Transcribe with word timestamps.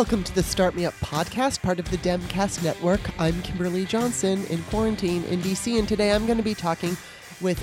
Welcome 0.00 0.24
to 0.24 0.34
the 0.34 0.42
Start 0.42 0.74
Me 0.74 0.86
Up 0.86 0.94
podcast, 0.94 1.60
part 1.60 1.78
of 1.78 1.90
the 1.90 1.98
Demcast 1.98 2.64
network. 2.64 3.02
I'm 3.20 3.42
Kimberly 3.42 3.84
Johnson 3.84 4.46
in 4.46 4.62
quarantine 4.62 5.24
in 5.24 5.42
DC, 5.42 5.78
and 5.78 5.86
today 5.86 6.12
I'm 6.12 6.24
going 6.24 6.38
to 6.38 6.42
be 6.42 6.54
talking 6.54 6.96
with 7.42 7.62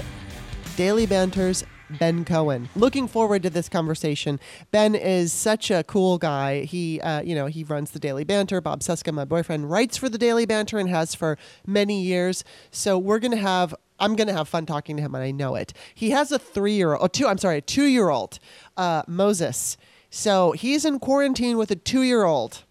Daily 0.76 1.08
Banter's 1.08 1.64
Ben 1.90 2.24
Cohen. 2.26 2.70
Looking 2.76 3.08
forward 3.08 3.42
to 3.42 3.50
this 3.50 3.68
conversation. 3.68 4.40
Ben 4.70 4.94
is 4.94 5.34
such 5.34 5.72
a 5.72 5.84
cool 5.86 6.20
guy. 6.20 6.62
He, 6.66 7.02
uh, 7.02 7.24
you 7.24 7.34
know, 7.34 7.48
he 7.48 7.64
runs 7.64 7.90
the 7.90 8.00
Daily 8.00 8.24
Banter. 8.24 8.62
Bob 8.62 8.82
Cesca, 8.82 9.12
my 9.12 9.26
boyfriend, 9.26 9.72
writes 9.72 9.98
for 9.98 10.08
the 10.08 10.20
Daily 10.20 10.46
Banter 10.46 10.78
and 10.78 10.90
has 10.90 11.16
for 11.16 11.40
many 11.66 12.04
years. 12.04 12.44
So 12.70 13.00
we're 13.00 13.18
going 13.18 13.32
to 13.32 13.38
have 13.38 13.74
I'm 14.00 14.16
gonna 14.16 14.34
have 14.34 14.48
fun 14.48 14.68
talking 14.68 14.96
to 14.98 15.02
him, 15.02 15.16
and 15.16 15.24
I 15.24 15.32
know 15.32 15.56
it. 15.56 15.74
He 15.96 16.12
has 16.12 16.32
a 16.32 16.38
three-year-old, 16.38 17.02
oh, 17.02 17.08
two. 17.08 17.28
I'm 17.28 17.40
sorry, 17.40 17.58
a 17.58 17.62
two-year-old, 17.62 18.38
uh, 18.78 19.02
Moses. 19.08 19.76
So 20.10 20.54
he's 20.54 20.86
in 20.86 21.00
quarantine 21.00 21.58
with 21.58 21.72
a 21.72 21.76
two-year-old. 21.76 22.64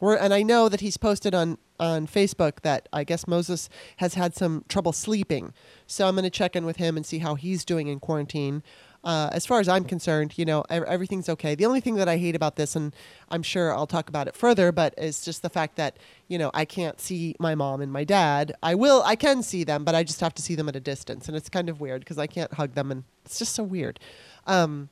And 0.00 0.34
I 0.34 0.42
know 0.42 0.68
that 0.68 0.80
he's 0.80 0.96
posted 0.96 1.34
on 1.34 1.58
on 1.80 2.06
Facebook 2.06 2.60
that 2.60 2.88
I 2.92 3.02
guess 3.02 3.26
Moses 3.26 3.68
has 3.96 4.14
had 4.14 4.34
some 4.34 4.64
trouble 4.68 4.92
sleeping. 4.92 5.52
So 5.86 6.06
I'm 6.06 6.14
going 6.14 6.24
to 6.24 6.30
check 6.30 6.54
in 6.54 6.64
with 6.64 6.76
him 6.76 6.96
and 6.96 7.04
see 7.04 7.18
how 7.18 7.34
he's 7.34 7.64
doing 7.64 7.88
in 7.88 7.98
quarantine. 7.98 8.62
Uh, 9.02 9.28
as 9.32 9.44
far 9.44 9.60
as 9.60 9.68
I'm 9.68 9.84
concerned, 9.84 10.38
you 10.38 10.44
know, 10.44 10.64
everything's 10.70 11.28
okay. 11.28 11.54
The 11.54 11.66
only 11.66 11.80
thing 11.80 11.96
that 11.96 12.08
I 12.08 12.16
hate 12.16 12.34
about 12.34 12.56
this, 12.56 12.74
and 12.74 12.94
I'm 13.28 13.42
sure 13.42 13.74
I'll 13.74 13.86
talk 13.86 14.08
about 14.08 14.28
it 14.28 14.34
further, 14.36 14.72
but 14.72 14.94
is 14.96 15.24
just 15.24 15.42
the 15.42 15.50
fact 15.50 15.76
that, 15.76 15.98
you 16.28 16.38
know, 16.38 16.50
I 16.54 16.64
can't 16.64 16.98
see 17.00 17.34
my 17.38 17.54
mom 17.54 17.82
and 17.82 17.92
my 17.92 18.04
dad. 18.04 18.54
I 18.62 18.74
will, 18.76 19.02
I 19.04 19.16
can 19.16 19.42
see 19.42 19.62
them, 19.64 19.84
but 19.84 19.94
I 19.94 20.04
just 20.04 20.20
have 20.20 20.32
to 20.34 20.42
see 20.42 20.54
them 20.54 20.68
at 20.68 20.76
a 20.76 20.80
distance. 20.80 21.28
And 21.28 21.36
it's 21.36 21.50
kind 21.50 21.68
of 21.68 21.80
weird 21.80 22.00
because 22.00 22.18
I 22.18 22.26
can't 22.26 22.54
hug 22.54 22.74
them, 22.74 22.90
and 22.90 23.04
it's 23.26 23.38
just 23.38 23.54
so 23.54 23.62
weird. 23.62 24.00
Um, 24.46 24.88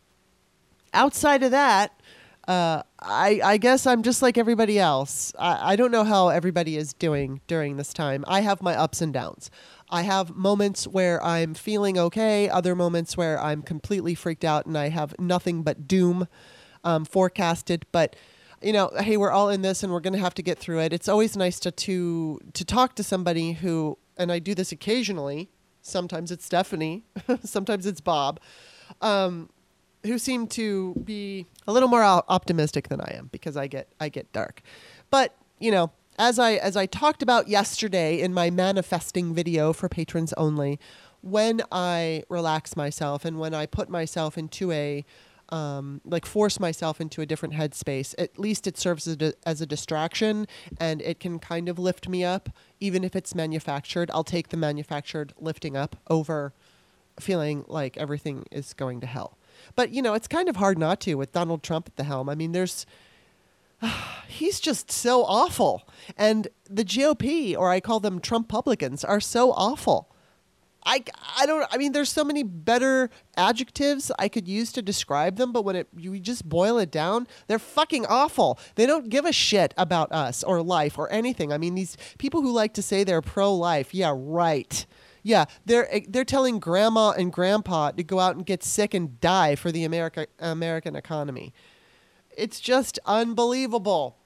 outside 0.92 1.42
of 1.42 1.50
that, 1.50 2.00
uh, 2.48 2.82
I, 2.98 3.40
I 3.44 3.56
guess 3.56 3.86
I'm 3.86 4.02
just 4.02 4.20
like 4.20 4.36
everybody 4.36 4.78
else. 4.78 5.32
I, 5.38 5.72
I 5.72 5.76
don't 5.76 5.92
know 5.92 6.04
how 6.04 6.28
everybody 6.28 6.76
is 6.76 6.92
doing 6.92 7.40
during 7.46 7.76
this 7.76 7.92
time. 7.92 8.24
I 8.26 8.40
have 8.40 8.62
my 8.62 8.74
ups 8.74 9.00
and 9.00 9.12
downs. 9.12 9.50
I 9.90 10.02
have 10.02 10.34
moments 10.34 10.88
where 10.88 11.22
I'm 11.22 11.54
feeling 11.54 11.98
okay, 11.98 12.48
other 12.48 12.74
moments 12.74 13.16
where 13.16 13.40
I'm 13.40 13.62
completely 13.62 14.14
freaked 14.14 14.44
out 14.44 14.66
and 14.66 14.76
I 14.76 14.88
have 14.88 15.14
nothing 15.20 15.62
but 15.62 15.86
doom 15.86 16.26
um, 16.82 17.04
forecasted. 17.04 17.86
But 17.92 18.16
you 18.62 18.72
know, 18.72 18.90
hey, 18.98 19.16
we're 19.16 19.30
all 19.30 19.50
in 19.50 19.62
this 19.62 19.82
and 19.82 19.92
we're 19.92 20.00
going 20.00 20.12
to 20.12 20.18
have 20.18 20.34
to 20.34 20.42
get 20.42 20.58
through 20.58 20.80
it. 20.80 20.92
It's 20.92 21.08
always 21.08 21.36
nice 21.36 21.58
to 21.60 21.70
to 21.70 22.40
to 22.52 22.64
talk 22.64 22.94
to 22.96 23.02
somebody 23.02 23.52
who, 23.52 23.98
and 24.16 24.32
I 24.32 24.38
do 24.38 24.54
this 24.54 24.72
occasionally. 24.72 25.50
Sometimes 25.82 26.30
it's 26.30 26.44
Stephanie, 26.46 27.04
sometimes 27.44 27.86
it's 27.86 28.00
Bob, 28.00 28.38
um, 29.00 29.50
who 30.04 30.18
seem 30.18 30.46
to 30.48 30.94
be 31.04 31.46
a 31.66 31.72
little 31.72 31.88
more 31.88 32.02
optimistic 32.02 32.88
than 32.88 33.00
I 33.00 33.14
am 33.16 33.28
because 33.32 33.56
I 33.56 33.66
get 33.66 33.88
I 34.00 34.08
get 34.08 34.32
dark. 34.32 34.62
But 35.10 35.34
you 35.58 35.70
know, 35.70 35.92
as 36.18 36.38
I 36.38 36.54
as 36.54 36.76
I 36.76 36.86
talked 36.86 37.22
about 37.22 37.48
yesterday 37.48 38.20
in 38.20 38.34
my 38.34 38.50
manifesting 38.50 39.34
video 39.34 39.72
for 39.72 39.88
patrons 39.88 40.32
only, 40.34 40.78
when 41.20 41.62
I 41.70 42.24
relax 42.28 42.76
myself 42.76 43.24
and 43.24 43.38
when 43.38 43.54
I 43.54 43.66
put 43.66 43.88
myself 43.88 44.36
into 44.36 44.72
a 44.72 45.04
um, 45.48 46.00
like 46.06 46.24
force 46.24 46.58
myself 46.58 46.98
into 46.98 47.20
a 47.20 47.26
different 47.26 47.54
headspace. 47.54 48.14
At 48.16 48.38
least 48.38 48.66
it 48.66 48.78
serves 48.78 49.06
as 49.06 49.16
a, 49.20 49.34
as 49.46 49.60
a 49.60 49.66
distraction 49.66 50.46
and 50.80 51.02
it 51.02 51.20
can 51.20 51.38
kind 51.38 51.68
of 51.68 51.78
lift 51.78 52.08
me 52.08 52.24
up, 52.24 52.48
even 52.80 53.04
if 53.04 53.14
it's 53.14 53.34
manufactured. 53.34 54.10
I'll 54.14 54.24
take 54.24 54.48
the 54.48 54.56
manufactured 54.56 55.34
lifting 55.38 55.76
up 55.76 55.96
over 56.08 56.54
feeling 57.20 57.66
like 57.68 57.98
everything 57.98 58.46
is 58.50 58.72
going 58.72 59.00
to 59.02 59.06
hell. 59.06 59.36
But 59.74 59.90
you 59.90 60.02
know, 60.02 60.14
it's 60.14 60.28
kind 60.28 60.48
of 60.48 60.56
hard 60.56 60.78
not 60.78 61.00
to 61.02 61.14
with 61.14 61.32
Donald 61.32 61.62
Trump 61.62 61.88
at 61.88 61.96
the 61.96 62.04
helm. 62.04 62.28
I 62.28 62.34
mean, 62.34 62.52
there's 62.52 62.86
he's 64.28 64.60
just 64.60 64.90
so 64.90 65.24
awful. 65.24 65.88
And 66.16 66.48
the 66.68 66.84
GOP, 66.84 67.56
or 67.56 67.70
I 67.70 67.80
call 67.80 68.00
them 68.00 68.20
Trump 68.20 68.48
publicans, 68.48 69.04
are 69.04 69.20
so 69.20 69.52
awful. 69.52 70.08
I, 70.84 71.04
I 71.38 71.46
don't 71.46 71.66
I 71.70 71.76
mean 71.76 71.92
there's 71.92 72.10
so 72.10 72.24
many 72.24 72.42
better 72.42 73.08
adjectives 73.36 74.10
I 74.18 74.28
could 74.28 74.48
use 74.48 74.72
to 74.72 74.82
describe 74.82 75.36
them 75.36 75.52
but 75.52 75.64
when 75.64 75.76
it 75.76 75.88
you 75.96 76.18
just 76.18 76.48
boil 76.48 76.78
it 76.78 76.90
down 76.90 77.28
they're 77.46 77.60
fucking 77.60 78.06
awful. 78.06 78.58
They 78.74 78.86
don't 78.86 79.08
give 79.08 79.24
a 79.24 79.32
shit 79.32 79.74
about 79.78 80.10
us 80.10 80.42
or 80.42 80.60
life 80.60 80.98
or 80.98 81.10
anything. 81.12 81.52
I 81.52 81.58
mean 81.58 81.76
these 81.76 81.96
people 82.18 82.42
who 82.42 82.50
like 82.50 82.74
to 82.74 82.82
say 82.82 83.04
they're 83.04 83.22
pro 83.22 83.54
life. 83.54 83.94
Yeah, 83.94 84.12
right. 84.16 84.84
Yeah, 85.22 85.44
they're 85.64 85.92
eh, 85.94 86.00
they're 86.08 86.24
telling 86.24 86.58
grandma 86.58 87.10
and 87.10 87.32
grandpa 87.32 87.92
to 87.92 88.02
go 88.02 88.18
out 88.18 88.36
and 88.36 88.44
get 88.44 88.62
sick 88.62 88.94
and 88.94 89.20
die 89.20 89.54
for 89.54 89.70
the 89.70 89.84
America 89.84 90.26
American 90.38 90.96
economy. 90.96 91.52
It's 92.36 92.60
just 92.60 92.98
unbelievable. 93.06 94.16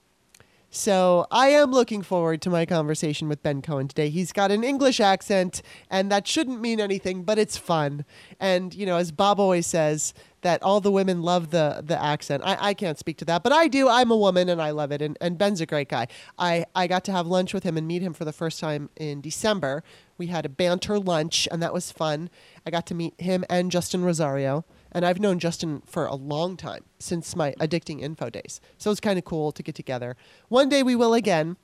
So 0.69 1.27
I 1.31 1.47
am 1.49 1.71
looking 1.71 2.01
forward 2.01 2.41
to 2.41 2.49
my 2.49 2.65
conversation 2.65 3.29
with 3.29 3.41
Ben 3.41 3.61
Cohen 3.61 3.87
today. 3.87 4.09
He's 4.09 4.33
got 4.33 4.51
an 4.51 4.65
English 4.65 4.99
accent, 4.99 5.61
and 5.89 6.11
that 6.11 6.27
shouldn't 6.27 6.59
mean 6.59 6.81
anything, 6.81 7.23
but 7.23 7.39
it's 7.39 7.55
fun. 7.57 8.03
And 8.39 8.73
you 8.73 8.85
know, 8.85 8.97
as 8.97 9.11
Bob 9.11 9.39
always 9.39 9.65
says, 9.65 10.13
that 10.41 10.61
all 10.61 10.81
the 10.81 10.91
women 10.91 11.21
love 11.21 11.51
the 11.51 11.81
the 11.83 12.01
accent. 12.01 12.43
I, 12.45 12.57
I 12.59 12.73
can't 12.73 12.99
speak 12.99 13.17
to 13.17 13.25
that, 13.25 13.43
but 13.43 13.53
I 13.53 13.67
do. 13.69 13.87
I'm 13.87 14.11
a 14.11 14.17
woman, 14.17 14.49
and 14.49 14.61
I 14.61 14.71
love 14.71 14.91
it. 14.91 15.01
And, 15.01 15.17
and 15.21 15.37
Ben's 15.37 15.61
a 15.61 15.65
great 15.65 15.87
guy. 15.87 16.07
I 16.37 16.65
I 16.75 16.87
got 16.87 17.05
to 17.05 17.11
have 17.13 17.27
lunch 17.27 17.53
with 17.53 17.63
him 17.63 17.77
and 17.77 17.87
meet 17.87 18.01
him 18.01 18.13
for 18.13 18.25
the 18.25 18.33
first 18.33 18.59
time 18.59 18.89
in 18.97 19.21
December. 19.21 19.83
We 20.17 20.27
had 20.27 20.45
a 20.45 20.49
banter 20.49 20.99
lunch, 20.99 21.47
and 21.49 21.63
that 21.63 21.73
was 21.73 21.91
fun. 21.91 22.29
I 22.65 22.71
got 22.71 22.85
to 22.87 22.95
meet 22.95 23.19
him 23.19 23.45
and 23.49 23.71
Justin 23.71 24.03
Rosario. 24.03 24.65
And 24.91 25.05
I've 25.05 25.19
known 25.19 25.39
Justin 25.39 25.81
for 25.85 26.05
a 26.05 26.15
long 26.15 26.57
time, 26.57 26.83
since 26.99 27.35
my 27.35 27.53
addicting 27.59 28.01
info 28.01 28.29
days. 28.29 28.61
So 28.77 28.91
it's 28.91 28.99
kind 28.99 29.17
of 29.19 29.25
cool 29.25 29.51
to 29.51 29.63
get 29.63 29.75
together. 29.75 30.15
One 30.49 30.69
day 30.69 30.83
we 30.83 30.95
will 30.95 31.13
again. 31.13 31.57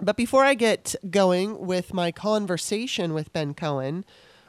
But 0.00 0.16
before 0.16 0.44
I 0.44 0.54
get 0.54 0.94
going 1.10 1.58
with 1.66 1.92
my 1.92 2.10
conversation 2.10 3.12
with 3.12 3.32
Ben 3.32 3.52
Cohen, 3.52 4.04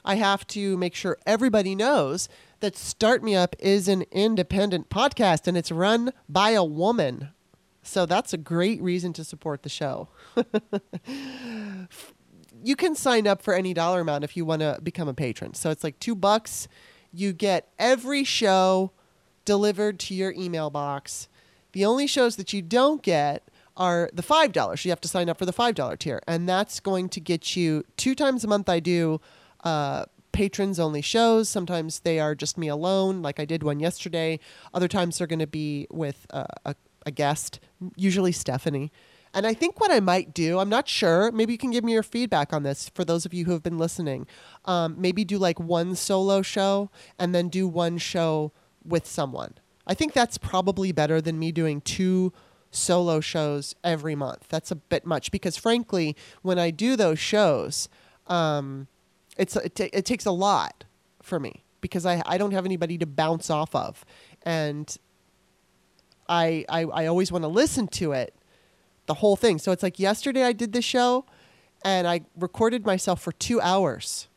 I 0.05 0.15
have 0.15 0.47
to 0.47 0.77
make 0.77 0.95
sure 0.95 1.17
everybody 1.25 1.75
knows 1.75 2.29
that 2.61 2.77
Start 2.77 3.23
Me 3.23 3.35
Up 3.35 3.55
is 3.59 3.87
an 3.87 4.03
independent 4.11 4.89
podcast 4.89 5.47
and 5.47 5.57
it's 5.57 5.71
run 5.71 6.11
by 6.29 6.51
a 6.51 6.63
woman. 6.63 7.29
So 7.83 8.05
that's 8.05 8.33
a 8.33 8.37
great 8.37 8.81
reason 8.81 9.13
to 9.13 9.23
support 9.23 9.63
the 9.63 9.69
show. 9.69 10.09
you 12.63 12.75
can 12.75 12.95
sign 12.95 13.27
up 13.27 13.41
for 13.41 13.53
any 13.53 13.73
dollar 13.73 14.01
amount 14.01 14.23
if 14.23 14.37
you 14.37 14.45
want 14.45 14.61
to 14.61 14.79
become 14.81 15.07
a 15.07 15.13
patron. 15.13 15.53
So 15.53 15.69
it's 15.71 15.83
like 15.83 15.99
two 15.99 16.15
bucks 16.15 16.67
you 17.13 17.33
get 17.33 17.69
every 17.77 18.23
show 18.23 18.91
delivered 19.45 19.99
to 19.99 20.13
your 20.13 20.31
email 20.33 20.69
box. 20.69 21.27
The 21.73 21.85
only 21.85 22.07
shows 22.07 22.35
that 22.35 22.53
you 22.53 22.61
don't 22.61 23.01
get 23.01 23.43
are 23.77 24.09
the 24.13 24.21
$5. 24.21 24.85
You 24.85 24.91
have 24.91 25.01
to 25.01 25.07
sign 25.07 25.29
up 25.29 25.37
for 25.37 25.45
the 25.45 25.53
$5 25.53 25.99
tier. 25.99 26.21
And 26.27 26.47
that's 26.47 26.79
going 26.79 27.09
to 27.09 27.19
get 27.19 27.55
you 27.55 27.83
two 27.97 28.15
times 28.15 28.43
a 28.43 28.47
month. 28.47 28.69
I 28.69 28.79
do 28.79 29.21
uh, 29.63 30.05
patrons 30.31 30.79
only 30.79 31.01
shows. 31.01 31.49
Sometimes 31.49 32.01
they 32.01 32.19
are 32.19 32.35
just 32.35 32.57
me 32.57 32.67
alone, 32.67 33.21
like 33.21 33.39
I 33.39 33.45
did 33.45 33.63
one 33.63 33.79
yesterday. 33.79 34.39
Other 34.73 34.87
times 34.87 35.17
they're 35.17 35.27
going 35.27 35.39
to 35.39 35.47
be 35.47 35.87
with 35.89 36.25
uh, 36.31 36.45
a, 36.65 36.75
a 37.05 37.11
guest, 37.11 37.59
usually 37.95 38.31
Stephanie. 38.31 38.91
And 39.33 39.47
I 39.47 39.53
think 39.53 39.79
what 39.79 39.91
I 39.91 39.99
might 39.99 40.33
do, 40.33 40.59
I'm 40.59 40.69
not 40.69 40.87
sure, 40.87 41.31
maybe 41.31 41.53
you 41.53 41.57
can 41.57 41.71
give 41.71 41.83
me 41.83 41.93
your 41.93 42.03
feedback 42.03 42.51
on 42.51 42.63
this 42.63 42.89
for 42.89 43.05
those 43.05 43.25
of 43.25 43.33
you 43.33 43.45
who 43.45 43.51
have 43.51 43.63
been 43.63 43.77
listening. 43.77 44.27
Um, 44.65 44.95
maybe 44.97 45.23
do 45.23 45.37
like 45.37 45.59
one 45.59 45.95
solo 45.95 46.41
show 46.41 46.89
and 47.17 47.33
then 47.33 47.47
do 47.47 47.67
one 47.67 47.97
show 47.97 48.51
with 48.83 49.05
someone. 49.05 49.53
I 49.87 49.93
think 49.93 50.13
that's 50.13 50.37
probably 50.37 50.91
better 50.91 51.21
than 51.21 51.39
me 51.39 51.51
doing 51.51 51.81
two 51.81 52.33
solo 52.71 53.19
shows 53.19 53.75
every 53.83 54.15
month. 54.15 54.47
That's 54.49 54.71
a 54.71 54.75
bit 54.75 55.05
much 55.05 55.31
because, 55.31 55.57
frankly, 55.57 56.15
when 56.41 56.59
I 56.59 56.71
do 56.71 56.95
those 56.95 57.19
shows, 57.19 57.89
um, 58.27 58.87
it's 59.37 59.55
it, 59.55 59.75
t- 59.75 59.89
it 59.93 60.05
takes 60.05 60.25
a 60.25 60.31
lot 60.31 60.83
for 61.21 61.39
me 61.39 61.63
because 61.79 62.05
I, 62.05 62.21
I 62.25 62.37
don't 62.37 62.51
have 62.51 62.65
anybody 62.65 62.97
to 62.97 63.05
bounce 63.05 63.49
off 63.49 63.73
of, 63.75 64.05
and 64.43 64.95
I 66.29 66.65
I, 66.69 66.83
I 66.83 67.05
always 67.07 67.31
want 67.31 67.43
to 67.43 67.47
listen 67.49 67.87
to 67.89 68.11
it 68.11 68.35
the 69.11 69.15
whole 69.15 69.35
thing. 69.35 69.59
So 69.59 69.73
it's 69.73 69.83
like 69.83 69.99
yesterday 69.99 70.43
I 70.43 70.53
did 70.53 70.71
the 70.71 70.81
show 70.81 71.25
and 71.83 72.07
I 72.07 72.21
recorded 72.37 72.85
myself 72.85 73.21
for 73.21 73.33
two 73.33 73.59
hours. 73.59 74.29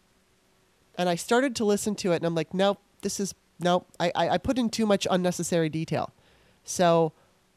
And 0.98 1.08
I 1.08 1.14
started 1.14 1.54
to 1.56 1.64
listen 1.64 1.94
to 1.96 2.10
it 2.10 2.16
and 2.16 2.26
I'm 2.26 2.34
like, 2.34 2.52
nope, 2.52 2.80
this 3.02 3.20
is, 3.20 3.36
nope, 3.60 3.86
I, 4.00 4.10
I, 4.16 4.28
I 4.30 4.38
put 4.38 4.58
in 4.58 4.70
too 4.70 4.84
much 4.84 5.06
unnecessary 5.08 5.68
detail. 5.68 6.12
So 6.64 7.12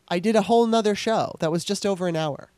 I 0.07 0.19
did 0.19 0.35
a 0.35 0.43
whole 0.43 0.67
nother 0.67 0.93
show 0.93 1.35
that 1.39 1.51
was 1.51 1.65
just 1.65 1.87
over 1.87 2.07
an 2.07 2.15
hour. 2.15 2.51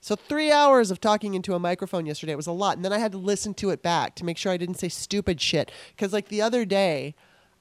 So 0.00 0.16
three 0.16 0.50
hours 0.50 0.90
of 0.90 1.00
talking 1.00 1.34
into 1.34 1.54
a 1.54 1.60
microphone 1.60 2.04
yesterday 2.04 2.32
it 2.32 2.36
was 2.36 2.48
a 2.48 2.52
lot, 2.52 2.76
and 2.76 2.84
then 2.84 2.92
I 2.92 2.98
had 2.98 3.12
to 3.12 3.18
listen 3.18 3.54
to 3.54 3.70
it 3.70 3.80
back 3.80 4.16
to 4.16 4.24
make 4.24 4.36
sure 4.36 4.50
I 4.50 4.56
didn't 4.56 4.80
say 4.80 4.88
stupid 4.88 5.40
shit. 5.40 5.70
Because 5.94 6.12
like 6.12 6.28
the 6.28 6.42
other 6.42 6.64
day, 6.64 7.14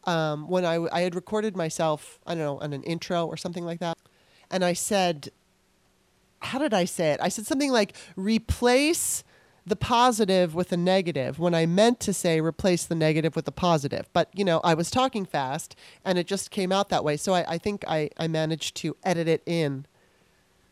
um, 0.04 0.50
when 0.50 0.66
I 0.66 0.76
I 0.92 1.02
had 1.02 1.16
recorded 1.16 1.56
myself, 1.56 2.20
I 2.28 2.36
don't 2.36 2.44
know, 2.44 2.58
on 2.60 2.74
an 2.74 2.84
intro 2.84 3.26
or 3.26 3.38
something 3.38 3.64
like 3.64 3.80
that, 3.80 3.98
and 4.52 4.66
I 4.66 4.74
said 4.74 5.32
how 6.44 6.60
did 6.60 6.74
I 6.74 6.86
say 6.86 7.12
it? 7.12 7.19
I 7.22 7.30
said 7.30 7.45
something 7.45 7.72
like 7.72 7.95
replace 8.16 9.24
the 9.66 9.75
positive 9.75 10.54
with 10.54 10.72
a 10.72 10.78
negative 10.78 11.40
when 11.40 11.56
I 11.56 11.66
meant 11.66 12.00
to 12.01 12.13
say 12.13 12.42
replace 12.42 12.86
the 12.86 12.95
negative 12.95 13.36
with 13.36 13.45
the 13.45 13.51
positive. 13.51 14.10
But, 14.12 14.30
you 14.34 14.44
know, 14.44 14.60
I 14.63 14.74
was 14.74 14.92
talking 14.92 15.25
fast 15.25 15.75
and 16.04 16.18
it 16.18 16.28
just 16.28 16.51
came 16.51 16.72
out 16.72 16.90
that 16.90 17.04
way. 17.04 17.16
So 17.18 17.34
I, 17.34 17.54
I 17.54 17.57
think 17.57 17.84
I, 17.88 18.10
I 18.18 18.28
managed 18.28 18.75
to 18.78 18.98
edit 19.04 19.28
it 19.28 19.42
in. 19.45 19.86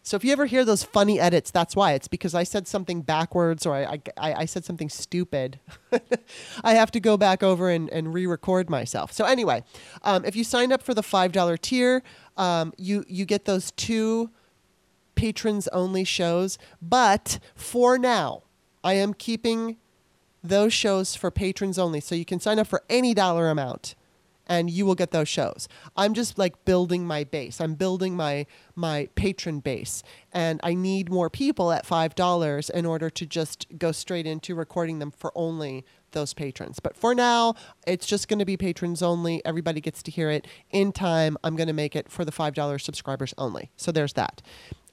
So 0.03 0.17
if 0.17 0.25
you 0.25 0.31
ever 0.31 0.47
hear 0.47 0.65
those 0.65 0.83
funny 0.83 1.19
edits, 1.19 1.51
that's 1.51 1.75
why. 1.75 1.93
It's 1.93 2.07
because 2.07 2.33
I 2.33 2.43
said 2.43 2.67
something 2.67 3.01
backwards 3.01 3.65
or 3.65 3.75
I, 3.75 4.01
I, 4.17 4.33
I 4.33 4.45
said 4.45 4.65
something 4.65 4.89
stupid. 4.89 5.59
I 6.63 6.73
have 6.73 6.91
to 6.91 6.99
go 6.99 7.17
back 7.17 7.43
over 7.43 7.69
and, 7.69 7.87
and 7.91 8.13
re 8.13 8.25
record 8.25 8.69
myself. 8.69 9.11
So, 9.11 9.25
anyway, 9.25 9.63
um, 10.01 10.25
if 10.25 10.35
you 10.35 10.43
signed 10.43 10.73
up 10.73 10.81
for 10.81 10.95
the 10.95 11.03
$5 11.03 11.61
tier, 11.61 12.01
um, 12.35 12.73
you, 12.77 13.05
you 13.07 13.25
get 13.25 13.45
those 13.45 13.71
two 13.71 14.31
patrons 15.21 15.67
only 15.67 16.03
shows. 16.03 16.57
But 16.81 17.37
for 17.53 17.99
now, 17.99 18.41
I 18.83 18.93
am 18.93 19.13
keeping 19.13 19.77
those 20.43 20.73
shows 20.73 21.13
for 21.15 21.29
patrons 21.29 21.77
only. 21.77 21.99
So 21.99 22.15
you 22.15 22.25
can 22.25 22.39
sign 22.39 22.57
up 22.57 22.65
for 22.65 22.81
any 22.89 23.13
dollar 23.13 23.47
amount 23.47 23.93
and 24.47 24.71
you 24.71 24.83
will 24.83 24.95
get 24.95 25.11
those 25.11 25.29
shows. 25.29 25.67
I'm 25.95 26.15
just 26.15 26.39
like 26.39 26.65
building 26.65 27.05
my 27.05 27.23
base. 27.23 27.61
I'm 27.61 27.75
building 27.75 28.15
my 28.15 28.47
my 28.75 29.09
patron 29.13 29.59
base 29.59 30.01
and 30.33 30.59
I 30.63 30.73
need 30.73 31.11
more 31.11 31.29
people 31.29 31.71
at 31.71 31.85
$5 31.85 32.69
in 32.71 32.85
order 32.87 33.11
to 33.11 33.25
just 33.27 33.67
go 33.77 33.91
straight 33.91 34.25
into 34.25 34.55
recording 34.55 34.97
them 34.97 35.11
for 35.11 35.31
only 35.35 35.85
those 36.13 36.33
patrons. 36.33 36.79
But 36.79 36.97
for 36.97 37.13
now, 37.13 37.53
it's 37.85 38.07
just 38.07 38.27
going 38.27 38.39
to 38.39 38.45
be 38.45 38.57
patrons 38.57 39.03
only. 39.03 39.45
Everybody 39.45 39.81
gets 39.81 40.01
to 40.03 40.11
hear 40.11 40.31
it 40.31 40.47
in 40.71 40.91
time. 40.91 41.37
I'm 41.43 41.55
going 41.55 41.67
to 41.67 41.73
make 41.73 41.95
it 41.95 42.09
for 42.09 42.25
the 42.25 42.31
$5 42.31 42.81
subscribers 42.81 43.35
only. 43.37 43.69
So 43.77 43.91
there's 43.91 44.13
that. 44.13 44.41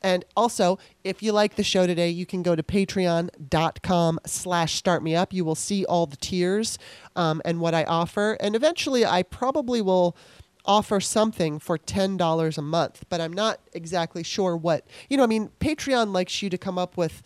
And 0.02 0.24
also, 0.36 0.78
if 1.04 1.22
you 1.22 1.32
like 1.32 1.56
the 1.56 1.64
show 1.64 1.86
today, 1.86 2.08
you 2.08 2.26
can 2.26 2.42
go 2.42 2.54
to 2.54 2.62
patreon.com 2.62 4.20
slash 4.26 4.82
startmeup. 4.82 5.32
You 5.32 5.44
will 5.44 5.54
see 5.54 5.84
all 5.84 6.06
the 6.06 6.16
tiers 6.16 6.78
um, 7.16 7.42
and 7.44 7.60
what 7.60 7.74
I 7.74 7.84
offer. 7.84 8.36
And 8.40 8.54
eventually, 8.54 9.04
I 9.04 9.22
probably 9.22 9.80
will 9.80 10.16
offer 10.64 11.00
something 11.00 11.58
for 11.58 11.78
$10 11.78 12.58
a 12.58 12.62
month, 12.62 13.04
but 13.08 13.20
I'm 13.20 13.32
not 13.32 13.58
exactly 13.72 14.22
sure 14.22 14.56
what. 14.56 14.86
You 15.08 15.16
know, 15.16 15.24
I 15.24 15.26
mean, 15.26 15.50
Patreon 15.60 16.12
likes 16.12 16.42
you 16.42 16.50
to 16.50 16.58
come 16.58 16.78
up 16.78 16.96
with 16.96 17.22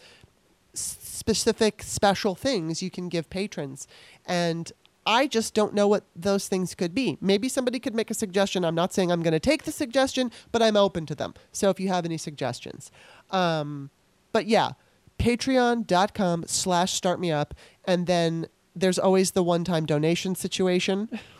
specific 0.74 1.82
special 1.82 2.34
things 2.34 2.82
you 2.82 2.90
can 2.90 3.08
give 3.08 3.28
patrons. 3.28 3.86
And 4.24 4.72
I 5.04 5.26
just 5.26 5.54
don't 5.54 5.74
know 5.74 5.88
what 5.88 6.04
those 6.14 6.48
things 6.48 6.74
could 6.74 6.94
be. 6.94 7.18
Maybe 7.20 7.48
somebody 7.48 7.80
could 7.80 7.94
make 7.94 8.10
a 8.10 8.14
suggestion. 8.14 8.64
I'm 8.64 8.74
not 8.74 8.92
saying 8.92 9.10
I'm 9.10 9.22
going 9.22 9.32
to 9.32 9.40
take 9.40 9.64
the 9.64 9.72
suggestion, 9.72 10.30
but 10.52 10.62
I'm 10.62 10.76
open 10.76 11.06
to 11.06 11.14
them. 11.14 11.34
So 11.50 11.70
if 11.70 11.80
you 11.80 11.88
have 11.88 12.04
any 12.04 12.18
suggestions. 12.18 12.90
Um, 13.30 13.90
but 14.32 14.46
yeah, 14.46 14.72
patreon.com 15.18 16.44
slash 16.46 16.92
start 16.92 17.20
me 17.20 17.32
up. 17.32 17.54
And 17.84 18.06
then 18.06 18.46
there's 18.74 18.98
always 18.98 19.32
the 19.32 19.42
one 19.42 19.64
time 19.64 19.86
donation 19.86 20.34
situation. 20.34 21.08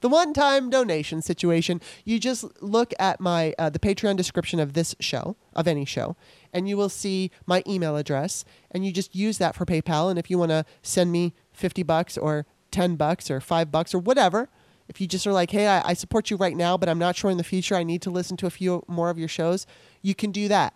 the 0.00 0.08
one 0.08 0.32
time 0.32 0.70
donation 0.70 1.20
situation. 1.20 1.80
You 2.04 2.18
just 2.18 2.44
look 2.62 2.94
at 2.98 3.20
my 3.20 3.54
uh, 3.58 3.70
the 3.70 3.78
Patreon 3.78 4.16
description 4.16 4.60
of 4.60 4.72
this 4.72 4.94
show, 5.00 5.36
of 5.54 5.68
any 5.68 5.84
show, 5.84 6.16
and 6.52 6.68
you 6.68 6.76
will 6.76 6.88
see 6.88 7.30
my 7.46 7.62
email 7.66 7.96
address, 7.96 8.44
and 8.70 8.84
you 8.84 8.92
just 8.92 9.14
use 9.14 9.38
that 9.38 9.54
for 9.54 9.66
PayPal. 9.66 10.08
And 10.08 10.18
if 10.18 10.30
you 10.30 10.38
want 10.38 10.50
to 10.50 10.64
send 10.82 11.12
me 11.12 11.34
50 11.52 11.82
bucks 11.82 12.16
or 12.16 12.46
10 12.74 12.96
bucks 12.96 13.30
or 13.30 13.40
5 13.40 13.70
bucks 13.70 13.94
or 13.94 14.00
whatever. 14.00 14.48
If 14.88 15.00
you 15.00 15.06
just 15.06 15.26
are 15.26 15.32
like 15.32 15.52
hey 15.52 15.68
I, 15.68 15.90
I, 15.90 15.94
support 15.94 16.28
you 16.30 16.36
right 16.36 16.56
now 16.56 16.76
but 16.76 16.90
i'm 16.90 16.98
not 16.98 17.16
sure 17.16 17.30
in 17.30 17.38
the 17.38 17.44
future 17.44 17.74
i 17.74 17.84
need 17.84 18.02
to 18.02 18.10
listen 18.10 18.36
to 18.38 18.46
a 18.46 18.50
few 18.50 18.82
more 18.86 19.08
of 19.08 19.18
your 19.18 19.28
shows 19.28 19.66
you 20.02 20.14
can 20.14 20.30
do 20.30 20.48
that. 20.48 20.74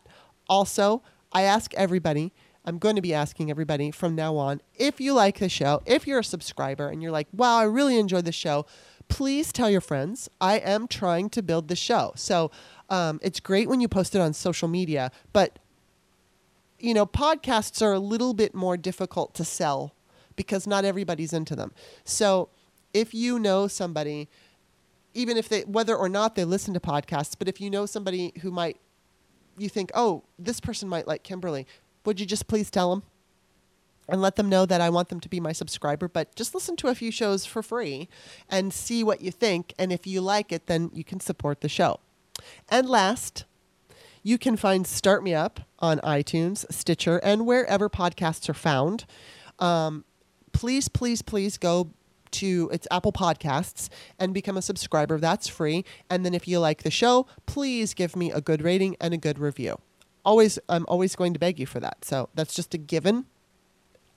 Also 0.48 1.02
i 1.32 1.42
ask 1.42 1.74
everybody 1.74 2.32
i'm 2.64 2.78
going 2.78 2.96
to 2.96 3.02
be 3.02 3.12
asking 3.12 3.50
everybody 3.50 3.90
from 3.90 4.14
now 4.14 4.36
on 4.36 4.62
if 4.76 4.98
you 4.98 5.12
like 5.12 5.40
the 5.40 5.48
show 5.48 5.82
if 5.84 6.06
you're 6.06 6.20
a 6.20 6.24
subscriber 6.24 6.88
and 6.88 7.02
you're 7.02 7.12
like 7.12 7.28
wow 7.32 7.58
i 7.58 7.64
really 7.64 7.98
enjoyed 7.98 8.24
the 8.24 8.32
show 8.32 8.64
please 9.08 9.52
tell 9.52 9.68
your 9.68 9.82
friends 9.82 10.30
i 10.40 10.56
am 10.58 10.88
trying 10.88 11.28
to 11.28 11.42
build 11.42 11.68
the 11.68 11.76
show. 11.76 12.12
So 12.14 12.50
um, 12.88 13.18
it's 13.22 13.40
great 13.40 13.68
when 13.68 13.80
you 13.80 13.88
post 13.88 14.14
it 14.14 14.20
on 14.20 14.32
social 14.32 14.68
media 14.68 15.10
but 15.34 15.58
you 16.78 16.94
know 16.94 17.04
podcasts 17.04 17.82
are 17.82 17.92
a 17.92 17.98
little 17.98 18.32
bit 18.32 18.54
more 18.54 18.76
difficult 18.76 19.34
to 19.34 19.44
sell 19.44 19.94
because 20.38 20.66
not 20.66 20.86
everybody's 20.86 21.34
into 21.34 21.54
them. 21.54 21.72
So 22.04 22.48
if 22.94 23.12
you 23.12 23.38
know 23.38 23.68
somebody, 23.68 24.28
even 25.12 25.36
if 25.36 25.50
they, 25.50 25.62
whether 25.62 25.94
or 25.94 26.08
not 26.08 26.34
they 26.34 26.46
listen 26.46 26.72
to 26.72 26.80
podcasts, 26.80 27.34
but 27.38 27.48
if 27.48 27.60
you 27.60 27.68
know 27.68 27.84
somebody 27.84 28.32
who 28.40 28.50
might, 28.50 28.78
you 29.58 29.68
think, 29.68 29.90
oh, 29.92 30.22
this 30.38 30.60
person 30.60 30.88
might 30.88 31.06
like 31.06 31.22
Kimberly, 31.22 31.66
would 32.06 32.18
you 32.18 32.24
just 32.24 32.46
please 32.46 32.70
tell 32.70 32.88
them? 32.90 33.02
and 34.10 34.22
let 34.22 34.36
them 34.36 34.48
know 34.48 34.64
that 34.64 34.80
I 34.80 34.88
want 34.88 35.10
them 35.10 35.20
to 35.20 35.28
be 35.28 35.38
my 35.38 35.52
subscriber. 35.52 36.08
But 36.08 36.34
just 36.34 36.54
listen 36.54 36.76
to 36.76 36.88
a 36.88 36.94
few 36.94 37.10
shows 37.10 37.44
for 37.44 37.62
free 37.62 38.08
and 38.48 38.72
see 38.72 39.04
what 39.04 39.20
you 39.20 39.30
think. 39.30 39.74
And 39.78 39.92
if 39.92 40.06
you 40.06 40.22
like 40.22 40.50
it, 40.50 40.66
then 40.66 40.90
you 40.94 41.04
can 41.04 41.20
support 41.20 41.60
the 41.60 41.68
show. 41.68 42.00
And 42.70 42.88
last, 42.88 43.44
you 44.22 44.38
can 44.38 44.56
find 44.56 44.86
Start 44.86 45.22
Me 45.22 45.34
Up 45.34 45.60
on 45.78 45.98
iTunes, 46.00 46.64
Stitcher, 46.72 47.18
and 47.18 47.46
wherever 47.46 47.88
podcasts 47.88 48.48
are 48.48 48.54
found. 48.54 49.04
Um, 49.58 50.04
please, 50.58 50.88
please, 50.88 51.22
please 51.22 51.56
go 51.56 51.88
to 52.32 52.68
it's 52.72 52.88
Apple 52.90 53.12
Podcasts 53.12 53.88
and 54.18 54.34
become 54.34 54.56
a 54.56 54.62
subscriber. 54.62 55.16
That's 55.16 55.46
free. 55.46 55.84
And 56.10 56.26
then 56.26 56.34
if 56.34 56.48
you 56.48 56.58
like 56.58 56.82
the 56.82 56.90
show, 56.90 57.28
please 57.46 57.94
give 57.94 58.16
me 58.16 58.32
a 58.32 58.40
good 58.40 58.60
rating 58.62 58.96
and 59.00 59.14
a 59.14 59.16
good 59.16 59.38
review. 59.38 59.78
Always, 60.24 60.58
I'm 60.68 60.84
always 60.88 61.14
going 61.14 61.32
to 61.32 61.38
beg 61.38 61.60
you 61.60 61.66
for 61.66 61.78
that. 61.78 62.04
So 62.04 62.28
that's 62.34 62.54
just 62.54 62.74
a 62.74 62.76
given. 62.76 63.26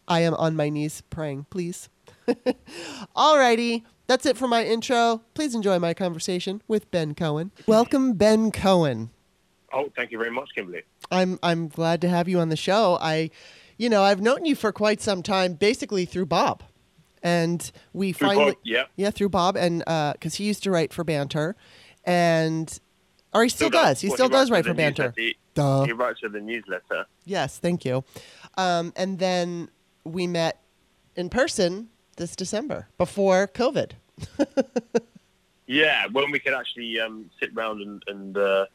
I 0.07 0.21
am 0.21 0.33
on 0.33 0.55
my 0.55 0.69
knees 0.69 1.03
praying, 1.11 1.45
please. 1.51 1.89
Alrighty, 3.15 3.83
that's 4.07 4.25
it 4.25 4.35
for 4.35 4.47
my 4.47 4.65
intro. 4.65 5.21
Please 5.35 5.53
enjoy 5.53 5.77
my 5.77 5.93
conversation 5.93 6.63
with 6.67 6.89
Ben 6.89 7.13
Cohen. 7.13 7.51
Welcome, 7.67 8.13
Ben 8.13 8.49
Cohen. 8.49 9.11
Oh, 9.71 9.91
thank 9.95 10.11
you 10.11 10.17
very 10.17 10.31
much, 10.31 10.49
Kimberly. 10.55 10.81
I'm 11.11 11.37
I'm 11.43 11.67
glad 11.67 12.01
to 12.01 12.09
have 12.09 12.27
you 12.27 12.39
on 12.39 12.49
the 12.49 12.57
show. 12.57 12.97
I 12.99 13.29
you 13.81 13.89
know, 13.89 14.03
I've 14.03 14.21
known 14.21 14.45
you 14.45 14.53
for 14.53 14.71
quite 14.71 15.01
some 15.01 15.23
time, 15.23 15.53
basically 15.53 16.05
through 16.05 16.27
Bob, 16.27 16.61
and 17.23 17.71
we 17.93 18.13
through 18.13 18.27
finally, 18.27 18.51
Bob, 18.51 18.61
yeah, 18.63 18.83
yeah, 18.95 19.09
through 19.09 19.29
Bob, 19.29 19.57
and 19.57 19.79
because 19.79 20.35
uh, 20.35 20.37
he 20.37 20.43
used 20.43 20.61
to 20.63 20.69
write 20.69 20.93
for 20.93 21.03
Banter, 21.03 21.55
and 22.03 22.79
or 23.33 23.41
he 23.41 23.49
still, 23.49 23.69
still 23.69 23.81
does. 23.81 23.87
does. 23.87 24.01
He 24.01 24.07
well, 24.09 24.17
still 24.17 24.27
he 24.27 24.33
does 24.33 24.51
write 24.51 24.65
for 24.65 24.75
Banter. 24.75 25.15
He, 25.17 25.35
he 25.55 25.61
writes 25.93 26.19
for 26.19 26.29
the 26.29 26.39
newsletter. 26.39 27.07
Yes, 27.25 27.57
thank 27.57 27.83
you. 27.83 28.03
Um, 28.55 28.93
and 28.95 29.17
then 29.17 29.69
we 30.03 30.27
met 30.27 30.61
in 31.15 31.29
person 31.29 31.89
this 32.17 32.35
December 32.35 32.87
before 32.99 33.47
COVID. 33.47 33.93
yeah, 35.65 36.05
when 36.11 36.29
we 36.29 36.37
could 36.37 36.53
actually 36.53 36.99
um, 36.99 37.31
sit 37.39 37.49
round 37.55 37.81
and, 37.81 38.03
and 38.05 38.37
uh, 38.37 38.65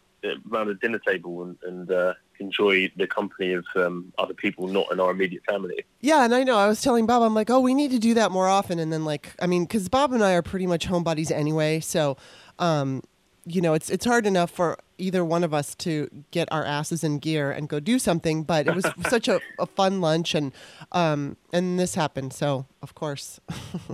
around 0.50 0.68
a 0.68 0.75
dinner 0.75 0.99
table 0.99 1.42
and, 1.42 1.56
and 1.62 1.90
uh, 1.90 2.14
enjoy 2.38 2.90
the 2.97 3.06
company 3.06 3.52
of 3.52 3.64
um, 3.76 4.12
other 4.18 4.35
people 4.35 4.68
not 4.68 4.90
in 4.92 5.00
our 5.00 5.11
immediate 5.11 5.45
family. 5.45 5.85
Yeah, 6.00 6.25
and 6.25 6.35
I 6.35 6.45
know 6.45 6.56
I 6.56 6.66
was 6.66 6.80
telling 6.80 7.06
Bob, 7.06 7.23
I'm 7.23 7.35
like, 7.35 7.50
oh, 7.50 7.61
we 7.61 7.75
need 7.75 7.90
to 7.92 7.99
do 7.99 8.14
that 8.14 8.30
more 8.30 8.49
often. 8.49 8.78
And 8.78 8.92
then 8.92 9.04
like, 9.04 9.33
I 9.40 9.47
mean, 9.47 9.64
because 9.64 9.88
Bob 9.88 10.12
and 10.12 10.23
I 10.23 10.33
are 10.33 10.42
pretty 10.42 10.66
much 10.66 10.88
homebodies 10.88 11.30
anyway, 11.30 11.80
so 11.80 12.16
um, 12.59 13.02
you 13.47 13.61
know, 13.61 13.75
it's 13.75 13.90
it's 13.90 14.04
hard 14.04 14.26
enough 14.26 14.50
for 14.50 14.76
either 14.99 15.25
one 15.25 15.45
of 15.45 15.54
us 15.54 15.75
to 15.76 16.11
get 16.33 16.50
our 16.50 16.64
asses 16.64 17.04
in 17.04 17.18
gear 17.18 17.50
and 17.50 17.68
go 17.68 17.78
do 17.78 17.99
something. 17.99 18.42
But 18.42 18.66
it 18.66 18.75
was 18.75 18.87
such 19.09 19.28
a, 19.28 19.40
a 19.59 19.66
fun 19.66 20.00
lunch, 20.00 20.35
and 20.35 20.52
um, 20.92 21.37
and 21.52 21.78
this 21.78 21.95
happened, 21.95 22.33
so 22.33 22.66
of 22.83 22.95
course, 22.95 23.40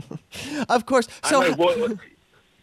of 0.68 0.86
course. 0.86 1.06
So. 1.24 1.54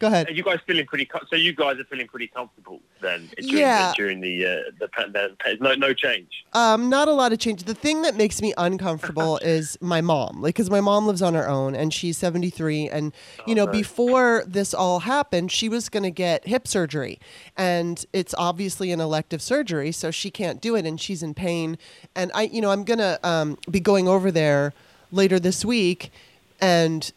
Go 0.00 0.06
ahead. 0.06 0.30
Are 0.30 0.32
you 0.32 0.42
guys 0.42 0.60
feeling 0.66 0.86
pretty? 0.86 1.08
so 1.28 1.36
you 1.36 1.52
guys 1.52 1.78
are 1.78 1.84
feeling 1.84 2.08
pretty 2.08 2.26
comfortable 2.26 2.80
then 3.02 3.28
during 3.36 3.56
yeah. 3.58 3.88
the, 3.88 3.94
during 3.94 4.20
the 4.20 4.46
uh, 4.46 4.56
the 4.78 4.88
pandemic. 4.88 5.60
No, 5.60 5.74
no 5.74 5.92
change. 5.92 6.46
Um, 6.54 6.88
not 6.88 7.06
a 7.06 7.12
lot 7.12 7.34
of 7.34 7.38
change. 7.38 7.64
The 7.64 7.74
thing 7.74 8.00
that 8.02 8.16
makes 8.16 8.40
me 8.40 8.54
uncomfortable 8.56 9.36
is 9.42 9.76
my 9.82 10.00
mom, 10.00 10.40
like, 10.40 10.54
because 10.54 10.70
my 10.70 10.80
mom 10.80 11.06
lives 11.06 11.20
on 11.20 11.34
her 11.34 11.46
own 11.46 11.74
and 11.74 11.92
she's 11.92 12.16
seventy 12.16 12.48
three, 12.48 12.88
and 12.88 13.12
you 13.46 13.52
oh, 13.52 13.56
know, 13.56 13.66
before 13.66 14.42
this 14.46 14.72
all 14.72 15.00
happened, 15.00 15.52
she 15.52 15.68
was 15.68 15.90
going 15.90 16.04
to 16.04 16.10
get 16.10 16.46
hip 16.48 16.66
surgery, 16.66 17.20
and 17.54 18.06
it's 18.14 18.34
obviously 18.38 18.92
an 18.92 19.00
elective 19.00 19.42
surgery, 19.42 19.92
so 19.92 20.10
she 20.10 20.30
can't 20.30 20.62
do 20.62 20.76
it, 20.76 20.86
and 20.86 20.98
she's 20.98 21.22
in 21.22 21.34
pain, 21.34 21.76
and 22.16 22.30
I, 22.34 22.44
you 22.44 22.62
know, 22.62 22.70
I'm 22.70 22.84
gonna 22.84 23.18
um, 23.22 23.58
be 23.70 23.80
going 23.80 24.08
over 24.08 24.30
there 24.30 24.72
later 25.12 25.38
this 25.38 25.62
week, 25.62 26.10
and 26.58 27.12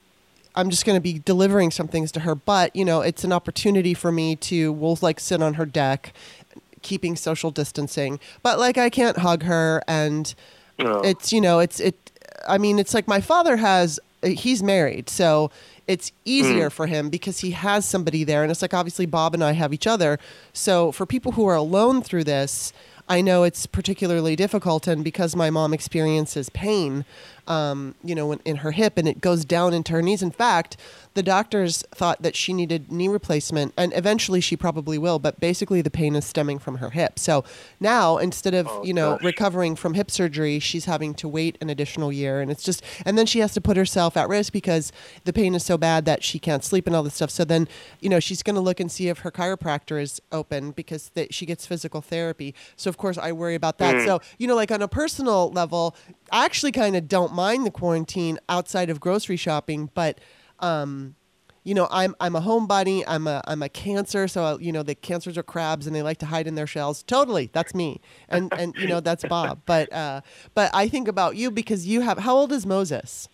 I'm 0.56 0.70
just 0.70 0.86
going 0.86 0.98
to 0.98 1.02
be 1.02 1.20
delivering 1.20 1.72
some 1.72 1.88
things 1.88 2.12
to 2.14 2.22
her, 2.22 2.36
but 2.36 2.76
you 2.76 2.86
know, 2.86 3.02
it's 3.02 3.24
an 3.24 3.32
opportunity 3.32 3.94
for 3.94 4.12
me 4.12 4.36
to 4.38 4.72
we'll 4.72 4.98
like 5.02 5.20
sit 5.20 5.42
on 5.42 5.56
her 5.56 5.66
deck, 5.66 6.14
keeping 6.82 7.16
social 7.16 7.52
distancing. 7.52 8.20
But 8.42 8.60
like 8.60 8.78
I 8.78 8.90
can't 8.90 9.18
hug 9.18 9.44
her, 9.44 9.84
and 9.88 10.34
oh. 10.80 11.02
it's 11.02 11.34
you 11.34 11.42
know, 11.42 11.60
it's 11.60 11.80
it. 11.80 12.12
I 12.48 12.58
mean, 12.58 12.80
it's 12.80 12.94
like 12.94 13.08
my 13.08 13.22
father 13.22 13.58
has. 13.58 14.00
He's 14.22 14.64
married, 14.64 15.10
so 15.10 15.52
it's 15.86 16.14
easier 16.24 16.70
mm. 16.70 16.72
for 16.72 16.88
him 16.88 17.10
because 17.10 17.40
he 17.40 17.52
has 17.52 17.86
somebody 17.86 18.24
there, 18.24 18.42
and 18.42 18.52
it's 18.52 18.62
like 18.62 18.74
obviously 18.74 19.06
Bob 19.06 19.34
and 19.34 19.44
I 19.44 19.52
have 19.52 19.74
each 19.74 19.88
other. 19.88 20.18
So 20.54 20.92
for 20.92 21.06
people 21.06 21.34
who 21.34 21.46
are 21.46 21.56
alone 21.56 22.02
through 22.02 22.24
this, 22.24 22.72
I 23.10 23.20
know 23.22 23.44
it's 23.44 23.66
particularly 23.66 24.36
difficult, 24.36 24.88
and 24.88 25.04
because 25.04 25.36
my 25.36 25.50
mom 25.50 25.74
experiences 25.74 26.50
pain, 26.50 27.04
um, 27.48 27.96
you 28.04 28.16
know, 28.16 28.32
in, 28.32 28.40
in 28.46 28.56
her 28.58 28.72
hip, 28.72 28.98
and 28.98 29.08
it 29.08 29.22
goes 29.22 29.46
down 29.46 29.74
into 29.74 29.92
her 29.94 30.02
knees. 30.02 30.22
In 30.24 30.32
fact, 30.32 30.78
the 31.14 31.24
doctors 31.24 31.84
thought 31.94 32.22
that 32.22 32.36
she 32.36 32.54
needed 32.54 32.92
knee 32.92 33.08
replacement, 33.08 33.74
and 33.78 33.94
eventually 33.96 34.42
she 34.42 34.56
probably 34.58 34.98
will. 34.98 35.20
But 35.20 35.40
basically, 35.40 35.82
the 35.82 35.92
pain 35.92 36.16
is 36.16 36.26
stemming 36.26 36.60
from 36.60 36.78
her 36.78 36.92
hip. 36.92 37.20
So 37.20 37.44
now, 37.80 38.18
instead 38.18 38.54
of 38.54 38.68
Oh, 38.70 38.84
you 38.84 38.94
know 38.94 39.14
gosh. 39.16 39.24
recovering 39.24 39.76
from 39.76 39.94
hip 39.94 40.10
surgery, 40.10 40.60
she's 40.60 40.86
having 40.86 41.14
to 41.16 41.28
wait 41.28 41.58
an 41.62 41.70
additional 41.70 42.12
year, 42.12 42.40
and 42.42 42.50
it's 42.50 42.64
just, 42.64 42.82
and 43.06 43.18
then 43.18 43.26
she 43.26 43.40
has 43.40 43.54
to 43.54 43.62
put 43.62 43.76
herself 43.78 44.16
at 44.18 44.30
risk 44.30 44.54
because 44.54 44.92
the 45.26 45.34
pain 45.34 45.54
is 45.56 45.64
so 45.66 45.78
bad 45.78 46.06
that 46.06 46.24
she 46.24 46.40
can't 46.40 46.64
sleep 46.64 46.88
and 46.88 46.96
all 46.96 47.04
this 47.04 47.16
stuff. 47.16 47.30
So 47.30 47.44
then, 47.44 47.68
you 48.00 48.10
know, 48.10 48.20
she's 48.20 48.42
going 48.42 48.56
to 48.56 48.62
look 48.62 48.80
and 48.80 48.92
see 48.92 49.10
if 49.10 49.20
her 49.20 49.32
chiropractor 49.32 50.02
is 50.02 50.22
open 50.32 50.72
because 50.72 51.10
they, 51.14 51.28
she 51.30 51.46
gets 51.46 51.66
physical 51.66 52.02
therapy. 52.02 52.56
So 52.78 52.90
of 52.90 52.98
course, 52.98 53.18
I 53.18 53.32
worry 53.34 53.56
about 53.56 53.78
that. 53.80 54.06
So 54.06 54.22
you 54.38 54.48
know, 54.48 54.56
like 54.56 54.72
on 54.72 54.82
a 54.82 54.88
personal 54.88 55.52
level, 55.52 55.96
I 56.32 56.46
actually 56.46 56.72
kind 56.72 56.96
of 56.96 57.08
don't 57.08 57.33
mind 57.34 57.66
the 57.66 57.72
quarantine 57.72 58.40
outside 58.48 58.90
of 58.90 59.00
grocery 59.00 59.38
shopping, 59.38 59.90
but 59.94 60.20
um, 60.60 61.16
you 61.64 61.74
know, 61.74 61.88
I'm 61.92 62.16
I'm 62.20 62.36
a 62.36 62.42
homebody. 62.42 63.04
I'm 63.08 63.26
a 63.28 63.42
I'm 63.48 63.64
a 63.64 63.70
cancer, 63.70 64.28
so 64.28 64.58
you 64.60 64.72
know 64.72 64.84
the 64.84 64.96
cancers 64.96 65.38
are 65.38 65.44
crabs 65.44 65.88
and 65.88 65.96
they 65.96 66.02
like 66.02 66.18
to 66.20 66.26
hide 66.26 66.46
in 66.46 66.56
their 66.56 66.68
shells. 66.68 67.04
Totally, 67.04 67.50
that's 67.54 67.74
me, 67.74 68.02
and 68.28 68.52
and 68.54 68.76
you 68.76 68.88
know 68.88 69.00
that's 69.00 69.24
Bob. 69.24 69.62
But 69.66 69.92
uh, 69.94 70.22
but 70.54 70.70
I 70.74 70.88
think 70.90 71.08
about 71.08 71.36
you 71.36 71.52
because 71.52 71.88
you 71.88 72.02
have. 72.02 72.20
How 72.20 72.36
old 72.36 72.52
is 72.52 72.66
Moses? 72.66 73.30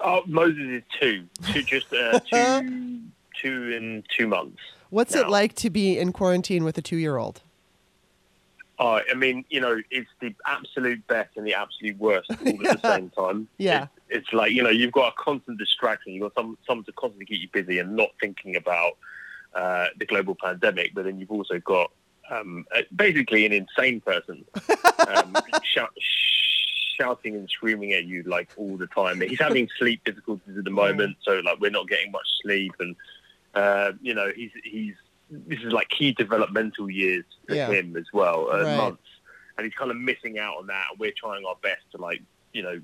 Oh, 0.00 0.22
Moses 0.26 0.58
is 0.58 0.82
two, 0.98 1.26
two 1.52 1.62
just 1.62 1.92
uh, 1.92 2.20
two, 2.30 3.00
two 3.42 3.72
in 3.72 4.04
two 4.16 4.26
months. 4.28 4.58
What's 4.90 5.14
it 5.14 5.28
like 5.28 5.54
to 5.56 5.70
be 5.70 5.98
in 5.98 6.12
quarantine 6.12 6.64
with 6.64 6.78
a 6.78 6.82
two 6.82 6.96
year 6.96 7.16
old? 7.16 7.42
Oh, 8.82 8.98
I 9.10 9.14
mean, 9.14 9.44
you 9.50 9.60
know, 9.60 9.78
it's 9.90 10.08
the 10.20 10.34
absolute 10.46 11.06
best 11.06 11.36
and 11.36 11.46
the 11.46 11.52
absolute 11.54 11.98
worst 11.98 12.30
all 12.30 12.66
at 12.66 12.80
the 12.82 12.88
same 12.96 13.10
time. 13.10 13.46
Yeah. 13.58 13.84
It- 13.84 13.88
it's 14.12 14.32
like 14.32 14.50
you 14.50 14.60
know, 14.64 14.70
you've 14.70 14.90
got 14.90 15.12
a 15.12 15.22
constant 15.22 15.56
distraction. 15.58 16.12
You've 16.12 16.22
got 16.22 16.34
some 16.42 16.58
someone 16.66 16.84
to 16.86 16.92
constantly 16.92 17.26
keep 17.26 17.42
you 17.42 17.48
busy 17.52 17.78
and 17.78 17.94
not 17.94 18.08
thinking 18.20 18.56
about 18.56 18.94
uh, 19.54 19.86
the 20.00 20.04
global 20.06 20.34
pandemic. 20.42 20.94
But 20.94 21.04
then 21.04 21.20
you've 21.20 21.30
also 21.30 21.60
got 21.60 21.92
um, 22.28 22.66
basically 22.96 23.46
an 23.46 23.52
insane 23.52 24.00
person 24.00 24.44
um, 25.08 25.36
shout, 25.62 25.92
shouting 26.98 27.36
and 27.36 27.48
screaming 27.48 27.92
at 27.92 28.04
you 28.04 28.22
like 28.24 28.48
all 28.56 28.76
the 28.76 28.88
time. 28.88 29.20
He's 29.20 29.38
having 29.40 29.68
sleep 29.78 30.02
difficulties 30.04 30.58
at 30.58 30.64
the 30.64 30.70
moment, 30.70 31.16
so 31.22 31.38
like 31.44 31.60
we're 31.60 31.70
not 31.70 31.86
getting 31.88 32.10
much 32.10 32.26
sleep, 32.42 32.72
and 32.80 32.96
uh, 33.54 33.92
you 34.02 34.14
know 34.14 34.32
he's 34.34 34.50
he's 34.64 34.94
this 35.30 35.60
is 35.60 35.72
like 35.72 35.88
key 35.88 36.12
developmental 36.12 36.90
years 36.90 37.24
for 37.48 37.54
Yeah. 37.54 37.70
him 37.70 37.96
as 37.96 38.06
well, 38.12 38.50
uh, 38.50 38.64
Right. 38.64 38.76
months, 38.76 39.02
and 39.56 39.64
he's 39.64 39.74
kind 39.74 39.90
of 39.90 39.96
missing 39.96 40.38
out 40.38 40.56
on 40.58 40.66
that. 40.66 40.86
And 40.90 40.98
we're 40.98 41.12
trying 41.16 41.44
our 41.46 41.56
best 41.62 41.82
to 41.92 41.98
like 41.98 42.20
you 42.52 42.62
know 42.62 42.80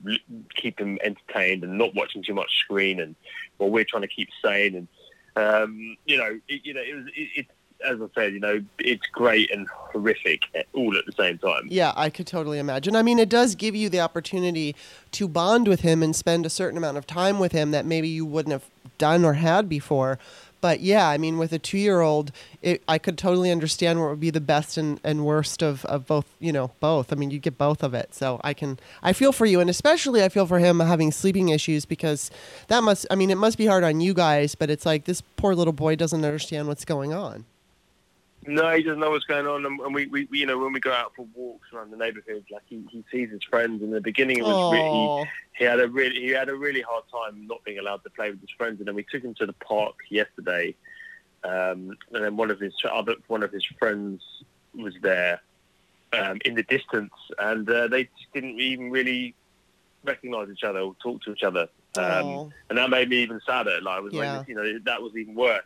keep 0.54 0.78
him 0.78 0.98
entertained 1.02 1.64
and 1.64 1.76
not 1.76 1.94
watching 1.94 2.22
too 2.22 2.34
much 2.34 2.56
screen, 2.58 3.00
and 3.00 3.16
while 3.56 3.70
we're 3.70 3.84
trying 3.84 4.02
to 4.02 4.08
keep 4.08 4.28
sane 4.44 4.76
and 4.76 4.88
um, 5.36 5.96
you 6.06 6.16
know 6.16 6.38
it, 6.48 6.60
you 6.64 6.72
know 6.72 6.80
it 6.82 6.94
was 6.94 7.06
it, 7.16 7.28
it 7.36 7.46
as 7.84 8.00
I 8.00 8.06
said, 8.14 8.32
you 8.32 8.40
know, 8.40 8.64
it's 8.78 9.06
great 9.12 9.50
and 9.50 9.68
horrific 9.68 10.44
all 10.72 10.96
at 10.96 11.04
the 11.04 11.12
same 11.12 11.36
time. 11.36 11.66
Yeah, 11.68 11.92
I 11.94 12.08
could 12.08 12.26
totally 12.26 12.58
imagine. 12.58 12.96
I 12.96 13.02
mean, 13.02 13.18
it 13.18 13.28
does 13.28 13.54
give 13.54 13.76
you 13.76 13.90
the 13.90 14.00
opportunity 14.00 14.74
to 15.12 15.28
bond 15.28 15.68
with 15.68 15.80
him 15.80 16.02
and 16.02 16.16
spend 16.16 16.46
a 16.46 16.50
certain 16.50 16.78
amount 16.78 16.96
of 16.96 17.06
time 17.06 17.38
with 17.38 17.52
him 17.52 17.72
that 17.72 17.84
maybe 17.84 18.08
you 18.08 18.24
wouldn't 18.24 18.52
have 18.52 18.64
done 18.96 19.26
or 19.26 19.34
had 19.34 19.68
before. 19.68 20.18
But 20.60 20.80
yeah, 20.80 21.08
I 21.08 21.18
mean, 21.18 21.38
with 21.38 21.52
a 21.52 21.58
two-year-old, 21.58 22.32
it, 22.62 22.82
I 22.88 22.98
could 22.98 23.18
totally 23.18 23.50
understand 23.50 24.00
what 24.00 24.10
would 24.10 24.20
be 24.20 24.30
the 24.30 24.40
best 24.40 24.76
and, 24.76 25.00
and 25.04 25.24
worst 25.24 25.62
of, 25.62 25.84
of 25.86 26.06
both. 26.06 26.26
You 26.38 26.52
know, 26.52 26.70
both. 26.80 27.12
I 27.12 27.16
mean, 27.16 27.30
you 27.30 27.38
get 27.38 27.58
both 27.58 27.82
of 27.82 27.94
it. 27.94 28.14
So 28.14 28.40
I 28.42 28.54
can, 28.54 28.78
I 29.02 29.12
feel 29.12 29.32
for 29.32 29.46
you, 29.46 29.60
and 29.60 29.70
especially 29.70 30.22
I 30.22 30.28
feel 30.28 30.46
for 30.46 30.58
him 30.58 30.80
having 30.80 31.12
sleeping 31.12 31.48
issues 31.50 31.84
because 31.84 32.30
that 32.68 32.82
must. 32.82 33.06
I 33.10 33.14
mean, 33.14 33.30
it 33.30 33.38
must 33.38 33.58
be 33.58 33.66
hard 33.66 33.84
on 33.84 34.00
you 34.00 34.14
guys, 34.14 34.54
but 34.54 34.70
it's 34.70 34.86
like 34.86 35.04
this 35.04 35.20
poor 35.36 35.54
little 35.54 35.72
boy 35.72 35.96
doesn't 35.96 36.24
understand 36.24 36.68
what's 36.68 36.84
going 36.84 37.12
on. 37.12 37.44
No, 38.46 38.70
he 38.76 38.82
doesn't 38.82 39.00
know 39.00 39.10
what's 39.10 39.24
going 39.24 39.46
on, 39.46 39.66
and 39.66 39.94
we, 39.94 40.06
we, 40.06 40.28
you 40.30 40.46
know, 40.46 40.58
when 40.58 40.72
we 40.72 40.78
go 40.78 40.92
out 40.92 41.12
for 41.16 41.26
walks 41.34 41.68
around 41.72 41.90
the 41.90 41.96
neighbourhood, 41.96 42.44
like 42.50 42.62
he, 42.66 42.84
he 42.90 43.04
sees 43.10 43.30
his 43.30 43.42
friends. 43.42 43.82
In 43.82 43.90
the 43.90 44.00
beginning, 44.00 44.38
it 44.38 44.44
was 44.44 44.56
really, 44.68 45.10
Oh, 45.18 45.24
he 45.58 45.64
had 45.64 45.80
a 45.80 45.88
really 45.88 46.20
he 46.20 46.28
had 46.28 46.48
a 46.48 46.54
really 46.54 46.80
hard 46.82 47.04
time 47.10 47.46
not 47.46 47.64
being 47.64 47.78
allowed 47.78 48.04
to 48.04 48.10
play 48.10 48.30
with 48.30 48.40
his 48.40 48.50
friends, 48.56 48.78
and 48.78 48.86
then 48.86 48.94
we 48.94 49.04
took 49.10 49.22
him 49.22 49.34
to 49.34 49.46
the 49.46 49.52
park 49.54 49.96
yesterday, 50.10 50.74
um, 51.44 51.96
and 52.12 52.24
then 52.24 52.36
one 52.36 52.50
of 52.50 52.60
his 52.60 52.74
other 52.90 53.16
one 53.26 53.42
of 53.42 53.50
his 53.50 53.64
friends 53.78 54.22
was 54.74 54.94
there 55.02 55.40
um, 56.12 56.38
in 56.44 56.54
the 56.54 56.62
distance, 56.62 57.12
and 57.38 57.68
uh, 57.68 57.88
they 57.88 58.04
just 58.04 58.32
didn't 58.32 58.60
even 58.60 58.90
really 58.90 59.34
recognise 60.04 60.48
each 60.52 60.62
other 60.62 60.80
or 60.80 60.94
talk 61.02 61.20
to 61.22 61.32
each 61.32 61.42
other, 61.42 61.68
um, 61.96 62.52
and 62.68 62.78
that 62.78 62.90
made 62.90 63.08
me 63.08 63.16
even 63.16 63.40
sadder. 63.44 63.80
Like 63.82 63.98
I 63.98 64.00
was 64.00 64.12
Yeah. 64.12 64.38
like, 64.38 64.48
you 64.48 64.54
know, 64.54 64.78
that 64.84 65.02
was 65.02 65.16
even 65.16 65.34
worse 65.34 65.64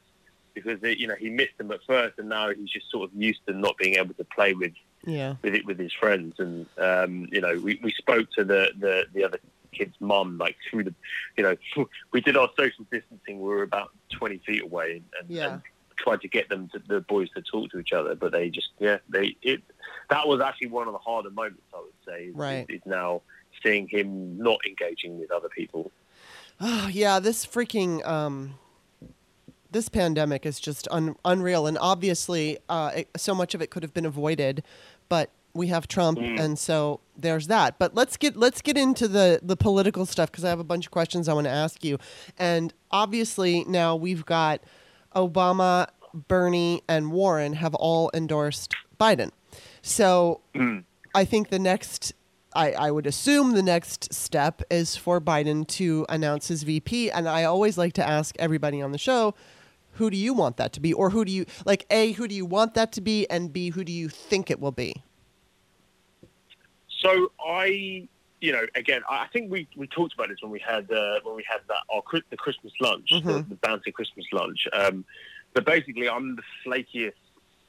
because 0.55 0.83
it, 0.83 0.99
you 0.99 1.07
know 1.07 1.15
he 1.17 1.31
missed 1.31 1.57
them 1.59 1.71
at 1.73 1.81
first, 1.87 2.19
and 2.19 2.29
now 2.29 2.53
he's 2.53 2.71
just 2.71 2.91
sort 2.91 3.11
of 3.11 3.15
used 3.21 3.41
to 3.47 3.53
not 3.53 3.77
being 3.79 3.95
able 3.95 4.15
to 4.15 4.25
play 4.25 4.55
with 4.55 4.73
yeah. 5.07 5.35
with 5.43 5.55
it 5.55 5.65
with 5.67 5.79
his 5.79 5.93
friends. 5.93 6.35
And 6.39 6.67
um, 6.79 7.29
you 7.33 7.41
know, 7.41 7.59
we, 7.63 7.81
we 7.83 7.91
spoke 7.93 8.31
to 8.33 8.45
the, 8.45 8.71
the 8.79 9.07
the 9.13 9.25
other 9.25 9.39
kid's 9.73 9.95
mum 10.01 10.37
like 10.37 10.57
through 10.69 10.85
the, 10.85 10.95
you 11.37 11.45
know, 11.45 11.57
we 12.13 12.21
did 12.21 12.37
our 12.37 12.51
social 12.57 12.85
distancing. 12.91 13.41
We 13.41 13.49
were 13.49 13.63
about 13.63 13.91
twenty 14.11 14.39
feet 14.39 14.63
away, 14.63 15.03
and, 15.19 15.31
Yeah. 15.31 15.53
and 15.55 15.63
tried 15.97 16.21
to 16.23 16.29
get 16.29 16.49
them 16.49 16.69
to 16.73 16.79
the 16.89 17.01
boys 17.03 17.29
to 17.37 17.43
talk 17.43 17.71
to 17.71 17.79
each 17.79 17.93
other, 17.93 18.15
but 18.15 18.33
they 18.33 18.49
just 18.49 18.71
yeah 18.79 18.99
they 19.09 19.37
it 19.43 19.63
that 20.09 20.27
was 20.27 20.41
actually 20.41 20.69
one 20.69 20.87
of 20.87 20.93
the 20.93 20.99
harder 20.99 21.31
moments 21.31 21.63
I 21.75 21.79
would 21.81 21.93
say. 22.07 22.25
is- 22.27 22.35
Right. 22.35 22.67
is 22.69 22.81
now 22.87 23.23
seeing 23.63 23.87
him 23.89 24.39
not 24.39 24.59
engaging 24.67 25.19
with 25.21 25.31
other 25.31 25.49
people. 25.49 25.93
Oh, 26.61 26.89
yeah, 26.93 27.19
this 27.21 27.45
freaking 27.47 28.05
um, 28.07 28.55
this 29.73 29.89
pandemic 29.89 30.45
is 30.47 30.59
just 30.61 30.87
un- 30.91 31.17
unreal, 31.25 31.67
and 31.67 31.79
obviously, 31.81 32.59
uh, 32.69 32.91
it, 32.97 33.09
so 33.17 33.35
much 33.35 33.55
of 33.55 33.63
it 33.63 33.71
could 33.71 33.83
have 33.83 33.95
been 33.95 34.07
avoided, 34.07 34.63
but 35.09 35.31
we 35.53 35.67
have 35.69 35.89
Trump, 35.89 36.19
Mm. 36.19 36.39
and 36.41 36.59
so 36.59 37.01
there's 37.17 37.49
that. 37.49 37.79
But 37.79 37.95
let's 37.95 38.17
get 38.17 38.37
let's 38.37 38.61
get 38.63 38.77
into 38.77 39.09
the 39.09 39.41
the 39.43 39.57
political 39.57 40.07
stuff 40.07 40.31
because 40.31 40.45
I 40.45 40.49
have 40.49 40.61
a 40.61 40.65
bunch 40.65 40.87
of 40.87 40.93
questions 40.93 41.29
I 41.29 41.33
want 41.33 41.47
to 41.47 41.51
ask 41.53 41.85
you, 41.85 41.99
and 42.39 42.73
obviously 42.91 43.65
now 43.65 43.97
we've 43.97 44.25
got 44.25 44.61
Obama, 45.15 45.89
Bernie, 46.15 46.83
and 46.89 47.11
Warren 47.13 47.55
have 47.55 47.75
all 47.75 48.11
endorsed 48.15 48.75
Biden, 49.01 49.31
so 49.83 50.41
Mm. 50.55 50.85
I 51.15 51.25
think 51.25 51.49
the 51.51 51.59
next, 51.59 52.13
I, 52.55 52.73
I 52.73 52.91
would 52.93 53.07
assume 53.07 53.55
the 53.55 53.63
next 53.65 54.13
step 54.15 54.63
is 54.71 54.95
for 54.95 55.21
Biden 55.21 55.67
to 55.69 56.07
announce 56.09 56.47
his 56.47 56.63
VP. 56.63 57.11
And 57.11 57.29
I 57.29 57.43
always 57.45 57.77
like 57.77 57.95
to 57.95 58.07
ask 58.09 58.37
everybody 58.39 58.81
on 58.81 58.93
the 58.93 58.99
show, 58.99 59.35
who 60.01 60.09
do 60.09 60.17
you 60.17 60.33
want 60.33 60.57
that 60.57 60.73
to 60.73 60.81
be? 60.81 60.95
Or 60.95 61.11
who 61.11 61.27
do 61.27 61.31
you, 61.31 61.45
like, 61.67 61.85
A, 61.91 62.13
who 62.13 62.27
do 62.27 62.35
you 62.35 62.47
want 62.47 62.73
that 62.73 62.91
to 62.93 63.03
be? 63.03 63.29
And 63.29 63.53
B, 63.53 63.69
who 63.69 63.85
do 63.85 63.93
you 63.93 64.09
think 64.09 64.51
it 64.51 64.59
will 64.59 64.73
be? 64.73 64.95
So 67.03 67.31
I, 67.47 68.09
you 68.41 68.53
know, 68.53 68.65
again, 68.75 69.03
I 69.11 69.27
think 69.33 69.51
we, 69.51 69.69
we 69.77 69.87
talked 69.87 70.15
about 70.15 70.29
this 70.31 70.39
when 70.41 70.51
we 70.51 70.59
had 70.59 70.91
uh, 70.91 71.21
when 71.23 71.37
we 71.37 71.45
had 71.47 71.61
that 71.69 71.83
our 71.95 72.03
the 72.31 72.37
Christmas 72.37 72.73
lunch, 72.81 73.11
the, 73.11 73.21
Mhm. 73.21 73.49
the 73.51 73.55
Banter 73.57 73.93
Christmas 73.93 74.27
lunch. 74.33 74.67
Um, 74.73 75.05
but 75.55 75.67
basically, 75.67 76.09
I'm 76.09 76.37
the 76.37 76.43
flakiest 76.65 77.13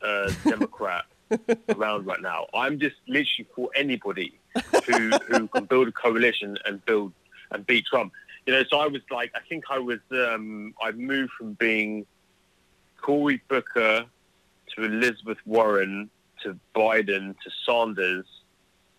uh, 0.01 0.31
Democrat 0.47 1.03
around 1.69 2.05
right 2.05 2.21
now. 2.21 2.47
I'm 2.53 2.79
just 2.79 2.95
literally 3.07 3.47
for 3.55 3.69
anybody 3.75 4.39
who 4.85 5.11
who 5.27 5.47
can 5.49 5.65
build 5.65 5.89
a 5.89 5.91
coalition 5.91 6.57
and 6.65 6.83
build 6.85 7.11
and 7.51 7.65
beat 7.67 7.85
Trump. 7.87 8.13
You 8.47 8.53
know, 8.53 8.63
so 8.69 8.79
I 8.79 8.87
was 8.87 9.01
like, 9.11 9.31
I 9.35 9.39
think 9.47 9.65
I 9.69 9.77
was, 9.77 9.99
um, 10.11 10.73
I 10.81 10.91
moved 10.93 11.31
from 11.37 11.53
being 11.53 12.07
Cory 13.01 13.41
Booker 13.47 14.05
to 14.75 14.83
Elizabeth 14.83 15.37
Warren 15.45 16.09
to 16.43 16.57
Biden 16.75 17.35
to 17.43 17.51
Sanders 17.65 18.25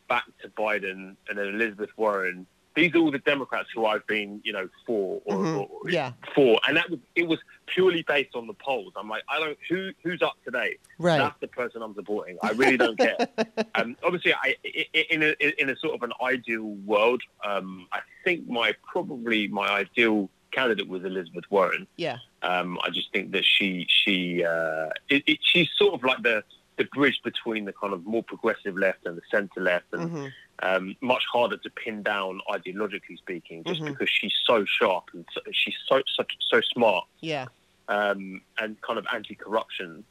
back 0.09 0.25
to 0.43 0.49
Biden 0.49 1.17
and 1.29 1.39
then 1.39 1.47
Elizabeth 1.49 1.91
Warren. 1.97 2.47
These 2.75 2.95
are 2.95 2.99
all 2.99 3.11
the 3.11 3.19
Democrats 3.19 3.69
who 3.75 3.85
I've 3.85 4.07
been, 4.07 4.41
you 4.45 4.53
know, 4.55 4.67
for 4.87 5.21
or, 5.27 5.35
Mhm. 5.37 5.69
or 5.71 5.91
Yeah. 5.91 6.13
for, 6.35 6.59
and 6.67 6.77
that 6.79 6.89
was 6.89 7.01
it 7.15 7.29
was 7.29 7.39
purely 7.67 8.03
based 8.03 8.35
on 8.35 8.47
the 8.47 8.55
polls. 8.55 8.95
I'm 8.97 9.09
like, 9.11 9.23
I 9.29 9.39
don't 9.39 9.59
who 9.69 9.93
who's 10.03 10.23
up 10.23 10.37
today. 10.45 10.79
Right. 10.99 11.19
That's 11.19 11.39
the 11.41 11.49
person 11.49 11.83
I'm 11.83 11.95
supporting. 11.95 12.39
I 12.43 12.53
really 12.53 12.79
don't 12.79 12.97
care. 12.99 13.17
um, 13.75 13.95
obviously, 14.03 14.33
i- 14.35 14.57
in 14.65 15.23
a 15.23 15.61
in 15.61 15.69
a 15.69 15.77
sort 15.77 15.95
of 15.95 16.03
an 16.03 16.13
ideal 16.23 16.65
world, 16.65 17.23
um, 17.45 17.87
I 17.93 18.01
think 18.25 18.49
my 18.49 18.75
probably 18.91 19.49
my 19.49 19.69
ideal 19.69 20.31
candidate 20.53 20.89
was 20.89 21.05
Elizabeth 21.05 21.45
Warren. 21.51 21.87
yeah. 21.97 22.19
Um, 22.43 22.79
I 22.85 22.91
just 22.91 23.13
think 23.13 23.33
that 23.33 23.45
she 23.45 23.87
she 23.89 24.45
uh, 24.45 24.89
it, 25.09 25.23
it, 25.27 25.39
she's 25.43 25.69
sort 25.77 25.95
of 25.95 26.03
like 26.05 26.23
the 26.23 26.45
the 26.79 26.85
bridge 26.85 27.21
between 27.23 27.65
the 27.67 27.73
kind 27.73 27.93
of 27.93 28.05
more 28.07 28.23
progressive 28.23 28.77
left 28.77 29.07
and 29.07 29.17
the 29.17 29.23
centre 29.31 29.61
left, 29.61 29.87
and 29.93 30.11
hmm 30.11 30.27
um, 30.63 30.95
much 31.01 31.25
harder 31.33 31.57
to 31.57 31.71
pin 31.71 32.05
down 32.05 32.41
ideologically 32.49 33.17
speaking, 33.19 33.65
just 33.65 33.81
Mhm. 33.81 33.87
because 33.89 34.09
she's 34.09 34.35
so 34.45 34.65
sharp 34.65 35.05
and 35.13 35.25
so, 35.33 35.41
she's 35.51 35.75
so 35.89 36.01
such 36.17 36.37
so 36.41 36.61
smart 36.61 37.05
Yeah. 37.21 37.47
um, 37.89 38.43
and 38.59 38.81
kind 38.83 38.97
of 38.99 39.05
anti-corruption 39.13 40.05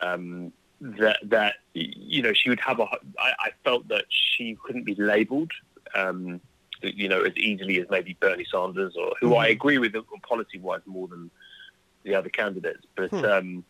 um, 0.00 0.52
that 0.80 1.18
that 1.24 1.56
you 1.74 2.22
know, 2.22 2.32
she 2.32 2.48
would 2.48 2.60
have 2.60 2.80
a. 2.80 2.84
I, 3.18 3.32
I 3.46 3.50
felt 3.62 3.88
that 3.88 4.06
she 4.08 4.56
couldn't 4.64 4.84
be 4.84 4.94
labelled, 4.94 5.52
um, 5.94 6.40
you 6.82 7.08
know, 7.08 7.22
as 7.22 7.36
easily 7.36 7.80
as 7.80 7.86
maybe 7.90 8.16
Bernie 8.20 8.46
Sanders 8.50 8.94
or 8.96 9.14
who 9.20 9.36
I 9.36 9.48
Mhm. 9.48 9.52
agree 9.52 9.78
with 9.78 9.94
policy 10.22 10.58
wise 10.58 10.80
more 10.86 11.08
than 11.08 11.30
the 12.04 12.14
other 12.14 12.28
candidates. 12.30 12.86
But 12.94 13.10
Hmm. 13.10 13.24
um, 13.24 13.64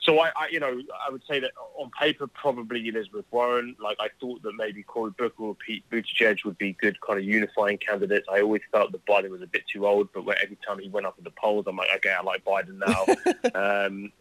so 0.00 0.18
I, 0.18 0.32
I, 0.36 0.48
you 0.48 0.58
know, 0.58 0.82
I 1.06 1.10
would 1.10 1.22
say 1.28 1.38
that 1.40 1.52
on 1.76 1.90
paper 1.98 2.26
probably 2.26 2.88
Elizabeth 2.88 3.24
Warren. 3.30 3.76
Like 3.78 3.96
I 4.00 4.08
thought 4.20 4.42
that 4.42 4.54
maybe 4.56 4.82
Cory 4.82 5.12
Booker 5.16 5.42
or 5.44 5.54
Pete 5.54 5.84
Buttigieg 5.90 6.44
would 6.44 6.58
be 6.58 6.72
good 6.72 7.00
kind 7.00 7.18
of 7.18 7.24
unifying 7.24 7.78
candidates. 7.78 8.26
I 8.30 8.40
always 8.42 8.62
felt 8.72 8.90
that 8.92 9.06
Biden 9.06 9.30
was 9.30 9.42
a 9.42 9.46
bit 9.46 9.62
too 9.72 9.86
old, 9.86 10.08
but 10.12 10.24
where 10.24 10.36
every 10.42 10.58
time 10.66 10.80
he 10.80 10.88
went 10.88 11.06
up 11.06 11.16
in 11.18 11.24
the 11.24 11.30
polls, 11.30 11.66
I'm 11.68 11.76
like, 11.76 11.90
okay, 11.96 12.10
I 12.10 12.20
like 12.22 12.44
Biden 12.44 12.78
now. 12.78 13.06
um, 13.86 14.12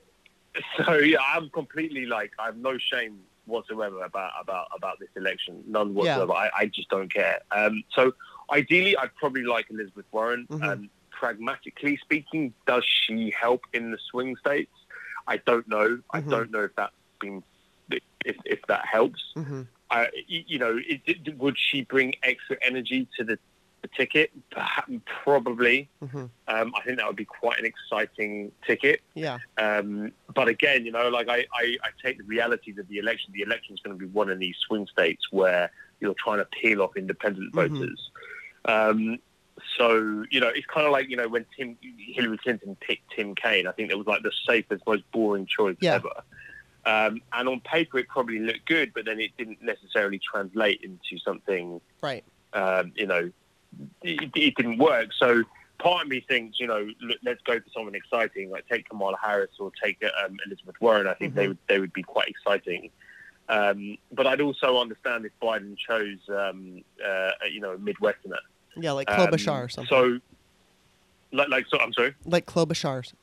so 0.78 0.98
yeah, 0.98 1.20
I'm 1.34 1.50
completely 1.50 2.06
like 2.06 2.32
I 2.38 2.46
have 2.46 2.58
no 2.58 2.78
shame 2.78 3.20
whatsoever 3.46 4.04
about 4.04 4.32
about 4.40 4.68
about 4.76 5.00
this 5.00 5.10
election, 5.16 5.64
none 5.68 5.94
whatsoever. 5.94 6.34
I, 6.34 6.50
I 6.60 6.66
just 6.68 6.90
don't 6.90 7.12
care. 7.14 7.40
Um, 7.52 7.84
so 7.94 8.14
ideally, 8.52 8.96
I'd 8.98 9.14
probably 9.16 9.44
like 9.44 9.68
Elizabeth 9.70 10.06
Warren. 10.12 10.48
Mhm. 10.50 10.64
Um, 10.64 10.90
pragmatically 11.12 11.98
speaking, 11.98 12.52
does 12.66 12.84
she 12.84 13.32
help 13.40 13.62
in 13.74 13.92
the 13.92 13.98
swing 14.10 14.36
states? 14.38 14.72
I 15.28 15.38
don't 15.38 15.68
know. 15.68 16.00
I 16.12 16.22
Mhm. 16.22 16.30
don't 16.32 16.52
know 16.52 16.64
if 16.64 16.72
that's 16.76 16.94
been 17.20 17.44
if 18.26 18.36
if 18.46 18.60
that 18.68 18.86
helps. 18.86 19.22
hmm 19.36 19.64
I, 19.92 20.08
you 20.28 20.58
know, 20.58 20.78
it, 20.78 21.02
it- 21.06 21.38
would 21.38 21.58
she 21.60 21.82
bring 21.84 22.16
extra 22.24 22.56
energy 22.62 23.08
to 23.18 23.26
the, 23.26 23.38
the 23.82 23.88
ticket? 23.90 24.32
Probably. 25.24 25.90
hmm 26.00 26.26
Um, 26.48 26.74
I 26.76 26.82
think 26.86 26.98
that 26.98 27.08
would 27.08 27.16
be 27.16 27.26
quite 27.26 27.60
an 27.60 27.66
exciting 27.66 28.52
ticket. 28.66 29.02
Yeah. 29.14 29.40
Um, 29.58 30.12
but 30.34 30.48
again, 30.48 30.86
you 30.86 30.92
know, 30.92 31.10
like 31.10 31.30
I, 31.30 31.46
I, 31.54 31.78
I 31.84 31.90
take 32.04 32.18
the 32.18 32.24
realities 32.24 32.78
of 32.78 32.88
the 32.88 32.98
election. 32.98 33.34
The 33.34 33.42
election 33.42 33.74
is 33.74 33.80
going 33.82 33.98
to 33.98 34.00
be 34.00 34.12
one 34.12 34.30
of 34.30 34.40
these 34.40 34.56
swing 34.68 34.88
states 34.88 35.28
where 35.32 35.72
you're 36.00 36.16
trying 36.16 36.40
to 36.40 36.46
peel 36.46 36.82
off 36.82 36.96
independent 36.96 37.54
Mhm. 37.54 37.70
voters. 37.70 38.10
Um, 38.66 39.18
so 39.78 40.24
you 40.32 40.40
know, 40.40 40.50
it's 40.50 40.66
kind 40.68 40.86
of 40.86 40.92
like 40.92 41.10
you 41.10 41.18
know 41.18 41.28
when 41.28 41.46
Tim 41.58 41.78
Hillary 41.98 42.38
Clinton 42.38 42.76
picked 42.82 43.12
Tim 43.16 43.36
Kaine. 43.36 43.68
I 43.68 43.72
think 43.72 43.90
that 43.90 43.98
was 43.98 44.08
like 44.08 44.24
the 44.24 44.32
safest, 44.48 44.84
most 44.88 45.04
boring 45.12 45.46
choice 45.46 45.78
Yeah. 45.80 45.96
ever. 45.96 46.24
Um, 46.84 47.22
and 47.32 47.48
on 47.48 47.60
paper, 47.60 48.00
it 48.00 48.08
probably 48.08 48.40
looked 48.40 48.66
good, 48.66 48.92
but 48.96 49.06
then 49.06 49.20
it 49.20 49.32
didn't 49.38 49.62
necessarily 49.62 50.20
translate 50.20 50.82
into 50.82 51.20
something 51.24 51.80
Right. 52.02 52.24
um, 52.54 52.92
you 52.96 53.06
know, 53.06 53.32
it, 54.02 54.32
it 54.36 54.56
didn't 54.56 54.78
work. 54.78 55.10
So 55.18 55.44
part 55.80 56.04
of 56.04 56.10
me 56.10 56.24
thinks, 56.28 56.60
you 56.60 56.68
know, 56.68 56.88
look, 57.02 57.18
let's 57.24 57.42
go 57.44 57.60
for 57.60 57.66
someone 57.74 57.96
exciting, 57.96 58.50
like 58.50 58.68
take 58.68 58.88
Kamala 58.90 59.18
Harris 59.22 59.52
or 59.60 59.72
take 59.84 60.02
um, 60.24 60.38
Elizabeth 60.46 60.76
Warren. 60.80 61.08
I 61.08 61.14
think 61.16 61.36
they 61.36 61.46
Mhm. 61.46 61.50
would 61.50 61.58
they 61.68 61.80
would 61.80 61.94
be 61.94 62.04
quite 62.04 62.28
exciting. 62.28 62.90
Um, 63.50 63.98
but 64.12 64.28
I'd 64.28 64.40
also 64.40 64.80
understand 64.80 65.26
if 65.26 65.32
Biden 65.42 65.76
chose, 65.78 66.20
um, 66.30 66.84
uh, 67.06 67.32
you 67.52 67.60
know, 67.60 67.72
a 67.74 67.78
Midwesterner, 67.78 68.38
Yeah, 68.78 68.92
like 68.94 69.10
Um, 69.12 69.18
Klobuchar 69.28 69.66
or 69.66 69.70
something. 69.70 69.90
So, 69.90 70.20
like, 71.34 71.50
like, 71.50 71.66
so 71.68 71.78
I'm 71.80 71.92
sorry. 71.94 72.16
like 72.26 72.46
Klobuchar's. 72.46 73.14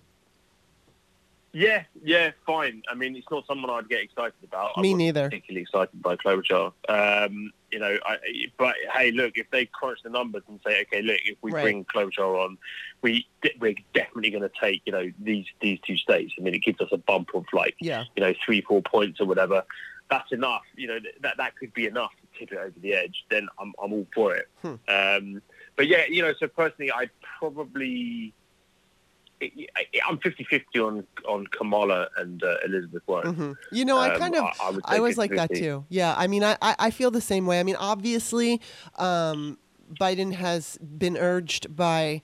Yeah, 1.52 1.84
yeah, 2.04 2.32
fine. 2.46 2.82
I 2.90 2.94
mean, 2.94 3.16
it's 3.16 3.26
not 3.30 3.46
someone 3.46 3.70
I'd 3.70 3.88
get 3.88 4.02
excited 4.02 4.34
about. 4.44 4.72
I 4.76 4.82
Me 4.82 4.92
neither. 4.94 5.24
Particularly 5.24 5.62
excited 5.62 6.02
by 6.02 6.16
Klobuchar. 6.16 6.72
Um, 6.88 7.52
you 7.72 7.78
know, 7.78 7.96
I, 8.04 8.16
but 8.58 8.74
hey, 8.94 9.12
look, 9.12 9.32
if 9.36 9.50
they 9.50 9.66
crunch 9.66 10.00
the 10.04 10.10
numbers 10.10 10.42
and 10.48 10.60
say, 10.66 10.82
okay, 10.82 11.00
look, 11.02 11.18
if 11.24 11.38
we 11.40 11.50
Right. 11.52 11.62
bring 11.62 11.84
Klobuchar 11.86 12.44
on, 12.44 12.58
we 13.02 13.26
we're 13.60 13.74
definitely 13.94 14.30
going 14.30 14.42
to 14.42 14.50
take 14.60 14.82
you 14.84 14.92
know 14.92 15.10
these 15.20 15.46
these 15.60 15.78
two 15.86 15.96
states. 15.96 16.34
I 16.38 16.42
mean, 16.42 16.54
it 16.54 16.62
gives 16.62 16.80
us 16.80 16.88
a 16.92 16.98
bump 16.98 17.30
of 17.34 17.44
like 17.52 17.76
Yeah. 17.80 18.04
you 18.14 18.22
know 18.22 18.34
three 18.44 18.60
four 18.60 18.82
points 18.82 19.18
or 19.20 19.26
whatever. 19.26 19.64
That's 20.10 20.32
enough. 20.32 20.62
You 20.76 20.88
know, 20.88 20.98
that 21.22 21.36
that 21.38 21.56
could 21.56 21.72
be 21.74 21.86
enough 21.86 22.12
to 22.12 22.38
tip 22.38 22.52
it 22.52 22.58
over 22.58 22.78
the 22.80 22.92
edge. 22.94 23.24
Then 23.30 23.48
I'm 23.58 23.72
I'm 23.82 23.92
all 23.92 24.06
for 24.14 24.34
it. 24.36 24.48
Hmm. 24.62 24.74
Um, 24.88 25.42
but 25.76 25.86
yeah, 25.86 26.04
you 26.08 26.22
know, 26.22 26.34
so 26.38 26.46
personally, 26.46 26.90
I'd 26.92 27.10
probably. 27.38 28.32
I- 29.40 29.86
I'm 30.08 30.18
50-50 30.18 30.80
on 30.86 31.04
on 31.26 31.46
Kamala 31.48 32.08
and 32.16 32.42
uh, 32.42 32.56
Elizabeth 32.64 33.02
Warren. 33.06 33.34
hmm 33.34 33.52
You 33.70 33.84
know, 33.84 33.98
I 33.98 34.12
Um, 34.14 34.18
kind 34.20 34.34
of 34.36 34.44
I, 34.60 34.70
would 34.70 34.80
I 34.84 35.00
was 35.00 35.16
like 35.18 35.30
that 35.36 35.50
50-50. 35.50 35.58
too. 35.58 35.84
Yeah, 35.88 36.14
I 36.16 36.26
mean, 36.26 36.42
I, 36.44 36.56
I, 36.62 36.74
I 36.78 36.90
feel 36.90 37.10
the 37.10 37.20
same 37.20 37.46
way. 37.46 37.60
I 37.60 37.62
mean, 37.62 37.76
obviously, 37.76 38.60
um, 38.96 39.58
Biden 40.00 40.32
has 40.34 40.78
been 40.78 41.16
urged 41.16 41.74
by 41.74 42.20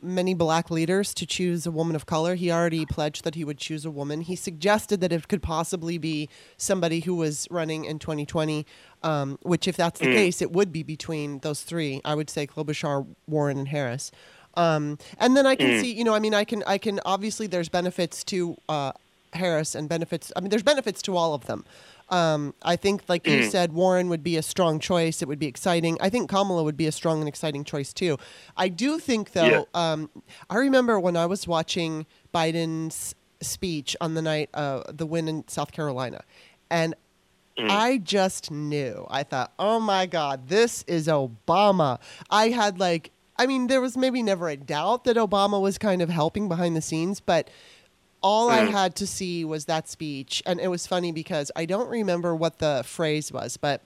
many 0.00 0.32
black 0.32 0.70
leaders 0.70 1.12
to 1.12 1.26
choose 1.26 1.66
a 1.66 1.72
woman 1.72 1.96
of 1.96 2.06
color. 2.06 2.36
He 2.36 2.52
already 2.52 2.86
pledged 2.86 3.24
that 3.24 3.34
he 3.34 3.44
would 3.44 3.58
choose 3.58 3.84
a 3.84 3.90
woman. 3.90 4.20
He 4.20 4.36
suggested 4.36 5.00
that 5.00 5.12
it 5.12 5.26
could 5.26 5.42
possibly 5.42 5.98
be 5.98 6.28
somebody 6.56 7.00
who 7.00 7.16
was 7.16 7.48
running 7.50 7.84
in 7.84 7.98
2020, 7.98 8.64
um, 9.02 9.38
which, 9.42 9.66
if 9.66 9.76
that's 9.76 9.98
the 9.98 10.06
Mm. 10.06 10.12
case, 10.12 10.40
it 10.40 10.52
would 10.52 10.70
be 10.70 10.84
between 10.84 11.40
those 11.40 11.62
three. 11.62 12.00
I 12.04 12.14
would 12.14 12.30
say 12.30 12.46
Klobuchar, 12.46 13.08
Warren, 13.26 13.58
and 13.58 13.66
Harris. 13.68 14.12
Um, 14.54 14.98
and 15.18 15.36
then 15.36 15.46
I 15.46 15.54
can 15.54 15.70
Mm. 15.70 15.80
see, 15.80 15.92
you 15.92 16.04
know, 16.04 16.14
I 16.14 16.18
mean, 16.18 16.34
I 16.34 16.44
can, 16.44 16.62
I 16.66 16.78
can 16.78 17.00
obviously 17.04 17.46
there's 17.46 17.68
benefits 17.68 18.24
to 18.24 18.56
uh, 18.68 18.92
Harris 19.32 19.74
and 19.74 19.88
benefits. 19.88 20.32
I 20.36 20.40
mean, 20.40 20.50
there's 20.50 20.62
benefits 20.62 21.00
to 21.02 21.16
all 21.16 21.34
of 21.34 21.46
them. 21.46 21.64
Um, 22.10 22.54
I 22.62 22.76
think, 22.76 23.02
like 23.08 23.26
you 23.26 23.40
Mm. 23.40 23.44
said, 23.44 23.72
Warren 23.74 24.08
would 24.08 24.22
be 24.24 24.36
a 24.38 24.42
strong 24.42 24.78
choice. 24.80 25.20
It 25.20 25.28
would 25.28 25.38
be 25.38 25.46
exciting. 25.46 25.98
I 26.00 26.08
think 26.08 26.30
Kamala 26.30 26.62
would 26.64 26.76
be 26.76 26.86
a 26.86 26.92
strong 26.92 27.18
and 27.20 27.28
exciting 27.28 27.64
choice 27.64 27.92
too. 27.92 28.16
I 28.56 28.68
do 28.68 28.98
think, 28.98 29.32
though, 29.32 29.68
um, 29.74 30.08
I 30.48 30.56
remember 30.56 30.98
when 30.98 31.16
I 31.18 31.26
was 31.26 31.46
watching 31.46 32.06
Biden's 32.34 33.14
speech 33.42 33.94
on 34.00 34.14
the 34.14 34.22
night 34.22 34.48
uh, 34.54 34.82
the 34.88 35.04
win 35.06 35.28
in 35.28 35.46
South 35.48 35.70
Carolina, 35.72 36.24
and 36.70 36.94
Mm. 37.58 37.70
I 37.70 37.98
just 37.98 38.52
knew. 38.52 39.04
I 39.10 39.24
thought, 39.24 39.52
oh 39.58 39.80
my 39.80 40.06
God, 40.06 40.46
this 40.48 40.84
is 40.86 41.08
Obama. 41.08 41.98
I 42.30 42.50
had 42.50 42.78
like, 42.78 43.10
I 43.38 43.46
mean, 43.46 43.68
there 43.68 43.80
was 43.80 43.96
maybe 43.96 44.22
never 44.22 44.48
a 44.48 44.56
doubt 44.56 45.04
that 45.04 45.16
Obama 45.16 45.60
was 45.60 45.78
kind 45.78 46.02
of 46.02 46.08
helping 46.08 46.48
behind 46.48 46.76
the 46.76 46.82
scenes, 46.82 47.20
but 47.20 47.48
all 48.20 48.50
I 48.50 48.62
Mm. 48.62 48.70
had 48.72 48.96
to 48.96 49.06
see 49.06 49.44
was 49.44 49.66
that 49.66 49.88
speech. 49.88 50.42
And 50.44 50.58
it 50.60 50.68
was 50.68 50.86
funny 50.86 51.12
because 51.12 51.52
I 51.54 51.64
don't 51.64 51.88
remember 51.88 52.34
what 52.34 52.58
the 52.58 52.82
phrase 52.84 53.30
was, 53.32 53.56
but 53.56 53.80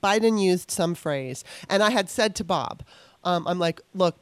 Biden 0.00 0.42
used 0.42 0.70
some 0.70 0.94
phrase. 0.94 1.44
And 1.68 1.82
I 1.82 1.90
had 1.90 2.08
said 2.08 2.34
to 2.36 2.44
Bob, 2.44 2.82
um, 3.22 3.46
I'm 3.46 3.58
like, 3.58 3.80
look, 3.94 4.16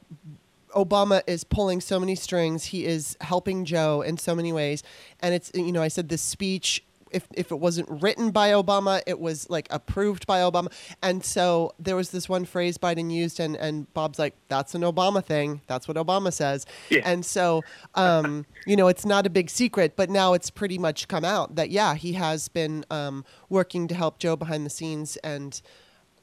Obama 0.75 1.21
is 1.27 1.43
pulling 1.43 1.81
so 1.81 1.99
many 1.99 2.15
strings. 2.15 2.65
He 2.65 2.85
is 2.85 3.15
helping 3.21 3.63
Joe 3.63 4.01
in 4.01 4.17
so 4.17 4.35
many 4.35 4.51
ways. 4.51 4.83
And 5.21 5.33
it's, 5.33 5.51
you 5.53 5.71
know, 5.71 5.81
I 5.81 5.87
said 5.87 6.09
this 6.09 6.21
speech, 6.21 6.83
if, 7.13 7.27
if 7.33 7.51
it 7.51 7.55
wasn't 7.55 7.89
written 7.89 8.31
by 8.31 8.49
Obama, 8.49 9.01
it 9.07 9.19
was 9.19 9.49
like 9.49 9.67
approved 9.69 10.27
by 10.27 10.39
Obama. 10.39 10.71
And 11.01 11.23
so 11.23 11.73
there 11.79 11.95
was 11.95 12.11
this 12.11 12.27
one 12.27 12.45
phrase 12.45 12.77
Biden 12.77 13.11
used, 13.11 13.39
and, 13.39 13.55
and 13.55 13.91
Bob's 13.93 14.19
like, 14.19 14.35
that's 14.47 14.75
an 14.75 14.81
Obama 14.81 15.23
thing. 15.23 15.61
That's 15.67 15.87
what 15.87 15.95
Obama 15.97 16.33
says. 16.33 16.65
Yeah. 16.89 17.01
And 17.05 17.25
so, 17.25 17.61
um, 17.95 18.45
you 18.65 18.75
know, 18.75 18.87
it's 18.87 19.05
not 19.05 19.25
a 19.25 19.29
big 19.29 19.49
secret, 19.49 19.95
but 19.95 20.09
now 20.09 20.33
it's 20.33 20.49
pretty 20.49 20.77
much 20.77 21.07
come 21.07 21.23
out 21.23 21.55
that, 21.55 21.69
yeah, 21.69 21.95
he 21.95 22.13
has 22.13 22.47
been 22.47 22.85
um, 22.89 23.23
working 23.49 23.87
to 23.87 23.95
help 23.95 24.19
Joe 24.19 24.35
behind 24.35 24.65
the 24.65 24.71
scenes. 24.71 25.17
And, 25.17 25.61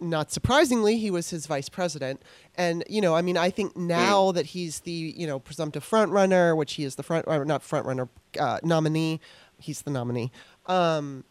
not 0.00 0.32
surprisingly, 0.32 0.96
he 0.96 1.10
was 1.10 1.30
his 1.30 1.46
vice 1.46 1.68
president. 1.68 2.22
And, 2.54 2.82
you 2.88 3.00
know, 3.00 3.14
I 3.14 3.22
mean, 3.22 3.36
I 3.36 3.50
think 3.50 3.76
now 3.76 4.32
that 4.32 4.46
he's 4.46 4.80
the, 4.80 4.90
you 4.90 5.26
know, 5.26 5.38
presumptive 5.38 5.84
front 5.84 6.10
runner, 6.10 6.56
which 6.56 6.74
he 6.74 6.84
is 6.84 6.94
the 6.94 7.02
front, 7.02 7.26
or 7.28 7.44
not 7.44 7.62
front 7.62 7.86
runner, 7.86 8.08
uh, 8.38 8.58
nominee, 8.62 9.20
he's 9.58 9.82
the 9.82 9.90
nominee. 9.90 10.32
Um, 10.66 11.24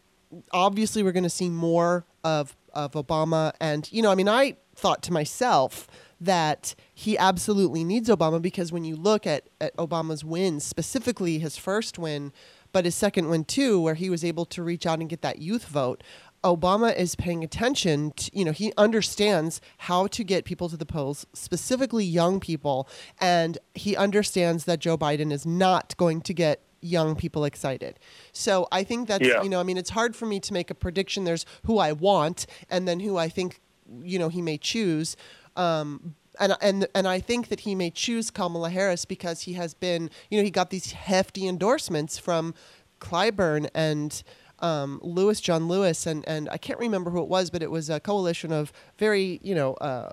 obviously, 0.52 1.02
we're 1.02 1.12
going 1.12 1.24
to 1.24 1.30
see 1.30 1.48
more 1.48 2.04
of, 2.24 2.56
of 2.72 2.92
Obama. 2.92 3.52
And, 3.60 3.90
you 3.92 4.02
know, 4.02 4.10
I 4.10 4.14
mean, 4.14 4.28
I 4.28 4.56
thought 4.74 5.02
to 5.04 5.12
myself 5.12 5.88
that 6.20 6.74
he 6.94 7.16
absolutely 7.16 7.82
needs 7.82 8.08
Obama 8.08 8.40
because 8.40 8.72
when 8.72 8.84
you 8.84 8.94
look 8.94 9.26
at, 9.26 9.48
at 9.60 9.74
Obama's 9.76 10.24
wins, 10.24 10.64
specifically 10.64 11.38
his 11.38 11.56
first 11.56 11.98
win, 11.98 12.32
but 12.72 12.84
his 12.84 12.94
second 12.94 13.28
win 13.28 13.44
too, 13.44 13.80
where 13.80 13.94
he 13.94 14.10
was 14.10 14.24
able 14.24 14.44
to 14.46 14.62
reach 14.62 14.86
out 14.86 15.00
and 15.00 15.08
get 15.08 15.22
that 15.22 15.40
youth 15.40 15.66
vote, 15.66 16.02
Obama 16.44 16.94
is 16.96 17.14
paying 17.16 17.44
attention 17.44 18.12
to, 18.12 18.30
you 18.32 18.44
know, 18.44 18.52
he 18.52 18.72
understands 18.76 19.60
how 19.78 20.06
to 20.06 20.24
get 20.24 20.44
people 20.44 20.68
to 20.68 20.76
the 20.76 20.86
polls, 20.86 21.26
specifically 21.34 22.04
young 22.04 22.40
people, 22.40 22.88
and 23.18 23.58
he 23.74 23.94
understands 23.96 24.64
that 24.64 24.78
Joe 24.78 24.96
Biden 24.96 25.32
is 25.32 25.44
not 25.44 25.94
going 25.98 26.22
to 26.22 26.32
get 26.32 26.62
young 26.80 27.14
people 27.16 27.44
excited. 27.44 27.98
So 28.32 28.66
I 28.72 28.84
think 28.84 29.08
that's, 29.08 29.26
Yeah. 29.26 29.42
you 29.42 29.48
know, 29.48 29.60
I 29.60 29.62
mean, 29.62 29.76
it's 29.76 29.90
hard 29.90 30.16
for 30.16 30.26
me 30.26 30.40
to 30.40 30.52
make 30.52 30.70
a 30.70 30.74
prediction. 30.74 31.24
There's 31.24 31.44
who 31.64 31.78
I 31.78 31.92
want 31.92 32.46
and 32.70 32.86
then 32.88 33.00
who 33.00 33.16
I 33.16 33.28
think, 33.28 33.60
you 34.02 34.18
know, 34.18 34.28
he 34.28 34.42
may 34.42 34.58
choose. 34.58 35.16
Um, 35.56 36.14
and, 36.38 36.56
and 36.62 36.86
and 36.94 37.06
I 37.08 37.20
think 37.20 37.48
that 37.48 37.60
he 37.60 37.74
may 37.74 37.90
choose 37.90 38.30
Kamala 38.30 38.70
Harris 38.70 39.04
because 39.04 39.42
he 39.42 39.54
has 39.54 39.74
been, 39.74 40.08
you 40.30 40.38
know, 40.38 40.44
he 40.44 40.50
got 40.50 40.70
these 40.70 40.92
hefty 40.92 41.46
endorsements 41.46 42.18
from 42.18 42.54
Clyburn 43.00 43.68
and 43.74 44.22
um, 44.60 45.00
Lewis, 45.02 45.40
John 45.40 45.68
Lewis, 45.68 46.06
and, 46.06 46.26
and 46.28 46.48
I 46.50 46.56
can't 46.58 46.78
remember 46.78 47.10
who 47.10 47.20
it 47.22 47.28
was, 47.28 47.50
but 47.50 47.62
it 47.62 47.70
was 47.70 47.90
a 47.90 47.98
coalition 47.98 48.52
of 48.52 48.72
very, 48.98 49.40
you 49.42 49.54
know, 49.54 49.74
uh, 49.74 50.10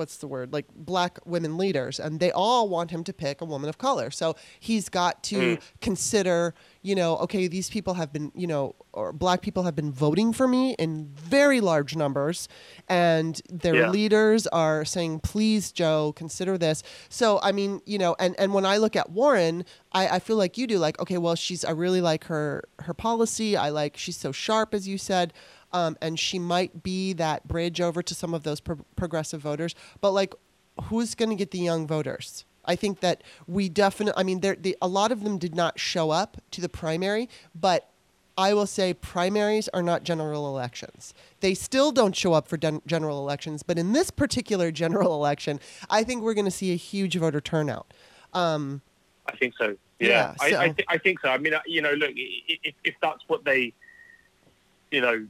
what's 0.00 0.16
the 0.24 0.26
word 0.36 0.48
like 0.56 0.66
black 0.74 1.12
women 1.34 1.52
leaders 1.62 2.00
and 2.04 2.12
they 2.24 2.32
all 2.44 2.64
want 2.76 2.90
him 2.90 3.02
to 3.04 3.12
pick 3.24 3.36
a 3.42 3.44
woman 3.54 3.68
of 3.72 3.76
color 3.88 4.08
so 4.20 4.26
he's 4.68 4.86
got 5.00 5.14
to 5.22 5.36
Mm. 5.40 5.60
consider 5.88 6.54
you 6.88 6.94
know 7.00 7.10
okay 7.24 7.44
these 7.56 7.68
people 7.76 7.94
have 8.00 8.10
been 8.16 8.32
you 8.42 8.46
know 8.52 8.64
or 8.92 9.12
black 9.12 9.40
people 9.46 9.62
have 9.68 9.76
been 9.80 9.92
voting 10.06 10.32
for 10.38 10.46
me 10.48 10.62
in 10.84 10.90
very 11.36 11.60
large 11.60 11.92
numbers 12.02 12.48
and 12.88 13.40
their 13.64 13.74
Yeah. 13.82 13.90
leaders 13.90 14.46
are 14.48 14.84
saying 14.84 15.20
please 15.20 15.72
joe 15.80 16.12
consider 16.22 16.56
this 16.66 16.82
so 17.08 17.26
i 17.42 17.52
mean 17.52 17.80
you 17.92 17.98
know 17.98 18.12
and 18.18 18.34
and 18.38 18.54
when 18.54 18.64
i 18.64 18.76
look 18.78 18.96
at 18.96 19.10
warren 19.10 19.64
i 19.92 20.02
i 20.16 20.18
feel 20.18 20.36
like 20.44 20.56
you 20.58 20.66
do 20.66 20.78
like 20.78 20.98
okay 21.02 21.18
well 21.18 21.34
she's 21.44 21.64
i 21.64 21.70
really 21.84 22.00
like 22.00 22.24
her 22.32 22.64
her 22.86 22.94
policy 22.94 23.50
i 23.56 23.68
like 23.68 23.96
she's 23.96 24.16
so 24.16 24.32
sharp 24.32 24.72
as 24.74 24.88
you 24.88 24.96
said 24.98 25.32
um, 25.72 25.96
and 26.00 26.18
she 26.18 26.38
might 26.38 26.82
be 26.82 27.12
that 27.14 27.46
bridge 27.48 27.80
over 27.80 28.02
to 28.02 28.14
some 28.14 28.34
of 28.34 28.42
those 28.42 28.60
pro- 28.60 28.84
progressive 28.96 29.40
voters. 29.40 29.74
But 30.00 30.12
like, 30.12 30.34
who's 30.84 31.14
going 31.14 31.28
to 31.30 31.34
get 31.36 31.50
the 31.50 31.58
young 31.58 31.86
voters? 31.86 32.44
I 32.64 32.76
think 32.76 33.00
that 33.00 33.22
we 33.46 33.68
definitely. 33.68 34.18
I 34.20 34.22
mean, 34.22 34.40
there 34.40 34.54
the, 34.54 34.76
a 34.82 34.88
lot 34.88 35.12
of 35.12 35.24
them 35.24 35.38
did 35.38 35.54
not 35.54 35.78
show 35.78 36.10
up 36.10 36.36
to 36.52 36.60
the 36.60 36.68
primary, 36.68 37.28
but 37.54 37.88
I 38.38 38.54
will 38.54 38.66
say 38.66 38.94
primaries 38.94 39.68
are 39.68 39.82
not 39.82 40.02
general 40.04 40.46
elections. 40.46 41.14
They 41.40 41.54
still 41.54 41.90
don't 41.92 42.14
show 42.14 42.32
up 42.32 42.48
for 42.48 42.56
den- 42.56 42.82
general 42.86 43.18
elections, 43.18 43.62
but 43.62 43.78
in 43.78 43.92
this 43.92 44.10
particular 44.10 44.70
general 44.82 45.14
election, 45.14 45.58
I 45.88 46.04
think 46.04 46.22
we're 46.22 46.34
going 46.34 46.44
to 46.46 46.50
see 46.50 46.72
a 46.72 46.76
huge 46.76 47.16
voter 47.16 47.40
turnout. 47.40 47.92
Um, 48.34 48.82
I 49.26 49.36
think 49.36 49.54
so. 49.58 49.76
Yeah, 49.98 50.08
Yeah, 50.08 50.34
I, 50.40 50.50
so- 50.50 50.60
I, 50.60 50.68
th- 50.68 50.88
I 50.88 50.98
think 50.98 51.20
so. 51.20 51.28
I 51.28 51.38
mean, 51.38 51.54
you 51.66 51.82
know, 51.82 51.92
look, 51.92 52.10
i- 52.10 52.42
i- 52.52 52.58
if, 52.62 52.74
if 52.84 52.94
that's 53.02 53.22
what 53.26 53.44
they, 53.44 53.72
you 54.90 55.00
know, 55.00 55.26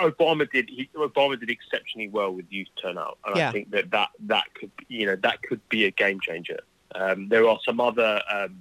Obama 0.00 0.50
did. 0.50 0.68
He, 0.68 0.88
Obama 0.94 1.38
did 1.38 1.50
exceptionally 1.50 2.08
well 2.08 2.32
with 2.32 2.46
youth 2.50 2.68
turnout, 2.80 3.18
and 3.26 3.36
Yeah. 3.36 3.48
I 3.48 3.52
think 3.52 3.70
that, 3.70 3.90
that 3.90 4.10
that 4.26 4.44
could, 4.54 4.70
you 4.88 5.06
know, 5.06 5.16
that 5.16 5.42
could 5.42 5.66
be 5.68 5.84
a 5.84 5.90
game 5.90 6.20
changer. 6.20 6.60
Um, 6.94 7.28
there 7.28 7.48
are 7.48 7.58
some 7.64 7.80
other, 7.80 8.22
um, 8.30 8.56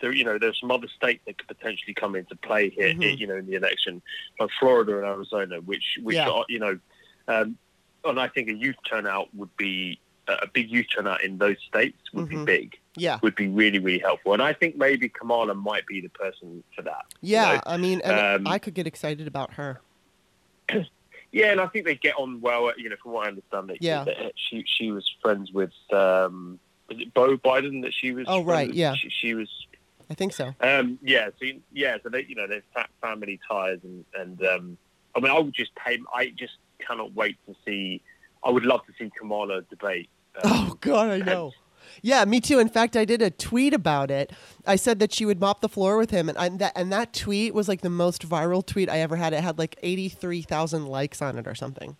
there, 0.00 0.12
you 0.12 0.24
know, 0.24 0.38
there's 0.38 0.58
some 0.58 0.70
other 0.70 0.88
states 0.88 1.22
that 1.26 1.38
could 1.38 1.48
potentially 1.48 1.94
come 1.94 2.16
into 2.16 2.34
play 2.36 2.70
here, 2.70 2.88
Mhm. 2.94 3.18
you 3.18 3.26
know, 3.26 3.36
in 3.36 3.46
the 3.46 3.54
election, 3.54 4.02
like 4.40 4.50
Florida 4.58 4.96
and 4.98 5.06
Arizona, 5.06 5.60
which, 5.60 5.98
which 6.02 6.16
Yeah. 6.16 6.28
are, 6.30 6.44
you 6.48 6.58
know, 6.58 6.78
um, 7.28 7.56
and 8.04 8.18
I 8.18 8.28
think 8.28 8.48
a 8.48 8.54
youth 8.54 8.76
turnout 8.88 9.32
would 9.34 9.54
be 9.56 9.98
a 10.28 10.46
big 10.46 10.70
youth 10.70 10.86
turnout 10.94 11.22
in 11.22 11.36
those 11.38 11.56
states 11.66 11.98
would 12.12 12.26
Mhm. 12.26 12.30
be 12.30 12.44
big, 12.44 12.78
yeah, 12.96 13.18
would 13.22 13.34
be 13.34 13.48
really, 13.48 13.80
really 13.80 13.98
helpful. 13.98 14.32
And 14.32 14.40
I 14.42 14.52
think 14.52 14.76
maybe 14.76 15.08
Kamala 15.08 15.52
might 15.54 15.84
be 15.86 16.00
the 16.00 16.08
person 16.10 16.62
for 16.74 16.82
that. 16.82 17.04
you 17.20 17.32
yeah. 17.34 17.54
know? 17.54 17.60
I 17.66 17.76
mean, 17.76 18.00
and 18.02 18.46
Um, 18.46 18.46
I 18.46 18.58
could 18.58 18.74
get 18.74 18.86
excited 18.86 19.26
about 19.26 19.54
her. 19.54 19.80
Yeah, 21.34 21.50
and 21.52 21.62
I 21.62 21.66
think 21.66 21.86
they 21.86 21.94
get 21.94 22.14
on 22.18 22.42
well. 22.42 22.70
You 22.76 22.90
know, 22.90 22.96
from 23.02 23.12
what 23.12 23.24
I 23.24 23.30
understand, 23.30 23.70
that, 23.70 23.82
Yeah. 23.82 24.04
that 24.04 24.32
she 24.36 24.64
she 24.66 24.90
was 24.92 25.10
friends 25.22 25.50
with 25.50 25.72
um, 25.90 26.58
was 26.90 27.00
it 27.00 27.14
Beau 27.14 27.38
Biden 27.38 27.80
that 27.84 27.94
she 27.94 28.12
was. 28.12 28.26
Oh, 28.28 28.42
right, 28.44 28.66
with? 28.68 28.76
yeah. 28.76 28.94
She, 28.94 29.08
she 29.08 29.34
was. 29.34 29.48
I 30.10 30.14
think 30.14 30.34
so. 30.34 30.54
Um, 30.60 30.98
yeah, 31.00 31.30
so 31.40 31.46
yeah, 31.72 31.96
so 32.02 32.10
they 32.10 32.24
you 32.24 32.34
know 32.34 32.46
fa- 32.74 32.88
family 33.00 33.40
ties 33.50 33.78
and 33.82 34.04
and 34.14 34.44
um, 34.46 34.76
I 35.16 35.20
mean 35.20 35.30
I 35.32 35.38
would 35.38 35.54
just 35.54 35.74
pay. 35.74 35.98
I 36.14 36.26
just 36.36 36.52
cannot 36.86 37.14
wait 37.14 37.38
to 37.48 37.54
see. 37.64 38.02
I 38.44 38.50
would 38.50 38.66
love 38.66 38.84
to 38.84 38.92
see 38.98 39.10
Kamala 39.18 39.62
debate. 39.70 40.10
um, 40.36 40.42
Oh 40.44 40.76
God, 40.82 41.08
I 41.08 41.18
know. 41.24 41.52
Yeah, 42.00 42.24
me 42.24 42.40
too. 42.40 42.58
In 42.58 42.68
fact, 42.68 42.96
I 42.96 43.04
did 43.04 43.20
a 43.20 43.30
tweet 43.30 43.74
about 43.74 44.10
it. 44.10 44.32
I 44.66 44.76
said 44.76 44.98
that 45.00 45.12
she 45.12 45.24
would 45.26 45.40
mop 45.40 45.60
the 45.60 45.68
floor 45.68 45.98
with 45.98 46.10
him, 46.10 46.28
and 46.28 46.38
I, 46.38 46.48
that 46.48 46.72
and 46.74 46.90
that 46.92 47.12
tweet 47.12 47.52
was 47.54 47.68
like 47.68 47.82
the 47.82 47.90
most 47.90 48.26
viral 48.28 48.64
tweet 48.64 48.88
I 48.88 49.00
ever 49.00 49.16
had. 49.16 49.32
It 49.32 49.42
had 49.42 49.58
like 49.58 49.76
eighty 49.82 50.08
three 50.08 50.42
thousand 50.42 50.86
likes 50.86 51.20
on 51.20 51.38
it 51.38 51.46
or 51.46 51.54
something. 51.54 51.96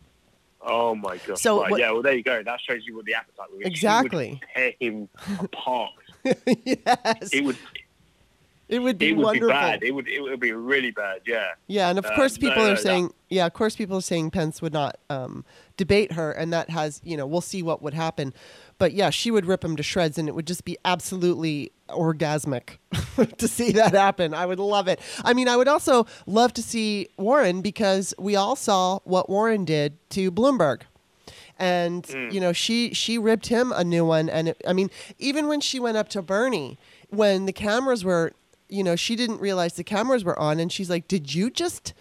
Oh 0.64 0.94
my 0.94 1.18
god! 1.26 1.38
So 1.38 1.60
right, 1.62 1.70
what- 1.70 1.80
yeah, 1.80 1.90
well 1.90 2.02
there 2.02 2.14
you 2.14 2.22
go. 2.22 2.42
That 2.42 2.60
shows 2.60 2.86
you 2.86 2.94
what 2.96 3.04
the 3.04 3.14
appetite 3.14 3.50
was. 3.52 3.60
Exactly. 3.66 4.40
tear 4.54 4.72
him 4.80 5.08
apart. 5.40 5.90
yes, 6.46 7.30
It 7.32 7.44
would. 7.44 7.56
it 8.68 8.78
would 8.78 8.96
be 8.96 9.08
It 9.10 9.16
would 9.16 9.24
wonderful. 9.24 9.48
be 9.48 9.52
bad. 9.52 9.82
It 9.82 9.90
would. 9.90 10.06
It 10.08 10.20
would 10.20 10.38
be 10.40 10.52
really 10.52 10.92
bad. 10.92 11.22
Yeah. 11.26 11.48
Yeah, 11.66 11.88
and 11.90 11.98
of 11.98 12.06
Uh, 12.06 12.14
course 12.14 12.38
people 12.38 12.62
no, 12.62 12.70
are 12.70 12.74
that- 12.74 12.80
saying, 12.82 13.12
yeah, 13.28 13.44
of 13.46 13.52
course 13.54 13.74
people 13.74 13.98
are 13.98 14.02
saying 14.02 14.30
Pence 14.30 14.62
would 14.62 14.72
not 14.72 14.98
um, 15.10 15.44
debate 15.76 16.12
her, 16.12 16.30
and 16.30 16.52
that 16.52 16.70
has, 16.70 17.00
you 17.02 17.16
know, 17.16 17.26
we'll 17.26 17.40
see 17.40 17.62
what 17.62 17.82
would 17.82 17.94
happen. 17.94 18.32
But 18.78 18.92
yeah, 18.94 19.10
she 19.10 19.30
would 19.30 19.46
rip 19.46 19.64
him 19.64 19.76
to 19.76 19.82
shreds, 19.82 20.18
and 20.18 20.28
it 20.28 20.34
would 20.34 20.46
just 20.46 20.64
be 20.64 20.76
absolutely 20.84 21.70
orgasmic 21.88 22.78
to 23.38 23.46
see 23.48 23.72
that 23.72 23.92
happen. 23.92 24.34
I 24.34 24.46
would 24.46 24.58
love 24.58 24.88
it. 24.88 24.98
I 25.24 25.34
mean, 25.34 25.48
I 25.48 25.56
would 25.56 25.68
also 25.68 26.06
love 26.26 26.52
to 26.54 26.62
see 26.62 27.08
Warren 27.16 27.60
because 27.62 28.14
we 28.18 28.34
all 28.36 28.56
saw 28.56 28.98
what 29.04 29.28
Warren 29.30 29.64
did 29.64 29.98
to 30.10 30.30
Bloomberg. 30.32 30.82
And 31.58 32.02
Mm. 32.04 32.32
you 32.32 32.40
know 32.40 32.52
she 32.52 32.92
she 32.94 33.18
ripped 33.18 33.46
him 33.48 33.72
a 33.72 33.84
new 33.84 34.04
one, 34.04 34.28
and 34.28 34.48
it, 34.48 34.60
I 34.66 34.72
mean 34.72 34.90
even 35.18 35.46
when 35.46 35.60
she 35.60 35.78
went 35.78 35.96
up 35.96 36.08
to 36.10 36.22
Bernie, 36.22 36.78
when 37.10 37.44
the 37.46 37.52
cameras 37.52 38.04
were, 38.04 38.32
you 38.68 38.82
know, 38.82 38.96
she 38.96 39.14
didn't 39.14 39.38
realize 39.40 39.74
the 39.74 39.84
cameras 39.84 40.24
were 40.24 40.36
on, 40.38 40.58
and 40.58 40.72
she's 40.72 40.90
like, 40.90 41.06
"Did 41.06 41.34
you 41.34 41.50
just, 41.50 41.92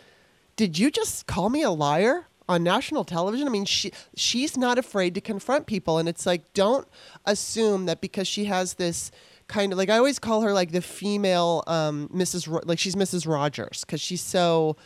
did 0.55 0.79
you 0.79 0.89
just 0.89 1.27
call 1.27 1.49
me 1.49 1.61
a 1.61 1.69
liar 1.69 2.25
on 2.47 2.63
national 2.63 3.03
television?" 3.03 3.47
I 3.47 3.51
mean, 3.51 3.65
she 3.65 3.91
she's 4.15 4.57
not 4.57 4.77
afraid 4.77 5.15
to 5.15 5.21
confront 5.21 5.67
people, 5.67 5.97
and 5.97 6.07
it's 6.07 6.25
like, 6.25 6.53
don't 6.53 6.87
assume 7.25 7.85
that 7.85 8.01
because 8.01 8.27
she 8.27 8.45
has 8.45 8.75
this 8.75 9.11
kind 9.47 9.71
of 9.71 9.77
like 9.77 9.89
I 9.89 9.97
always 9.97 10.19
call 10.19 10.41
her 10.41 10.53
like 10.53 10.71
the 10.71 10.81
female 10.81 11.63
um, 11.67 12.09
Mrs. 12.13 12.47
Ro- 12.47 12.61
like 12.63 12.79
she's 12.79 12.95
Mrs. 12.95 13.27
Rogers 13.27 13.81
because 13.81 14.01
she's 14.01 14.21
so 14.21 14.77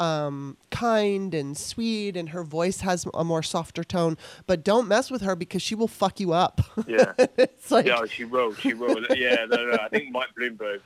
um, 0.00 0.56
kind 0.70 1.34
and 1.34 1.56
sweet, 1.56 2.16
and 2.16 2.30
her 2.30 2.42
voice 2.42 2.80
has 2.80 3.06
a 3.14 3.22
more 3.22 3.42
softer 3.42 3.84
tone. 3.84 4.16
But 4.46 4.64
don't 4.64 4.88
mess 4.88 5.10
with 5.10 5.22
her 5.22 5.36
because 5.36 5.62
she 5.62 5.74
will 5.74 5.88
fuck 5.88 6.18
you 6.18 6.32
up. 6.32 6.60
Yeah. 6.86 7.12
it's 7.18 7.70
like, 7.70 7.86
yeah, 7.86 8.04
she 8.10 8.24
will. 8.24 8.54
She 8.54 8.74
will. 8.74 9.04
Yeah, 9.14 9.44
no, 9.48 9.66
no. 9.66 9.78
I 9.80 9.88
think 9.88 10.10
Mike 10.10 10.28
Bloomberg. 10.38 10.80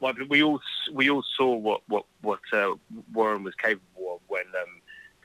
Mike, 0.00 0.16
we 0.28 0.42
all 0.42 0.60
we 0.92 1.10
all 1.10 1.24
saw 1.36 1.54
what 1.54 1.82
what 1.88 2.06
what 2.22 2.40
uh, 2.52 2.74
Warren 3.12 3.42
was 3.42 3.54
capable 3.56 4.14
of 4.14 4.20
when 4.28 4.44
um, 4.60 4.79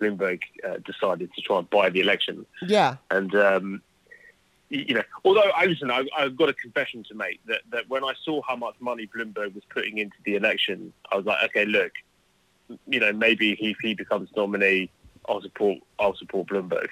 Bloomberg 0.06 0.42
uh, 0.68 0.78
decided 0.86 1.30
to 1.34 1.42
try 1.42 1.60
and 1.60 1.70
buy 1.70 1.90
the 1.90 2.00
election. 2.02 2.46
yeah, 2.62 2.98
And 3.12 3.34
um, 3.36 3.82
you 4.70 4.96
know, 4.96 5.04
although 5.24 5.50
I 5.56 5.66
listen, 5.66 5.92
I, 5.92 6.06
I've 6.18 6.36
got 6.36 6.50
a 6.50 6.54
confession 6.54 7.04
to 7.10 7.16
make 7.16 7.40
that 7.46 7.62
that 7.72 7.88
when 7.88 8.04
I 8.04 8.14
saw 8.24 8.42
how 8.48 8.56
much 8.56 8.76
money 8.80 9.08
Bloomberg 9.08 9.54
was 9.54 9.64
putting 9.70 9.98
into 9.98 10.16
the 10.26 10.36
election, 10.36 10.92
I 11.12 11.18
was 11.18 11.26
like, 11.26 11.44
okay, 11.46 11.66
look, 11.66 11.92
you 12.88 13.00
know, 13.00 13.14
maybe 13.14 13.52
if 13.60 13.78
he 13.82 13.94
becomes 13.94 14.30
nominee, 14.36 14.90
I'll 15.30 15.42
support 15.42 15.80
I'll 16.00 16.16
support 16.16 16.48
Bloomberg. 16.48 16.88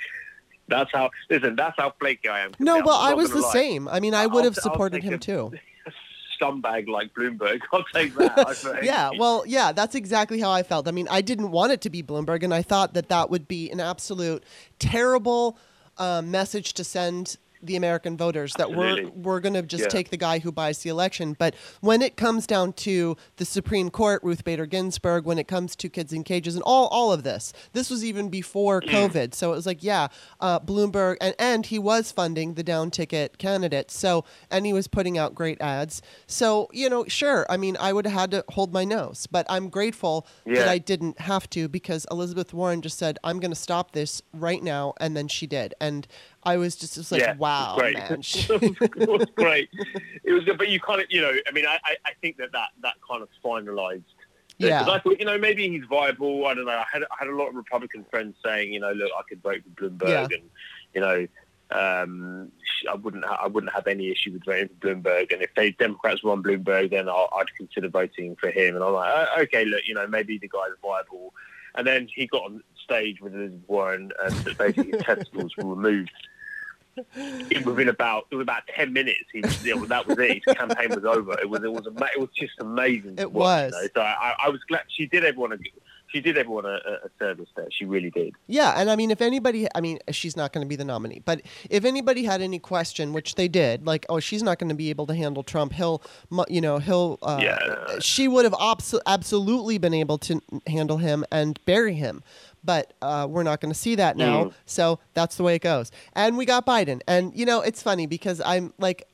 That's 0.68 0.92
how. 0.94 1.10
Listen, 1.30 1.56
that's 1.56 1.76
how 1.78 1.94
flaky 2.00 2.30
I 2.30 2.40
am. 2.42 2.52
no, 2.60 2.82
well, 2.86 2.96
I 2.98 3.14
was 3.14 3.32
the 3.32 3.40
lie. 3.40 3.52
same. 3.52 3.88
I 3.88 4.00
mean, 4.00 4.14
I 4.14 4.28
would 4.28 4.46
have 4.46 4.56
supported 4.56 5.04
him 5.04 5.16
a- 5.16 5.18
too. 5.18 5.52
scumbag 6.40 6.88
like 6.88 7.14
Bloomberg. 7.14 7.62
I'll 7.74 7.84
take 7.94 8.16
that. 8.16 8.48
I 8.48 8.54
think. 8.54 8.84
Yeah, 8.84 9.12
well, 9.18 9.44
yeah, 9.46 9.72
that's 9.72 9.96
exactly 9.96 10.40
how 10.40 10.52
I 10.52 10.64
felt. 10.64 10.88
I 10.88 10.92
mean, 10.92 11.08
I 11.10 11.22
didn't 11.22 11.52
want 11.52 11.72
it 11.72 11.82
to 11.82 11.90
be 11.90 12.04
Bloomberg, 12.04 12.44
and 12.44 12.54
I 12.54 12.62
thought 12.62 12.94
that 12.94 13.10
that 13.10 13.30
would 13.30 13.48
be 13.48 13.70
an 13.72 13.80
absolute 13.80 14.44
terrible 14.80 15.58
uh, 15.98 16.22
message 16.22 16.74
to 16.74 16.84
send 16.84 17.38
the 17.64 17.76
American 17.76 18.18
voters 18.18 18.54
that 18.58 18.72
we're 18.72 19.08
we're 19.16 19.40
going 19.40 19.54
to 19.54 19.62
just 19.62 19.84
Yeah. 19.86 19.88
take 19.90 20.10
the 20.10 20.18
guy 20.18 20.40
who 20.40 20.52
buys 20.52 20.80
the 20.80 20.90
election. 20.90 21.36
But 21.38 21.56
when 21.82 22.02
it 22.02 22.18
comes 22.18 22.46
down 22.46 22.74
to 22.74 23.16
the 23.38 23.46
Supreme 23.46 23.90
Court, 23.90 24.22
Ruth 24.24 24.44
Bader 24.44 24.66
Ginsburg, 24.66 25.26
when 25.26 25.40
it 25.40 25.48
comes 25.48 25.76
to 25.78 25.90
kids 25.90 26.12
in 26.14 26.24
cages, 26.24 26.56
and 26.56 26.64
all 26.64 26.88
all 26.88 27.12
of 27.14 27.24
this, 27.24 27.54
this 27.74 27.90
was 27.90 28.04
even 28.04 28.30
before 28.30 28.82
COVID. 28.82 29.34
So 29.34 29.52
it 29.54 29.56
was 29.56 29.66
like, 29.66 29.84
yeah, 29.84 30.08
uh, 30.40 30.60
Bloomberg, 30.60 31.18
and 31.22 31.34
and 31.40 31.66
he 31.66 31.80
was 31.80 32.12
funding 32.12 32.56
the 32.56 32.64
down 32.64 32.92
ticket 32.92 33.38
candidates. 33.38 33.98
So 33.98 34.26
and 34.52 34.66
he 34.66 34.74
was 34.74 34.88
putting 34.88 35.18
out 35.18 35.34
great 35.34 35.62
ads. 35.62 36.02
So 36.28 36.70
you 36.74 36.90
know, 36.90 37.06
sure. 37.08 37.46
I 37.50 37.58
mean, 37.58 37.78
I 37.80 37.94
would 37.94 38.06
have 38.06 38.20
had 38.20 38.32
to 38.32 38.44
hold 38.50 38.74
my 38.74 38.84
nose, 38.84 39.28
but 39.28 39.46
I'm 39.50 39.70
grateful 39.70 40.28
that 40.46 40.68
I 40.68 40.78
didn't 40.78 41.20
have 41.22 41.50
to 41.52 41.68
because 41.68 42.06
Elizabeth 42.12 42.54
Warren 42.54 42.82
just 42.82 42.98
said, 42.98 43.18
"I'm 43.24 43.40
going 43.40 43.52
to 43.52 43.56
stop 43.56 43.92
this 43.94 44.22
right 44.34 44.62
now," 44.62 44.94
and 45.00 45.16
then 45.16 45.28
she 45.28 45.48
did, 45.48 45.74
and 45.80 46.08
I 46.46 46.58
was 46.58 46.76
just, 46.76 46.96
just 46.96 47.12
like, 47.12 47.22
yeah, 47.22 47.36
"Wow, 47.36 47.78
it 47.80 48.18
was 48.18 48.48
great. 48.48 48.70
man." 48.70 48.92
it 48.98 49.10
was 49.10 49.26
great. 49.36 49.70
It 50.24 50.32
was 50.34 50.44
but 50.58 50.70
you 50.70 50.80
kind 50.80 51.02
of, 51.02 51.08
you 51.10 51.22
know, 51.22 51.32
I 51.48 51.52
mean, 51.52 51.66
I, 51.66 51.80
I, 51.84 51.96
I 52.06 52.12
think 52.22 52.38
that 52.38 52.52
that, 52.52 52.70
that 52.82 52.96
kind 53.10 53.22
of 53.24 53.30
finalised. 53.44 54.04
Yeah. 54.58 54.80
Because 54.84 54.94
I 54.94 55.00
thought, 55.00 55.20
you 55.20 55.26
know, 55.26 55.38
maybe 55.38 55.68
he's 55.68 55.86
viable. 55.90 56.46
I 56.46 56.54
don't 56.54 56.66
know. 56.66 56.72
I 56.72 56.86
had 56.92 57.04
I 57.04 57.16
had 57.20 57.28
a 57.28 57.36
lot 57.36 57.48
of 57.50 57.56
Republican 57.56 58.06
friends 58.12 58.36
saying, 58.46 58.72
you 58.74 58.80
know, 58.80 58.92
look, 58.92 59.10
I 59.18 59.22
could 59.28 59.42
vote 59.42 59.62
for 59.78 59.90
Bloomberg, 59.90 60.08
Yeah. 60.10 60.38
and 60.38 60.50
you 60.94 61.02
know, 61.02 61.28
um, 61.72 62.52
I 62.90 62.94
wouldn't 62.96 63.26
ha- 63.26 63.40
I 63.42 63.48
wouldn't 63.48 63.74
have 63.74 63.88
any 63.88 64.12
issue 64.12 64.32
with 64.34 64.46
voting 64.46 64.70
for 64.80 64.88
Bloomberg. 64.88 65.34
And 65.34 65.42
if 65.42 65.50
they 65.56 65.72
Democrats 65.72 66.24
were 66.24 66.32
on 66.32 66.44
Bloomberg, 66.44 66.92
then 66.92 67.10
I'll, 67.10 67.30
I'd 67.36 67.54
consider 67.58 67.90
voting 67.90 68.36
for 68.36 68.52
him. 68.52 68.76
And 68.76 68.84
I'm 68.84 68.94
like, 68.94 69.12
uh, 69.14 69.42
okay, 69.42 69.66
look, 69.66 69.82
you 69.88 69.96
know, 69.96 70.06
maybe 70.08 70.38
the 70.38 70.48
guy's 70.50 70.72
viable. 70.82 71.34
And 71.76 71.88
then 71.88 72.08
he 72.14 72.28
got 72.28 72.44
on 72.44 72.62
stage 72.84 73.22
with 73.22 73.34
Elizabeth 73.34 73.68
Warren, 73.68 74.12
and 74.24 74.58
basically 74.58 74.92
his 74.92 75.02
testicles 75.02 75.56
were 75.58 75.74
removed. 75.76 76.12
It 77.16 77.66
within 77.66 77.90
about 77.90 78.28
it 78.32 78.36
was 78.36 78.44
about 78.44 78.64
ten 78.68 78.94
minutes. 78.94 79.24
He, 79.32 79.42
that 79.42 80.08
was 80.08 80.18
it. 80.20 80.44
His 80.46 80.56
campaign 80.56 80.90
was 80.90 81.06
over. 81.06 81.40
It 81.40 81.50
was 81.50 81.64
it 81.64 81.72
was 81.72 81.88
ama- 81.88 82.10
it 82.16 82.20
was 82.20 82.30
just 82.36 82.54
amazing. 82.60 83.16
It 83.18 83.32
watch, 83.32 83.44
was. 83.44 83.74
you 83.74 83.82
know. 83.82 83.88
So 83.96 84.02
I, 84.02 84.36
I 84.46 84.50
was 84.50 84.62
glad 84.68 84.84
she 84.90 85.06
did 85.08 85.26
everyone 85.26 85.54
a 85.54 85.58
she 86.14 86.22
did 86.22 86.38
everyone 86.38 86.66
a, 86.66 86.76
a 86.76 87.10
service 87.18 87.50
there. 87.56 87.68
She 87.72 87.86
really 87.86 88.12
did. 88.12 88.36
Yeah, 88.48 88.74
and 88.78 88.90
I 88.90 88.96
mean, 88.96 89.10
if 89.10 89.22
anybody, 89.22 89.68
I 89.74 89.82
mean, 89.82 89.98
she's 90.12 90.38
not 90.38 90.54
going 90.54 90.64
to 90.64 90.70
be 90.70 90.76
the 90.76 90.86
nominee, 90.86 91.22
but 91.26 91.42
if 91.70 91.86
anybody 91.86 92.24
had 92.24 92.42
any 92.42 92.60
question, 92.60 93.14
which 93.14 93.36
they 93.36 93.48
did, 93.48 93.86
like, 93.86 94.06
oh, 94.10 94.20
she's 94.20 94.44
not 94.44 94.60
going 94.60 94.70
to 94.70 94.76
be 94.76 94.92
able 94.92 95.08
to 95.08 95.16
handle 95.16 95.42
Trump, 95.42 95.74
he'll, 95.74 96.04
you 96.48 96.62
know, 96.62 96.78
he'll, 96.78 97.18
uh, 97.24 97.40
yeah. 97.42 98.00
she 98.00 98.28
would 98.28 98.46
have 98.46 98.54
abso- 98.54 99.02
absolutely 99.08 99.80
been 99.80 99.94
able 99.94 100.20
to 100.20 100.40
handle 100.68 100.98
him 100.98 101.26
and 101.32 101.60
bury 101.66 101.96
him. 101.96 102.22
But 102.64 102.94
uh, 103.02 103.28
we're 103.30 103.44
not 103.44 103.60
going 103.62 103.74
to 103.74 103.78
see 103.80 103.96
that 103.96 104.16
now, 104.18 104.46
Mm. 104.46 104.54
so 104.66 105.00
that's 105.14 105.36
the 105.36 105.44
way 105.44 105.56
it 105.56 105.62
goes. 105.62 105.92
And 106.14 106.38
we 106.38 106.46
got 106.46 106.66
Biden, 106.66 107.02
and 107.08 107.36
you 107.38 107.46
know, 107.46 107.62
it's 107.62 107.82
funny 107.84 108.06
because 108.08 108.40
I'm 108.42 108.74
like, 108.80 109.06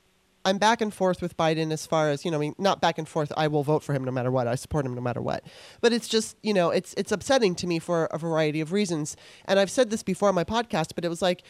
I'm 0.44 0.56
back 0.56 0.80
and 0.80 0.94
forth 0.94 1.20
with 1.20 1.36
Biden 1.36 1.70
as 1.72 1.84
far 1.86 2.08
as 2.10 2.24
you 2.24 2.30
know. 2.30 2.38
I 2.38 2.40
mean, 2.40 2.54
not 2.58 2.80
back 2.80 2.96
and 2.96 3.06
forth. 3.08 3.30
I 3.36 3.46
will 3.48 3.62
vote 3.62 3.82
for 3.82 3.92
him 3.92 4.04
no 4.04 4.10
matter 4.12 4.30
what. 4.30 4.46
I 4.46 4.54
support 4.54 4.86
him 4.86 4.94
no 4.94 5.00
matter 5.02 5.20
what. 5.20 5.42
But 5.82 5.92
it's 5.92 6.08
just 6.08 6.36
you 6.42 6.54
know, 6.54 6.70
it's 6.70 6.94
it's 6.94 7.12
upsetting 7.12 7.54
to 7.56 7.66
me 7.66 7.78
for 7.78 8.06
a 8.12 8.18
variety 8.18 8.60
of 8.62 8.72
reasons. 8.72 9.16
And 9.44 9.58
I've 9.60 9.70
said 9.70 9.90
this 9.90 10.02
before 10.02 10.28
on 10.30 10.34
my 10.34 10.44
podcast, 10.44 10.94
but 10.94 11.04
it 11.04 11.08
was 11.08 11.20
like, 11.20 11.42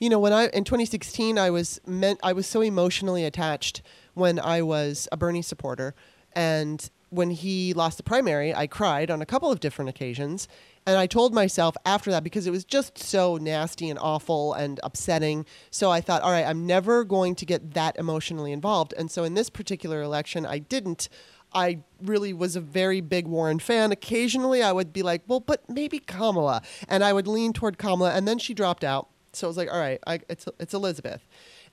you 0.00 0.08
know, 0.08 0.18
when 0.18 0.32
I 0.32 0.48
in 0.48 0.64
2016, 0.64 1.38
I 1.38 1.50
was 1.50 1.80
meant 1.86 2.18
I 2.24 2.32
was 2.32 2.46
so 2.48 2.62
emotionally 2.62 3.24
attached 3.24 3.82
when 4.14 4.40
I 4.40 4.60
was 4.62 5.06
a 5.12 5.16
Bernie 5.16 5.42
supporter, 5.42 5.94
and 6.32 6.90
when 7.10 7.30
he 7.30 7.74
lost 7.74 7.98
the 7.98 8.02
primary, 8.02 8.54
I 8.54 8.66
cried 8.66 9.10
on 9.10 9.20
a 9.22 9.26
couple 9.26 9.52
of 9.52 9.60
different 9.60 9.88
occasions. 9.90 10.48
And 10.86 10.96
I 10.96 11.06
told 11.06 11.32
myself 11.32 11.76
after 11.86 12.10
that 12.10 12.24
because 12.24 12.46
it 12.46 12.50
was 12.50 12.64
just 12.64 12.98
so 12.98 13.36
nasty 13.36 13.88
and 13.88 13.98
awful 14.00 14.52
and 14.52 14.80
upsetting. 14.82 15.46
So 15.70 15.90
I 15.90 16.00
thought, 16.00 16.22
all 16.22 16.32
right, 16.32 16.44
I'm 16.46 16.66
never 16.66 17.04
going 17.04 17.34
to 17.36 17.46
get 17.46 17.74
that 17.74 17.96
emotionally 17.98 18.52
involved. 18.52 18.92
And 18.96 19.10
so 19.10 19.22
in 19.22 19.34
this 19.34 19.48
particular 19.48 20.02
election, 20.02 20.44
I 20.44 20.58
didn't. 20.58 21.08
I 21.54 21.80
really 22.00 22.32
was 22.32 22.56
a 22.56 22.60
very 22.60 23.00
big 23.02 23.26
Warren 23.26 23.58
fan. 23.58 23.92
Occasionally, 23.92 24.62
I 24.62 24.72
would 24.72 24.92
be 24.92 25.02
like, 25.02 25.22
well, 25.26 25.40
but 25.40 25.68
maybe 25.68 25.98
Kamala. 25.98 26.62
And 26.88 27.04
I 27.04 27.12
would 27.12 27.26
lean 27.26 27.52
toward 27.52 27.76
Kamala. 27.78 28.12
And 28.12 28.26
then 28.26 28.38
she 28.38 28.54
dropped 28.54 28.84
out. 28.84 29.08
So 29.34 29.46
I 29.46 29.48
was 29.48 29.56
like, 29.58 29.70
all 29.70 29.78
right, 29.78 30.00
I, 30.06 30.20
it's, 30.28 30.48
it's 30.58 30.72
Elizabeth. 30.72 31.26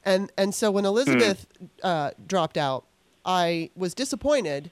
And, 0.03 0.31
and 0.37 0.53
so 0.53 0.69
when 0.69 0.85
Elizabeth 0.85 1.47
uh, 1.81 2.11
dropped 2.27 2.57
out, 2.57 2.85
I 3.25 3.69
was 3.75 3.93
disappointed 3.93 4.71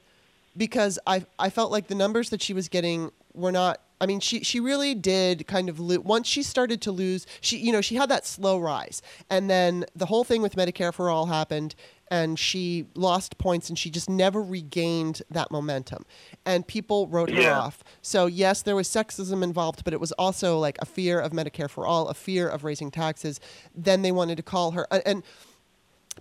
because 0.55 0.97
I 1.05 1.25
I 1.37 1.49
felt 1.49 1.71
like 1.71 1.87
the 1.87 1.95
numbers 1.95 2.29
that 2.31 2.41
she 2.41 2.53
was 2.53 2.67
getting 2.67 3.11
were 3.33 3.51
not. 3.51 3.81
I 3.99 4.05
mean, 4.05 4.19
she 4.19 4.43
she 4.43 4.59
really 4.59 4.93
did 4.95 5.47
kind 5.47 5.69
of 5.69 5.79
lo- 5.79 5.99
once 5.99 6.27
she 6.27 6.43
started 6.43 6.81
to 6.83 6.91
lose. 6.91 7.25
She 7.41 7.57
you 7.57 7.71
know 7.71 7.81
she 7.81 7.95
had 7.95 8.09
that 8.09 8.25
slow 8.25 8.59
rise, 8.59 9.01
and 9.29 9.49
then 9.49 9.85
the 9.95 10.05
whole 10.05 10.23
thing 10.23 10.41
with 10.41 10.55
Medicare 10.55 10.93
for 10.93 11.09
all 11.09 11.25
happened, 11.27 11.73
and 12.09 12.37
she 12.37 12.85
lost 12.95 13.37
points, 13.37 13.69
and 13.69 13.77
she 13.77 13.89
just 13.89 14.09
never 14.09 14.41
regained 14.41 15.21
that 15.31 15.49
momentum, 15.51 16.05
and 16.45 16.67
people 16.67 17.07
wrote 17.07 17.31
her 17.31 17.51
off. 17.51 17.83
So 18.01 18.27
yes, 18.27 18.61
there 18.61 18.75
was 18.75 18.87
sexism 18.87 19.43
involved, 19.43 19.83
but 19.83 19.93
it 19.93 19.99
was 19.99 20.11
also 20.13 20.59
like 20.59 20.77
a 20.79 20.85
fear 20.85 21.19
of 21.19 21.31
Medicare 21.31 21.69
for 21.69 21.87
all, 21.87 22.07
a 22.07 22.13
fear 22.13 22.47
of 22.47 22.63
raising 22.63 22.91
taxes. 22.91 23.39
Then 23.75 24.03
they 24.03 24.11
wanted 24.11 24.37
to 24.37 24.43
call 24.43 24.71
her 24.71 24.87
and. 24.91 25.03
and 25.05 25.23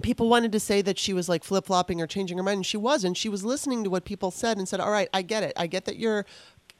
people 0.02 0.28
wanted 0.28 0.52
to 0.52 0.60
say 0.60 0.82
that 0.82 0.98
she 0.98 1.14
was 1.14 1.26
like 1.28 1.42
flip 1.42 1.64
flopping 1.66 2.00
or 2.02 2.06
changing 2.06 2.36
her 2.36 2.42
mind, 2.42 2.56
and 2.58 2.66
she 2.66 2.76
wasn't. 2.76 3.16
She 3.16 3.28
was 3.30 3.44
listening 3.44 3.82
to 3.84 3.90
what 3.90 4.04
people 4.04 4.30
said 4.30 4.58
and 4.58 4.68
said, 4.68 4.80
"All 4.80 4.90
right, 4.90 5.08
I 5.14 5.22
get 5.22 5.42
it. 5.42 5.54
I 5.56 5.66
get 5.66 5.84
that 5.86 5.96
you're." 5.96 6.26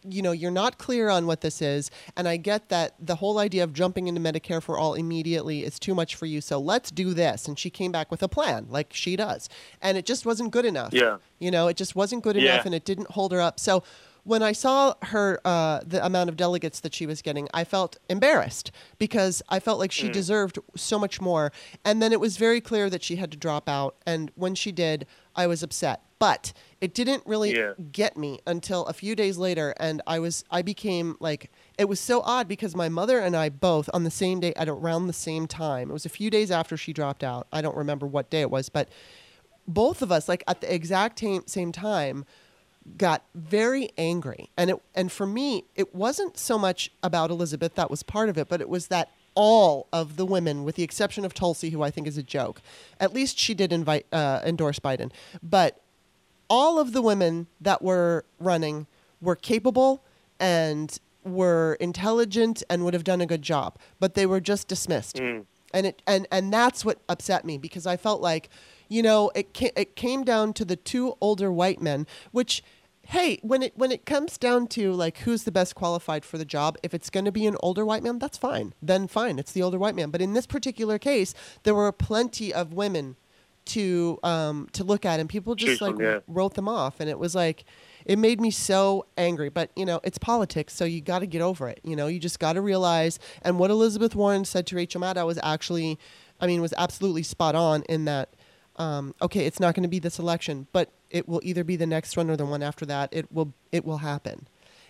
You 0.09 0.23
know, 0.23 0.33
you're 0.33 0.51
not 0.51 0.79
clear 0.79 1.09
on 1.09 1.27
what 1.27 1.41
this 1.41 1.61
is, 1.61 1.91
and 2.17 2.29
I 2.29 2.37
get 2.37 2.69
that 2.69 2.95
the 2.99 3.17
whole 3.17 3.39
idea 3.39 3.65
of 3.65 3.73
jumping 3.73 4.07
into 4.09 4.21
Medicare 4.21 4.63
for 4.63 4.79
all 4.79 4.95
immediately 4.95 5.65
is 5.65 5.79
too 5.79 5.95
much 5.95 6.15
for 6.15 6.27
you. 6.27 6.41
So 6.41 6.59
let's 6.59 6.91
do 6.91 7.15
this. 7.15 7.49
And 7.49 7.59
she 7.59 7.71
came 7.71 7.93
back 7.93 8.11
with 8.11 8.23
a 8.23 8.29
plan, 8.29 8.67
like 8.71 8.93
she 8.93 9.17
does, 9.17 9.49
and 9.83 9.97
it 9.99 10.07
just 10.07 10.25
wasn't 10.27 10.51
good 10.53 10.65
enough. 10.65 10.93
Yeah. 10.93 11.19
You 11.39 11.51
know, 11.51 11.69
it 11.69 11.77
just 11.77 11.95
wasn't 11.97 12.23
good 12.23 12.37
Yeah. 12.37 12.55
enough, 12.55 12.67
and 12.67 12.75
it 12.75 12.85
didn't 12.85 13.11
hold 13.11 13.33
her 13.33 13.41
up. 13.41 13.59
So 13.61 13.83
when 14.25 14.43
I 14.43 14.51
saw 14.51 14.95
her, 15.03 15.41
uh, 15.45 15.81
the 15.87 16.05
amount 16.05 16.29
of 16.31 16.37
delegates 16.37 16.81
that 16.81 16.93
she 16.93 17.07
was 17.07 17.23
getting, 17.23 17.49
I 17.55 17.63
felt 17.63 17.97
embarrassed 18.09 18.73
because 18.99 19.41
I 19.49 19.61
felt 19.61 19.79
like 19.79 19.93
she 19.93 20.09
deserved 20.09 20.59
so 20.75 20.99
much 20.99 21.21
more. 21.21 21.53
And 21.85 22.03
then 22.03 22.13
it 22.13 22.19
was 22.19 22.37
very 22.37 22.61
clear 22.61 22.91
that 22.91 23.05
she 23.05 23.17
had 23.17 23.31
to 23.31 23.37
drop 23.37 23.69
out. 23.69 23.95
And 24.05 24.33
when 24.35 24.57
she 24.57 24.73
did, 24.73 25.07
I 25.37 25.47
was 25.47 25.63
upset. 25.63 26.03
But 26.19 26.55
it 26.81 26.95
didn't 26.95 27.25
really 27.27 27.55
Yeah. 27.55 27.75
get 27.93 28.17
me 28.17 28.39
until 28.47 28.87
a 28.87 28.95
few 28.95 29.15
days 29.15 29.37
later. 29.37 29.75
And 29.79 30.01
I 30.07 30.19
was, 30.19 30.45
I 30.51 30.63
became 30.63 31.17
like, 31.21 31.51
it 31.79 31.89
was 31.91 32.01
so 32.01 32.23
odd 32.23 32.49
because 32.49 32.75
my 32.75 32.89
mother 32.89 33.19
and 33.19 33.37
I 33.37 33.51
both 33.51 33.91
on 33.93 34.05
the 34.05 34.11
same 34.11 34.41
day 34.41 34.55
at 34.57 34.67
around 34.69 35.09
the 35.09 35.13
same 35.13 35.47
time. 35.47 35.91
It 35.91 35.93
was 35.93 36.07
a 36.07 36.11
few 36.11 36.31
days 36.31 36.51
after 36.51 36.77
she 36.79 36.95
dropped 36.95 37.23
out. 37.23 37.47
I 37.53 37.61
don't 37.61 37.77
remember 37.77 38.07
what 38.07 38.31
day 38.31 38.41
it 38.41 38.51
was, 38.51 38.71
but 38.71 38.89
both 39.69 40.01
of 40.01 40.11
us, 40.11 40.27
like 40.27 40.43
at 40.49 40.63
the 40.63 40.75
exact 40.75 41.19
same, 41.19 41.43
same 41.47 41.71
time, 41.71 42.25
got 42.97 43.25
very 43.35 43.91
angry 43.99 44.49
and 44.57 44.71
it 44.71 44.77
and 44.95 45.11
for 45.11 45.27
me 45.27 45.65
it 45.75 45.93
wasn't 45.93 46.39
so 46.39 46.57
much 46.57 46.89
about 47.03 47.33
Elizabeth 47.33 47.75
that 47.75 47.91
was 47.91 48.05
part 48.05 48.29
of 48.29 48.39
it 48.39 48.49
but 48.49 48.61
it 48.61 48.69
was 48.69 48.87
that 48.87 49.11
all 49.37 49.87
of 49.93 50.17
the 50.17 50.27
women 50.27 50.65
with 50.65 50.75
the 50.75 50.83
exception 50.83 51.25
of 51.25 51.33
Tulsi 51.35 51.71
who 51.71 51.83
I 51.83 51.93
think 51.93 52.09
is 52.09 52.19
a 52.19 52.23
joke. 52.25 52.61
At 52.99 53.13
least 53.15 53.39
she 53.39 53.55
did 53.55 53.73
invite 53.73 54.07
uh, 54.13 54.41
endorse 54.45 54.81
Biden. 54.81 55.13
But 55.43 55.81
all 56.51 56.81
of 56.81 56.93
the 56.93 57.03
women 57.03 57.47
that 57.61 57.83
were 57.83 58.25
running 58.41 58.87
were 59.21 59.37
capable 59.37 60.03
and 60.41 60.99
were 61.25 61.77
intelligent 61.81 62.63
and 62.71 62.85
would 62.85 62.95
have 62.95 63.05
done 63.05 63.21
a 63.21 63.27
good 63.27 63.43
job 63.43 63.77
but 63.99 64.15
they 64.15 64.27
were 64.27 64.41
just 64.41 64.69
dismissed. 64.69 65.19
And 65.75 65.87
it 65.87 66.01
and 66.07 66.27
and 66.31 66.53
that's 66.53 66.85
what 66.85 66.99
upset 67.09 67.45
me 67.45 67.59
because 67.59 67.87
I 67.87 67.97
felt 67.97 68.21
like 68.21 68.49
you 68.89 69.03
know 69.03 69.31
it 69.35 69.53
ca- 69.53 69.73
it 69.77 69.97
came 69.97 70.23
down 70.25 70.53
to 70.55 70.65
the 70.65 70.77
two 70.77 71.17
older 71.21 71.51
white 71.51 71.83
men 71.83 72.07
which 72.31 72.63
hey 73.09 73.39
when 73.43 73.63
it 73.63 73.73
when 73.77 73.93
it 73.93 74.05
comes 74.05 74.37
down 74.39 74.67
to 74.67 74.93
like 74.93 75.19
who's 75.19 75.45
the 75.45 75.53
best 75.53 75.75
qualified 75.75 76.25
for 76.25 76.39
the 76.39 76.45
job 76.45 76.77
if 76.83 76.93
it's 76.93 77.11
going 77.11 77.25
to 77.25 77.33
be 77.33 77.47
an 77.47 77.57
older 77.61 77.85
white 77.85 78.03
man 78.03 78.19
that's 78.19 78.39
fine. 78.39 78.75
Then 78.83 79.07
fine 79.07 79.39
it's 79.39 79.53
the 79.53 79.63
older 79.63 79.79
white 79.79 79.95
man 79.95 80.11
but 80.11 80.21
in 80.21 80.33
this 80.33 80.47
particular 80.47 80.99
case 80.99 81.35
there 81.63 81.75
were 81.75 81.91
plenty 81.93 82.53
of 82.53 82.73
women 82.73 83.17
to 83.67 84.19
um 84.23 84.69
to 84.73 84.85
look 84.85 85.05
at 85.05 85.21
and 85.21 85.29
people 85.29 85.55
just 85.55 85.73
Choose 85.73 85.81
like 85.81 85.97
from, 85.97 86.03
yeah. 86.05 86.19
wrote 86.27 86.55
them 86.55 86.69
off. 86.69 87.01
And 87.01 87.11
it 87.11 87.19
was 87.19 87.35
like 87.35 87.65
it 88.05 88.19
made 88.19 88.41
me 88.41 88.51
so 88.51 89.07
angry. 89.19 89.49
But 89.51 89.71
you 89.77 89.85
know 89.85 90.01
it's 90.05 90.19
politics 90.19 90.75
so 90.75 90.85
you 90.85 91.01
got 91.01 91.21
to 91.21 91.27
get 91.27 91.43
over 91.43 91.69
it. 91.69 91.81
You 91.85 91.97
know 91.97 92.07
you 92.07 92.19
just 92.19 92.39
got 92.39 92.55
to 92.55 92.61
realize. 92.61 93.19
And 93.43 93.59
what 93.59 93.71
elizabeth 93.71 94.15
warren 94.15 94.45
said 94.45 94.67
to 94.69 94.77
rachel 94.77 95.01
maddow 95.01 95.27
was 95.27 95.39
actually 95.43 95.99
i 96.41 96.47
mean 96.47 96.61
was 96.61 96.75
absolutely 96.77 97.23
spot 97.23 97.55
on 97.55 97.83
in 97.85 98.05
that 98.05 98.35
um, 98.77 99.15
okay 99.23 99.47
it's 99.47 99.59
not 99.59 99.75
going 99.75 99.83
to 99.83 99.89
be 99.89 99.99
this 99.99 100.19
election. 100.19 100.67
But 100.73 100.93
it 101.17 101.29
will 101.29 101.41
either 101.43 101.65
be 101.65 101.77
the 101.77 101.87
next 101.87 102.17
one 102.17 102.29
or 102.31 102.37
the 102.37 102.47
one 102.47 102.63
after 102.63 102.85
that 102.87 103.09
it 103.13 103.27
will 103.33 103.53
it 103.73 103.85
will 103.85 103.99
happen 103.99 104.47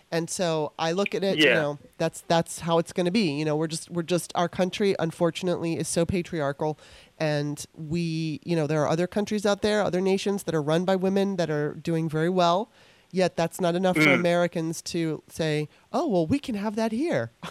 and 0.09 0.29
so 0.29 0.71
I 0.79 0.93
look 0.93 1.13
at 1.13 1.21
it, 1.21 1.37
you 1.37 1.47
know, 1.53 1.79
that's 1.97 2.21
that's 2.29 2.59
how 2.59 2.77
it's 2.79 2.93
going 2.93 3.07
to 3.07 3.11
be. 3.11 3.31
You 3.31 3.43
know, 3.43 3.57
we're 3.57 3.67
just 3.67 3.89
we're 3.89 4.03
just 4.03 4.31
our 4.35 4.47
country 4.47 4.95
unfortunately 4.99 5.77
is 5.77 5.89
so 5.89 6.05
patriarchal 6.05 6.79
and 7.19 7.65
we, 7.73 8.39
you 8.45 8.55
know, 8.55 8.67
there 8.67 8.81
are 8.83 8.87
other 8.87 9.05
countries 9.05 9.45
out 9.45 9.61
there, 9.61 9.81
other 9.81 9.99
nations 9.99 10.43
that 10.43 10.55
are 10.55 10.61
run 10.61 10.85
by 10.85 10.95
women 10.95 11.35
that 11.35 11.49
are 11.49 11.73
doing 11.73 12.07
very 12.07 12.29
well. 12.29 12.71
Yet 13.11 13.35
that's 13.35 13.59
not 13.59 13.75
enough 13.75 13.97
for 13.97 14.03
Mm. 14.03 14.13
Americans 14.15 14.81
to 14.93 15.23
say, 15.27 15.67
"Oh, 15.91 16.07
well, 16.07 16.25
we 16.25 16.39
can 16.39 16.55
have 16.55 16.77
that 16.77 16.93
here." 16.93 17.31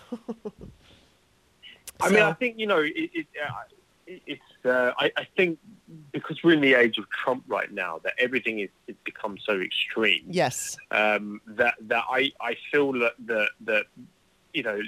I 2.01 2.09
mean, 2.11 2.23
I 2.23 2.33
think 2.33 2.59
you 2.59 2.67
know, 2.67 2.79
it, 2.81 2.93
it, 2.97 3.27
uh, 3.43 3.53
it, 4.07 4.23
it's. 4.27 4.65
Uh, 4.65 4.93
I, 4.99 5.13
I 5.17 5.27
think 5.37 5.59
because 6.13 6.43
we're 6.43 6.53
in 6.53 6.61
the 6.61 6.75
age 6.75 6.99
of 6.99 7.05
Trump 7.11 7.45
right 7.47 7.71
now, 7.73 8.01
that 8.05 8.15
everything 8.19 8.61
is, 8.61 8.71
is 8.89 8.97
become 9.05 9.37
so 9.45 9.61
extreme. 9.61 10.25
yes. 10.29 10.77
Um, 10.91 11.41
that 11.47 11.75
that 11.83 12.05
I, 12.11 12.33
I 12.41 12.57
feel 12.73 12.93
that 12.95 13.15
that 13.27 13.51
that 13.63 13.87
you 14.53 14.63
know, 14.63 14.81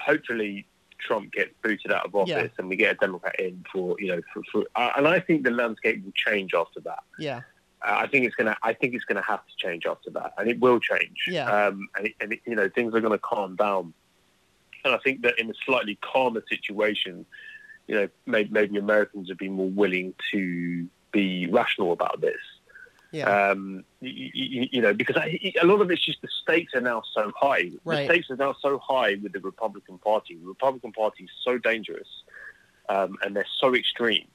hopefully 0.00 0.66
Trump 0.98 1.32
gets 1.32 1.52
booted 1.62 1.92
out 1.92 2.04
of 2.06 2.14
office 2.14 2.28
Yeah. 2.30 2.48
and 2.58 2.68
we 2.68 2.76
get 2.76 2.92
a 2.94 2.98
Democrat 2.98 3.38
in 3.38 3.64
for 3.72 3.96
you 3.98 4.08
know 4.08 4.20
for, 4.32 4.42
for 4.50 4.64
uh, 4.76 4.92
and 4.96 5.06
I 5.08 5.20
think 5.20 5.44
the 5.44 5.50
landscape 5.50 6.04
will 6.04 6.12
change 6.14 6.54
after 6.54 6.80
that. 6.80 7.02
Yeah. 7.18 7.40
Uh, 7.82 7.96
I 8.00 8.06
think 8.06 8.26
it's 8.26 8.34
gonna. 8.34 8.56
I 8.62 8.74
think 8.74 8.94
it's 8.94 9.04
gonna 9.04 9.22
have 9.22 9.40
to 9.46 9.52
change 9.56 9.86
after 9.86 10.10
that, 10.10 10.34
and 10.36 10.48
it 10.50 10.60
will 10.60 10.78
change. 10.80 11.16
Yeah. 11.26 11.50
Um, 11.50 11.88
and 11.96 12.06
it, 12.08 12.14
and 12.20 12.32
it, 12.34 12.40
you 12.46 12.54
know 12.54 12.68
things 12.68 12.94
are 12.94 13.00
gonna 13.00 13.18
calm 13.18 13.56
down, 13.56 13.94
and 14.84 14.94
I 14.94 14.98
think 14.98 15.22
that 15.22 15.38
in 15.38 15.50
a 15.50 15.54
slightly 15.64 15.98
calmer 16.02 16.42
situation, 16.48 17.24
you 17.90 17.96
know, 17.96 18.08
maybe, 18.24 18.50
maybe 18.50 18.78
Americans 18.78 19.28
would 19.28 19.38
be 19.38 19.48
more 19.48 19.68
willing 19.68 20.14
to 20.30 20.86
be 21.10 21.48
rational 21.48 21.90
about 21.90 22.20
this. 22.20 22.38
Yeah. 23.10 23.48
Um, 23.48 23.84
you, 24.00 24.30
you, 24.32 24.68
you 24.70 24.80
know, 24.80 24.94
because 24.94 25.16
I, 25.16 25.52
a 25.60 25.66
lot 25.66 25.80
of 25.80 25.90
it's 25.90 26.04
just 26.04 26.22
the 26.22 26.28
stakes 26.42 26.72
are 26.74 26.80
now 26.80 27.02
so 27.12 27.32
high. 27.36 27.72
Right. 27.84 28.06
The 28.06 28.14
stakes 28.14 28.30
are 28.30 28.36
now 28.36 28.54
so 28.60 28.78
high 28.78 29.16
with 29.20 29.32
the 29.32 29.40
Republican 29.40 29.98
Party. 29.98 30.36
The 30.36 30.46
Republican 30.46 30.92
Party 30.92 31.24
is 31.24 31.30
so 31.42 31.58
dangerous, 31.58 32.06
um, 32.88 33.16
and 33.22 33.34
they're 33.34 33.44
so 33.58 33.74
extreme 33.74 34.28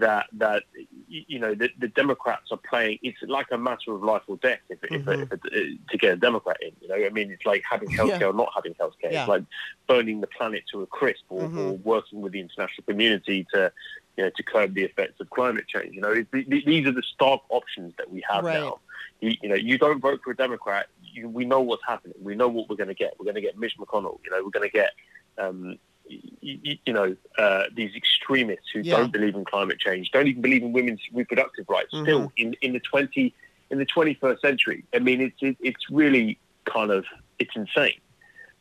that 0.00 0.26
that 0.34 0.62
you 1.08 1.38
know 1.38 1.54
the, 1.54 1.70
the 1.78 1.88
Democrats 1.88 2.50
are 2.50 2.58
playing. 2.68 2.98
It's 3.02 3.18
like 3.22 3.46
a 3.52 3.58
matter 3.58 3.92
of 3.92 4.02
life 4.02 4.22
or 4.26 4.36
death 4.36 4.60
if, 4.68 4.78
if, 4.84 4.90
Mhm. 5.04 5.22
if, 5.32 5.40
if, 5.52 5.88
to 5.88 5.98
get 5.98 6.12
a 6.14 6.16
Democrat 6.16 6.56
in. 6.62 6.72
You 6.80 6.88
know, 6.88 6.94
I 7.06 7.10
mean, 7.10 7.30
it's 7.30 7.46
like 7.46 7.62
having 7.68 7.88
healthcare 7.88 8.20
Yeah. 8.20 8.26
or 8.28 8.32
not 8.32 8.50
having 8.54 8.74
healthcare. 8.74 9.12
Yeah. 9.12 9.20
It's 9.22 9.28
like 9.28 9.44
burning 9.86 10.20
the 10.20 10.26
planet 10.26 10.64
to 10.72 10.82
a 10.82 10.86
crisp, 10.86 11.24
or, 11.28 11.42
Mhm. 11.48 11.56
or 11.58 11.72
working 11.78 12.20
with 12.20 12.32
the 12.32 12.40
international 12.40 12.84
community 12.86 13.46
to 13.52 13.72
you 14.16 14.24
know 14.24 14.30
to 14.36 14.42
curb 14.42 14.74
the 14.74 14.84
effects 14.84 15.20
of 15.20 15.28
climate 15.30 15.66
change. 15.68 15.94
You 15.94 16.00
know, 16.00 16.12
it, 16.12 16.30
th- 16.32 16.46
these 16.64 16.86
are 16.86 16.92
the 16.92 17.02
stark 17.02 17.42
options 17.50 17.94
that 17.98 18.10
we 18.10 18.22
have 18.28 18.44
Right. 18.44 18.60
now. 18.60 18.80
You, 19.20 19.34
you 19.42 19.48
know, 19.48 19.54
you 19.54 19.78
don't 19.78 20.00
vote 20.00 20.20
for 20.22 20.30
a 20.32 20.36
Democrat, 20.36 20.88
you, 21.02 21.26
we 21.28 21.46
know 21.46 21.60
what's 21.62 21.82
happening. 21.86 22.16
We 22.20 22.34
know 22.34 22.48
what 22.48 22.68
we're 22.68 22.76
going 22.76 22.88
to 22.88 22.94
get. 22.94 23.14
We're 23.18 23.24
going 23.24 23.36
to 23.36 23.40
get 23.40 23.58
Mitch 23.58 23.76
McConnell. 23.78 24.18
You 24.24 24.30
know, 24.30 24.42
we're 24.44 24.50
going 24.50 24.68
to 24.68 24.72
get, 24.72 24.90
um, 25.38 25.78
you, 26.08 26.76
you 26.86 26.92
know, 26.92 27.16
uh, 27.38 27.64
these 27.74 27.94
extremists 27.94 28.70
who 28.72 28.80
Yeah. 28.80 28.96
don't 28.98 29.12
believe 29.12 29.34
in 29.34 29.44
climate 29.44 29.78
change, 29.78 30.10
don't 30.10 30.26
even 30.28 30.42
believe 30.42 30.62
in 30.62 30.72
women's 30.72 31.00
reproductive 31.12 31.68
rights. 31.68 31.92
Mhm. 31.92 32.02
Still, 32.02 32.32
in, 32.36 32.54
in 32.62 32.72
the 32.72 32.80
twenty 32.80 33.34
in 33.70 33.78
the 33.78 33.84
twenty 33.86 34.14
first 34.14 34.42
century, 34.42 34.84
I 34.94 35.00
mean, 35.00 35.20
it's 35.20 35.36
it, 35.40 35.56
it's 35.60 35.90
really 35.90 36.38
kind 36.64 36.90
of 36.90 37.04
it's 37.38 37.54
insane. 37.56 38.00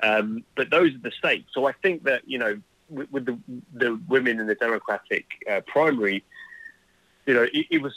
Um, 0.01 0.43
but 0.55 0.69
those 0.69 0.93
are 0.95 0.99
the 0.99 1.11
stakes. 1.11 1.51
So 1.53 1.65
I 1.65 1.71
think 1.73 2.03
that 2.03 2.23
you 2.27 2.37
know, 2.37 2.59
with, 2.89 3.11
with 3.11 3.25
the 3.25 3.37
the 3.73 3.99
women 4.07 4.39
in 4.39 4.47
the 4.47 4.55
Democratic 4.55 5.25
uh, 5.49 5.61
primary, 5.67 6.23
you 7.25 7.33
know, 7.33 7.43
it, 7.43 7.65
it 7.69 7.81
was. 7.81 7.93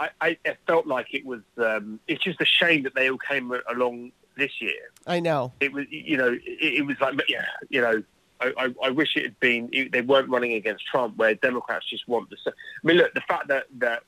I, 0.00 0.10
I 0.46 0.56
felt 0.64 0.86
like 0.86 1.12
it 1.12 1.26
was. 1.26 1.40
Um, 1.56 1.98
it's 2.06 2.22
just 2.22 2.40
a 2.40 2.44
shame 2.44 2.84
that 2.84 2.94
they 2.94 3.10
all 3.10 3.18
came 3.18 3.52
along 3.68 4.12
this 4.36 4.62
year. 4.62 4.92
I 5.08 5.18
know. 5.18 5.52
It 5.58 5.72
was, 5.72 5.86
you 5.90 6.16
know, 6.16 6.28
it, 6.34 6.40
it 6.78 6.86
was 6.86 6.96
like, 7.00 7.20
yeah, 7.28 7.44
you 7.68 7.80
know, 7.80 8.04
I, 8.40 8.52
I, 8.56 8.74
I 8.86 8.90
wish 8.90 9.16
it 9.16 9.24
had 9.24 9.40
been. 9.40 9.70
They 9.92 10.00
weren't 10.02 10.28
running 10.28 10.52
against 10.52 10.86
Trump, 10.86 11.16
where 11.16 11.34
Democrats 11.34 11.86
just 11.88 12.06
want 12.08 12.30
the. 12.30 12.36
I 12.46 12.52
mean, 12.84 12.96
look, 12.98 13.12
the 13.14 13.20
fact 13.22 13.48
that 13.48 13.64
that 13.78 14.02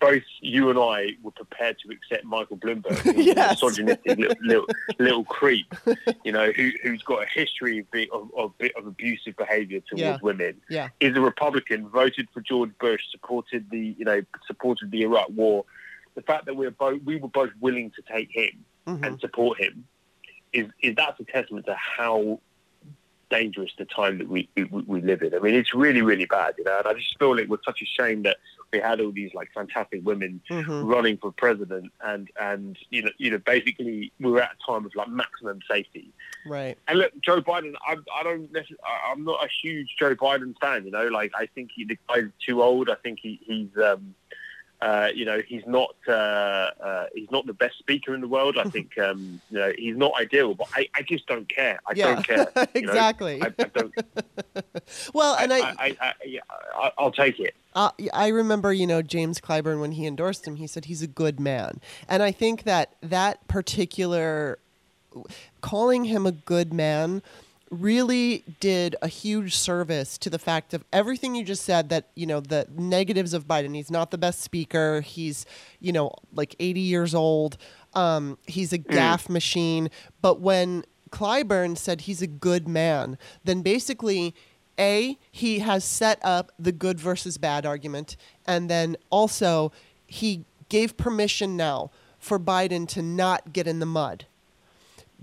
both 0.00 0.22
you 0.40 0.70
and 0.70 0.78
I 0.78 1.16
were 1.22 1.30
prepared 1.30 1.76
to 1.80 1.92
accept 1.94 2.24
Michael 2.24 2.56
Bloomberg, 2.56 3.00
Yes. 3.16 3.62
misogynistic 3.62 4.18
little, 4.18 4.36
little, 4.42 4.66
little 4.98 5.24
creep, 5.24 5.72
you 6.24 6.32
know, 6.32 6.50
who, 6.50 6.70
who's 6.82 7.02
got 7.02 7.22
a 7.22 7.26
history 7.26 7.78
of, 7.78 7.90
be, 7.92 8.08
of, 8.12 8.30
of, 8.36 8.56
bit 8.58 8.72
of 8.76 8.86
abusive 8.86 9.36
behaviour 9.36 9.78
towards 9.80 10.00
Yeah. 10.02 10.18
women, 10.22 10.60
Yeah. 10.68 10.88
is 10.98 11.16
a 11.16 11.20
Republican, 11.20 11.88
voted 11.88 12.28
for 12.34 12.40
George 12.40 12.72
Bush, 12.80 13.00
supported 13.12 13.70
the, 13.70 13.94
you 13.96 14.04
know, 14.04 14.22
supported 14.46 14.90
the 14.90 15.02
Iraq 15.02 15.28
War. 15.30 15.64
The 16.16 16.22
fact 16.22 16.46
that 16.46 16.56
we're 16.56 16.70
both, 16.72 17.02
we 17.04 17.16
were 17.16 17.28
both 17.28 17.50
willing 17.60 17.92
to 17.92 18.02
take 18.02 18.30
him 18.32 18.64
Mhm. 18.88 19.06
and 19.06 19.20
support 19.20 19.60
him, 19.60 19.86
is, 20.52 20.66
is 20.82 20.96
that's 20.96 21.20
a 21.20 21.24
testament 21.24 21.66
to 21.66 21.74
how 21.76 22.40
dangerous 23.38 23.72
the 23.78 23.84
time 23.84 24.18
that 24.18 24.28
we, 24.28 24.48
we 24.56 24.64
we 24.64 25.00
live 25.00 25.22
in. 25.22 25.34
I 25.34 25.40
mean, 25.40 25.54
it's 25.54 25.74
really 25.74 26.02
really 26.02 26.26
bad, 26.26 26.54
you 26.58 26.64
know. 26.64 26.78
And 26.78 26.86
I 26.86 26.94
just 26.94 27.18
feel 27.18 27.38
it 27.38 27.48
was 27.48 27.60
such 27.64 27.80
a 27.82 27.86
shame 27.86 28.22
that 28.22 28.36
we 28.72 28.78
had 28.80 29.00
all 29.00 29.12
these 29.12 29.32
like 29.34 29.48
fantastic 29.54 30.00
women 30.04 30.40
Mhm. 30.50 30.88
running 30.92 31.16
for 31.22 31.30
president, 31.32 31.92
and 32.02 32.28
and 32.40 32.78
you 32.90 33.02
know 33.02 33.10
you 33.18 33.30
know 33.32 33.38
basically 33.38 34.12
we 34.20 34.30
were 34.30 34.42
at 34.42 34.52
a 34.58 34.60
time 34.70 34.84
of 34.86 34.92
like 34.94 35.08
maximum 35.08 35.58
safety. 35.70 36.06
Right. 36.46 36.76
And 36.88 36.98
look, 36.98 37.12
Joe 37.22 37.40
Biden, 37.40 37.74
I, 37.86 37.96
I 38.18 38.22
don't 38.22 38.52
necessarily, 38.52 38.84
I'm 39.10 39.24
not 39.24 39.42
a 39.44 39.48
huge 39.62 39.94
Joe 39.98 40.14
Biden 40.14 40.54
fan. 40.60 40.84
You 40.84 40.90
know, 40.90 41.06
like 41.08 41.32
I 41.34 41.46
think 41.46 41.70
he, 41.74 41.84
the 41.84 41.98
guy's 42.08 42.30
too 42.46 42.62
old. 42.62 42.90
I 42.90 42.96
think 42.96 43.18
he, 43.22 43.40
he's, 43.42 43.74
um, 43.82 44.14
uh, 44.84 45.08
you 45.14 45.24
know, 45.24 45.40
he's 45.48 45.66
not, 45.66 45.94
uh, 46.06 46.12
uh, 46.12 47.06
he's 47.14 47.30
not 47.30 47.46
the 47.46 47.54
best 47.54 47.78
speaker 47.78 48.14
in 48.14 48.20
the 48.20 48.28
world. 48.28 48.58
I 48.58 48.64
think, 48.70 48.98
um, 48.98 49.40
you 49.50 49.58
know, 49.58 49.72
he's 49.78 49.96
not 49.96 50.12
ideal. 50.20 50.54
But 50.54 50.68
I, 50.74 50.88
I 50.94 51.02
just 51.02 51.26
don't 51.26 51.48
care. 51.48 51.80
I 51.86 51.92
yeah. 51.94 52.14
don't 52.14 52.26
care. 52.26 52.38
you 52.74 52.82
know. 52.82 52.90
exactly. 52.90 53.40
I, 53.40 53.46
I 53.46 53.64
don't. 53.64 53.94
well, 55.14 55.36
and 55.36 55.54
I, 55.54 55.58
I, 55.58 55.74
I, 55.78 55.96
I, 56.00 56.12
yeah, 56.26 56.40
I, 56.74 56.92
I'll 56.98 57.12
take 57.12 57.40
it. 57.40 57.54
Uh, 57.74 57.90
I 58.12 58.28
remember, 58.28 58.74
you 58.74 58.86
know, 58.86 59.00
James 59.00 59.40
Clyburn 59.40 59.80
when 59.80 59.92
he 59.92 60.06
endorsed 60.06 60.46
him, 60.46 60.56
he 60.56 60.66
said 60.66 60.84
he's 60.84 61.02
a 61.02 61.08
good 61.08 61.40
man, 61.40 61.80
and 62.06 62.22
I 62.22 62.30
think 62.30 62.64
that 62.64 62.94
that 63.00 63.48
particular 63.48 64.58
calling 65.60 66.04
him 66.04 66.26
a 66.26 66.32
good 66.32 66.72
man 66.72 67.22
really 67.70 68.44
did 68.60 68.96
a 69.02 69.08
huge 69.08 69.56
service 69.56 70.18
to 70.18 70.30
the 70.30 70.38
fact 70.38 70.74
of 70.74 70.84
everything 70.92 71.34
you 71.34 71.44
just 71.44 71.64
said 71.64 71.88
that 71.88 72.10
you 72.14 72.26
know 72.26 72.40
the 72.40 72.66
negatives 72.76 73.34
of 73.34 73.46
Biden. 73.46 73.74
He's 73.74 73.90
not 73.90 74.10
the 74.10 74.18
best 74.18 74.40
speaker. 74.40 75.00
He's 75.00 75.46
you 75.80 75.92
know 75.92 76.12
like 76.32 76.54
80 76.58 76.80
years 76.80 77.14
old. 77.14 77.56
Um, 77.94 78.38
he's 78.46 78.72
a 78.72 78.78
gaffe 78.78 79.28
machine. 79.28 79.88
But 80.20 80.40
when 80.40 80.84
Clyburn 81.10 81.78
said 81.78 82.02
he's 82.02 82.22
a 82.22 82.26
good 82.26 82.66
man 82.66 83.18
then 83.44 83.62
basically 83.62 84.34
a 84.78 85.16
he 85.30 85.60
has 85.60 85.84
set 85.84 86.18
up 86.24 86.50
the 86.58 86.72
good 86.72 86.98
versus 86.98 87.38
bad 87.38 87.64
argument. 87.64 88.16
And 88.46 88.68
then 88.68 88.96
also 89.10 89.72
he 90.06 90.44
gave 90.68 90.96
permission 90.96 91.56
now 91.56 91.90
for 92.18 92.38
Biden 92.38 92.88
to 92.88 93.02
not 93.02 93.52
get 93.52 93.66
in 93.66 93.78
the 93.78 93.86
mud 93.86 94.26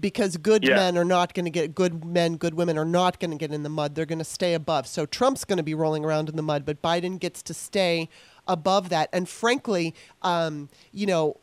because 0.02 0.36
good 0.38 0.64
Yeah. 0.64 0.76
men 0.76 0.98
are 0.98 1.06
not 1.06 1.34
going 1.34 1.46
to 1.46 1.52
get 1.52 1.74
good 1.76 2.04
men, 2.04 2.36
good 2.36 2.56
women 2.56 2.78
are 2.78 2.86
not 2.86 3.20
going 3.20 3.32
to 3.32 3.38
get 3.38 3.52
in 3.54 3.64
the 3.64 3.70
mud. 3.70 3.96
They're 3.96 4.06
going 4.06 4.20
to 4.20 4.26
stay 4.26 4.54
above. 4.54 4.88
So 4.88 5.06
Trump's 5.06 5.46
going 5.46 5.58
to 5.58 5.64
be 5.64 5.74
rolling 5.76 6.04
around 6.04 6.28
in 6.28 6.36
the 6.36 6.42
mud, 6.42 6.66
but 6.66 6.82
Biden 6.82 7.20
gets 7.20 7.42
to 7.44 7.54
stay 7.54 8.10
above 8.48 8.90
that. 8.90 9.08
And 9.14 9.30
frankly, 9.30 9.94
um, 10.24 10.68
you 10.92 11.06
know, 11.06 11.38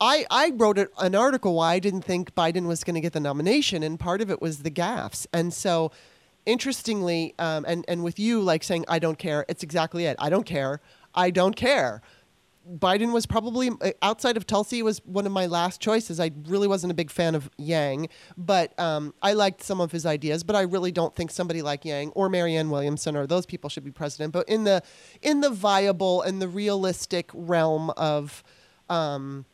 I, 0.00 0.26
I 0.30 0.50
wrote 0.50 0.78
an 0.98 1.14
article 1.14 1.54
why 1.54 1.74
I 1.74 1.78
didn't 1.78 2.02
think 2.02 2.34
Biden 2.34 2.66
was 2.66 2.82
going 2.84 2.94
to 2.94 3.00
get 3.00 3.12
the 3.12 3.20
nomination, 3.20 3.82
and 3.82 3.98
part 3.98 4.20
of 4.20 4.30
it 4.30 4.42
was 4.42 4.58
the 4.64 4.70
gaffes. 4.70 5.26
And 5.32 5.54
so, 5.54 5.92
interestingly, 6.44 7.34
um, 7.38 7.64
and 7.66 7.84
and 7.88 8.02
with 8.02 8.18
you 8.18 8.40
like 8.40 8.64
saying 8.64 8.84
I 8.88 8.98
don't 8.98 9.18
care, 9.18 9.44
it's 9.48 9.62
exactly 9.62 10.04
it. 10.06 10.16
I 10.18 10.28
don't 10.30 10.44
care. 10.44 10.80
I 11.14 11.30
don't 11.30 11.54
care. 11.56 12.02
Biden 12.66 13.12
was 13.12 13.26
probably 13.26 13.70
uh, 13.80 13.90
outside 14.00 14.36
of 14.36 14.46
Tulsi 14.46 14.82
was 14.82 15.00
one 15.04 15.26
of 15.26 15.32
my 15.32 15.46
last 15.46 15.80
choices. 15.80 16.18
I 16.18 16.30
really 16.46 16.66
wasn't 16.66 16.90
a 16.90 16.94
big 16.94 17.10
fan 17.10 17.34
of 17.34 17.50
Yang, 17.58 18.08
but 18.36 18.78
um, 18.80 19.12
I 19.22 19.34
liked 19.34 19.62
some 19.62 19.80
of 19.80 19.92
his 19.92 20.06
ideas. 20.06 20.42
But 20.44 20.56
I 20.56 20.62
really 20.62 20.90
don't 20.92 21.14
think 21.14 21.30
somebody 21.30 21.60
like 21.60 21.84
Yang 21.84 22.10
or 22.10 22.28
Marianne 22.28 22.70
Williamson 22.70 23.16
or 23.16 23.26
those 23.26 23.44
people 23.44 23.68
should 23.68 23.84
be 23.84 23.90
president. 23.90 24.32
But 24.32 24.48
in 24.48 24.64
the 24.64 24.82
in 25.20 25.40
the 25.42 25.50
viable 25.50 26.22
and 26.22 26.40
the 26.40 26.48
realistic 26.48 27.30
realm 27.34 27.90
of 27.98 28.42
um, 28.88 29.44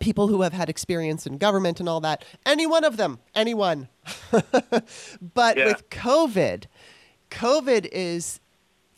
people 0.00 0.28
who 0.28 0.42
have 0.42 0.52
had 0.52 0.68
experience 0.70 1.26
in 1.26 1.36
government 1.38 1.78
and 1.80 1.88
all 1.88 2.00
that, 2.00 2.24
any 2.46 2.66
one 2.66 2.84
of 2.84 2.96
them, 2.96 3.18
anyone. 3.34 3.88
but 4.32 5.56
Yeah. 5.56 5.66
with 5.66 5.90
COVID, 5.90 6.64
COVID 7.30 7.88
is 7.92 8.40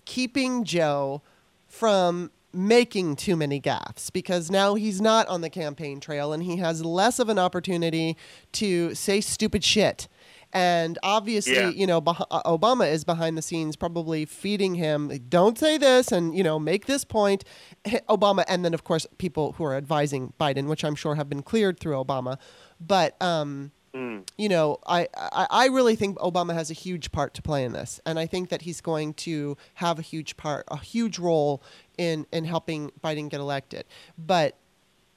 keeping 0.04 0.64
Joe 0.64 1.22
from 1.66 2.30
making 2.52 3.16
too 3.16 3.36
many 3.36 3.60
gaffes 3.60 4.10
because 4.12 4.50
now 4.50 4.74
he's 4.74 5.00
not 5.00 5.26
on 5.28 5.42
the 5.42 5.50
campaign 5.50 6.00
trail 6.00 6.32
and 6.32 6.42
he 6.42 6.56
has 6.56 6.84
less 6.84 7.18
of 7.18 7.28
an 7.28 7.38
opportunity 7.38 8.16
to 8.52 8.94
say 8.94 9.20
stupid 9.20 9.62
shit. 9.62 10.08
And 10.50 10.98
obviously, 11.02 11.52
Yeah. 11.56 11.68
you 11.68 11.86
know, 11.86 11.98
uh, 11.98 12.42
Obama 12.50 12.90
is 12.90 13.04
behind 13.04 13.36
the 13.36 13.42
scenes 13.42 13.76
probably 13.76 14.24
feeding 14.24 14.76
him, 14.76 15.10
don't 15.28 15.58
say 15.58 15.76
this 15.76 16.10
and, 16.10 16.34
you 16.34 16.42
know, 16.42 16.58
make 16.58 16.86
this 16.86 17.04
point. 17.04 17.44
Obama, 18.08 18.44
and 18.48 18.64
then, 18.64 18.72
of 18.72 18.82
course, 18.82 19.06
people 19.18 19.52
who 19.58 19.64
are 19.64 19.74
advising 19.74 20.32
Biden, 20.40 20.66
which 20.66 20.84
I'm 20.84 20.94
sure 20.94 21.16
have 21.16 21.28
been 21.28 21.42
cleared 21.42 21.78
through 21.78 22.02
Obama. 22.02 22.38
But, 22.80 23.20
um, 23.20 23.72
Mm. 23.94 24.28
you 24.36 24.48
know, 24.50 24.78
I, 24.86 25.08
I, 25.16 25.46
I 25.50 25.66
really 25.66 25.96
think 25.96 26.18
Obama 26.18 26.52
has 26.52 26.70
a 26.70 26.74
huge 26.74 27.10
part 27.10 27.32
to 27.34 27.42
play 27.42 27.64
in 27.64 27.72
this. 27.72 28.00
And 28.04 28.18
I 28.18 28.26
think 28.26 28.50
that 28.50 28.62
he's 28.62 28.80
going 28.80 29.14
to 29.14 29.56
have 29.74 29.98
a 29.98 30.02
huge 30.02 30.36
part, 30.36 30.66
a 30.68 30.76
huge 30.76 31.18
role 31.18 31.62
in, 31.96 32.26
in 32.30 32.44
helping 32.44 32.92
Biden 33.02 33.30
get 33.30 33.40
elected. 33.40 33.84
But 34.18 34.56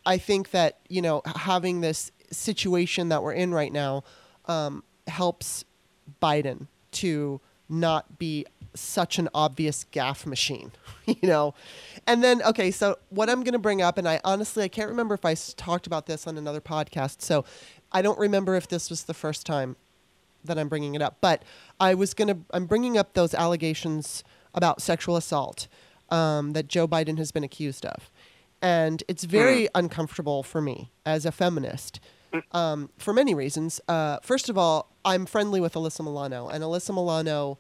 I 0.06 0.18
think 0.18 0.52
that, 0.52 0.80
you 0.88 1.02
know, 1.02 1.22
having 1.26 1.82
this 1.82 2.12
situation 2.32 3.10
that 3.10 3.22
we're 3.22 3.34
in 3.34 3.54
right 3.54 3.74
now 3.74 4.04
um, 4.46 4.84
helps 5.08 5.66
Biden 6.22 6.68
to 6.94 7.42
not 7.70 8.18
be 8.18 8.46
such 8.74 9.20
an 9.20 9.30
obvious 9.34 9.86
gaffe 9.92 10.26
machine, 10.26 10.72
you 11.06 11.28
know? 11.28 11.54
And 12.08 12.24
then, 12.24 12.42
okay, 12.44 12.72
so 12.72 12.98
what 13.10 13.30
I'm 13.30 13.44
going 13.44 13.54
to 13.54 13.60
bring 13.60 13.82
up, 13.82 13.98
and 13.98 14.08
I 14.08 14.20
honestly, 14.24 14.64
I 14.64 14.68
can't 14.68 14.90
remember 14.90 15.14
if 15.14 15.26
I 15.26 15.36
talked 15.36 15.88
about 15.88 16.06
this 16.06 16.28
on 16.28 16.38
another 16.38 16.62
podcast. 16.62 17.22
So 17.22 17.46
I 17.92 18.02
don't 18.02 18.20
remember 18.20 18.56
if 18.56 18.68
this 18.68 18.90
was 18.90 19.04
the 19.04 19.14
first 19.14 19.46
time 19.46 19.76
that 20.44 20.58
I'm 20.58 20.70
bringing 20.70 20.96
it 20.96 21.02
up, 21.02 21.18
but 21.22 21.44
I 21.80 21.94
was 21.94 22.14
going 22.14 22.28
to, 22.30 22.38
I'm 22.52 22.66
bringing 22.66 22.98
up 22.98 23.14
those 23.14 23.34
allegations 23.34 24.24
about 24.54 24.82
sexual 24.82 25.16
assault 25.16 25.68
um, 26.10 26.54
that 26.54 26.68
Joe 26.68 26.88
Biden 26.88 27.18
has 27.18 27.32
been 27.32 27.44
accused 27.44 27.86
of. 27.86 28.12
And 28.62 29.04
it's 29.08 29.24
very 29.24 29.68
uncomfortable 29.74 30.44
for 30.44 30.62
me 30.62 30.92
as 31.06 31.26
a 31.26 31.32
feminist 31.32 32.00
um, 32.52 32.90
for 32.98 33.14
many 33.14 33.34
reasons. 33.34 33.82
Uh, 33.88 34.18
first 34.22 34.50
of 34.50 34.58
all, 34.58 34.92
I'm 35.04 35.26
friendly 35.26 35.60
with 35.60 35.74
Alyssa 35.74 36.04
Milano, 36.04 36.48
and 36.48 36.64
Alyssa 36.64 36.94
Milano, 36.94 37.58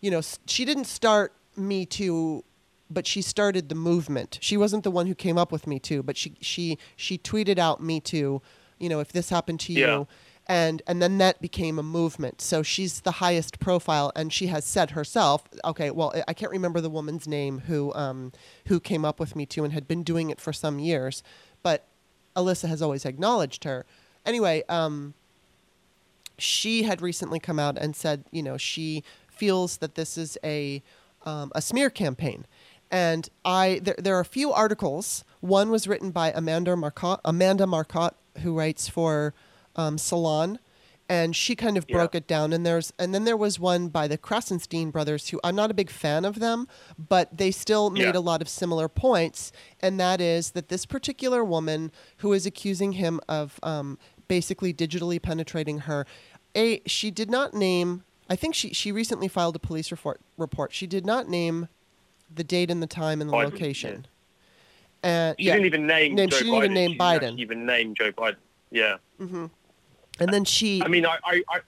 you 0.00 0.10
know, 0.10 0.20
she 0.46 0.64
didn't 0.64 0.84
start 0.84 1.32
Me 1.56 1.86
Too, 1.86 2.44
but 2.90 3.06
she 3.06 3.22
started 3.22 3.68
the 3.68 3.74
movement. 3.74 4.38
She 4.40 4.56
wasn't 4.56 4.84
the 4.84 4.90
one 4.90 5.06
who 5.06 5.14
came 5.14 5.38
up 5.38 5.50
with 5.50 5.66
Me 5.66 5.78
Too, 5.78 6.02
but 6.02 6.16
she 6.16 6.34
she 6.40 6.78
she 6.96 7.16
tweeted 7.16 7.58
out 7.58 7.82
Me 7.82 8.00
Too. 8.00 8.42
You 8.78 8.88
know, 8.88 9.00
if 9.00 9.12
this 9.12 9.30
happened 9.30 9.60
to 9.60 9.72
you, 9.72 9.80
Yeah. 9.86 10.04
and 10.46 10.82
and 10.86 11.00
then 11.02 11.18
that 11.18 11.40
became 11.40 11.78
a 11.78 11.82
movement. 11.82 12.40
So 12.40 12.62
she's 12.62 13.00
the 13.00 13.12
highest 13.12 13.60
profile, 13.60 14.12
and 14.16 14.32
she 14.32 14.48
has 14.48 14.64
said 14.64 14.90
herself, 14.90 15.44
okay, 15.64 15.90
well, 15.90 16.12
I- 16.14 16.24
I 16.28 16.34
can't 16.34 16.50
remember 16.52 16.80
the 16.80 16.90
woman's 16.90 17.26
name 17.28 17.60
who 17.66 17.92
um, 17.94 18.32
who 18.66 18.80
came 18.80 19.04
up 19.04 19.20
with 19.20 19.34
Me 19.36 19.46
Too 19.46 19.64
and 19.64 19.72
had 19.72 19.86
been 19.88 20.02
doing 20.02 20.30
it 20.30 20.40
for 20.40 20.52
some 20.52 20.78
years, 20.78 21.22
but 21.62 21.84
Alyssa 22.36 22.68
has 22.68 22.82
always 22.82 23.04
acknowledged 23.04 23.64
her. 23.64 23.86
Anyway, 24.26 24.64
um, 24.68 25.14
she 26.38 26.82
had 26.82 27.00
recently 27.00 27.38
come 27.38 27.58
out 27.58 27.78
and 27.78 27.94
said, 27.94 28.24
you 28.32 28.42
know, 28.42 28.56
she 28.56 29.04
feels 29.28 29.76
that 29.78 29.94
this 29.94 30.18
is 30.18 30.36
a 30.44 30.82
um, 31.24 31.50
a 31.54 31.62
smear 31.62 31.90
campaign. 31.90 32.46
And 32.90 33.28
I 33.44 33.80
there, 33.82 33.94
there 33.98 34.16
are 34.16 34.20
a 34.20 34.24
few 34.24 34.52
articles. 34.52 35.24
One 35.40 35.70
was 35.70 35.86
written 35.86 36.10
by 36.10 36.32
Amanda 36.32 36.76
Marcotte, 36.76 37.20
Amanda 37.24 37.66
Marcotte, 37.66 38.14
who 38.42 38.52
writes 38.56 38.88
for 38.88 39.34
um, 39.76 39.98
Salon, 39.98 40.58
and 41.08 41.34
she 41.36 41.54
kind 41.54 41.76
of 41.76 41.84
Yeah. 41.88 41.96
broke 41.96 42.14
it 42.14 42.26
down. 42.26 42.52
And 42.52 42.64
there's 42.64 42.92
and 42.98 43.14
then 43.14 43.24
there 43.24 43.36
was 43.36 43.58
one 43.58 43.88
by 43.88 44.08
the 44.08 44.16
Krassenstein 44.16 44.90
brothers, 44.92 45.28
who 45.28 45.40
I'm 45.44 45.54
not 45.56 45.70
a 45.70 45.74
big 45.74 45.90
fan 45.90 46.24
of 46.24 46.38
them, 46.40 46.66
but 46.98 47.36
they 47.36 47.50
still 47.50 47.90
made 47.90 48.14
Yeah. 48.14 48.18
a 48.18 48.20
lot 48.20 48.40
of 48.40 48.48
similar 48.48 48.88
points. 48.88 49.52
And 49.80 49.98
that 50.00 50.20
is 50.20 50.52
that 50.52 50.68
this 50.68 50.86
particular 50.86 51.44
woman 51.44 51.92
who 52.18 52.32
is 52.32 52.46
accusing 52.46 52.92
him 52.92 53.20
of 53.28 53.58
um, 53.62 53.98
basically 54.28 54.72
digitally 54.72 55.20
penetrating 55.20 55.80
her, 55.80 56.06
a 56.56 56.80
she 56.86 57.10
did 57.10 57.28
not 57.30 57.52
name. 57.52 58.04
I 58.30 58.36
think 58.36 58.54
she 58.54 58.72
she 58.72 58.90
recently 58.90 59.28
filed 59.28 59.56
a 59.56 59.58
police 59.58 59.90
report. 59.90 60.20
Report. 60.38 60.72
She 60.72 60.86
did 60.86 61.04
not 61.04 61.28
name 61.28 61.68
the 62.34 62.44
date 62.44 62.70
and 62.70 62.82
the 62.82 62.86
time 62.86 63.20
and 63.20 63.28
the 63.28 63.34
Biden, 63.36 63.44
location. 63.52 64.06
And 65.04 65.36
She 65.38 65.46
yeah, 65.46 65.52
didn't 65.52 65.66
even 65.66 65.86
name. 65.86 66.14
Name- 66.14 66.30
Joe 66.30 66.36
she 66.38 66.44
didn't 66.44 66.56
even 66.56 66.70
Biden. 66.70 66.74
name 66.74 66.90
She 66.90 66.96
didn't 66.98 67.22
Biden. 67.36 67.38
Even 67.38 67.66
name 67.66 67.94
Joe 67.94 68.12
Biden. 68.12 68.36
Yeah. 68.70 68.96
and 69.20 69.50
then 70.18 70.44
she. 70.44 70.82
I 70.82 70.88
mean, 70.88 71.06
I, 71.06 71.18
I, 71.24 71.42
I 71.48 71.60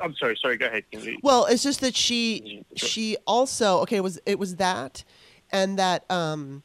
I'm 0.00 0.14
sorry. 0.14 0.36
Sorry. 0.40 0.56
Go 0.56 0.66
ahead. 0.66 0.84
Well, 1.22 1.46
it's 1.46 1.62
just 1.62 1.80
that 1.80 1.94
she 1.96 2.64
she 2.76 3.16
also 3.26 3.78
okay 3.80 3.96
it 3.96 4.02
was 4.02 4.18
it 4.26 4.38
was 4.38 4.56
that 4.56 5.04
and 5.52 5.78
that 5.78 6.08
um 6.10 6.62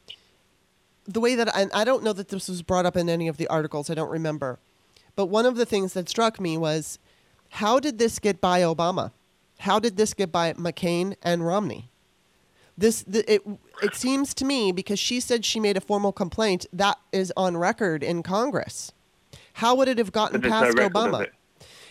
the 1.05 1.19
way 1.19 1.36
that 1.36 1.49
and 1.55 1.71
I 1.73 1.84
don't 1.84 2.03
know 2.03 2.13
that 2.13 2.30
this 2.30 2.47
was 2.47 2.61
brought 2.61 2.86
up 2.86 2.95
in 2.95 3.09
any 3.09 3.27
of 3.27 3.38
the 3.38 3.47
articles 3.47 3.89
I 3.89 3.93
don't 3.95 4.09
remember 4.11 4.59
but 5.15 5.25
one 5.25 5.45
of 5.45 5.55
the 5.57 5.65
things 5.65 5.93
that 5.93 6.07
struck 6.07 6.39
me 6.39 6.57
was 6.57 6.97
how 7.49 7.80
did 7.80 7.97
this 7.99 8.19
get 8.19 8.39
by 8.39 8.61
Obama 8.61 9.11
how 9.59 9.80
did 9.80 9.97
this 9.97 10.13
get 10.13 10.32
by 10.32 10.53
McCain 10.53 11.15
and 11.23 11.45
Romney 11.45 11.89
this 12.80 13.03
the, 13.03 13.32
it 13.32 13.41
it 13.82 13.95
seems 13.95 14.34
to 14.36 14.45
me 14.45 14.71
because 14.71 14.99
she 14.99 15.19
said 15.19 15.45
she 15.45 15.59
made 15.59 15.77
a 15.77 15.82
formal 15.82 16.11
complaint 16.11 16.65
that 16.73 16.97
is 17.11 17.32
on 17.36 17.57
record 17.57 18.03
in 18.03 18.23
Congress 18.23 18.91
how 19.53 19.75
would 19.75 19.88
it 19.88 19.97
have 19.97 20.11
gotten 20.11 20.39
But 20.41 20.49
there's 20.49 20.75
no 20.75 20.89
past 20.89 20.93
Obama 20.93 21.27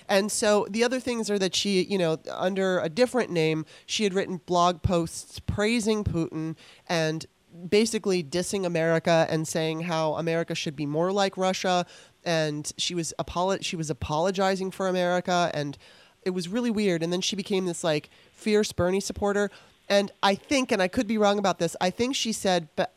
and 0.09 0.33
so 0.33 0.67
the 0.71 0.83
other 0.83 1.01
things 1.01 1.29
are 1.29 1.39
that 1.39 1.55
she, 1.55 1.85
you 1.85 1.99
know, 1.99 2.19
under 2.31 2.81
a 2.81 2.89
different 2.89 3.31
name, 3.31 3.67
she 3.85 4.05
had 4.05 4.15
written 4.15 4.41
blog 4.47 4.83
posts 4.83 5.39
praising 5.41 6.03
Putin 6.03 6.57
and 6.89 7.27
basically 7.69 8.25
dissing 8.25 8.65
America 8.65 9.27
and 9.29 9.47
saying 9.47 9.81
how 9.81 10.15
America 10.15 10.55
should 10.55 10.75
be 10.75 10.87
more 10.87 11.13
like 11.13 11.37
Russia. 11.37 11.85
And 12.25 12.73
she 12.79 12.95
was 12.95 13.13
apolo- 13.19 13.63
she 13.63 13.77
was 13.77 13.91
apologizing 13.91 14.71
for 14.71 14.89
America, 14.89 15.51
and 15.53 15.77
it 16.23 16.31
was 16.31 16.49
really 16.49 16.71
weird. 16.71 17.03
And 17.03 17.13
then 17.13 17.21
she 17.21 17.37
became 17.37 17.67
this 17.67 17.85
like 17.85 18.09
fierce 18.33 18.73
Bernie 18.73 19.01
supporter. 19.01 19.51
And 19.89 20.13
I 20.23 20.35
think, 20.35 20.71
and 20.71 20.83
I 20.83 20.89
could 20.89 21.07
be 21.07 21.19
wrong 21.19 21.39
about 21.39 21.59
this, 21.59 21.75
I 21.81 21.91
think 21.91 22.15
she 22.15 22.33
said, 22.33 22.69
but 22.77 22.93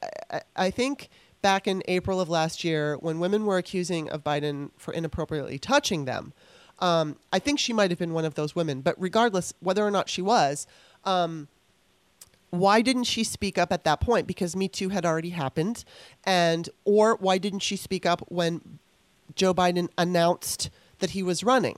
I- 0.55 0.71
think 0.71 1.09
back 1.41 1.67
in 1.67 1.81
April 1.87 2.19
of 2.19 2.29
last 2.29 2.63
year 2.63 2.97
when 2.97 3.19
women 3.19 3.45
were 3.45 3.57
accusing 3.57 4.09
of 4.09 4.23
Biden 4.23 4.71
for 4.77 4.93
inappropriately 4.93 5.57
touching 5.57 6.05
them. 6.05 6.33
Um, 6.79 7.17
I 7.31 7.39
think 7.39 7.59
she 7.59 7.73
might 7.73 7.91
have 7.91 7.99
been 7.99 8.13
one 8.13 8.25
of 8.25 8.35
those 8.35 8.55
women, 8.55 8.81
but 8.81 8.95
regardless 8.99 9.53
whether 9.59 9.85
or 9.85 9.91
not 9.91 10.09
she 10.09 10.21
was, 10.21 10.67
um, 11.05 11.47
why 12.49 12.81
didn't 12.81 13.05
she 13.05 13.23
speak 13.23 13.57
up 13.57 13.71
at 13.71 13.83
that 13.85 14.01
point? 14.01 14.27
Because 14.27 14.55
Me 14.55 14.67
Too 14.67 14.89
had 14.89 15.05
already 15.05 15.29
happened, 15.29 15.85
and 16.25 16.69
or 16.83 17.15
why 17.15 17.37
didn't 17.37 17.59
she 17.59 17.77
speak 17.77 18.05
up 18.05 18.21
when 18.29 18.79
Joe 19.35 19.53
Biden 19.53 19.87
announced 19.97 20.69
that 20.99 21.11
he 21.11 21.23
was 21.23 21.43
running? 21.43 21.77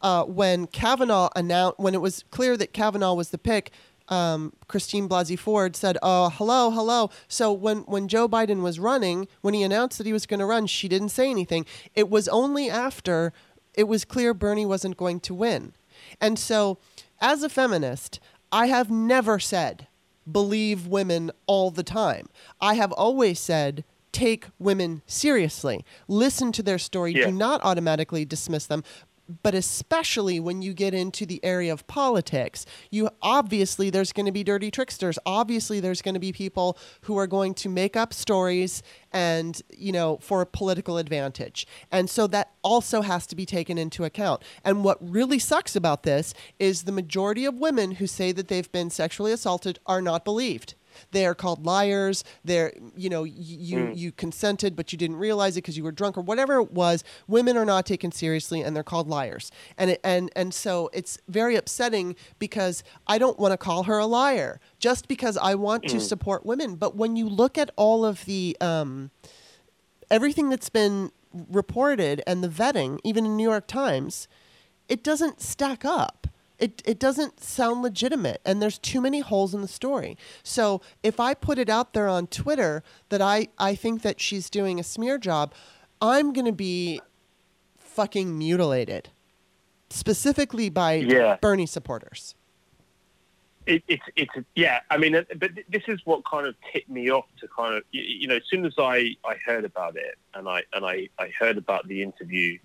Uh, 0.00 0.22
when 0.24 0.68
Kavanaugh 0.68 1.30
announced, 1.34 1.80
when 1.80 1.94
it 1.94 2.00
was 2.00 2.24
clear 2.30 2.56
that 2.56 2.72
Kavanaugh 2.72 3.14
was 3.14 3.30
the 3.30 3.38
pick, 3.38 3.72
um, 4.08 4.52
Christine 4.66 5.08
Blasey 5.08 5.38
Ford 5.38 5.76
said, 5.76 5.98
"Oh, 6.02 6.30
hello, 6.30 6.70
hello." 6.70 7.10
So 7.28 7.52
when 7.52 7.78
when 7.80 8.08
Joe 8.08 8.28
Biden 8.28 8.62
was 8.62 8.78
running, 8.78 9.28
when 9.40 9.54
he 9.54 9.62
announced 9.62 9.98
that 9.98 10.06
he 10.06 10.12
was 10.12 10.26
going 10.26 10.40
to 10.40 10.46
run, 10.46 10.66
she 10.66 10.88
didn't 10.88 11.10
say 11.10 11.30
anything. 11.30 11.66
It 11.94 12.08
was 12.08 12.28
only 12.28 12.70
after 12.70 13.32
it 13.74 13.84
was 13.84 14.04
clear 14.04 14.34
Bernie 14.34 14.66
wasn't 14.66 14.96
going 14.96 15.20
to 15.20 15.34
win, 15.34 15.74
and 16.20 16.38
so 16.38 16.78
as 17.20 17.42
a 17.42 17.48
feminist, 17.48 18.20
I 18.50 18.66
have 18.66 18.90
never 18.90 19.38
said 19.38 19.88
believe 20.30 20.86
women 20.86 21.30
all 21.46 21.70
the 21.70 21.82
time. 21.82 22.28
I 22.60 22.74
have 22.74 22.92
always 22.92 23.40
said 23.40 23.84
take 24.12 24.46
women 24.58 25.02
seriously. 25.06 25.84
Listen 26.06 26.50
to 26.52 26.62
their 26.62 26.78
story. 26.78 27.12
Yeah. 27.12 27.26
Do 27.26 27.32
not 27.32 27.60
automatically 27.62 28.24
dismiss 28.24 28.66
them. 28.66 28.82
But 29.42 29.54
especially 29.54 30.40
when 30.40 30.62
you 30.62 30.72
get 30.72 30.94
into 30.94 31.26
the 31.26 31.44
area 31.44 31.72
of 31.72 31.86
politics, 31.86 32.64
you 32.90 33.10
obviously 33.20 33.90
there's 33.90 34.12
going 34.12 34.26
to 34.26 34.32
be 34.32 34.42
dirty 34.42 34.70
tricksters. 34.70 35.18
Obviously 35.26 35.80
there's 35.80 36.00
going 36.00 36.14
to 36.14 36.20
be 36.20 36.32
people 36.32 36.78
who 37.02 37.18
are 37.18 37.26
going 37.26 37.54
to 37.54 37.68
make 37.68 37.96
up 37.96 38.14
stories 38.14 38.82
and, 39.12 39.60
you 39.70 39.92
know, 39.92 40.18
for 40.22 40.44
political 40.46 40.98
advantage. 40.98 41.66
And 41.92 42.08
so 42.08 42.26
that 42.28 42.52
also 42.62 43.02
has 43.02 43.26
to 43.26 43.36
be 43.36 43.44
taken 43.44 43.76
into 43.76 44.04
account. 44.04 44.42
And 44.64 44.82
what 44.82 44.98
really 45.00 45.38
sucks 45.38 45.76
about 45.76 46.02
this 46.04 46.32
is 46.58 46.84
the 46.84 46.92
majority 46.92 47.44
of 47.44 47.54
women 47.54 47.92
who 47.92 48.06
say 48.06 48.32
that 48.32 48.48
they've 48.48 48.70
been 48.72 48.90
sexually 48.90 49.32
assaulted 49.32 49.78
are 49.86 50.02
not 50.02 50.24
believed. 50.24 50.74
They 51.12 51.26
are 51.26 51.34
called 51.34 51.64
liars. 51.64 52.24
They're, 52.44 52.72
you 52.96 53.08
know, 53.08 53.24
you 53.24 53.92
you 53.94 54.12
consented, 54.12 54.76
but 54.76 54.92
you 54.92 54.98
didn't 54.98 55.16
realize 55.16 55.56
it 55.56 55.62
because 55.62 55.76
you 55.76 55.84
were 55.84 55.92
drunk 55.92 56.16
or 56.16 56.22
whatever 56.22 56.60
it 56.60 56.72
was. 56.72 57.04
Women 57.26 57.56
are 57.56 57.64
not 57.64 57.86
taken 57.86 58.12
seriously, 58.12 58.62
and 58.62 58.74
they're 58.74 58.82
called 58.82 59.08
liars. 59.08 59.50
And 59.76 59.90
it, 59.90 60.00
and 60.04 60.30
and 60.34 60.52
so 60.54 60.90
it's 60.92 61.18
very 61.28 61.56
upsetting 61.56 62.16
because 62.38 62.82
I 63.06 63.18
don't 63.18 63.38
want 63.38 63.52
to 63.52 63.58
call 63.58 63.84
her 63.84 63.98
a 63.98 64.06
liar 64.06 64.60
just 64.78 65.08
because 65.08 65.36
I 65.36 65.54
want 65.54 65.84
to 65.84 66.00
support 66.00 66.44
women. 66.44 66.76
But 66.76 66.96
when 66.96 67.16
you 67.16 67.28
look 67.28 67.58
at 67.58 67.70
all 67.76 68.04
of 68.04 68.24
the 68.24 68.56
um, 68.60 69.10
everything 70.10 70.48
that's 70.48 70.70
been 70.70 71.10
reported 71.32 72.22
and 72.26 72.42
the 72.42 72.48
vetting, 72.48 72.98
even 73.04 73.26
in 73.26 73.36
New 73.36 73.48
York 73.48 73.66
Times, 73.66 74.28
it 74.88 75.02
doesn't 75.02 75.40
stack 75.40 75.84
up. 75.84 76.26
It, 76.58 76.82
it 76.84 76.98
doesn't 76.98 77.40
sound 77.40 77.82
legitimate, 77.82 78.40
and 78.44 78.60
there's 78.60 78.78
too 78.78 79.00
many 79.00 79.20
holes 79.20 79.54
in 79.54 79.60
the 79.62 79.68
story. 79.68 80.16
So 80.42 80.80
if 81.02 81.20
I 81.20 81.34
put 81.34 81.58
it 81.58 81.68
out 81.68 81.92
there 81.92 82.08
on 82.08 82.26
Twitter 82.26 82.82
that 83.10 83.22
I, 83.22 83.48
I 83.58 83.76
think 83.76 84.02
that 84.02 84.20
she's 84.20 84.50
doing 84.50 84.80
a 84.80 84.82
smear 84.82 85.18
job, 85.18 85.54
I'm 86.02 86.32
going 86.32 86.46
to 86.46 86.52
be 86.52 87.00
fucking 87.78 88.36
mutilated, 88.36 89.10
specifically 89.90 90.68
by 90.68 90.94
Yeah. 90.94 91.36
Bernie 91.40 91.66
supporters. 91.66 92.34
it, 93.66 93.82
it's 93.86 94.02
it's 94.16 94.32
yeah. 94.56 94.80
I 94.90 94.96
mean, 94.96 95.14
uh, 95.14 95.24
but 95.36 95.50
this 95.68 95.82
is 95.88 96.00
what 96.04 96.24
kind 96.24 96.46
of 96.46 96.54
tipped 96.72 96.88
me 96.88 97.10
off 97.10 97.26
to 97.40 97.48
kind 97.48 97.74
of 97.76 97.82
you, 97.92 98.02
you 98.02 98.26
know, 98.26 98.36
as 98.36 98.42
soon 98.50 98.64
as 98.64 98.72
I, 98.78 99.14
I 99.24 99.34
heard 99.44 99.64
about 99.64 99.94
it 99.96 100.16
and 100.34 100.48
I 100.48 100.62
and 100.72 100.84
I, 100.86 101.08
I 101.18 101.30
heard 101.38 101.58
about 101.58 101.86
the 101.86 102.02
interview 102.02 102.58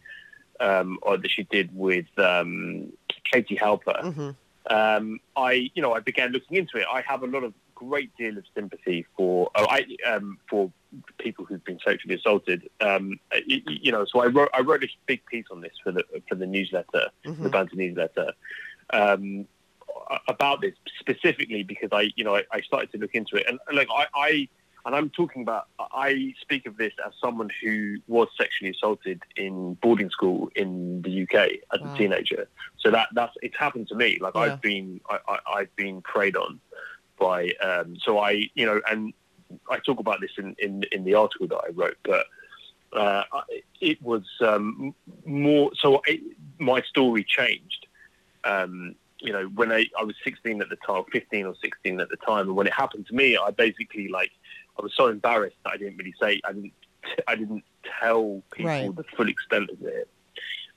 um, 0.60 1.00
or 1.02 1.18
that 1.18 1.30
she 1.30 1.44
did 1.44 1.76
with 1.76 2.06
um, 2.18 2.94
Katie 3.24 3.57
Halper, 3.57 4.13
hmm 4.13 4.30
um, 4.74 5.19
I 5.36 5.69
you 5.74 5.82
know 5.82 5.93
I 5.93 5.99
began 5.99 6.32
looking 6.32 6.57
into 6.57 6.78
it. 6.78 6.86
I 6.91 7.01
have 7.01 7.24
a 7.24 7.28
lot 7.28 7.43
of 7.43 7.53
great 7.76 8.15
deal 8.15 8.38
of 8.38 8.45
sympathy 8.55 9.05
for 9.17 9.49
oh, 9.55 9.67
I 9.69 9.86
um, 10.07 10.38
for 10.49 10.71
people 11.17 11.43
who've 11.43 11.63
been 11.65 11.80
sexually 11.84 12.15
assaulted. 12.15 12.69
Um, 12.80 13.19
you, 13.45 13.61
you 13.65 13.91
know, 13.91 14.05
so 14.05 14.19
I 14.19 14.28
wrote 14.28 14.49
I 14.53 14.61
wrote 14.61 14.84
a 14.84 14.88
big 15.05 15.26
piece 15.26 15.45
on 15.51 15.61
this 15.61 15.74
for 15.84 15.91
the 15.91 16.03
for 16.30 16.36
the 16.36 16.45
newsletter, 16.45 17.09
Mhm. 17.26 17.43
the 17.43 17.49
Banter 17.49 17.76
newsletter. 17.76 18.32
Um, 18.91 19.47
about 20.28 20.61
this 20.61 20.74
specifically 20.99 21.63
because 21.63 21.89
I, 21.91 22.11
you 22.15 22.24
know, 22.24 22.36
I, 22.36 22.43
I 22.51 22.61
started 22.61 22.91
to 22.93 22.97
look 22.97 23.15
into 23.15 23.36
it, 23.36 23.45
and 23.47 23.59
like 23.74 23.88
I, 23.93 24.07
I, 24.15 24.49
and 24.86 24.96
I'm 24.96 25.10
talking 25.10 25.42
about, 25.42 25.68
I 25.80 26.34
speak 26.42 26.66
of 26.66 26.78
this 26.78 26.94
as 27.06 27.14
someone 27.22 27.50
who 27.62 27.98
was 28.08 28.28
sexually 28.38 28.72
assaulted 28.72 29.22
in 29.36 29.76
boarding 29.76 30.10
school 30.10 30.50
in 30.56 31.02
the 31.02 31.24
UK 31.24 31.36
as 31.74 31.80
Wow. 31.82 31.94
a 31.94 31.98
teenager. 31.98 32.48
So 32.80 32.92
that 32.92 33.08
that's 33.14 33.34
it's 33.42 33.58
happened 33.58 33.88
to 33.90 33.96
me. 33.96 34.20
Like 34.20 34.36
Yeah. 34.36 34.42
I've 34.42 34.62
been, 34.62 35.00
I, 35.10 35.20
I, 35.28 35.40
I've 35.56 35.76
been 35.76 36.02
preyed 36.02 36.36
on 36.36 36.60
by. 37.20 37.52
Um, 37.62 37.96
so 38.04 38.20
I, 38.20 38.50
you 38.56 38.66
know, 38.66 38.82
and 38.90 39.14
I 39.70 39.80
talk 39.80 40.00
about 40.00 40.20
this 40.20 40.32
in 40.38 40.56
in, 40.60 40.84
in 40.92 41.04
the 41.06 41.14
article 41.16 41.48
that 41.48 41.62
I 41.68 41.70
wrote, 41.72 41.98
but. 42.04 42.26
Uh, 42.92 43.24
it 43.82 44.00
was 44.04 44.22
um, 44.42 44.94
more 45.26 45.72
so. 45.82 46.00
It, 46.06 46.22
my 46.60 46.80
story 46.84 47.24
changed 47.28 47.88
um, 48.44 48.96
you 49.20 49.32
know, 49.32 49.46
when 49.56 49.72
I, 49.72 49.86
I 49.98 50.04
was 50.04 50.16
16 50.24 50.62
at 50.62 50.70
the 50.70 50.76
time, 50.86 51.04
15 51.12 51.46
or 51.46 51.56
16 51.64 52.00
at 52.02 52.10
the 52.10 52.18
time, 52.18 52.48
and 52.48 52.56
when 52.56 52.68
it 52.68 52.74
happened 52.74 53.08
to 53.08 53.16
me, 53.16 53.38
I 53.38 53.52
basically 53.52 54.10
like, 54.10 54.32
I 54.80 54.82
was 54.84 54.93
so 54.95 55.07
embarrassed 55.07 55.57
that 55.63 55.74
I 55.74 55.78
didn't 55.78 55.97
really 55.97 56.13
say, 56.21 56.41
I 56.43 56.53
didn't, 56.53 56.74
I 57.28 57.36
didn't 57.36 57.63
tell 57.99 58.41
people 58.51 58.69
Right. 58.69 58.95
the 58.95 59.03
full 59.15 59.28
extent 59.30 59.69
of 59.69 59.82
it. 59.84 60.07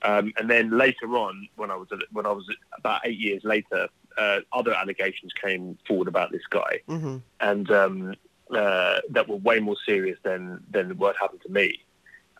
Um, 0.02 0.32
and 0.38 0.50
then 0.50 0.76
later 0.76 1.06
on, 1.16 1.48
when 1.56 1.70
I 1.70 1.76
was 1.76 1.88
when 2.12 2.26
I 2.26 2.32
was 2.32 2.44
about 2.76 3.00
eight 3.04 3.18
years 3.18 3.42
later, 3.44 3.88
uh, 4.18 4.40
other 4.52 4.74
allegations 4.74 5.32
came 5.42 5.78
forward 5.88 6.06
about 6.06 6.30
this 6.32 6.42
guy, 6.50 6.80
hmm 6.86 7.16
and 7.40 7.70
um, 7.70 8.14
uh, 8.50 8.98
that 9.10 9.26
were 9.26 9.36
way 9.36 9.58
more 9.58 9.76
serious 9.86 10.18
than 10.22 10.62
than 10.70 10.98
what 10.98 11.16
happened 11.16 11.40
to 11.46 11.50
me. 11.50 11.80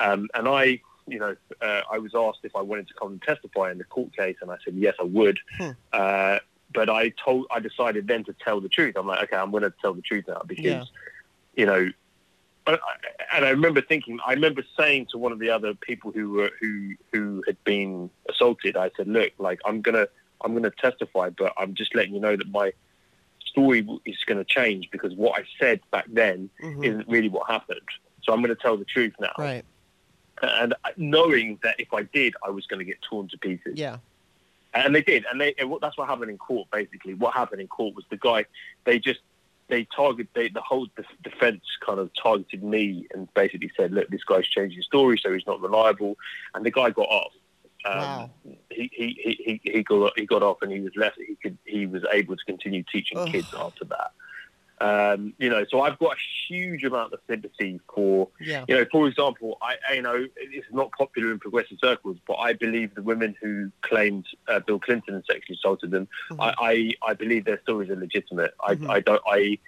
Um, 0.00 0.28
and 0.34 0.46
I, 0.46 0.80
you 1.08 1.18
know, 1.18 1.34
uh, 1.62 1.80
I 1.90 1.98
was 1.98 2.12
asked 2.14 2.40
if 2.42 2.54
I 2.54 2.60
wanted 2.60 2.88
to 2.88 2.94
come 2.94 3.12
and 3.12 3.22
testify 3.22 3.70
in 3.70 3.78
the 3.78 3.84
court 3.84 4.14
case, 4.14 4.36
and 4.42 4.50
I 4.50 4.56
said 4.62 4.74
yes, 4.74 4.94
I 5.00 5.04
would. 5.04 5.38
Hmm. 5.56 5.70
Uh, 5.94 6.38
but 6.74 6.90
I 6.90 7.08
told, 7.24 7.46
I 7.50 7.60
decided 7.60 8.06
then 8.06 8.22
to 8.24 8.34
tell 8.44 8.60
the 8.60 8.68
truth. 8.68 8.96
I'm 8.96 9.06
like, 9.06 9.22
okay, 9.24 9.36
I'm 9.36 9.50
going 9.50 9.62
to 9.62 9.72
tell 9.80 9.94
the 9.94 10.02
truth 10.02 10.24
now 10.28 10.42
because, 10.46 10.64
Yeah. 10.64 10.84
You 11.56 11.66
know, 11.66 11.88
and 12.68 13.44
I 13.44 13.50
remember 13.50 13.80
thinking, 13.80 14.18
I 14.26 14.32
remember 14.32 14.62
saying 14.78 15.06
to 15.12 15.18
one 15.18 15.32
of 15.32 15.38
the 15.38 15.50
other 15.50 15.74
people 15.74 16.10
who 16.12 16.30
were 16.30 16.50
who 16.60 16.94
who 17.12 17.42
had 17.46 17.62
been 17.64 18.10
assaulted, 18.28 18.76
I 18.76 18.90
said, 18.96 19.08
look, 19.08 19.32
like 19.38 19.60
I'm 19.64 19.82
gonna 19.82 20.08
I'm 20.42 20.54
gonna 20.54 20.70
testify, 20.70 21.30
but 21.30 21.52
I'm 21.56 21.74
just 21.74 21.94
letting 21.94 22.14
you 22.14 22.20
know 22.20 22.36
that 22.36 22.50
my 22.50 22.72
story 23.56 23.86
is 24.04 24.16
going 24.26 24.36
to 24.36 24.44
change 24.44 24.90
because 24.90 25.14
what 25.14 25.40
I 25.40 25.44
said 25.58 25.80
back 25.90 26.04
then 26.08 26.50
Mhm. 26.60 26.84
isn't 26.84 27.08
really 27.08 27.30
what 27.30 27.48
happened. 27.48 27.80
So 28.22 28.34
I'm 28.34 28.42
going 28.42 28.54
to 28.54 28.60
tell 28.60 28.76
the 28.76 28.84
truth 28.84 29.14
now. 29.18 29.32
Right. 29.38 29.64
And 30.42 30.74
knowing 30.98 31.58
that 31.62 31.80
if 31.80 31.94
I 31.94 32.02
did, 32.02 32.34
I 32.44 32.50
was 32.50 32.66
going 32.66 32.80
to 32.80 32.84
get 32.84 33.00
torn 33.00 33.28
to 33.28 33.38
pieces. 33.38 33.78
Yeah. 33.78 33.96
And 34.74 34.94
they 34.94 35.00
did, 35.00 35.24
and 35.30 35.40
they 35.40 35.54
and 35.56 35.72
that's 35.80 35.96
what 35.96 36.06
happened 36.06 36.30
in 36.30 36.36
court. 36.36 36.68
Basically, 36.70 37.14
what 37.14 37.32
happened 37.32 37.62
in 37.62 37.66
court 37.68 37.94
was 37.94 38.04
the 38.10 38.18
guy 38.18 38.44
they 38.84 38.98
just 38.98 39.20
they 39.68 39.86
target 39.94 40.28
they, 40.34 40.48
the 40.48 40.60
whole 40.60 40.86
def- 40.96 41.06
defense 41.22 41.62
kind 41.84 41.98
of 41.98 42.10
targeted 42.14 42.62
me 42.62 43.06
and 43.12 43.32
basically 43.34 43.70
said, 43.76 43.92
look, 43.92 44.08
this 44.08 44.24
guy's 44.24 44.46
changing 44.46 44.76
his 44.76 44.86
story, 44.86 45.18
so 45.18 45.32
he's 45.32 45.46
not 45.46 45.60
reliable, 45.60 46.16
and 46.54 46.64
the 46.64 46.70
guy 46.70 46.90
got 46.90 47.08
off. 47.08 47.32
Um, 47.84 48.00
Wow. 48.00 48.30
He, 48.70 48.90
he, 48.92 49.20
he, 49.22 49.60
he, 49.62 49.70
he 49.72 49.82
got 49.82 50.12
he 50.18 50.26
got 50.26 50.42
off 50.42 50.58
and 50.62 50.72
he 50.72 50.80
was 50.80 50.92
left. 50.96 51.18
He 51.18 51.36
could 51.36 51.56
he 51.64 51.86
was 51.86 52.04
able 52.12 52.36
to 52.36 52.44
continue 52.44 52.82
teaching 52.90 53.18
Ugh. 53.18 53.30
kids 53.30 53.48
after 53.58 53.84
that. 53.86 54.10
Um, 54.78 55.32
you 55.38 55.48
know, 55.48 55.64
so 55.70 55.80
I've 55.80 55.98
got 55.98 56.12
a 56.12 56.20
huge 56.48 56.84
amount 56.84 57.14
of 57.14 57.20
sympathy 57.28 57.80
for 57.94 58.28
Yeah. 58.40 58.64
you 58.68 58.74
know, 58.76 58.84
for 58.92 59.08
example, 59.08 59.56
I, 59.62 59.76
I 59.88 59.94
you 59.94 60.02
know 60.02 60.26
it's 60.36 60.66
not 60.70 60.90
popular 60.92 61.32
in 61.32 61.38
progressive 61.38 61.78
circles, 61.82 62.18
but 62.26 62.34
I 62.34 62.52
believe 62.52 62.94
the 62.94 63.02
women 63.02 63.34
who 63.40 63.72
claimed 63.80 64.26
uh, 64.48 64.60
Bill 64.60 64.78
Clinton 64.78 65.22
sexually 65.26 65.56
assaulted 65.58 65.90
them, 65.92 66.08
Mhm. 66.30 66.40
I, 66.40 66.54
I 67.02 67.10
I 67.10 67.14
believe 67.14 67.46
their 67.46 67.60
stories 67.62 67.88
are 67.90 67.96
legitimate. 67.96 68.52
I, 68.62 68.74
Mhm. 68.74 68.90
I 68.90 69.00
don't 69.00 69.22
I 69.26 69.58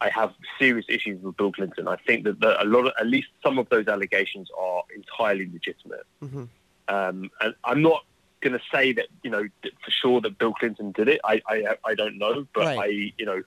I 0.00 0.10
have 0.10 0.32
serious 0.58 0.86
issues 0.88 1.20
with 1.22 1.36
Bill 1.36 1.52
Clinton. 1.52 1.86
I 1.88 1.96
think 1.96 2.24
that 2.24 2.38
the, 2.40 2.60
a 2.62 2.64
lot 2.64 2.86
of 2.86 2.92
at 3.00 3.06
least 3.06 3.28
some 3.42 3.58
of 3.58 3.68
those 3.68 3.88
allegations 3.88 4.48
are 4.58 4.82
entirely 4.94 5.48
legitimate. 5.52 6.06
Mhm. 6.22 6.48
Um, 6.88 7.30
and 7.40 7.54
I'm 7.64 7.82
not 7.82 8.04
going 8.40 8.52
to 8.52 8.60
say 8.72 8.92
that 8.92 9.06
you 9.24 9.30
know 9.30 9.44
for 9.84 9.90
sure 9.90 10.20
that 10.20 10.38
Bill 10.38 10.52
Clinton 10.54 10.92
did 10.92 11.08
it. 11.08 11.20
I 11.24 11.42
I, 11.48 11.76
I 11.84 11.94
don't 11.96 12.18
know, 12.18 12.46
but 12.54 12.64
Right. 12.64 12.78
I 12.78 13.12
you 13.18 13.26
know 13.26 13.42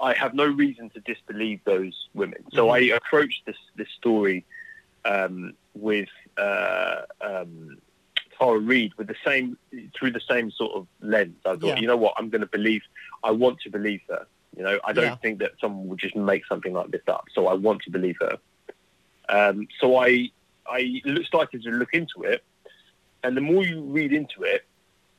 I 0.00 0.14
have 0.14 0.34
no 0.34 0.46
reason 0.46 0.90
to 0.90 1.00
disbelieve 1.00 1.60
those 1.64 2.08
women. 2.14 2.44
So 2.52 2.66
Mhm. 2.66 2.74
I 2.74 2.78
approached 2.96 3.44
this 3.46 3.56
this 3.76 3.88
story 3.98 4.44
um, 5.04 5.54
with 5.74 6.08
uh, 6.36 7.02
um, 7.20 7.78
Tara 8.38 8.58
Reade 8.58 8.92
with 8.94 9.06
the 9.08 9.16
same 9.24 9.56
through 9.94 10.10
the 10.12 10.20
same 10.20 10.50
sort 10.50 10.72
of 10.72 10.86
lens. 11.00 11.36
I 11.44 11.56
thought, 11.56 11.62
Yeah. 11.62 11.76
you 11.78 11.86
know 11.86 11.96
what, 11.96 12.14
I'm 12.16 12.28
going 12.30 12.40
to 12.40 12.46
believe. 12.46 12.82
I 13.22 13.30
want 13.30 13.60
to 13.60 13.70
believe 13.70 14.00
her. 14.08 14.26
You 14.56 14.62
know, 14.64 14.80
I 14.84 14.92
don't 14.92 15.04
Yeah. 15.04 15.16
think 15.16 15.38
that 15.40 15.52
someone 15.60 15.88
would 15.88 15.98
just 16.00 16.16
make 16.16 16.44
something 16.46 16.72
like 16.72 16.90
this 16.90 17.06
up. 17.06 17.26
So 17.34 17.46
I 17.46 17.54
want 17.54 17.82
to 17.82 17.90
believe 17.90 18.16
her. 18.20 18.38
Um, 19.28 19.68
so 19.80 19.96
I 19.96 20.30
I 20.66 21.02
started 21.26 21.62
to 21.62 21.70
look 21.70 21.94
into 21.94 22.22
it, 22.22 22.44
and 23.22 23.36
the 23.36 23.40
more 23.40 23.64
you 23.64 23.82
read 23.82 24.12
into 24.12 24.42
it, 24.42 24.66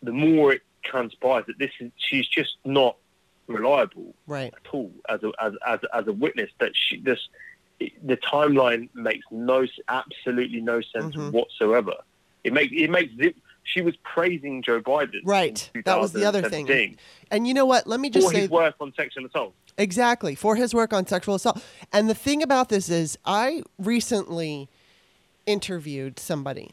the 0.02 0.12
more 0.14 0.54
it 0.54 0.62
transpires 0.84 1.46
that 1.48 1.60
this 1.60 1.72
is 1.80 1.92
she's 1.98 2.28
just 2.28 2.58
not 2.66 2.98
reliable 3.54 4.16
Right. 4.28 4.54
at 4.54 4.74
all 4.74 4.91
as 5.10 5.22
a 5.24 5.32
as 5.39 5.54
as, 5.66 5.80
as 5.93 6.08
a 6.08 6.14
witness. 6.14 6.49
That 6.60 6.72
she 6.74 6.99
this 6.99 7.20
the 8.04 8.18
timeline 8.18 8.89
makes 8.93 9.26
no 9.32 9.66
absolutely 9.88 10.62
no 10.62 10.82
sense 10.82 11.16
Mhm. 11.16 11.32
whatsoever. 11.32 11.93
It 12.43 12.54
makes 12.54 12.72
it 12.76 12.89
makes 12.89 13.14
it, 13.20 13.36
she 13.64 13.82
was 13.82 13.95
praising 13.97 14.62
Joe 14.64 14.82
Biden. 14.82 15.22
Right. 15.24 15.70
That 15.86 15.99
was 15.99 16.14
the 16.14 16.26
other 16.26 16.41
thing. 16.41 16.66
2017 16.68 16.97
And 17.32 17.47
you 17.47 17.54
know 17.54 17.66
what? 17.66 17.88
Let 17.88 17.99
me 17.99 18.10
just 18.10 18.28
For 18.28 18.34
say 18.34 18.41
his 18.41 18.49
work 18.49 18.76
on 18.80 18.93
sexual 18.95 19.26
assault. 19.26 19.54
Exactly, 19.78 20.36
for 20.36 20.56
his 20.56 20.74
work 20.74 20.93
on 20.93 21.08
sexual 21.08 21.36
assault. 21.36 21.64
And 21.93 22.10
the 22.10 22.14
thing 22.16 22.43
about 22.43 22.70
this 22.70 22.89
is, 22.89 23.18
I 23.26 23.64
recently 23.80 24.70
interviewed 25.45 26.20
somebody 26.20 26.72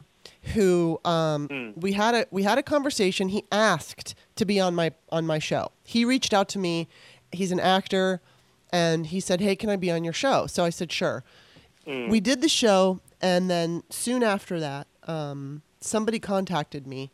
who 0.55 1.01
um, 1.05 1.49
Mm. 1.49 1.77
we 1.77 1.93
had 1.93 2.15
a 2.15 2.27
we 2.31 2.43
had 2.43 2.59
a 2.59 2.63
conversation. 2.63 3.29
He 3.29 3.45
asked 3.53 4.15
to 4.37 4.45
be 4.45 4.61
on 4.61 4.75
my 4.75 4.93
on 5.11 5.27
my 5.27 5.39
show. 5.39 5.73
He 5.85 6.05
reached 6.05 6.33
out 6.33 6.49
to 6.51 6.59
me. 6.59 6.89
He's 7.33 7.53
an 7.53 7.61
actor, 7.61 8.21
and 8.73 9.07
he 9.09 9.21
said, 9.21 9.41
"Hey, 9.41 9.57
can 9.57 9.69
I 9.71 9.77
be 9.77 9.91
on 9.91 10.05
your 10.05 10.13
show?" 10.13 10.47
So 10.47 10.65
I 10.65 10.71
said, 10.71 10.91
"Sure." 10.93 11.25
Mm. 11.87 12.09
We 12.09 12.21
did 12.21 12.41
the 12.41 12.49
show, 12.49 13.01
and 13.21 13.51
then 13.51 13.83
soon 13.91 14.23
after 14.23 14.61
that, 14.61 14.87
um, 15.07 15.63
somebody 15.81 16.19
contacted 16.19 16.87
me 16.87 17.11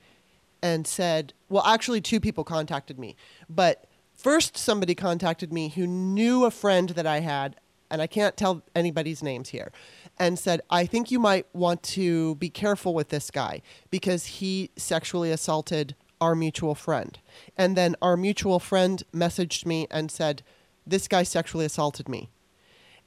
and 0.63 0.87
said, 0.87 1.35
well, 1.51 1.63
actually, 1.67 2.01
two 2.01 2.19
people 2.19 2.43
contacted 2.43 2.99
me. 2.99 3.15
But 3.51 3.85
first, 4.15 4.57
somebody 4.57 4.95
contacted 4.95 5.53
me 5.53 5.69
who 5.69 5.87
knew 5.87 6.45
a 6.47 6.51
friend 6.51 6.89
that 6.91 7.07
I 7.07 7.21
had, 7.21 7.57
and 7.91 8.01
I 8.01 8.07
can't 8.07 8.35
tell 8.35 8.63
anybody's 8.75 9.23
names 9.23 9.51
here, 9.51 9.71
and 10.19 10.39
said, 10.39 10.61
I 10.71 10.87
think 10.87 11.11
you 11.11 11.19
might 11.19 11.47
want 11.53 11.83
to 11.83 12.37
be 12.37 12.49
careful 12.49 12.95
with 12.95 13.09
this 13.09 13.31
guy 13.31 13.63
because 13.91 14.27
he 14.27 14.71
sexually 14.77 15.31
assaulted 15.31 15.95
our 16.21 16.35
mutual 16.35 16.75
friend. 16.75 17.19
And 17.57 17.77
then 17.77 17.97
our 18.01 18.17
mutual 18.17 18.59
friend 18.61 19.03
messaged 19.13 19.67
me 19.67 19.87
and 19.91 20.11
said, 20.11 20.43
This 20.87 21.09
guy 21.09 21.23
sexually 21.25 21.65
assaulted 21.65 22.09
me. 22.09 22.31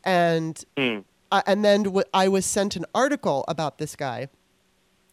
And 0.03 0.63
Mm. 0.75 1.03
uh, 1.31 1.41
and 1.45 1.63
then 1.63 1.83
w- 1.83 2.03
I 2.13 2.27
was 2.27 2.45
sent 2.45 2.75
an 2.75 2.85
article 2.93 3.43
about 3.47 3.77
this 3.77 3.95
guy 3.95 4.29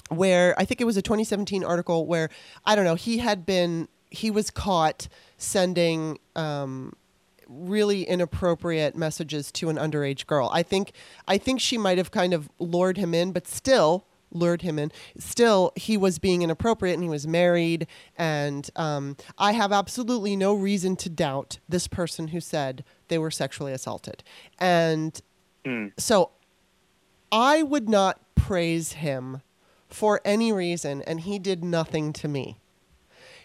where 0.09 0.55
I 0.59 0.65
think 0.65 0.81
it 0.81 0.85
was 0.85 0.97
a 0.97 1.03
2017 1.03 1.65
article 1.65 2.07
where 2.07 2.29
I 2.65 2.75
don't 2.77 2.85
know 2.85 2.95
he 2.95 3.19
had 3.19 3.47
been 3.47 3.89
he 4.11 4.31
was 4.31 4.51
caught 4.51 5.09
sending 5.39 6.19
um, 6.37 6.93
really 7.49 8.03
inappropriate 8.05 8.97
messages 8.97 9.51
to 9.53 9.69
an 9.69 9.77
underage 9.77 10.27
girl. 10.27 10.51
I 10.53 10.63
think 10.63 10.93
I 11.29 11.39
think 11.39 11.61
she 11.61 11.79
might 11.79 11.99
have 11.99 12.11
kind 12.11 12.33
of 12.35 12.49
lured 12.59 12.97
him 12.97 13.15
in, 13.15 13.33
but 13.33 13.47
still 13.47 14.05
lured 14.33 14.63
him 14.63 14.79
in. 14.81 14.91
Still, 15.17 15.73
he 15.77 15.97
was 15.97 16.19
being 16.19 16.43
inappropriate 16.43 16.95
and 16.95 17.03
he 17.05 17.09
was 17.09 17.25
married. 17.27 17.87
And 18.19 18.69
um, 18.75 19.17
I 19.39 19.53
have 19.53 19.71
absolutely 19.71 20.35
no 20.35 20.55
reason 20.55 20.97
to 20.97 21.09
doubt 21.09 21.59
this 21.69 21.87
person 21.87 22.29
who 22.29 22.41
said 22.41 22.83
they 23.09 23.19
were 23.19 23.31
sexually 23.31 23.73
assaulted. 23.73 24.23
And 24.59 25.21
Mm. 25.65 25.93
so 25.97 26.31
I 27.33 27.63
would 27.63 27.89
not 27.89 28.21
praise 28.35 28.93
him 28.93 29.41
for 29.89 30.21
any 30.25 30.53
reason, 30.53 31.01
and 31.03 31.21
he 31.21 31.39
did 31.39 31.65
nothing 31.65 32.13
to 32.15 32.29
me. 32.29 32.59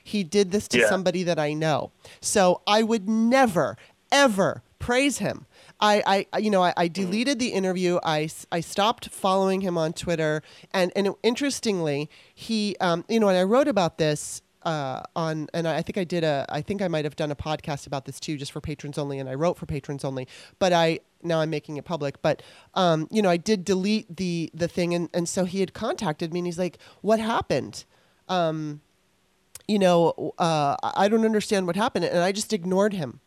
He 0.04 0.24
did 0.24 0.52
this 0.52 0.68
to 0.70 0.80
Yeah. 0.80 0.89
somebody 0.89 1.24
that 1.24 1.38
I 1.39 1.54
know. 1.54 1.91
So 2.20 2.62
I 2.68 2.84
would 2.84 3.08
never, 3.08 3.78
ever 4.12 4.64
praise 4.80 5.20
him. 5.20 5.45
I, 5.80 6.26
I 6.34 6.39
you 6.39 6.49
know, 6.49 6.64
I, 6.64 6.74
I 6.76 6.88
deleted 6.88 7.38
the 7.39 7.49
interview. 7.49 7.99
I, 8.03 8.30
I 8.51 8.62
stopped 8.62 9.10
following 9.10 9.62
him 9.62 9.78
on 9.78 9.93
Twitter. 9.93 10.41
And, 10.74 10.91
and 10.95 11.14
interestingly, 11.22 12.10
he, 12.34 12.76
um, 12.82 13.05
you 13.07 13.20
know, 13.20 13.28
and 13.30 13.38
I 13.38 13.43
wrote 13.43 13.68
about 13.68 13.97
this 13.97 14.41
uh, 14.64 15.01
on, 15.16 15.47
and 15.53 15.68
I 15.68 15.82
think 15.82 15.97
I 15.97 16.03
did 16.03 16.24
a, 16.24 16.45
I 16.49 16.62
think 16.62 16.82
I 16.82 16.88
might 16.88 17.05
have 17.05 17.16
done 17.16 17.32
a 17.32 17.36
podcast 17.36 17.88
about 17.88 18.05
this 18.05 18.20
too, 18.20 18.38
just 18.38 18.51
for 18.51 18.62
patrons 18.62 18.97
only. 18.97 19.20
And 19.20 19.30
I 19.30 19.36
wrote 19.36 19.57
for 19.57 19.66
patrons 19.66 20.03
only, 20.03 20.28
but 20.57 20.74
I, 20.74 20.99
now 21.22 21.39
I'm 21.39 21.49
making 21.49 21.78
it 21.78 21.86
public. 21.86 22.22
But, 22.22 22.41
um, 22.74 23.07
you 23.12 23.22
know, 23.22 23.30
I 23.30 23.38
did 23.38 23.64
delete 23.64 24.18
the, 24.18 24.49
the 24.53 24.68
thing. 24.68 24.93
And, 24.93 25.10
and 25.14 25.30
so 25.30 25.45
he 25.45 25.60
had 25.60 25.74
contacted 25.74 26.34
me 26.34 26.39
and 26.39 26.47
he's 26.47 26.60
like, 26.60 26.78
what 27.01 27.20
happened? 27.20 27.86
Um, 28.28 28.82
you 29.68 29.80
know, 29.80 30.34
uh, 30.39 30.76
I 30.82 31.07
don't 31.10 31.26
understand 31.26 31.68
what 31.68 31.76
happened. 31.76 32.05
And 32.05 32.20
I 32.20 32.32
just 32.32 32.53
ignored 32.53 32.93
him. 32.93 33.20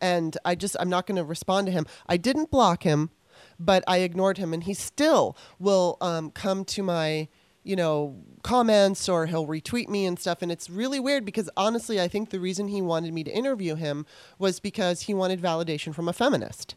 And 0.00 0.36
I 0.44 0.54
just, 0.54 0.76
I'm 0.78 0.88
not 0.88 1.06
going 1.06 1.16
to 1.16 1.24
respond 1.24 1.66
to 1.66 1.72
him. 1.72 1.86
I 2.08 2.16
didn't 2.16 2.50
block 2.50 2.82
him, 2.82 3.10
but 3.58 3.82
I 3.86 3.98
ignored 3.98 4.38
him. 4.38 4.52
And 4.52 4.62
he 4.64 4.74
still 4.74 5.36
will 5.58 5.96
um, 6.00 6.30
come 6.30 6.64
to 6.66 6.82
my, 6.82 7.28
you 7.62 7.76
know, 7.76 8.16
comments 8.42 9.08
or 9.08 9.26
he'll 9.26 9.46
retweet 9.46 9.88
me 9.88 10.06
and 10.06 10.18
stuff. 10.18 10.42
And 10.42 10.52
it's 10.52 10.70
really 10.70 11.00
weird 11.00 11.24
because 11.24 11.50
honestly, 11.56 12.00
I 12.00 12.08
think 12.08 12.30
the 12.30 12.40
reason 12.40 12.68
he 12.68 12.80
wanted 12.80 13.12
me 13.12 13.24
to 13.24 13.30
interview 13.30 13.74
him 13.74 14.06
was 14.38 14.60
because 14.60 15.02
he 15.02 15.14
wanted 15.14 15.40
validation 15.40 15.94
from 15.94 16.08
a 16.08 16.12
feminist. 16.12 16.76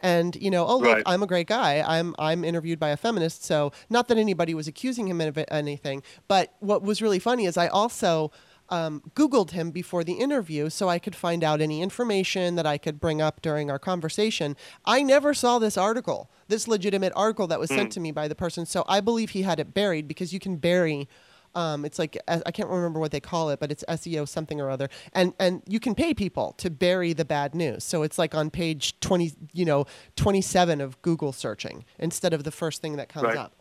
And 0.00 0.36
you 0.36 0.50
know, 0.50 0.66
oh 0.66 0.76
look, 0.76 0.96
Right. 0.96 1.02
I'm 1.06 1.22
a 1.22 1.26
great 1.26 1.46
guy. 1.46 1.82
I'm 1.86 2.14
I'm 2.18 2.44
interviewed 2.44 2.78
by 2.78 2.90
a 2.90 2.98
feminist, 2.98 3.42
so 3.44 3.72
not 3.88 4.08
that 4.08 4.18
anybody 4.18 4.52
was 4.52 4.68
accusing 4.68 5.08
him 5.08 5.22
of 5.22 5.38
anything. 5.48 6.02
But 6.28 6.52
what 6.60 6.82
was 6.82 7.00
really 7.00 7.18
funny 7.18 7.46
is 7.46 7.56
I 7.56 7.68
also 7.68 8.30
um, 8.68 9.02
Googled 9.14 9.50
him 9.52 9.70
before 9.70 10.02
the 10.04 10.14
interview 10.14 10.68
so 10.70 10.88
I 10.88 10.98
could 10.98 11.14
find 11.14 11.44
out 11.44 11.60
any 11.60 11.82
information 11.82 12.54
that 12.56 12.66
I 12.66 12.78
could 12.78 12.98
bring 13.00 13.20
up 13.22 13.40
during 13.42 13.70
our 13.70 13.78
conversation. 13.78 14.56
I 14.84 15.02
never 15.02 15.34
saw 15.34 15.58
this 15.58 15.76
article, 15.76 16.30
this 16.48 16.66
legitimate 16.66 17.12
article 17.16 17.46
that 17.46 17.60
was 17.60 17.70
sent 17.70 17.92
to 17.92 18.00
me 18.00 18.12
by 18.12 18.28
the 18.28 18.34
person. 18.34 18.66
So 18.66 18.84
I 18.88 19.00
believe 19.00 19.30
he 19.30 19.42
had 19.42 19.60
it 19.60 19.72
buried 19.74 20.08
because 20.08 20.32
you 20.32 20.40
can 20.40 20.56
bury. 20.56 21.08
Um, 21.54 21.86
it's 21.86 21.98
like 21.98 22.18
I 22.28 22.50
can't 22.50 22.68
remember 22.68 23.00
what 23.00 23.12
they 23.12 23.20
call 23.20 23.48
it, 23.48 23.60
but 23.60 23.70
it's 23.72 23.82
SEO 23.88 24.28
something 24.28 24.60
or 24.60 24.68
other, 24.68 24.90
and 25.14 25.32
and 25.38 25.62
you 25.66 25.80
can 25.80 25.94
pay 25.94 26.12
people 26.12 26.52
to 26.58 26.68
bury 26.68 27.14
the 27.14 27.24
bad 27.24 27.54
news. 27.54 27.82
So 27.82 28.02
it's 28.02 28.18
like 28.18 28.34
on 28.34 28.50
page 28.50 29.00
twenty, 29.00 29.32
you 29.54 29.64
know, 29.64 29.86
twenty 30.16 30.42
seven 30.42 30.82
of 30.82 31.00
Google 31.00 31.32
searching 31.32 31.86
instead 31.98 32.34
of 32.34 32.44
the 32.44 32.50
first 32.50 32.82
thing 32.82 32.96
that 32.96 33.08
comes 33.08 33.24
Right. 33.24 33.38
up. 33.38 33.54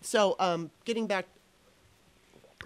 So 0.00 0.36
um, 0.38 0.70
getting 0.86 1.06
back 1.06 1.26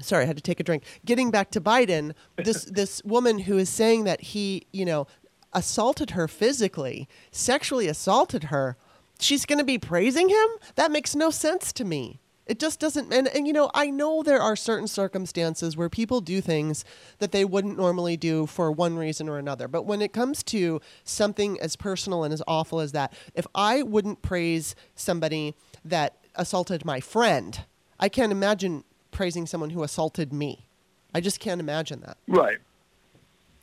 sorry, 0.01 0.25
I 0.25 0.27
had 0.27 0.37
to 0.37 0.43
take 0.43 0.61
a 0.61 0.65
drink. 0.65 0.85
Getting 1.05 1.31
back 1.31 1.51
to 1.53 1.61
Biden, 1.61 2.15
this 2.37 2.65
this 2.71 3.03
woman 3.05 3.41
who 3.41 3.59
is 3.59 3.69
saying 3.69 4.05
that 4.05 4.21
he, 4.21 4.67
you 4.73 4.85
know, 4.85 5.07
assaulted 5.53 6.11
her 6.11 6.29
physically, 6.29 7.09
sexually 7.31 7.89
assaulted 7.89 8.45
her 8.45 8.77
she's 9.23 9.47
going 9.47 9.59
to 9.59 9.65
be 9.65 9.79
praising 9.79 10.29
him? 10.29 10.49
That 10.75 10.91
makes 10.91 11.15
no 11.15 11.31
sense 11.31 11.73
to 11.75 11.85
me. 11.85 12.21
It 12.45 12.59
just 12.59 12.81
doesn't. 12.81 13.13
And, 13.13 13.29
and, 13.29 13.47
you 13.47 13.53
know, 13.53 13.71
I 13.73 13.89
know 13.91 14.23
there 14.23 14.43
are 14.43 14.57
certain 14.57 14.89
circumstances 14.89 15.77
where 15.77 15.89
people 15.89 16.21
do 16.21 16.41
things 16.41 16.85
that 17.19 17.31
they 17.31 17.45
wouldn't 17.45 17.77
normally 17.77 18.17
do 18.17 18.47
for 18.47 18.73
one 18.73 18.97
reason 18.97 19.29
or 19.29 19.39
another. 19.39 19.69
But 19.69 19.85
when 19.87 20.03
it 20.03 20.13
comes 20.13 20.43
to 20.45 20.81
something 21.05 21.59
as 21.61 21.77
personal 21.77 22.25
and 22.25 22.35
as 22.35 22.43
awful 22.49 22.81
as 22.81 22.93
that, 22.93 23.13
if 23.35 23.47
I 23.55 23.83
wouldn't 23.83 24.23
praise 24.23 24.75
somebody 24.97 25.55
that 25.85 26.17
assaulted 26.35 26.85
my 26.85 27.01
friend, 27.01 27.65
I 28.01 28.09
can't 28.09 28.33
imagine 28.33 28.83
praising 29.13 29.47
someone 29.47 29.71
who 29.71 29.85
assaulted 29.85 30.33
me. 30.33 30.67
I 31.15 31.21
just 31.21 31.39
can't 31.39 31.61
imagine 31.61 32.01
that. 32.01 32.17
Right. 32.27 32.59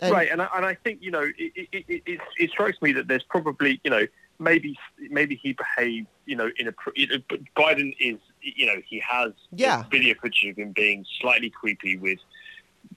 And- 0.01 0.13
right, 0.13 0.29
and 0.31 0.41
I, 0.41 0.47
and 0.55 0.65
I 0.65 0.75
think 0.75 0.99
you 1.01 1.11
know 1.11 1.23
it, 1.37 1.51
it, 1.55 1.67
it, 1.89 2.01
it, 2.05 2.19
it 2.37 2.49
strikes 2.51 2.81
me 2.81 2.93
that 2.93 3.09
there's 3.09 3.23
probably 3.23 3.81
you 3.83 3.91
know 3.91 4.05
maybe 4.39 4.77
maybe 5.09 5.35
he 5.35 5.51
behaved 5.51 6.07
you 6.25 6.37
know 6.37 6.49
in 6.57 6.69
a 6.69 6.73
but 7.27 7.39
Biden 7.57 7.93
is 7.99 8.17
you 8.41 8.65
know 8.65 8.75
he 8.87 8.99
has 8.99 9.33
Yeah. 9.51 9.83
video 9.91 10.15
footage 10.21 10.45
of 10.49 10.55
him 10.57 10.71
being 10.71 11.05
slightly 11.19 11.49
creepy 11.49 11.97
with 11.97 12.19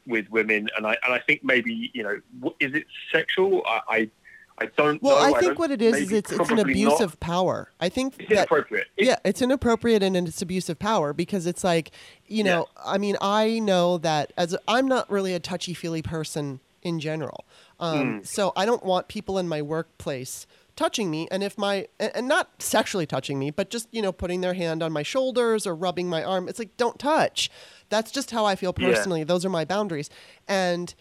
with 0.06 0.28
women, 0.30 0.68
and 0.76 0.86
I 0.86 0.96
and 1.04 1.12
I 1.12 1.18
think 1.18 1.42
maybe 1.42 1.90
you 1.92 2.04
know 2.04 2.20
is 2.60 2.72
it 2.74 2.84
sexual? 3.10 3.62
I 3.66 3.80
I, 3.88 4.10
I 4.58 4.66
don't 4.76 5.02
Well, 5.02 5.16
know. 5.16 5.22
I 5.22 5.40
think 5.40 5.52
don't- 5.52 5.58
what 5.58 5.70
it 5.70 5.82
is 5.82 5.96
is 5.96 6.12
it's 6.12 6.30
it's 6.30 6.50
an 6.50 6.58
abuse 6.58 7.00
of 7.00 7.18
power. 7.20 7.70
I 7.80 7.88
think 7.88 8.14
It's 8.18 8.28
that 8.28 8.36
inappropriate. 8.38 8.86
It- 8.96 9.06
yeah, 9.06 9.16
it's 9.24 9.42
inappropriate 9.42 10.02
and 10.02 10.16
it's 10.16 10.40
abuse 10.42 10.68
of 10.68 10.78
power 10.78 11.12
because 11.12 11.46
it's 11.46 11.64
like 11.64 11.90
you 12.26 12.44
know, 12.44 12.66
I 12.84 12.96
mean, 12.98 13.16
I 13.20 13.58
know 13.58 13.98
that 13.98 14.32
as 14.36 14.56
I'm 14.68 14.86
not 14.86 15.10
really 15.10 15.34
a 15.34 15.40
touchy 15.40 15.74
feely 15.74 16.00
person 16.02 16.60
in 16.82 16.98
general, 17.00 17.44
um, 17.80 18.20
Mm. 18.20 18.26
so 18.26 18.52
I 18.56 18.64
don't 18.66 18.84
want 18.84 19.08
people 19.08 19.38
in 19.38 19.48
my 19.48 19.62
workplace 19.62 20.46
touching 20.74 21.10
me 21.10 21.28
and 21.30 21.42
if 21.42 21.58
my 21.58 21.86
and 22.00 22.26
not 22.26 22.48
sexually 22.62 23.04
touching 23.04 23.38
me 23.38 23.50
but 23.50 23.68
just 23.68 23.86
you 23.90 24.00
know 24.00 24.10
putting 24.10 24.40
their 24.40 24.54
hand 24.54 24.82
on 24.82 24.90
my 24.90 25.02
shoulders 25.02 25.66
or 25.66 25.74
rubbing 25.74 26.08
my 26.08 26.24
arm 26.24 26.48
it's 26.48 26.58
like 26.58 26.74
don't 26.78 26.98
touch 26.98 27.50
that's 27.90 28.10
just 28.10 28.30
how 28.30 28.46
i 28.46 28.56
feel 28.56 28.72
Yeah. 28.78 28.88
personally 28.88 29.22
those 29.22 29.44
are 29.44 29.50
my 29.50 29.66
boundaries 29.66 30.08
and 30.48 30.94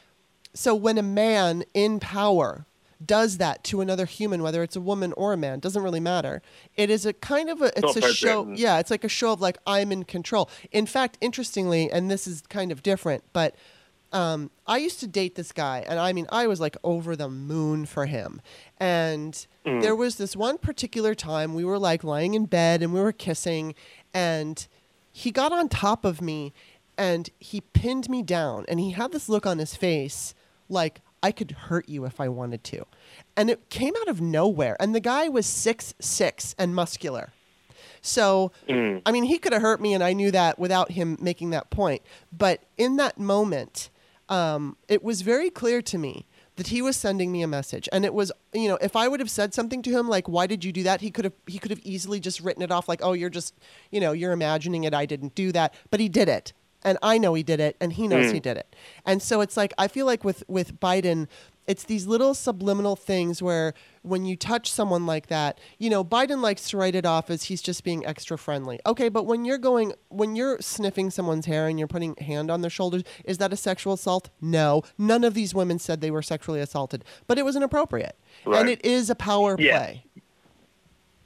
so 0.53 0.75
when 0.75 0.97
a 0.97 1.01
man 1.03 1.63
in 1.73 2.01
power 2.01 2.65
does 3.05 3.37
that 3.37 3.63
to 3.65 3.81
another 3.81 4.05
human, 4.05 4.43
whether 4.43 4.61
it's 4.63 4.75
a 4.75 4.81
woman 4.81 5.13
or 5.17 5.33
a 5.33 5.37
man, 5.37 5.59
doesn't 5.59 5.81
really 5.83 5.99
matter. 5.99 6.41
It 6.75 6.89
is 6.89 7.05
a 7.05 7.13
kind 7.13 7.49
of 7.49 7.61
a 7.61 7.67
it's 7.77 7.95
a 7.97 8.13
show. 8.13 8.45
mm. 8.45 8.57
Yeah, 8.57 8.79
it's 8.79 8.91
like 8.91 9.03
a 9.03 9.09
show 9.09 9.31
of 9.33 9.41
like 9.41 9.57
I'm 9.65 9.91
in 9.91 10.03
control. 10.03 10.49
In 10.71 10.85
fact, 10.85 11.17
interestingly, 11.21 11.91
and 11.91 12.11
this 12.11 12.27
is 12.27 12.41
kind 12.49 12.71
of 12.71 12.83
different, 12.83 13.23
but 13.33 13.55
um, 14.13 14.51
I 14.67 14.77
used 14.77 14.99
to 14.99 15.07
date 15.07 15.35
this 15.35 15.53
guy, 15.53 15.85
and 15.87 15.97
I 15.97 16.11
mean, 16.11 16.27
I 16.31 16.45
was 16.45 16.59
like 16.59 16.75
over 16.83 17.15
the 17.15 17.29
moon 17.29 17.85
for 17.85 18.05
him. 18.07 18.41
And 18.77 19.33
Mm. 19.65 19.81
there 19.83 19.95
was 19.95 20.15
this 20.15 20.35
one 20.35 20.57
particular 20.57 21.13
time 21.13 21.53
we 21.53 21.63
were 21.63 21.77
like 21.77 22.03
lying 22.03 22.33
in 22.33 22.45
bed 22.45 22.81
and 22.81 22.91
we 22.93 22.99
were 22.99 23.11
kissing, 23.11 23.75
and 24.13 24.67
he 25.11 25.29
got 25.31 25.51
on 25.51 25.69
top 25.69 26.03
of 26.03 26.19
me 26.21 26.51
and 26.97 27.29
he 27.39 27.61
pinned 27.61 28.09
me 28.09 28.21
down, 28.23 28.65
and 28.67 28.79
he 28.79 28.91
had 28.91 29.11
this 29.11 29.29
look 29.29 29.45
on 29.45 29.59
his 29.59 29.75
face 29.75 30.33
like 30.67 31.01
I 31.23 31.31
could 31.31 31.51
hurt 31.51 31.87
you 31.87 32.05
if 32.05 32.19
I 32.19 32.29
wanted 32.29 32.63
to. 32.65 32.85
And 33.37 33.49
it 33.49 33.69
came 33.69 33.93
out 34.01 34.07
of 34.07 34.21
nowhere. 34.21 34.75
And 34.79 34.95
the 34.95 34.99
guy 34.99 35.29
was 35.29 35.45
six 35.45 35.93
six 35.99 36.55
and 36.57 36.73
muscular. 36.75 37.31
So, 38.01 38.51
Mm. 38.67 39.01
I 39.05 39.11
mean, 39.11 39.25
he 39.25 39.37
could 39.37 39.53
have 39.53 39.61
hurt 39.61 39.79
me, 39.79 39.93
and 39.93 40.03
I 40.03 40.13
knew 40.13 40.31
that 40.31 40.57
without 40.57 40.91
him 40.91 41.17
making 41.21 41.51
that 41.51 41.69
point. 41.69 42.01
But 42.35 42.63
in 42.77 42.95
that 42.97 43.19
moment, 43.19 43.89
um, 44.27 44.75
it 44.87 45.03
was 45.03 45.21
very 45.21 45.49
clear 45.51 45.81
to 45.83 45.97
me 45.99 46.25
that 46.55 46.67
he 46.67 46.81
was 46.81 46.97
sending 46.97 47.31
me 47.31 47.43
a 47.43 47.47
message, 47.47 47.87
and 47.91 48.03
it 48.03 48.13
was, 48.13 48.31
you 48.53 48.67
know, 48.67 48.77
if 48.81 48.95
I 48.95 49.07
would 49.07 49.19
have 49.19 49.29
said 49.29 49.53
something 49.53 49.81
to 49.83 49.91
him 49.91 50.07
like, 50.09 50.27
"Why 50.27 50.47
did 50.47 50.63
you 50.65 50.71
do 50.71 50.83
that?" 50.83 51.01
He 51.01 51.11
could 51.11 51.25
have 51.25 51.33
he 51.47 51.59
could 51.59 51.71
have 51.71 51.79
easily 51.83 52.19
just 52.19 52.39
written 52.39 52.63
it 52.63 52.71
off 52.71 52.89
like, 52.89 53.01
"Oh, 53.03 53.13
you're 53.13 53.29
just, 53.29 53.53
you 53.91 53.99
know, 53.99 54.11
you're 54.13 54.31
imagining 54.31 54.83
it. 54.83 54.93
I 54.93 55.05
didn't 55.05 55.35
do 55.35 55.51
that." 55.51 55.73
But 55.91 55.99
he 55.99 56.09
did 56.09 56.27
it, 56.27 56.53
and 56.83 56.97
I 57.01 57.17
know 57.17 57.33
he 57.33 57.43
did 57.43 57.59
it, 57.59 57.75
and 57.79 57.93
he 57.93 58.07
knows 58.07 58.27
Mm. 58.27 58.33
he 58.33 58.39
did 58.39 58.57
it. 58.57 58.75
And 59.05 59.21
so 59.21 59.41
it's 59.41 59.55
like 59.57 59.73
I 59.77 59.87
feel 59.87 60.05
like 60.05 60.23
with 60.23 60.43
with 60.47 60.79
Biden, 60.79 61.27
it's 61.67 61.83
these 61.83 62.07
little 62.07 62.33
subliminal 62.33 62.95
things 62.95 63.41
where 63.41 63.73
when 64.01 64.25
you 64.25 64.35
touch 64.35 64.69
someone 64.71 65.05
like 65.05 65.27
that, 65.27 65.59
you 65.77 65.89
know, 65.91 66.03
Biden 66.03 66.41
likes 66.41 66.67
to 66.71 66.77
write 66.77 66.95
it 66.95 67.05
off 67.05 67.29
as 67.29 67.43
he's 67.43 67.61
just 67.61 67.83
being 67.83 68.03
extra 68.05 68.35
friendly. 68.37 68.79
Okay, 68.85 69.09
but 69.09 69.23
when 69.25 69.45
you're 69.45 69.59
going 69.59 69.93
when 70.09 70.35
you're 70.35 70.59
sniffing 70.59 71.11
someone's 71.11 71.45
hair 71.45 71.67
and 71.67 71.77
you're 71.77 71.87
putting 71.87 72.15
hand 72.15 72.49
on 72.49 72.61
their 72.61 72.69
shoulders, 72.71 73.03
is 73.25 73.37
that 73.37 73.53
a 73.53 73.57
sexual 73.57 73.93
assault? 73.93 74.29
No. 74.41 74.81
None 74.97 75.23
of 75.23 75.33
these 75.35 75.53
women 75.53 75.77
said 75.79 76.01
they 76.01 76.11
were 76.11 76.23
sexually 76.23 76.59
assaulted, 76.59 77.05
but 77.27 77.37
it 77.37 77.45
was 77.45 77.55
inappropriate. 77.55 78.15
And 78.45 78.67
it 78.69 78.83
is 78.83 79.09
a 79.09 79.15
power 79.15 79.55
Yeah. 79.59 79.77
play. 79.77 80.03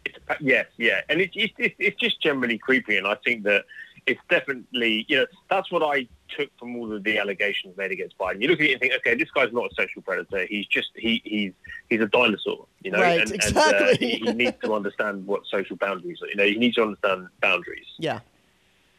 It's, 0.05 0.17
uh, 0.29 0.35
yes, 0.39 0.65
yeah, 0.77 1.01
and 1.09 1.19
it's 1.21 1.33
it's 1.35 1.53
it's 1.57 1.75
it's 1.79 1.99
just 1.99 2.21
generally 2.21 2.57
creepy, 2.57 2.97
and 2.97 3.07
I 3.07 3.15
think 3.23 3.43
that 3.43 3.63
it's 4.07 4.21
definitely 4.29 5.05
you 5.07 5.17
know 5.17 5.25
that's 5.49 5.71
what 5.71 5.83
I 5.83 6.07
took 6.29 6.49
from 6.57 6.75
all 6.75 6.91
of 6.91 7.03
the 7.03 7.17
allegations 7.17 7.77
made 7.77 7.91
against 7.91 8.17
Biden. 8.17 8.41
You 8.41 8.47
look 8.49 8.59
at 8.59 8.65
it 8.65 8.71
and 8.73 8.81
think, 8.81 8.93
okay, 8.95 9.15
this 9.15 9.29
guy's 9.31 9.53
not 9.53 9.71
a 9.71 9.75
sexual 9.75 10.03
predator. 10.03 10.45
He's 10.45 10.65
just 10.67 10.89
he 10.95 11.21
he's 11.23 11.53
he's 11.89 12.01
a 12.01 12.07
dinosaur, 12.07 12.65
you 12.81 12.91
know, 12.91 13.01
Right, 13.01 13.21
and, 13.21 13.31
and 13.31 13.43
exactly. 13.43 13.87
uh, 13.87 13.97
he, 13.97 14.15
he 14.17 14.33
needs 14.33 14.57
to 14.63 14.73
understand 14.73 15.25
what 15.25 15.45
social 15.47 15.75
boundaries 15.75 16.19
are. 16.21 16.27
You 16.27 16.35
know, 16.35 16.45
he 16.45 16.55
needs 16.55 16.75
to 16.75 16.83
understand 16.83 17.27
boundaries. 17.41 17.85
Yeah. 17.97 18.19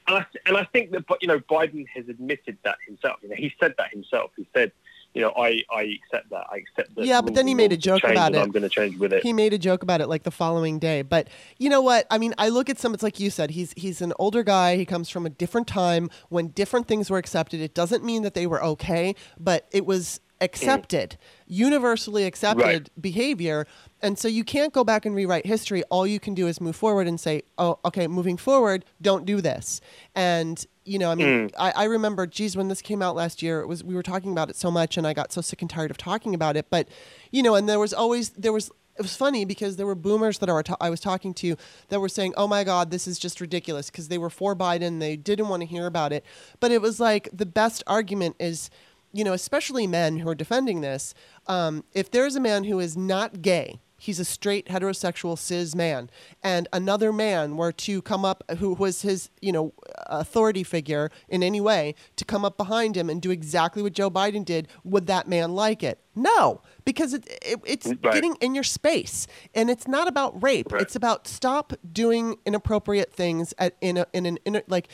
And 0.09 0.19
I, 0.19 0.27
and 0.47 0.57
I 0.57 0.65
think 0.73 0.93
that, 0.93 1.05
but, 1.09 1.21
you 1.21 1.27
know, 1.27 1.41
Biden 1.41 1.85
has 1.93 2.09
admitted 2.09 2.59
that 2.65 2.77
himself. 2.87 3.19
You 3.23 3.31
know, 3.31 3.35
he 3.35 3.53
said 3.59 3.75
that 3.77 3.91
himself. 3.91 4.31
He 4.37 4.47
said, 4.55 4.71
you 5.17 5.23
know, 5.23 5.33
I, 5.35 5.63
I 5.71 5.99
accept 6.05 6.29
that. 6.29 6.47
I 6.53 6.57
accept 6.57 6.95
that. 6.95 7.07
Yeah, 7.07 7.23
but 7.23 7.33
then 7.33 7.47
he 7.47 7.55
made 7.55 7.73
a 7.73 7.77
joke 7.79 8.05
about 8.05 8.35
it. 8.35 8.39
I'm 8.39 8.51
going 8.51 8.65
to 8.65 8.69
change 8.69 8.99
with 8.99 9.15
it. 9.15 9.23
He 9.23 9.33
made 9.33 9.55
a 9.55 9.59
joke 9.59 9.83
about 9.83 10.03
it 10.03 10.09
like 10.09 10.25
the 10.25 10.31
following 10.31 10.79
day. 10.79 11.01
But 11.01 11.29
you 11.57 11.71
know 11.71 11.81
what? 11.81 12.07
I 12.11 12.19
mean, 12.19 12.35
I 12.37 12.51
look 12.51 12.69
at 12.69 12.79
some. 12.79 12.93
It's 12.93 13.03
like 13.03 13.19
you 13.19 13.31
said. 13.31 13.53
He's 13.53 13.73
he's 13.79 14.03
an 14.03 14.13
older 14.19 14.43
guy. 14.43 14.77
He 14.77 14.85
comes 14.85 15.09
from 15.09 15.25
a 15.25 15.31
different 15.31 15.69
time 15.69 16.11
when 16.29 16.49
different 16.49 16.87
things 16.87 17.09
were 17.09 17.17
accepted. 17.17 17.63
It 17.63 17.75
doesn't 17.75 18.05
mean 18.05 18.25
that 18.25 18.35
they 18.35 18.47
were 18.47 18.63
okay, 18.63 19.15
but 19.41 19.67
it 19.73 19.87
was 19.87 20.21
accepted, 20.41 21.17
universally 21.47 22.25
accepted 22.25 22.65
Right. 22.65 22.91
behavior. 23.01 23.67
And 24.03 24.19
so 24.19 24.29
you 24.29 24.45
can't 24.45 24.73
go 24.73 24.85
back 24.85 25.07
and 25.07 25.15
rewrite 25.15 25.47
history. 25.47 25.83
All 25.85 26.07
you 26.07 26.21
can 26.21 26.35
do 26.35 26.47
is 26.47 26.61
move 26.61 26.77
forward 26.77 27.07
and 27.07 27.19
say, 27.19 27.43
"Oh, 27.57 27.79
okay, 27.85 28.07
moving 28.07 28.37
forward, 28.37 28.85
don't 29.01 29.25
do 29.25 29.41
this." 29.41 29.81
And 30.15 30.65
you 30.85 30.99
know, 31.01 31.11
I 31.11 31.15
mean, 31.17 31.49
mm. 31.49 31.53
I, 31.59 31.73
I 31.73 31.85
remember, 31.85 32.27
geez, 32.27 32.57
when 32.57 32.69
this 32.69 32.81
came 32.81 33.03
out 33.03 33.17
last 33.17 33.43
year, 33.43 33.61
it 33.61 33.67
was 33.67 33.83
we 33.83 33.95
were 33.95 34.05
talking 34.05 34.31
about 34.31 34.51
it 34.51 34.57
so 34.57 34.71
much, 34.71 34.97
and 34.97 35.07
I 35.07 35.15
got 35.15 35.33
so 35.33 35.41
sick 35.41 35.61
and 35.61 35.69
tired 35.71 35.91
of 35.91 35.97
talking 35.97 36.35
about 36.35 36.57
it. 36.57 36.67
But 36.71 36.89
you 37.33 37.43
know, 37.43 37.55
and 37.55 37.69
there 37.69 37.81
was 37.81 37.93
always 37.93 38.31
there 38.31 38.53
was 38.53 38.71
it 38.99 39.03
was 39.03 39.17
funny 39.17 39.45
because 39.45 39.77
there 39.77 39.87
were 39.87 39.95
boomers 39.95 40.39
that 40.39 40.65
ta- 40.65 40.77
I 40.81 40.91
was 40.91 41.01
talking 41.01 41.35
to 41.35 41.57
that 41.89 42.01
were 42.01 42.09
saying, 42.09 42.35
"Oh 42.37 42.47
my 42.47 42.65
God, 42.65 42.91
this 42.91 43.07
is 43.07 43.19
just 43.19 43.41
ridiculous," 43.41 43.91
because 43.91 44.09
they 44.09 44.19
were 44.19 44.31
for 44.31 44.55
Biden, 44.55 45.01
they 45.01 45.17
didn't 45.17 45.49
want 45.49 45.63
to 45.63 45.67
hear 45.67 45.87
about 45.87 46.13
it. 46.13 46.25
But 46.61 46.71
it 46.71 46.81
was 46.81 47.01
like 47.01 47.29
the 47.33 47.47
best 47.47 47.83
argument 47.87 48.37
is, 48.39 48.71
you 49.17 49.25
know, 49.25 49.33
especially 49.33 49.87
men 49.87 50.19
who 50.19 50.29
are 50.29 50.35
defending 50.35 50.83
this. 50.83 51.15
Um, 51.47 51.85
if 51.95 52.11
there's 52.11 52.37
a 52.37 52.41
man 52.41 52.65
who 52.65 52.79
is 52.81 52.97
not 52.97 53.41
gay, 53.41 53.81
he's 53.99 54.21
a 54.21 54.25
straight 54.27 54.67
heterosexual 54.67 55.39
cis 55.39 55.75
man, 55.75 56.11
and 56.43 56.69
another 56.73 57.13
man 57.13 57.57
were 57.57 57.73
to 57.73 58.03
come 58.03 58.25
up 58.27 58.45
who 58.59 58.75
was 58.75 59.01
his, 59.03 59.31
you 59.41 59.53
know, 59.53 59.73
authority 60.09 60.63
figure 60.63 61.11
in 61.29 61.43
any 61.43 61.61
way 61.61 61.95
to 62.17 62.25
come 62.25 62.45
up 62.45 62.57
behind 62.59 62.95
him 62.97 63.09
and 63.09 63.23
do 63.23 63.31
exactly 63.31 63.83
what 63.83 63.95
Joe 63.95 64.11
Biden 64.11 64.45
did, 64.45 64.69
would 64.85 65.07
that 65.07 65.27
man 65.29 65.55
like 65.55 65.83
it? 65.83 65.99
No, 66.15 66.61
because 66.85 67.15
it, 67.15 67.27
it 67.43 67.59
it's 67.65 67.87
Right. 67.87 68.13
getting 68.13 68.35
in 68.43 68.55
your 68.55 68.65
space, 68.65 69.27
and 69.55 69.71
it's 69.71 69.89
not 69.89 70.09
about 70.09 70.43
rape. 70.43 70.73
Right. 70.73 70.83
It's 70.83 70.95
about 70.97 71.27
stop 71.27 71.73
doing 71.91 72.37
inappropriate 72.45 73.13
things 73.15 73.55
at 73.59 73.77
in 73.81 73.97
a 73.97 74.07
in 74.13 74.27
an 74.27 74.39
in 74.45 74.57
a, 74.57 74.63
like. 74.69 74.89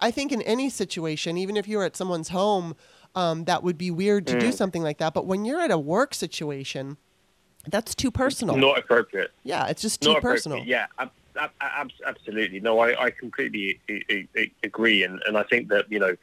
I 0.00 0.12
think 0.12 0.30
in 0.30 0.42
any 0.42 0.70
situation, 0.70 1.36
even 1.36 1.56
if 1.56 1.66
you're 1.66 1.82
at 1.82 1.96
someone's 1.96 2.28
home, 2.28 2.76
um, 3.14 3.44
that 3.44 3.62
would 3.62 3.78
be 3.78 3.90
weird 3.90 4.26
to 4.28 4.38
do 4.38 4.48
Mm. 4.48 4.54
something 4.54 4.82
like 4.82 4.98
that. 4.98 5.14
But 5.14 5.26
when 5.26 5.44
you're 5.44 5.60
at 5.60 5.70
a 5.70 5.78
work 5.78 6.14
situation, 6.14 6.96
that's 7.66 7.94
too 7.94 8.10
personal. 8.10 8.56
Not 8.56 8.78
appropriate. 8.78 9.32
yeah, 9.44 9.66
it's 9.66 9.82
just 9.82 10.00
too 10.00 10.12
Not 10.14 10.22
personal. 10.22 10.58
Yeah, 10.64 10.86
ab- 10.98 11.10
ab- 11.38 11.50
ab- 11.60 11.90
absolutely. 12.06 12.60
No, 12.60 12.78
I, 12.78 13.06
I 13.06 13.10
completely 13.10 13.80
I- 13.90 14.02
I- 14.10 14.28
I 14.36 14.50
agree, 14.64 15.02
and, 15.04 15.20
and 15.26 15.36
I 15.36 15.42
think 15.42 15.68
that 15.68 15.90
you 15.90 15.98
know, 15.98 16.16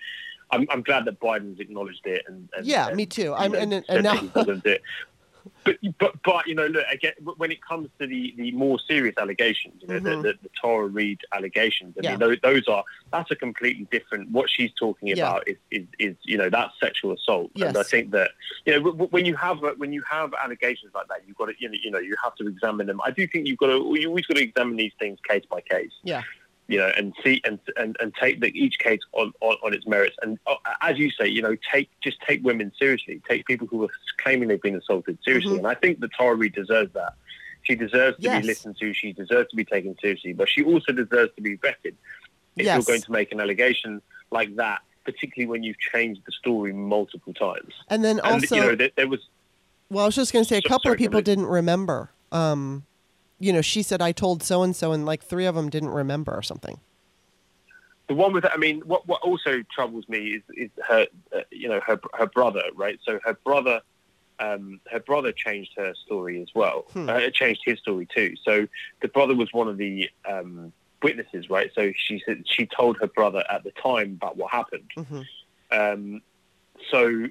I'm, 0.51 0.65
I'm 0.69 0.81
glad 0.81 1.05
that 1.05 1.19
Biden's 1.19 1.59
acknowledged 1.59 2.05
it. 2.05 2.23
And, 2.27 2.47
and 2.55 2.65
Yeah, 2.65 2.87
and, 2.87 2.95
me 2.95 3.05
too. 3.05 3.33
I'm- 3.33 3.53
and- 3.55 3.83
and 3.87 4.03
now- 4.03 4.15
he 4.17 4.27
doesn't 4.27 4.65
it. 4.65 4.81
But, 5.65 5.77
but 5.99 6.13
but 6.23 6.47
you 6.47 6.53
know 6.53 6.67
look 6.67 6.85
again 6.91 7.13
when 7.37 7.51
it 7.51 7.59
comes 7.61 7.89
to 7.99 8.05
the, 8.05 8.33
the 8.37 8.51
more 8.51 8.77
serious 8.87 9.15
allegations 9.17 9.73
you 9.81 9.87
know 9.87 9.99
Mhm. 9.99 10.03
the, 10.03 10.15
the, 10.27 10.33
the 10.43 10.49
Tara 10.61 10.87
Reade 10.87 11.21
allegations 11.33 11.95
I 11.97 12.01
Yeah. 12.03 12.11
mean 12.11 12.19
those, 12.19 12.37
those 12.43 12.67
are 12.67 12.83
that's 13.11 13.31
a 13.31 13.35
completely 13.35 13.87
different 13.91 14.29
what 14.31 14.47
she's 14.49 14.71
talking 14.79 15.07
Yeah. 15.09 15.15
about 15.15 15.47
is, 15.47 15.57
is, 15.71 15.85
is 15.97 16.15
you 16.23 16.37
know 16.37 16.49
that's 16.51 16.73
sexual 16.79 17.11
assault 17.13 17.49
and 17.55 17.75
I 17.77 17.83
think 17.83 18.11
that 18.11 18.31
you 18.65 18.73
know 18.73 18.79
w- 18.79 18.93
w- 18.95 19.09
when 19.09 19.25
you 19.25 19.35
have 19.37 19.57
when 19.77 19.91
you 19.91 20.03
have 20.09 20.33
allegations 20.41 20.93
like 20.93 21.07
that 21.07 21.21
you've 21.27 21.35
got 21.37 21.47
to 21.47 21.53
you 21.57 21.67
know, 21.69 21.77
you 21.83 21.91
know 21.91 21.99
you 21.99 22.15
have 22.23 22.35
to 22.35 22.47
examine 22.47 22.85
them 22.87 23.01
I 23.03 23.09
do 23.11 23.25
think 23.27 23.47
you've 23.47 23.57
got 23.57 23.67
to 23.67 23.77
you 23.99 24.07
always 24.09 24.25
got 24.27 24.37
to 24.37 24.43
examine 24.43 24.75
these 24.77 24.93
things 24.99 25.17
case 25.27 25.45
by 25.49 25.61
case 25.61 25.91
Yeah. 26.03 26.21
You 26.67 26.79
know, 26.79 26.91
and 26.97 27.13
see 27.23 27.41
and 27.45 27.59
and, 27.77 27.95
and 27.99 28.13
take 28.15 28.39
the, 28.41 28.47
each 28.47 28.79
case 28.79 29.01
on, 29.11 29.31
on, 29.41 29.55
on 29.63 29.73
its 29.73 29.85
merits. 29.85 30.15
And 30.23 30.39
uh, 30.47 30.55
as 30.81 30.97
you 30.97 31.11
say, 31.11 31.27
you 31.27 31.41
know, 31.43 31.55
take 31.71 31.89
just 32.01 32.17
take 32.21 32.43
women 32.43 32.71
seriously. 32.79 33.21
Take 33.29 33.45
people 33.45 33.67
who 33.67 33.83
are 33.83 33.89
claiming 34.17 34.49
they've 34.49 34.61
been 34.61 34.75
assaulted 34.75 35.19
seriously. 35.23 35.53
Mhm. 35.53 35.57
And 35.59 35.67
I 35.67 35.75
think 35.75 35.99
the 35.99 36.07
Tara 36.17 36.33
Reade 36.35 36.55
deserves 36.55 36.91
that. 36.93 37.13
She 37.63 37.75
deserves 37.75 38.17
to 38.17 38.23
Yes. 38.23 38.41
be 38.41 38.47
listened 38.47 38.77
to. 38.79 38.93
She 38.93 39.13
deserves 39.13 39.49
to 39.51 39.55
be 39.55 39.63
taken 39.65 39.95
seriously, 40.01 40.33
but 40.33 40.49
she 40.49 40.63
also 40.63 40.91
deserves 40.91 41.31
to 41.35 41.41
be 41.41 41.55
vetted. 41.57 41.93
If 42.55 42.65
Yes. 42.65 42.75
you're 42.77 42.83
going 42.95 43.01
to 43.01 43.11
make 43.11 43.31
an 43.31 43.39
allegation 43.41 44.01
like 44.31 44.55
that, 44.55 44.81
particularly 45.03 45.47
when 45.49 45.61
you've 45.61 45.77
changed 45.79 46.21
the 46.25 46.31
story 46.31 46.73
multiple 46.73 47.33
times. 47.33 47.73
And 47.89 48.03
then 48.03 48.17
And 48.23 48.41
also, 48.41 48.55
you 48.55 48.61
know, 48.61 48.75
there, 48.75 48.89
there 48.95 49.07
was 49.07 49.19
well, 49.89 50.05
I 50.05 50.07
was 50.07 50.15
just 50.15 50.33
going 50.33 50.43
to 50.43 50.49
say 50.49 50.57
a 50.57 50.61
So- 50.63 50.69
couple 50.69 50.91
of 50.91 50.97
people 50.97 51.21
didn't 51.21 51.45
remember. 51.45 52.09
Um, 52.31 52.85
you 53.39 53.51
know, 53.53 53.61
she 53.61 53.81
said 53.83 54.01
I 54.01 54.11
told 54.11 54.43
so 54.43 54.63
and 54.63 54.75
so, 54.75 54.91
and 54.91 55.05
like 55.05 55.23
three 55.23 55.45
of 55.45 55.55
them 55.55 55.69
didn't 55.69 55.89
remember 55.89 56.33
or 56.33 56.41
something. 56.41 56.79
the 58.07 58.15
one 58.15 58.33
with 58.33 58.45
I 58.45 58.57
mean, 58.57 58.81
what 58.81 59.07
what 59.07 59.21
also 59.21 59.63
troubles 59.73 60.07
me 60.07 60.35
is 60.35 60.43
is 60.55 60.69
her 60.87 61.07
uh, 61.35 61.39
you 61.51 61.67
know 61.69 61.79
her 61.85 61.99
her 62.13 62.27
brother, 62.27 62.63
right? 62.75 62.99
So 63.03 63.19
her 63.23 63.33
brother. 63.33 63.81
Um, 64.37 64.81
her 64.91 64.99
brother 64.99 65.31
changed 65.31 65.71
her 65.77 65.93
story 66.05 66.41
as 66.41 66.49
well. 66.53 66.87
Hmm. 66.91 67.07
Uh, 67.07 67.29
changed 67.29 67.61
his 67.63 67.79
story 67.79 68.05
too. 68.13 68.35
So 68.43 68.67
the 69.01 69.07
brother 69.07 69.33
was 69.33 69.47
one 69.53 69.69
of 69.69 69.77
the 69.77 70.09
um, 70.29 70.73
witnesses, 71.01 71.49
right? 71.49 71.71
So 71.73 71.93
she 71.95 72.21
said 72.25 72.43
she 72.45 72.65
told 72.65 72.97
her 72.97 73.07
brother 73.07 73.45
at 73.49 73.63
the 73.63 73.71
time 73.71 74.19
about 74.21 74.35
what 74.35 74.51
happened. 74.51 74.91
hmm 74.97 75.21
Um, 75.71 76.21
so 76.91 77.27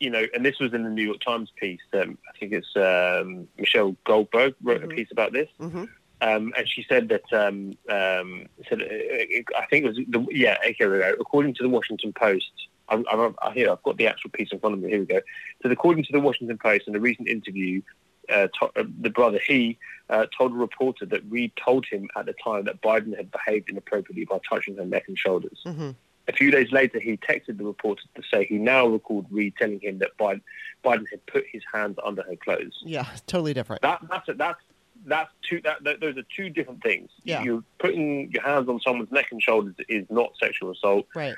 you 0.00 0.10
know, 0.10 0.26
and 0.34 0.44
this 0.44 0.58
was 0.58 0.72
in 0.74 0.82
the 0.84 0.90
New 0.90 1.04
York 1.04 1.20
Times 1.20 1.50
piece. 1.56 1.80
Um, 1.92 2.18
I 2.32 2.38
think 2.38 2.52
it's 2.52 2.74
um, 2.76 3.48
Michelle 3.58 3.96
Goldberg 4.04 4.54
wrote 4.62 4.80
Mhm. 4.82 4.84
a 4.84 4.88
piece 4.88 5.08
about 5.12 5.32
this. 5.32 5.48
hmm 5.58 5.84
Um, 6.22 6.54
and 6.56 6.66
she 6.66 6.82
said 6.88 7.08
that 7.10 7.30
um, 7.32 7.72
um, 7.90 8.46
said 8.68 8.80
uh, 8.82 9.58
I 9.58 9.66
think 9.66 9.84
it 9.84 9.88
was 9.88 9.96
the, 10.08 10.26
yeah. 10.30 10.56
Okay, 10.60 10.74
here 10.78 10.90
we 10.92 10.98
go. 11.00 11.14
According 11.20 11.54
to 11.54 11.62
the 11.62 11.68
Washington 11.68 12.12
Post, 12.14 12.50
I'm, 12.88 13.04
I'm, 13.10 13.34
I 13.42 13.52
here 13.52 13.70
I've 13.70 13.82
got 13.82 13.96
the 13.98 14.06
actual 14.06 14.30
piece 14.30 14.48
in 14.50 14.58
front 14.58 14.74
of 14.74 14.80
me. 14.80 14.88
Here 14.88 15.00
we 15.00 15.06
go. 15.06 15.20
So, 15.62 15.70
according 15.70 16.04
to 16.04 16.12
the 16.12 16.20
Washington 16.20 16.56
Post, 16.58 16.88
in 16.88 16.96
a 16.96 17.00
recent 17.00 17.28
interview, 17.28 17.82
uh, 18.30 18.48
to, 18.60 18.70
uh, 18.76 18.84
the 19.02 19.10
brother 19.10 19.38
he 19.46 19.78
uh, 20.08 20.26
told 20.36 20.52
a 20.52 20.54
reporter 20.54 21.04
that 21.06 21.22
Reade 21.28 21.52
told 21.62 21.84
him 21.86 22.08
at 22.16 22.24
the 22.26 22.34
time 22.42 22.64
that 22.64 22.80
Biden 22.80 23.14
had 23.16 23.30
behaved 23.30 23.68
inappropriately 23.68 24.24
by 24.24 24.38
touching 24.48 24.76
her 24.76 24.86
neck 24.86 25.04
and 25.08 25.18
shoulders. 25.18 25.60
hmm 25.64 25.90
A 26.28 26.32
few 26.32 26.50
days 26.50 26.72
later, 26.72 26.98
he 26.98 27.16
texted 27.16 27.58
the 27.58 27.64
reporter 27.64 28.02
to 28.16 28.22
say 28.30 28.44
he 28.44 28.58
now 28.58 28.86
recalled 28.86 29.26
Reade 29.30 29.54
telling 29.56 29.80
him 29.80 29.98
that 29.98 30.10
Biden, 30.18 30.40
Biden 30.84 31.04
had 31.10 31.24
put 31.26 31.44
his 31.50 31.62
hands 31.72 31.96
under 32.04 32.22
her 32.22 32.36
clothes. 32.36 32.82
Yeah, 32.84 33.06
totally 33.26 33.54
different. 33.54 33.82
That 33.82 34.00
that's 34.10 34.28
a, 34.28 34.34
that's 34.34 34.60
that's 35.04 35.30
two 35.48 35.60
that, 35.62 35.84
that 35.84 36.00
those 36.00 36.16
are 36.16 36.24
two 36.34 36.48
different 36.48 36.82
things. 36.82 37.10
Yeah. 37.22 37.42
You're 37.42 37.62
putting 37.78 38.30
your 38.32 38.42
hands 38.42 38.68
on 38.68 38.80
someone's 38.80 39.12
neck 39.12 39.28
and 39.30 39.40
shoulders 39.40 39.74
is 39.88 40.06
not 40.10 40.32
sexual 40.40 40.72
assault. 40.72 41.06
Right. 41.14 41.36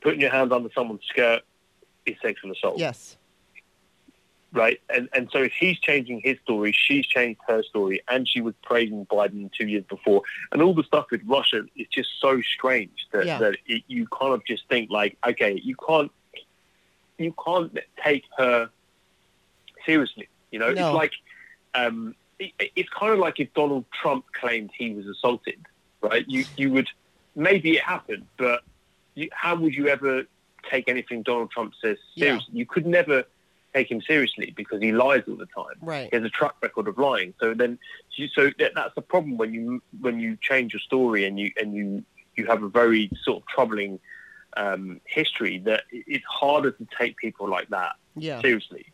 Putting 0.00 0.20
your 0.20 0.30
hands 0.30 0.52
under 0.52 0.70
someone's 0.74 1.04
skirt 1.06 1.42
is 2.06 2.16
sexual 2.22 2.52
assault. 2.52 2.78
Yes. 2.78 3.16
Right. 4.50 4.80
And 4.88 5.08
and 5.12 5.28
so 5.30 5.42
if 5.42 5.52
he's 5.52 5.78
changing 5.78 6.20
his 6.24 6.38
story, 6.42 6.72
she's 6.72 7.06
changed 7.06 7.40
her 7.46 7.62
story, 7.62 8.00
and 8.08 8.26
she 8.26 8.40
was 8.40 8.54
praising 8.62 9.04
Biden 9.06 9.50
two 9.52 9.66
years 9.68 9.84
before, 9.88 10.22
and 10.52 10.62
all 10.62 10.72
the 10.74 10.84
stuff 10.84 11.06
with 11.10 11.20
Russia 11.26 11.64
is 11.76 11.86
just 11.92 12.08
so 12.18 12.40
strange 12.40 13.06
that 13.12 13.26
Yeah. 13.26 13.38
that 13.38 13.56
it, 13.66 13.82
you 13.88 14.06
kind 14.08 14.32
of 14.32 14.42
just 14.46 14.66
think 14.68 14.90
like, 14.90 15.18
okay, 15.26 15.60
you 15.62 15.76
can't 15.76 16.10
you 17.18 17.34
can't 17.44 17.76
take 18.02 18.24
her 18.38 18.70
seriously. 19.84 20.28
You 20.50 20.58
know, 20.60 20.72
No. 20.72 20.88
it's 20.88 20.94
like 20.94 21.12
um, 21.74 22.14
it, 22.38 22.52
it's 22.74 22.88
kind 22.88 23.12
of 23.12 23.18
like 23.18 23.38
if 23.40 23.52
Donald 23.54 23.84
Trump 24.00 24.24
claimed 24.32 24.70
he 24.76 24.94
was 24.94 25.06
assaulted, 25.06 25.58
right? 26.00 26.24
You 26.26 26.46
you 26.56 26.70
would 26.72 26.88
maybe 27.36 27.76
it 27.76 27.82
happened, 27.82 28.26
but 28.38 28.62
you, 29.14 29.28
how 29.32 29.56
would 29.56 29.74
you 29.74 29.88
ever 29.88 30.24
take 30.70 30.88
anything 30.88 31.22
Donald 31.22 31.50
Trump 31.50 31.74
says 31.82 31.98
Yeah. 32.14 32.24
seriously? 32.28 32.54
You 32.54 32.66
could 32.66 32.86
never 32.86 33.24
take 33.78 33.90
him 33.90 34.00
seriously 34.02 34.52
because 34.56 34.80
he 34.82 34.92
lies 34.92 35.22
all 35.28 35.36
the 35.36 35.46
time. 35.46 35.76
Right. 35.80 36.08
He 36.10 36.16
has 36.16 36.24
a 36.24 36.30
track 36.30 36.54
record 36.62 36.88
of 36.88 36.98
lying. 36.98 37.34
So 37.40 37.54
then, 37.54 37.78
so 38.34 38.50
that, 38.58 38.72
that's 38.74 38.94
the 38.94 39.02
problem 39.02 39.36
when 39.36 39.52
you 39.54 39.82
when 40.00 40.18
you 40.18 40.36
change 40.40 40.72
your 40.72 40.80
story 40.80 41.24
and 41.26 41.38
you 41.38 41.50
and 41.60 41.74
you 41.74 42.04
you 42.36 42.46
have 42.46 42.62
a 42.62 42.68
very 42.68 43.10
sort 43.24 43.38
of 43.42 43.46
troubling 43.48 43.98
um, 44.56 45.00
history 45.04 45.58
that 45.66 45.82
it's 45.90 46.24
harder 46.24 46.70
to 46.72 46.86
take 46.98 47.16
people 47.16 47.48
like 47.48 47.68
that 47.68 47.92
Yeah. 48.16 48.40
seriously. 48.40 48.86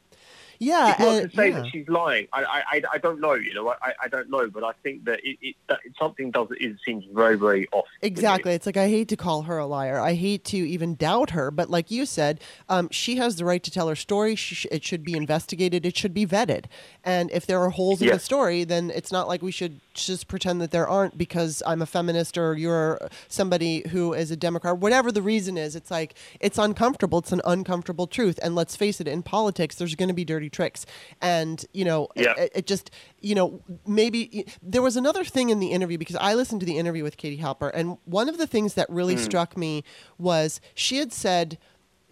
Yeah. 0.65 0.91
It's 0.91 0.99
not 0.99 1.09
and- 1.09 1.31
to 1.31 1.37
say 1.37 1.49
yeah. 1.51 1.61
that 1.61 1.71
she's 1.71 1.89
lying. 1.89 2.29
I, 2.33 2.63
I, 2.73 2.83
I, 2.95 2.99
don't 2.99 3.21
know. 3.21 3.35
You 3.35 3.55
know, 3.55 3.69
I, 3.69 3.93
I 4.03 4.09
don't 4.09 4.31
know, 4.31 4.49
but 4.49 4.65
I 4.65 4.73
think 4.83 5.05
that 5.05 5.21
it, 5.23 5.39
it 5.41 5.57
that 5.69 5.81
something 5.99 6.31
does 6.31 6.49
it 6.51 6.77
seems 6.85 7.05
very 7.13 7.37
very 7.37 7.69
off. 7.73 7.87
Exactly. 8.03 8.53
It's 8.53 8.67
like 8.67 8.77
I 8.77 8.89
hate 8.89 9.09
to 9.09 9.17
call 9.17 9.43
her 9.43 9.59
a 9.59 9.67
liar. 9.67 10.01
I 10.01 10.15
hate 10.15 10.45
to 10.47 10.57
even 10.57 10.95
doubt 10.95 11.31
her. 11.31 11.51
But 11.51 11.71
like 11.71 11.91
you 11.91 12.07
said, 12.07 12.41
um, 12.69 12.89
she 12.91 13.17
has 13.17 13.37
the 13.37 13.45
right 13.45 13.63
to 13.63 13.71
tell 13.71 13.89
her 13.89 13.97
story. 13.97 14.35
She 14.37 14.69
it 14.71 14.85
should 14.85 15.05
be 15.05 15.15
investigated. 15.15 15.85
It 15.85 15.97
should 15.97 16.15
be 16.15 16.27
vetted. 16.27 16.65
And 17.05 17.31
if 17.31 17.47
there 17.47 17.61
are 17.61 17.71
holes 17.71 18.01
in 18.01 18.09
the 18.09 18.19
story, 18.19 18.65
then 18.65 18.91
it's 18.91 19.13
not 19.13 19.29
like 19.29 19.43
we 19.43 19.53
should 19.53 19.81
just 19.95 20.29
pretend 20.29 20.61
that 20.61 20.71
there 20.71 20.89
aren't 20.89 21.17
because 21.17 21.63
I'm 21.67 21.83
a 21.83 21.87
feminist 21.87 22.37
or 22.37 22.55
you're 22.55 22.99
somebody 23.29 23.87
who 23.91 24.13
is 24.13 24.31
a 24.31 24.37
Democrat. 24.37 24.79
Whatever 24.79 25.13
the 25.13 25.23
reason 25.23 25.57
is, 25.57 25.77
it's 25.77 25.91
like 25.91 26.15
it's 26.41 26.59
uncomfortable. 26.59 27.19
It's 27.19 27.33
an 27.33 27.43
uncomfortable 27.45 28.07
truth. 28.07 28.39
And 28.43 28.55
let's 28.55 28.77
face 28.77 29.01
it, 29.01 29.09
in 29.09 29.23
politics, 29.23 29.77
there's 29.77 29.95
going 29.95 30.09
to 30.09 30.15
be 30.15 30.25
dirty 30.25 30.51
tricks. 30.55 30.87
And 31.21 31.65
you 31.73 31.85
know, 31.85 32.09
Yeah. 32.17 32.35
it, 32.39 32.53
it 32.55 32.67
just 32.67 32.91
you 33.21 33.35
know 33.35 33.61
maybe 33.87 34.47
there 34.63 34.83
was 34.83 34.97
another 34.97 35.25
thing 35.25 35.51
in 35.51 35.59
the 35.59 35.73
interview 35.73 35.99
because 35.99 36.17
I 36.17 36.35
listened 36.35 36.61
to 36.61 36.67
the 36.67 36.79
interview 36.79 37.03
with 37.03 37.17
Katie 37.17 37.43
Halper, 37.43 37.71
and 37.75 37.99
one 38.05 38.29
of 38.29 38.39
the 38.39 38.47
things 38.47 38.75
that 38.75 38.89
really 38.89 39.15
hmm. 39.15 39.21
struck 39.21 39.57
me 39.57 39.85
was 40.19 40.61
she 40.75 40.97
had 40.99 41.13
said 41.13 41.59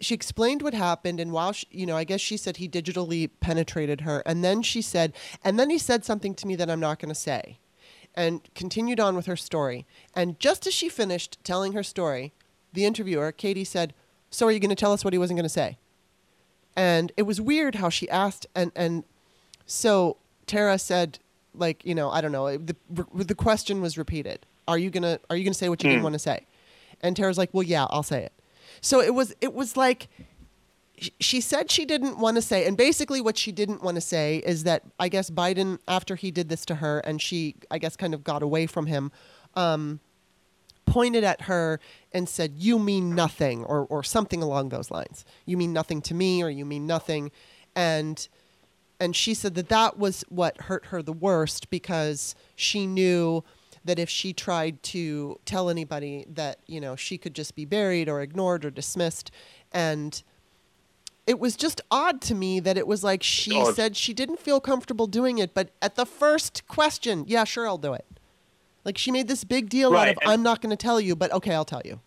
she 0.03 0.13
explained 0.13 0.61
what 0.61 0.73
happened 0.73 1.19
and 1.19 1.31
while 1.31 1.51
she, 1.53 1.65
you 1.71 1.85
know 1.85 1.95
i 1.95 2.03
guess 2.03 2.21
she 2.21 2.37
said 2.37 2.57
he 2.57 2.67
digitally 2.67 3.29
penetrated 3.39 4.01
her 4.01 4.21
and 4.25 4.43
then 4.43 4.61
she 4.61 4.81
said 4.81 5.13
and 5.43 5.57
then 5.57 5.69
he 5.69 5.77
said 5.77 6.03
something 6.03 6.35
to 6.35 6.47
me 6.47 6.55
that 6.55 6.69
i'm 6.69 6.79
not 6.79 6.99
going 6.99 7.09
to 7.09 7.15
say 7.15 7.59
and 8.15 8.49
continued 8.53 8.99
on 8.99 9.15
with 9.15 9.25
her 9.25 9.35
story 9.35 9.85
and 10.15 10.39
just 10.39 10.67
as 10.67 10.73
she 10.73 10.89
finished 10.89 11.37
telling 11.43 11.73
her 11.73 11.83
story 11.83 12.33
the 12.73 12.85
interviewer 12.85 13.31
katie 13.31 13.63
said 13.63 13.93
so 14.29 14.45
are 14.45 14.51
you 14.51 14.59
going 14.59 14.69
to 14.69 14.75
tell 14.75 14.91
us 14.93 15.03
what 15.03 15.13
he 15.13 15.17
wasn't 15.17 15.37
going 15.37 15.43
to 15.43 15.49
say 15.49 15.77
and 16.75 17.11
it 17.17 17.23
was 17.23 17.39
weird 17.39 17.75
how 17.75 17.89
she 17.89 18.09
asked 18.09 18.45
and 18.55 18.71
and 18.75 19.03
so 19.65 20.17
tara 20.47 20.77
said 20.77 21.19
like 21.55 21.85
you 21.85 21.95
know 21.95 22.09
i 22.09 22.19
don't 22.21 22.31
know 22.31 22.57
the 22.57 22.75
the 23.13 23.35
question 23.35 23.81
was 23.81 23.97
repeated. 23.97 24.45
Are 24.67 24.77
you 24.77 24.89
going 24.89 25.03
to 25.03 25.19
are 25.29 25.35
you 25.35 25.43
to 25.45 25.53
say 25.53 25.69
what 25.69 25.83
you 25.83 25.89
didn't 25.89 26.03
want 26.03 26.13
to 26.13 26.19
say? 26.19 26.45
And 27.01 27.15
tara's 27.15 27.37
like 27.37 27.49
well 27.53 27.63
yeah 27.63 27.85
i'll 27.89 28.03
say 28.03 28.23
it. 28.23 28.33
So 28.81 29.01
it 29.01 29.13
was 29.13 29.35
it 29.41 29.53
was 29.53 29.75
like 29.77 30.07
she 31.19 31.41
said 31.41 31.69
she 31.69 31.85
didn't 31.85 32.17
want 32.17 32.35
to 32.37 32.41
say 32.41 32.65
and 32.65 32.77
basically 32.77 33.19
what 33.19 33.37
she 33.37 33.51
didn't 33.51 33.83
want 33.83 33.95
to 33.95 34.01
say 34.01 34.37
is 34.45 34.63
that 34.63 34.83
i 34.99 35.09
guess 35.09 35.29
biden 35.29 35.79
after 35.87 36.15
he 36.15 36.31
did 36.31 36.47
this 36.47 36.63
to 36.65 36.75
her 36.75 36.99
and 36.99 37.21
she 37.21 37.55
i 37.71 37.77
guess 37.77 37.97
kind 37.97 38.13
of 38.13 38.23
got 38.23 38.41
away 38.41 38.65
from 38.67 38.85
him 38.85 39.11
um, 39.55 39.99
pointed 40.85 41.23
at 41.23 41.41
her 41.41 41.79
and 42.11 42.27
said 42.27 42.53
you 42.57 42.79
mean 42.79 43.15
nothing 43.15 43.63
or, 43.63 43.85
or 43.85 44.03
something 44.03 44.41
along 44.41 44.69
those 44.69 44.91
lines. 44.91 45.25
You 45.45 45.57
mean 45.57 45.73
nothing 45.73 46.01
to 46.03 46.13
me 46.13 46.43
or 46.43 46.49
you 46.49 46.65
mean 46.65 46.85
nothing. 46.85 47.31
And 47.75 48.27
and 48.99 49.15
she 49.15 49.33
said 49.33 49.55
that 49.55 49.69
that 49.69 49.97
was 49.97 50.23
what 50.29 50.61
hurt 50.61 50.85
her 50.87 51.01
the 51.01 51.13
worst 51.13 51.69
because 51.69 52.35
she 52.55 52.87
knew 52.87 53.43
that 53.83 53.99
if 53.99 54.09
she 54.09 54.31
tried 54.31 54.81
to 54.83 55.39
tell 55.45 55.69
anybody 55.69 56.25
that 56.29 56.59
you 56.67 56.79
know 56.79 56.95
she 56.95 57.17
could 57.17 57.33
just 57.33 57.55
be 57.55 57.65
buried 57.65 58.07
or 58.07 58.21
ignored 58.21 58.63
or 58.63 58.69
dismissed. 58.69 59.31
And 59.71 60.21
it 61.25 61.39
was 61.39 61.55
just 61.55 61.81
odd 61.89 62.21
to 62.21 62.35
me 62.35 62.59
that 62.59 62.77
it 62.77 62.85
was 62.87 63.03
like 63.03 63.23
she 63.23 63.63
said 63.73 63.95
she 63.95 64.13
didn't 64.13 64.39
feel 64.39 64.59
comfortable 64.59 65.07
doing 65.07 65.37
it 65.37 65.53
but 65.53 65.69
at 65.81 65.95
the 65.95 66.05
first 66.05 66.67
question 66.67 67.23
yeah 67.27 67.43
sure 67.43 67.67
i'll 67.67 67.77
do 67.77 67.93
it 67.93 68.05
like 68.85 68.97
she 68.97 69.11
made 69.11 69.27
this 69.27 69.43
big 69.43 69.69
deal 69.69 69.95
out 69.95 70.09
of 70.09 70.17
and- 70.21 70.31
i'm 70.31 70.43
not 70.43 70.61
going 70.61 70.69
to 70.69 70.75
tell 70.77 70.99
you 70.99 71.15
but 71.15 71.31
okay 71.31 71.53
i'll 71.53 71.65
tell 71.65 71.81
you 71.85 71.99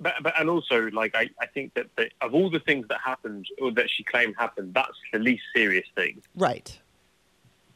But, 0.00 0.14
but 0.22 0.32
and 0.38 0.48
also 0.48 0.88
like 0.92 1.14
I, 1.14 1.28
I 1.40 1.46
think 1.46 1.74
that, 1.74 1.86
that 1.96 2.12
of 2.20 2.34
all 2.34 2.50
the 2.50 2.60
things 2.60 2.86
that 2.88 3.00
happened 3.04 3.46
or 3.60 3.72
that 3.72 3.90
she 3.90 4.04
claimed 4.04 4.34
happened, 4.38 4.74
that's 4.74 4.96
the 5.12 5.18
least 5.18 5.42
serious 5.54 5.86
thing. 5.96 6.22
right 6.36 6.78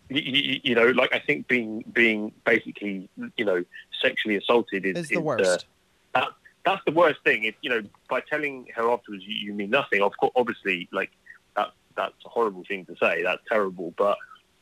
You, 0.08 0.20
you, 0.20 0.60
you 0.62 0.74
know, 0.74 0.88
like 1.02 1.12
I 1.12 1.18
think 1.18 1.48
being 1.48 1.84
being 1.92 2.32
basically 2.44 3.08
you 3.36 3.44
know 3.44 3.64
sexually 4.00 4.36
assaulted 4.36 4.84
is, 4.86 4.96
is 4.98 5.08
the 5.08 5.16
uh, 5.16 5.20
worst 5.20 5.66
that 6.14 6.28
that's 6.64 6.82
the 6.84 6.92
worst 6.92 7.20
thing. 7.24 7.44
If 7.44 7.56
you 7.62 7.70
know 7.70 7.82
by 8.08 8.20
telling 8.32 8.66
her 8.76 8.88
afterwards 8.90 9.24
you, 9.26 9.34
you 9.46 9.52
mean 9.52 9.70
nothing. 9.70 10.00
Of 10.02 10.12
course, 10.16 10.32
obviously, 10.36 10.88
like 10.92 11.10
that's 11.56 11.72
that's 11.96 12.14
a 12.24 12.28
horrible 12.28 12.64
thing 12.70 12.84
to 12.86 12.94
say. 13.02 13.22
That's 13.22 13.42
terrible, 13.48 13.94
but 13.96 14.16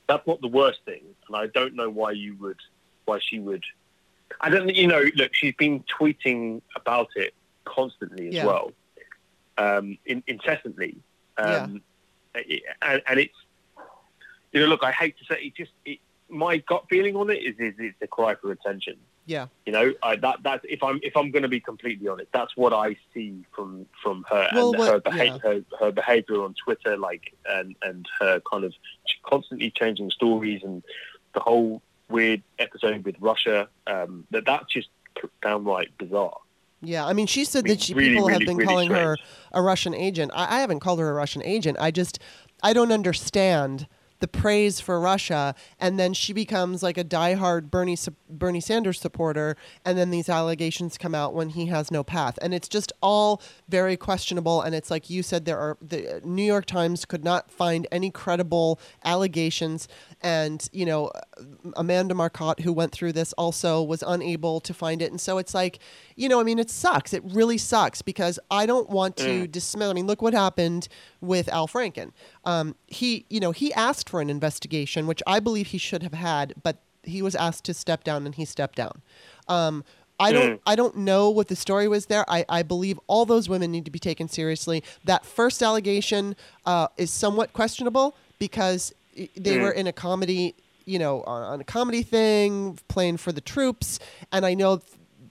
that's 0.08 0.26
not 0.26 0.40
the 0.40 0.48
worst 0.60 0.80
thing. 0.86 1.02
And 1.26 1.36
I 1.36 1.46
don't 1.48 1.74
know 1.74 1.90
why 1.90 2.12
you 2.12 2.36
would, 2.42 2.60
why 3.10 3.18
she 3.28 3.38
would. 3.40 3.64
I 4.40 4.48
don't. 4.50 4.68
You 4.82 4.86
know, 4.86 5.04
look, 5.20 5.34
she's 5.34 5.54
been 5.64 5.82
tweeting 5.98 6.62
about 6.76 7.08
it 7.16 7.34
constantly 7.64 8.28
as 8.28 8.34
Yeah. 8.34 8.46
well, 8.46 8.66
um, 9.58 9.98
in, 10.06 10.22
incessantly, 10.26 10.96
um, 11.36 11.82
and, 12.34 13.02
and 13.08 13.20
it's. 13.24 13.34
You 14.52 14.60
know, 14.60 14.66
look, 14.66 14.82
I 14.82 14.92
hate 14.92 15.16
to 15.18 15.24
say 15.24 15.38
it. 15.46 15.54
Just 15.56 15.72
it, 15.84 15.98
my 16.28 16.58
gut 16.58 16.84
feeling 16.88 17.14
on 17.16 17.28
it 17.30 17.40
is, 17.48 17.54
is 17.58 17.74
it's 17.78 18.00
a 18.02 18.06
cry 18.06 18.34
for 18.40 18.50
attention. 18.52 18.96
Yeah. 19.26 19.46
You 19.66 19.72
know, 19.72 19.92
I, 20.02 20.16
that 20.16 20.38
that's 20.42 20.64
if 20.68 20.82
I'm 20.82 20.98
if 21.02 21.16
I'm 21.16 21.30
going 21.30 21.42
to 21.44 21.48
be 21.58 21.60
completely 21.60 22.08
honest, 22.08 22.30
that's 22.32 22.56
what 22.56 22.72
I 22.72 22.96
see 23.14 23.44
from 23.54 23.86
from 24.02 24.24
her 24.30 24.48
Well, 24.52 24.70
and 24.70 24.78
what- 24.78 24.92
her, 24.92 25.00
behavior, 25.00 25.40
yeah. 25.44 25.50
her 25.78 25.86
her 25.86 25.92
behavior 25.92 26.42
on 26.46 26.54
Twitter, 26.64 26.96
like 26.96 27.24
and 27.46 27.76
and 27.82 28.08
her 28.20 28.40
kind 28.50 28.64
of 28.64 28.72
constantly 29.32 29.70
changing 29.70 30.10
stories 30.10 30.62
and 30.64 30.82
the 31.34 31.40
whole 31.40 31.80
weird 32.10 32.42
episode 32.58 33.04
with 33.04 33.16
Russia. 33.20 33.68
Um, 33.86 34.26
that 34.30 34.44
that's 34.46 34.72
just 34.72 34.88
downright 35.42 35.96
bizarre. 35.98 36.38
Yeah, 36.82 37.06
I 37.06 37.12
mean, 37.12 37.26
she 37.26 37.44
said 37.44 37.64
I 37.64 37.68
mean, 37.68 37.76
that 37.76 37.82
she, 37.82 37.94
really, 37.94 38.10
people 38.10 38.28
have 38.28 38.40
been 38.40 38.56
really 38.56 38.66
calling 38.66 38.90
her 38.90 39.16
a 39.52 39.60
Russian 39.60 39.94
agent. 39.94 40.32
I, 40.34 40.56
I 40.56 40.60
haven't 40.60 40.80
called 40.80 40.98
her 40.98 41.10
a 41.10 41.14
Russian 41.14 41.42
agent. 41.42 41.76
I 41.78 41.90
just, 41.90 42.18
I 42.62 42.72
don't 42.72 42.92
understand 42.92 43.86
the 44.20 44.28
praise 44.28 44.80
for 44.80 45.00
Russia, 45.00 45.54
and 45.78 45.98
then 45.98 46.14
she 46.14 46.32
becomes 46.32 46.82
like 46.82 46.96
a 46.96 47.04
diehard 47.04 47.70
Bernie 47.70 47.98
Bernie 48.28 48.60
Sanders 48.60 49.00
supporter, 49.00 49.56
and 49.84 49.98
then 49.98 50.10
these 50.10 50.28
allegations 50.28 50.96
come 50.96 51.14
out 51.14 51.34
when 51.34 51.50
he 51.50 51.66
has 51.66 51.90
no 51.90 52.04
path, 52.04 52.38
and 52.40 52.54
it's 52.54 52.68
just 52.68 52.92
all 53.02 53.42
very 53.68 53.96
questionable. 53.96 54.62
And 54.62 54.74
it's 54.74 54.90
like 54.90 55.10
you 55.10 55.22
said, 55.22 55.44
there 55.44 55.58
are 55.58 55.76
the 55.80 56.20
New 56.22 56.44
York 56.44 56.66
Times 56.66 57.04
could 57.04 57.24
not 57.24 57.50
find 57.50 57.86
any 57.90 58.10
credible 58.10 58.78
allegations, 59.04 59.88
and 60.20 60.68
you 60.72 60.84
know, 60.84 61.10
Amanda 61.76 62.14
Marcotte, 62.14 62.60
who 62.60 62.72
went 62.72 62.92
through 62.92 63.12
this, 63.12 63.32
also 63.34 63.82
was 63.82 64.04
unable 64.06 64.60
to 64.60 64.74
find 64.74 65.02
it, 65.02 65.10
and 65.10 65.20
so 65.20 65.38
it's 65.38 65.54
like, 65.54 65.78
you 66.14 66.28
know, 66.28 66.40
I 66.40 66.44
mean, 66.44 66.58
it 66.58 66.70
sucks. 66.70 67.14
It 67.14 67.22
really 67.24 67.58
sucks 67.58 68.02
because 68.02 68.38
I 68.50 68.66
don't 68.66 68.90
want 68.90 69.16
to 69.18 69.46
mm. 69.46 69.50
dismiss. 69.50 69.88
I 69.88 69.94
mean, 69.94 70.06
look 70.06 70.20
what 70.20 70.34
happened 70.34 70.88
with 71.20 71.48
Al 71.48 71.68
Franken. 71.68 72.12
Um, 72.44 72.74
he, 72.86 73.24
you 73.28 73.40
know, 73.40 73.52
he 73.52 73.72
asked 73.74 74.08
for 74.08 74.20
an 74.20 74.30
investigation, 74.30 75.06
which 75.06 75.22
I 75.26 75.40
believe 75.40 75.68
he 75.68 75.78
should 75.78 76.02
have 76.02 76.14
had, 76.14 76.54
but 76.62 76.78
he 77.02 77.22
was 77.22 77.34
asked 77.34 77.64
to 77.64 77.74
step 77.74 78.04
down, 78.04 78.26
and 78.26 78.34
he 78.34 78.44
stepped 78.44 78.76
down. 78.76 79.02
Um, 79.48 79.84
I 80.18 80.32
don't. 80.32 80.60
I 80.66 80.76
don't 80.76 80.96
know 80.98 81.30
what 81.30 81.48
the 81.48 81.56
story 81.56 81.88
was 81.88 82.06
there. 82.06 82.24
I, 82.28 82.44
I 82.46 82.62
believe 82.62 83.00
all 83.06 83.24
those 83.24 83.48
women 83.48 83.72
need 83.72 83.86
to 83.86 83.90
be 83.90 83.98
taken 83.98 84.28
seriously. 84.28 84.84
That 85.04 85.24
first 85.24 85.62
allegation 85.62 86.36
uh, 86.66 86.88
is 86.98 87.10
somewhat 87.10 87.54
questionable 87.54 88.16
because 88.38 88.94
they 89.34 89.58
were 89.58 89.70
in 89.70 89.86
a 89.86 89.92
comedy, 89.92 90.54
you 90.84 90.98
know, 90.98 91.22
on 91.22 91.60
a 91.60 91.64
comedy 91.64 92.02
thing, 92.02 92.78
playing 92.88 93.16
for 93.16 93.32
the 93.32 93.40
troops, 93.40 93.98
and 94.30 94.44
I 94.44 94.52
know 94.52 94.82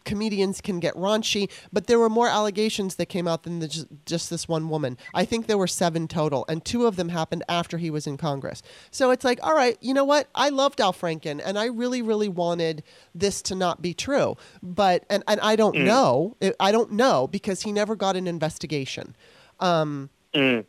comedians 0.05 0.61
can 0.61 0.79
get 0.79 0.93
raunchy, 0.95 1.49
but 1.71 1.87
there 1.87 1.99
were 1.99 2.09
more 2.09 2.27
allegations 2.27 2.95
that 2.95 3.07
came 3.07 3.27
out 3.27 3.43
than 3.43 3.59
the, 3.59 3.67
just, 4.05 4.29
this 4.29 4.47
one 4.47 4.69
woman. 4.69 4.97
I 5.13 5.25
think 5.25 5.47
there 5.47 5.57
were 5.57 5.67
seven 5.67 6.07
total, 6.07 6.45
and 6.47 6.63
two 6.63 6.85
of 6.85 6.95
them 6.95 7.09
happened 7.09 7.43
after 7.47 7.77
he 7.77 7.89
was 7.89 8.07
in 8.07 8.17
Congress. 8.17 8.61
So 8.91 9.11
it's 9.11 9.23
like, 9.23 9.39
all 9.43 9.55
right, 9.55 9.77
you 9.81 9.93
know 9.93 10.05
what? 10.05 10.27
I 10.35 10.49
loved 10.49 10.81
Al 10.81 10.93
Franken, 10.93 11.41
and 11.43 11.57
I 11.57 11.65
really, 11.65 12.01
really 12.01 12.29
wanted 12.29 12.83
this 13.13 13.41
to 13.43 13.55
not 13.55 13.81
be 13.81 13.93
true. 13.93 14.35
But 14.61 15.05
and 15.09 15.23
and 15.27 15.39
I 15.41 15.55
don't 15.55 15.75
know, 15.85 16.35
I 16.59 16.71
don't 16.71 16.91
know 16.91 17.27
because 17.27 17.61
he 17.61 17.71
never 17.71 17.95
got 17.95 18.15
an 18.15 18.27
investigation. 18.27 19.15
Um, 19.59 20.09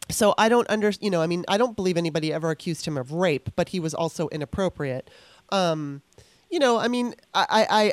so 0.08 0.34
I 0.38 0.48
don't 0.48 0.68
under, 0.70 0.90
you 1.00 1.10
know, 1.10 1.20
I 1.20 1.26
mean, 1.26 1.44
I 1.46 1.58
don't 1.58 1.76
believe 1.76 1.96
anybody 1.96 2.32
ever 2.32 2.50
accused 2.50 2.86
him 2.86 2.96
of 2.96 3.12
rape, 3.12 3.50
but 3.56 3.68
he 3.68 3.78
was 3.80 3.94
also 3.94 4.28
inappropriate. 4.28 5.10
Um, 5.50 6.02
you 6.50 6.58
know, 6.58 6.78
I 6.78 6.88
mean, 6.88 7.14
I 7.34 7.92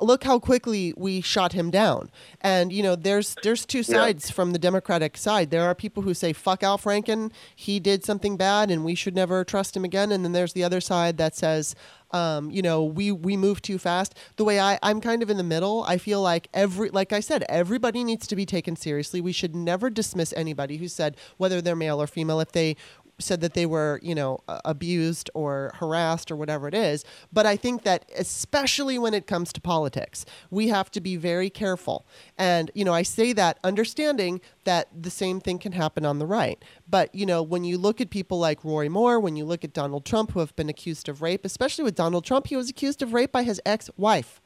look 0.00 0.24
how 0.24 0.38
quickly 0.38 0.92
we 0.96 1.20
shot 1.20 1.52
him 1.52 1.70
down, 1.70 2.10
and 2.40 2.72
you 2.72 2.82
know, 2.82 2.96
there's 2.96 3.36
there's 3.42 3.64
two 3.64 3.82
sides 3.82 4.30
from 4.30 4.52
the 4.52 4.58
Democratic 4.58 5.16
side. 5.16 5.50
There 5.50 5.64
are 5.64 5.74
people 5.74 6.02
who 6.02 6.14
say 6.14 6.32
fuck 6.32 6.62
Al 6.62 6.78
Franken, 6.78 7.32
he 7.54 7.80
did 7.80 8.04
something 8.04 8.36
bad, 8.36 8.70
and 8.70 8.84
we 8.84 8.94
should 8.94 9.14
never 9.14 9.44
trust 9.44 9.76
him 9.76 9.84
again. 9.84 10.12
And 10.12 10.24
then 10.24 10.32
there's 10.32 10.52
the 10.52 10.64
other 10.64 10.80
side 10.80 11.16
that 11.18 11.34
says, 11.34 11.74
um, 12.10 12.50
you 12.50 12.62
know, 12.62 12.84
we 12.84 13.10
we 13.10 13.36
move 13.36 13.62
too 13.62 13.78
fast. 13.78 14.14
The 14.36 14.44
way 14.44 14.60
I 14.60 14.78
I'm 14.82 15.00
kind 15.00 15.22
of 15.22 15.30
in 15.30 15.36
the 15.36 15.42
middle. 15.42 15.84
I 15.84 15.98
feel 15.98 16.22
like 16.22 16.48
every 16.54 16.90
like 16.90 17.12
I 17.12 17.20
said, 17.20 17.44
everybody 17.48 18.04
needs 18.04 18.26
to 18.28 18.36
be 18.36 18.46
taken 18.46 18.76
seriously. 18.76 19.20
We 19.20 19.32
should 19.32 19.54
never 19.54 19.90
dismiss 19.90 20.32
anybody 20.36 20.76
who 20.76 20.88
said 20.88 21.16
whether 21.36 21.60
they're 21.60 21.76
male 21.76 22.00
or 22.00 22.06
female 22.06 22.40
if 22.40 22.52
they 22.52 22.76
said 23.18 23.40
that 23.40 23.54
they 23.54 23.64
were, 23.66 23.98
you 24.02 24.14
know, 24.14 24.38
uh, 24.46 24.60
abused 24.64 25.30
or 25.34 25.72
harassed 25.76 26.30
or 26.30 26.36
whatever 26.36 26.68
it 26.68 26.74
is. 26.74 27.04
But 27.32 27.46
I 27.46 27.56
think 27.56 27.82
that 27.84 28.10
especially 28.16 28.98
when 28.98 29.14
it 29.14 29.26
comes 29.26 29.52
to 29.54 29.60
politics, 29.60 30.26
we 30.50 30.68
have 30.68 30.90
to 30.90 31.00
be 31.00 31.16
very 31.16 31.48
careful. 31.48 32.06
And, 32.36 32.70
you 32.74 32.84
know, 32.84 32.92
I 32.92 33.02
say 33.02 33.32
that 33.32 33.58
understanding 33.64 34.40
that 34.64 34.88
the 35.02 35.10
same 35.10 35.40
thing 35.40 35.58
can 35.58 35.72
happen 35.72 36.04
on 36.04 36.18
the 36.18 36.26
right. 36.26 36.62
But, 36.88 37.14
you 37.14 37.24
know, 37.24 37.42
when 37.42 37.64
you 37.64 37.78
look 37.78 38.00
at 38.00 38.10
people 38.10 38.38
like 38.38 38.62
Roy 38.64 38.88
Moore, 38.88 39.18
when 39.18 39.36
you 39.36 39.44
look 39.44 39.64
at 39.64 39.72
Donald 39.72 40.04
Trump 40.04 40.32
who 40.32 40.40
have 40.40 40.54
been 40.56 40.68
accused 40.68 41.08
of 41.08 41.22
rape, 41.22 41.44
especially 41.44 41.84
with 41.84 41.94
Donald 41.94 42.24
Trump, 42.24 42.48
he 42.48 42.56
was 42.56 42.68
accused 42.68 43.00
of 43.00 43.14
rape 43.14 43.32
by 43.32 43.44
his 43.44 43.60
ex-wife. 43.64 44.40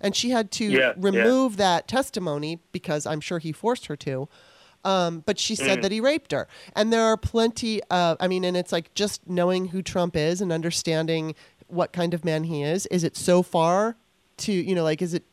And 0.00 0.16
she 0.16 0.30
had 0.30 0.50
to 0.52 0.64
Yeah, 0.64 0.78
yeah. 0.78 0.92
remove 0.96 1.56
that 1.56 1.88
testimony 1.88 2.60
because 2.72 3.06
I'm 3.06 3.20
sure 3.20 3.38
he 3.38 3.52
forced 3.52 3.86
her 3.86 3.96
to. 3.96 4.28
Um, 4.84 5.22
but 5.24 5.38
she 5.38 5.54
said 5.54 5.82
that 5.82 5.90
he 5.90 6.00
raped 6.00 6.32
her. 6.32 6.46
And 6.76 6.92
there 6.92 7.04
are 7.04 7.16
plenty 7.16 7.82
of, 7.84 8.16
I 8.20 8.28
mean, 8.28 8.44
and 8.44 8.56
it's 8.56 8.72
like 8.72 8.92
just 8.94 9.26
knowing 9.28 9.68
who 9.68 9.82
Trump 9.82 10.16
is 10.16 10.40
and 10.40 10.52
understanding 10.52 11.34
what 11.68 11.92
kind 11.92 12.12
of 12.14 12.24
man 12.24 12.44
he 12.44 12.62
is. 12.62 12.86
Is 12.86 13.04
it 13.04 13.16
so 13.16 13.42
far 13.42 13.96
to, 14.38 14.52
you 14.52 14.74
know, 14.74 14.84
like, 14.84 15.00
is 15.00 15.14
it 15.14 15.24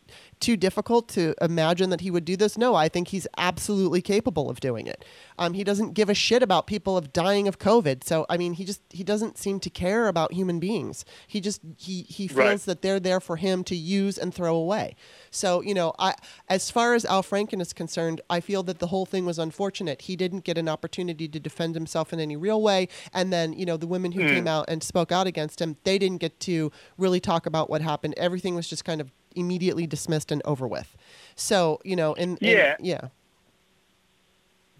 too 0.42 0.58
difficult 0.58 1.08
to 1.10 1.34
imagine 1.42 1.90
that 1.92 2.02
he 2.02 2.12
would 2.12 2.26
do 2.26 2.36
this? 2.36 2.58
No, 2.58 2.76
I 2.76 2.90
think 2.90 3.10
he's 3.10 3.28
absolutely 3.38 4.02
capable 4.02 4.50
of 4.50 4.60
doing 4.60 4.88
it. 4.88 5.06
Um, 5.38 5.54
he 5.54 5.64
doesn't 5.64 5.94
give 5.94 6.10
a 6.10 6.14
shit 6.14 6.44
about 6.44 6.68
people 6.68 6.98
of 6.98 7.14
dying 7.14 7.48
of 7.48 7.60
COVID. 7.60 8.04
So, 8.04 8.26
I 8.30 8.38
mean, 8.38 8.54
he 8.54 8.66
just, 8.66 8.82
he 8.90 9.04
doesn't 9.04 9.38
seem 9.38 9.60
to 9.62 9.70
care 9.70 10.08
about 10.08 10.34
human 10.34 10.60
beings. 10.60 11.06
He 11.28 11.40
just, 11.42 11.62
he, 11.78 12.04
he 12.04 12.28
feels 12.28 12.38
Right. 12.40 12.60
that 12.62 12.82
they're 12.82 13.00
there 13.00 13.20
for 13.20 13.38
him 13.38 13.64
to 13.66 13.76
use 13.76 14.18
and 14.18 14.34
throw 14.34 14.56
away. 14.56 14.96
So, 15.30 15.62
you 15.62 15.74
know, 15.74 15.94
I 16.00 16.16
as 16.50 16.70
far 16.72 16.94
as 16.96 17.06
Al 17.06 17.24
Franken 17.24 17.62
is 17.62 17.72
concerned, 17.74 18.20
I 18.30 18.40
feel 18.42 18.64
that 18.64 18.80
the 18.80 18.88
whole 18.88 19.06
thing 19.06 19.26
was 19.26 19.40
unfortunate. 19.40 20.02
He 20.04 20.16
didn't 20.16 20.44
get 20.44 20.58
an 20.58 20.68
opportunity 20.68 21.28
to 21.28 21.40
defend 21.40 21.76
himself 21.76 22.12
in 22.12 22.20
any 22.20 22.36
real 22.36 22.62
way, 22.62 22.88
and 23.14 23.32
then, 23.32 23.54
you 23.54 23.66
know, 23.66 23.78
the 23.78 23.88
women 23.88 24.12
who 24.12 24.28
came 24.28 24.48
out 24.48 24.66
and 24.68 24.84
spoke 24.84 25.12
out 25.12 25.28
against 25.28 25.62
him, 25.62 25.78
they 25.84 25.98
didn't 25.98 26.18
get 26.18 26.40
to 26.42 26.72
really 26.98 27.20
talk 27.20 27.46
about 27.46 27.70
what 27.70 27.82
happened. 27.82 28.14
Everything 28.18 28.56
was 28.56 28.68
just 28.68 28.84
kind 28.84 29.00
of 29.00 29.12
immediately 29.36 29.88
dismissed 29.88 30.32
and 30.32 30.42
over 30.46 30.68
with. 30.68 30.96
So, 31.36 31.80
you 31.84 31.96
know, 31.96 32.14
in, 32.14 32.38
in 32.38 32.58
Yeah. 32.58 32.76
yeah. 32.80 33.08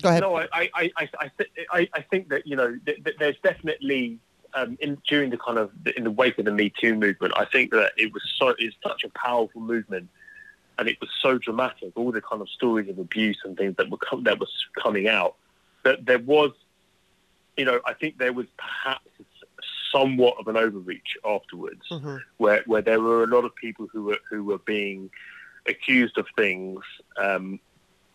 Go 0.02 0.10
ahead. 0.10 0.22
No, 0.22 0.36
I, 0.36 0.48
I, 0.52 0.70
I, 0.74 0.92
I, 0.98 1.10
I, 1.20 1.32
th- 1.38 1.52
I, 1.72 1.90
I 1.94 2.02
think 2.02 2.30
that 2.30 2.48
you 2.48 2.56
know 2.56 2.76
th- 2.86 3.04
th- 3.04 3.18
there's 3.20 3.38
definitely 3.44 4.18
um, 4.54 4.78
in 4.82 4.98
during 5.08 5.30
the 5.30 5.38
kind 5.38 5.58
of 5.60 5.72
in 5.96 6.04
the 6.04 6.12
wake 6.12 6.38
of 6.40 6.46
the 6.46 6.52
Me 6.52 6.72
Too 6.76 6.96
movement, 6.96 7.34
I 7.38 7.46
think 7.46 7.72
that 7.72 7.92
it 7.98 8.12
was 8.12 8.24
so 8.38 8.56
it's 8.58 8.76
such 8.84 9.04
a 9.04 9.10
powerful 9.10 9.62
movement, 9.62 10.10
and 10.80 10.88
it 10.88 11.00
was 11.00 11.10
so 11.22 11.38
dramatic. 11.38 11.92
All 11.96 12.12
the 12.12 12.22
kind 12.22 12.42
of 12.42 12.50
stories 12.50 12.90
of 12.90 12.98
abuse 12.98 13.40
and 13.46 13.56
things 13.56 13.76
that 13.78 13.90
were 13.90 13.98
com- 13.98 14.24
that 14.24 14.40
was 14.40 14.52
coming 14.82 15.08
out, 15.08 15.36
that 15.84 16.06
there 16.06 16.20
was, 16.20 16.52
you 17.56 17.66
know, 17.66 17.80
I 17.86 17.94
think 17.94 18.18
there 18.18 18.34
was 18.34 18.48
perhaps 18.58 19.08
somewhat 19.92 20.36
of 20.40 20.48
an 20.48 20.58
overreach 20.58 21.18
afterwards, 21.26 21.86
Mhm. 21.92 22.22
where 22.38 22.64
where 22.66 22.82
there 22.82 23.02
were 23.02 23.24
a 23.24 23.28
lot 23.28 23.46
of 23.46 23.56
people 23.56 23.88
who 23.92 24.04
were 24.04 24.20
who 24.30 24.44
were 24.44 24.60
being 24.60 25.10
accused 25.68 26.18
of 26.18 26.28
things. 26.36 26.82
Um, 27.18 27.60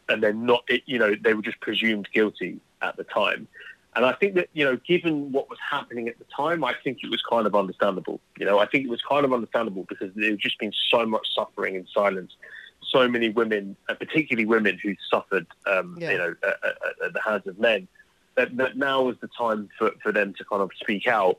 and 0.09 0.23
then 0.23 0.47
not, 0.47 0.63
it, 0.69 0.83
you 0.87 0.99
know, 1.01 1.17
they 1.21 1.35
were 1.35 1.43
just 1.43 1.59
presumed 1.61 2.09
guilty 2.13 2.61
at 2.81 2.97
the 2.97 3.03
time. 3.03 3.49
And 3.97 4.05
I 4.07 4.13
think 4.13 4.35
that, 4.35 4.49
you 4.53 4.65
know, 4.65 4.77
given 4.77 5.33
what 5.33 5.51
was 5.51 5.59
happening 5.59 6.07
at 6.07 6.17
the 6.19 6.25
time, 6.27 6.63
I 6.63 6.75
think 6.85 6.99
it 7.03 7.11
was 7.11 7.21
kind 7.23 7.45
of 7.45 7.57
understandable. 7.57 8.21
You 8.39 8.47
know, 8.47 8.59
I 8.61 8.67
think 8.67 8.85
it 8.85 8.91
was 8.91 9.03
kind 9.03 9.25
of 9.25 9.33
understandable 9.33 9.85
because 9.89 10.13
there 10.15 10.31
had 10.31 10.39
just 10.39 10.61
been 10.61 10.73
so 10.91 11.07
much 11.07 11.27
suffering 11.35 11.75
in 11.75 11.89
silence. 11.93 12.37
So 12.83 13.09
many 13.09 13.31
women, 13.31 13.75
and 13.89 13.99
particularly 13.99 14.47
women 14.47 14.79
who 14.81 14.95
suffered, 15.11 15.47
um, 15.67 15.97
Yeah. 15.99 16.13
you 16.13 16.19
know, 16.19 16.35
at, 16.47 16.57
at, 16.65 16.77
at 17.07 17.13
the 17.13 17.21
hands 17.21 17.47
of 17.49 17.59
men. 17.59 17.89
That, 18.37 18.57
that 18.59 18.77
now 18.77 19.03
was 19.03 19.17
the 19.21 19.29
time 19.29 19.71
for, 19.79 19.93
for 20.03 20.13
them 20.13 20.35
to 20.35 20.45
kind 20.45 20.61
of 20.61 20.71
speak 20.79 21.07
out 21.07 21.39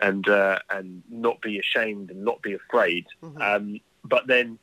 and 0.00 0.26
uh, 0.28 0.58
and 0.70 1.02
not 1.10 1.40
be 1.42 1.58
ashamed 1.58 2.10
and 2.10 2.24
not 2.24 2.40
be 2.42 2.54
afraid. 2.54 3.06
Mhm. 3.22 3.40
Um, 3.42 3.80
but 4.04 4.26
then, 4.26 4.58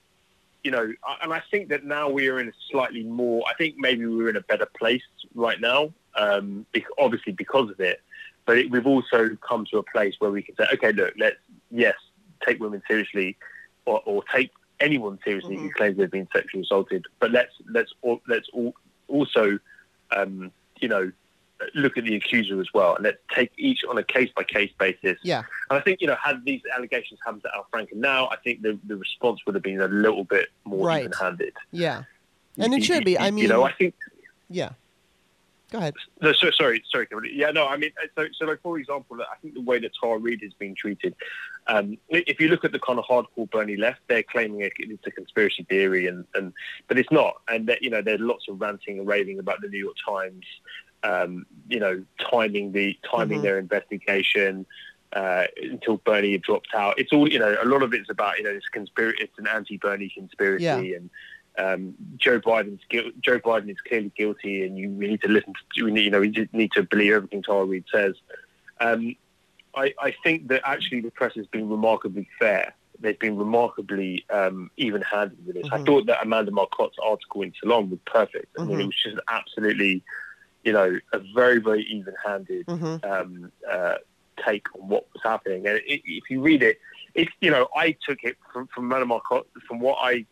you 0.64 0.72
know, 0.72 0.92
and 1.22 1.32
I 1.32 1.44
think 1.52 1.70
that 1.70 1.84
now 1.86 2.10
we 2.10 2.28
are 2.30 2.40
in 2.40 2.48
a 2.50 2.54
slightly 2.72 3.04
more. 3.04 3.44
I 3.48 3.54
think 3.54 3.76
maybe 3.78 4.06
we're 4.08 4.30
in 4.30 4.36
a 4.36 4.42
better 4.42 4.66
place 4.66 5.04
right 5.36 5.62
now, 5.62 5.94
um, 6.16 6.66
obviously 6.98 7.34
because 7.34 7.70
of 7.70 7.80
it. 7.80 8.02
But 8.48 8.58
it, 8.58 8.72
we've 8.72 8.88
also 8.88 9.38
come 9.48 9.66
to 9.72 9.78
a 9.78 9.84
place 9.84 10.16
where 10.20 10.32
we 10.32 10.42
can 10.42 10.56
say, 10.56 10.66
okay, 10.74 10.92
look, 10.92 11.14
let's 11.20 11.38
yes, 11.70 11.96
take 12.46 12.60
women 12.60 12.82
seriously, 12.88 13.38
or, 13.86 14.02
or 14.06 14.24
take 14.34 14.50
anyone 14.80 15.20
seriously 15.24 15.56
who 15.58 15.70
Mhm. 15.70 15.74
claims 15.74 15.98
they've 15.98 16.10
been 16.10 16.28
sexually 16.34 16.64
assaulted. 16.64 17.06
But 17.20 17.30
let's 17.32 17.54
let's 17.70 17.94
let's 18.28 18.50
al- 18.56 18.74
also, 19.08 19.60
um, 20.16 20.52
you 20.82 20.88
know, 20.88 21.12
look 21.74 21.98
at 21.98 22.04
the 22.04 22.16
accuser 22.16 22.60
as 22.60 22.68
well, 22.74 22.96
and 22.96 23.04
let's 23.04 23.18
take 23.34 23.52
each 23.58 23.84
on 23.90 23.98
a 23.98 24.04
case 24.04 24.30
by 24.36 24.44
case 24.44 24.72
basis. 24.78 25.18
Yeah. 25.24 25.44
And 25.70 25.80
I 25.80 25.82
think, 25.82 26.02
you 26.02 26.08
know, 26.08 26.18
had 26.22 26.44
these 26.46 26.62
allegations 26.76 27.20
happened 27.26 27.44
to 27.44 27.50
Al 27.56 27.68
Franken 27.74 27.96
now, 27.96 28.28
I 28.28 28.36
think 28.38 28.62
the, 28.62 28.78
the 28.86 28.98
response 28.98 29.40
would 29.46 29.56
have 29.56 29.64
been 29.64 29.82
a 29.82 29.88
little 29.88 30.24
bit 30.24 30.50
more 30.66 30.88
Right. 30.88 31.02
even 31.02 31.14
handed. 31.14 31.54
Yeah. 31.72 32.04
And 32.58 32.74
it 32.74 32.84
should 32.84 33.06
be. 33.06 33.18
I 33.18 33.32
mean, 33.32 33.44
You 33.44 33.50
know, 33.50 33.64
I 33.64 33.72
think, 33.74 33.96
yeah. 34.50 34.72
Go 35.72 35.80
ahead. 35.80 35.96
No, 36.22 36.32
so, 36.32 36.52
sorry, 36.52 36.84
sorry, 36.90 37.08
Kimberly. 37.08 37.32
Yeah, 37.34 37.50
no, 37.50 37.68
I 37.68 37.76
mean, 37.76 37.92
uh, 38.02 38.08
so, 38.16 38.28
so 38.38 38.46
like 38.46 38.62
for 38.62 38.78
example, 38.78 39.18
I 39.20 39.36
think 39.42 39.56
the 39.56 39.62
way 39.62 39.80
that 39.80 39.92
Tara 40.00 40.20
Reade 40.20 40.42
has 40.44 40.54
been 40.54 40.76
treated, 40.76 41.16
um, 41.68 41.98
if 42.10 42.40
you 42.40 42.50
look 42.50 42.64
at 42.64 42.72
the 42.72 42.80
kind 42.80 43.00
of 43.00 43.06
hardcore 43.06 43.50
Bernie 43.50 43.76
left, 43.76 44.02
they're 44.08 44.24
claiming 44.24 44.62
it's 44.62 45.08
a 45.08 45.12
conspiracy 45.12 45.66
theory, 45.68 46.06
and, 46.06 46.24
and 46.36 46.54
but 46.88 47.00
it's 47.00 47.12
not. 47.12 47.42
And 47.50 47.68
that, 47.68 47.82
you 47.82 47.90
know, 47.90 48.04
there's 48.04 48.20
lots 48.20 48.48
of 48.48 48.62
ranting 48.62 49.00
and 49.00 49.08
raving 49.08 49.40
about 49.40 49.60
the 49.62 49.68
New 49.68 49.80
York 49.80 49.96
Times, 50.08 50.46
um, 51.10 51.46
you 51.70 51.80
know, 51.80 51.96
timing 52.32 52.72
the 52.72 52.98
timing 53.12 53.40
Mhm. 53.40 53.44
their 53.44 53.60
investigation. 53.60 54.66
Uh, 55.14 55.46
until 55.62 55.96
Bernie 55.98 56.34
had 56.34 56.42
dropped 56.42 56.74
out, 56.76 57.00
it's 57.00 57.14
all 57.14 57.26
you 57.32 57.40
know. 57.40 57.56
A 57.62 57.70
lot 57.74 57.82
of 57.84 57.94
it's 57.94 58.10
about 58.10 58.38
you 58.38 58.44
know 58.44 58.50
it's 58.50 58.68
conspiracy. 58.68 59.18
It's 59.24 59.38
an 59.40 59.48
anti-Bernie 59.48 60.10
conspiracy, 60.10 60.64
Yeah. 60.66 60.98
and 60.98 61.10
um, 61.58 61.96
Joe 62.18 62.42
Biden's 62.42 62.82
guil- 62.92 63.14
Joe 63.22 63.40
Biden 63.40 63.70
is 63.70 63.80
clearly 63.88 64.12
guilty, 64.18 64.64
and 64.66 64.78
you 64.78 64.90
we 64.90 65.08
need 65.08 65.22
to 65.22 65.30
listen 65.30 65.54
to 65.76 65.86
we 65.86 65.92
need, 65.92 66.02
you 66.08 66.12
know 66.12 66.20
we 66.20 66.34
need 66.52 66.72
to 66.74 66.84
believe 66.84 67.14
everything 67.14 67.44
Tara 67.44 67.64
Reade 67.64 67.86
says. 67.90 68.16
Um, 68.82 69.16
I, 69.74 69.94
I 70.02 70.12
think 70.24 70.50
that 70.50 70.62
actually 70.66 71.00
the 71.02 71.12
press 71.12 71.34
has 71.36 71.48
been 71.48 71.70
remarkably 71.70 72.28
fair. 72.38 72.74
They've 73.00 73.18
been 73.20 73.38
remarkably 73.38 74.26
um, 74.30 74.70
even-handed 74.76 75.38
with 75.46 75.56
this. 75.56 75.68
I 75.72 75.78
Mhm. 75.80 75.86
thought 75.86 76.06
that 76.08 76.24
Amanda 76.24 76.52
Marcotte's 76.52 76.98
article 77.02 77.42
in 77.44 77.54
Salon 77.62 77.90
was 77.90 78.00
perfect. 78.06 78.48
I 78.60 78.66
mean, 78.66 78.78
Mhm. 78.80 78.82
it 78.82 78.86
was 78.88 79.02
just 79.02 79.18
absolutely, 79.30 80.02
you 80.66 80.74
know, 80.74 81.00
a 81.14 81.20
very 81.34 81.60
very 81.60 81.84
even-handed 81.84 82.66
hmm 82.68 82.96
um, 83.04 83.52
uh, 83.72 83.96
take 84.46 84.68
on 84.76 84.90
what 84.90 85.06
was 85.14 85.22
happening. 85.24 85.66
And 85.68 85.78
it, 85.78 86.02
if 86.06 86.30
you 86.30 86.42
read 86.42 86.62
it, 86.62 86.80
it's 87.14 87.32
you 87.40 87.52
know 87.52 87.68
I 87.76 87.96
took 88.08 88.24
it 88.24 88.36
from 88.52 88.68
from 88.68 88.90
from 88.90 89.80
what 89.80 89.98
I 90.02 90.26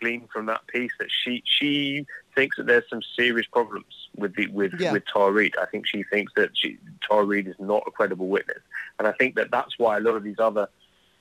gleaned 0.00 0.28
from 0.30 0.46
that 0.46 0.66
piece 0.66 0.92
that 0.98 1.08
she 1.10 1.42
she 1.44 2.06
thinks 2.34 2.56
that 2.56 2.66
there's 2.66 2.88
some 2.90 3.00
serious 3.16 3.46
problems 3.46 4.08
with 4.16 4.34
the 4.36 4.46
with 4.48 4.72
Yeah. 4.78 4.92
with 4.92 5.04
Tara 5.12 5.32
Reade. 5.32 5.54
I 5.60 5.66
think 5.66 5.86
she 5.86 6.02
thinks 6.04 6.32
that 6.36 6.50
she, 6.54 6.78
Tara 7.08 7.24
Reade 7.24 7.48
is 7.48 7.56
not 7.58 7.82
a 7.86 7.90
credible 7.90 8.28
witness, 8.28 8.62
and 8.98 9.08
I 9.08 9.12
think 9.12 9.36
that 9.36 9.50
that's 9.50 9.78
why 9.78 9.96
a 9.96 10.00
lot 10.00 10.14
of 10.16 10.24
these 10.24 10.38
other 10.38 10.68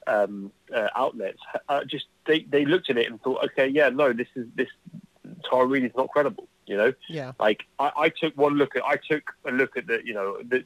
um, 0.08 0.52
uh, 0.74 0.88
outlets 0.96 1.40
uh, 1.70 1.84
just 1.84 2.06
they, 2.26 2.40
they 2.42 2.66
looked 2.66 2.90
at 2.90 2.98
it 2.98 3.10
and 3.10 3.22
thought, 3.22 3.44
okay, 3.46 3.68
yeah, 3.68 3.90
no, 3.90 4.14
this 4.14 4.28
is 4.36 4.48
this 4.56 4.70
Tara 5.50 5.66
Reade 5.66 5.86
is 5.86 5.92
not 5.96 6.10
credible. 6.10 6.48
You 6.68 6.78
know, 6.78 6.94
Yeah. 7.10 7.32
like 7.40 7.64
I, 7.80 7.92
I 7.98 8.10
took 8.10 8.38
one 8.38 8.56
look 8.56 8.76
at 8.76 8.84
I 8.84 8.98
took 9.10 9.24
a 9.46 9.52
look 9.52 9.78
at 9.78 9.88
the 9.88 10.02
you 10.06 10.14
know 10.14 10.38
the, 10.44 10.64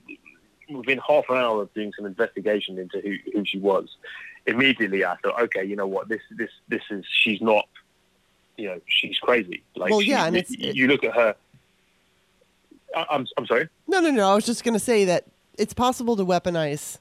within 0.70 1.00
half 1.08 1.26
an 1.30 1.38
hour 1.38 1.62
of 1.62 1.74
doing 1.74 1.94
some 1.96 2.06
investigation 2.06 2.78
into 2.80 3.00
who, 3.02 3.16
who 3.34 3.46
she 3.46 3.60
was 3.60 3.88
immediately 4.48 5.06
I 5.06 5.16
thought 5.18 5.40
okay 5.44 5.64
you 5.64 5.76
know 5.76 5.86
what 5.88 6.10
this 6.10 6.22
this 6.32 6.50
this 6.70 6.82
is 6.90 7.06
she's 7.24 7.40
not 7.42 7.68
you 8.58 8.68
know 8.68 8.82
she's 8.88 9.18
crazy 9.20 9.64
like 9.76 9.92
Well, 9.92 10.02
she- 10.02 10.10
yeah, 10.10 10.26
and 10.26 10.36
it's- 10.36 10.52
you, 10.58 10.74
you 10.74 10.88
look 10.88 11.04
at 11.04 11.14
her 11.14 11.36
I, 12.96 13.06
I'm 13.12 13.28
I'm 13.38 13.46
sorry 13.46 13.70
No, 13.88 14.00
no, 14.00 14.12
no. 14.12 14.30
I 14.32 14.36
was 14.36 14.46
just 14.46 14.64
going 14.64 14.74
to 14.74 14.80
say 14.80 15.06
that 15.06 15.26
it's 15.58 15.74
possible 15.74 16.16
to 16.18 16.26
weaponize 16.26 16.98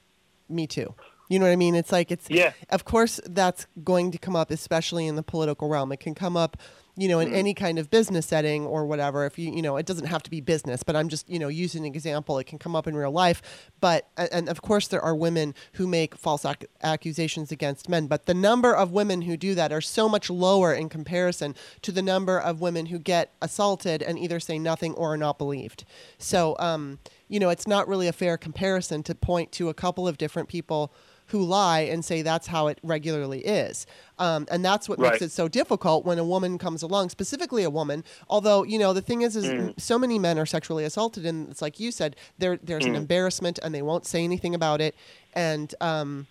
Me 0.49 0.67
Too. 0.67 0.95
You 1.29 1.39
know 1.39 1.47
what 1.47 1.53
I 1.53 1.57
mean? 1.57 1.75
It's 1.75 1.93
like 1.93 2.11
it's 2.11 2.29
yeah 2.29 2.53
of 2.71 2.85
course 2.85 3.21
that's 3.27 3.67
going 3.85 4.11
to 4.11 4.19
come 4.19 4.37
up 4.37 4.51
especially 4.51 5.07
in 5.07 5.15
the 5.17 5.23
political 5.23 5.69
realm 5.69 5.93
it 5.93 6.01
can 6.01 6.15
come 6.15 6.37
up 6.37 6.57
you 7.01 7.09
know 7.09 7.19
in 7.21 7.31
Mhm. 7.31 7.35
any 7.43 7.55
kind 7.55 7.79
of 7.79 7.89
business 7.89 8.27
setting 8.27 8.67
or 8.67 8.85
whatever 8.85 9.25
if 9.25 9.39
you 9.39 9.51
you 9.51 9.63
know 9.63 9.77
it 9.79 9.87
doesn't 9.87 10.07
have 10.07 10.23
to 10.25 10.31
be 10.31 10.41
business 10.41 10.83
but 10.83 10.95
i'm 10.97 11.09
just 11.09 11.29
you 11.29 11.39
know 11.39 11.49
using 11.49 11.87
an 11.87 11.93
example 11.95 12.39
it 12.39 12.45
can 12.45 12.59
come 12.59 12.77
up 12.77 12.87
in 12.87 12.95
real 12.95 13.11
life 13.25 13.41
but 13.81 14.01
and 14.17 14.49
of 14.49 14.61
course 14.61 14.87
there 14.89 15.01
are 15.01 15.15
women 15.15 15.55
who 15.75 15.87
make 15.87 16.15
false 16.15 16.45
ac- 16.45 16.67
accusations 16.83 17.51
against 17.51 17.89
men 17.89 18.07
but 18.07 18.27
the 18.27 18.35
number 18.35 18.75
of 18.75 18.91
women 18.93 19.23
who 19.23 19.37
do 19.37 19.55
that 19.55 19.73
are 19.73 19.81
so 19.81 20.09
much 20.09 20.29
lower 20.29 20.75
in 20.75 20.89
comparison 20.91 21.55
to 21.81 21.91
the 21.93 22.03
number 22.03 22.39
of 22.39 22.61
women 22.61 22.87
who 22.87 22.99
get 22.99 23.33
assaulted 23.41 24.03
and 24.03 24.19
either 24.19 24.39
say 24.41 24.59
nothing 24.59 24.93
or 24.95 25.15
are 25.15 25.17
not 25.17 25.39
believed 25.39 25.85
so 26.19 26.55
um 26.59 26.99
you 27.29 27.41
know 27.41 27.49
it's 27.49 27.67
not 27.67 27.89
really 27.89 28.09
a 28.09 28.13
fair 28.13 28.37
comparison 28.37 29.03
to 29.03 29.15
point 29.15 29.53
to 29.53 29.69
a 29.71 29.75
couple 29.75 30.07
of 30.07 30.19
different 30.19 30.49
people 30.49 30.93
who 31.31 31.43
lie 31.45 31.81
and 31.81 32.05
say 32.05 32.23
that's 32.23 32.47
how 32.49 32.67
it 32.69 32.79
regularly 32.83 33.41
is. 33.41 33.87
Um, 34.19 34.47
and 34.51 34.65
that's 34.65 34.89
what 34.89 34.99
makes 34.99 35.23
it 35.23 35.31
so 35.33 35.49
difficult 35.49 36.05
when 36.05 36.19
a 36.19 36.25
woman 36.25 36.59
comes 36.59 36.83
along, 36.83 37.09
specifically 37.11 37.63
a 37.65 37.71
woman. 37.71 38.05
Although, 38.29 38.65
you 38.65 38.79
know, 38.79 38.93
the 38.93 39.03
thing 39.03 39.23
is, 39.23 39.35
is 39.37 39.47
Mm. 39.47 39.81
so 39.81 39.99
many 39.99 40.19
men 40.19 40.39
are 40.39 40.47
sexually 40.47 40.85
assaulted, 40.85 41.25
and 41.25 41.49
it's 41.51 41.63
like 41.63 41.81
you 41.81 41.91
said, 41.91 42.17
there 42.39 42.59
there's 42.63 42.85
an 42.87 42.93
Mm. 42.95 42.97
embarrassment, 43.05 43.59
and 43.63 43.75
they 43.75 43.83
won't 43.83 44.07
say 44.07 44.23
anything 44.25 44.55
about 44.55 44.81
it. 44.81 44.95
And 45.35 45.75
um, 45.81 46.27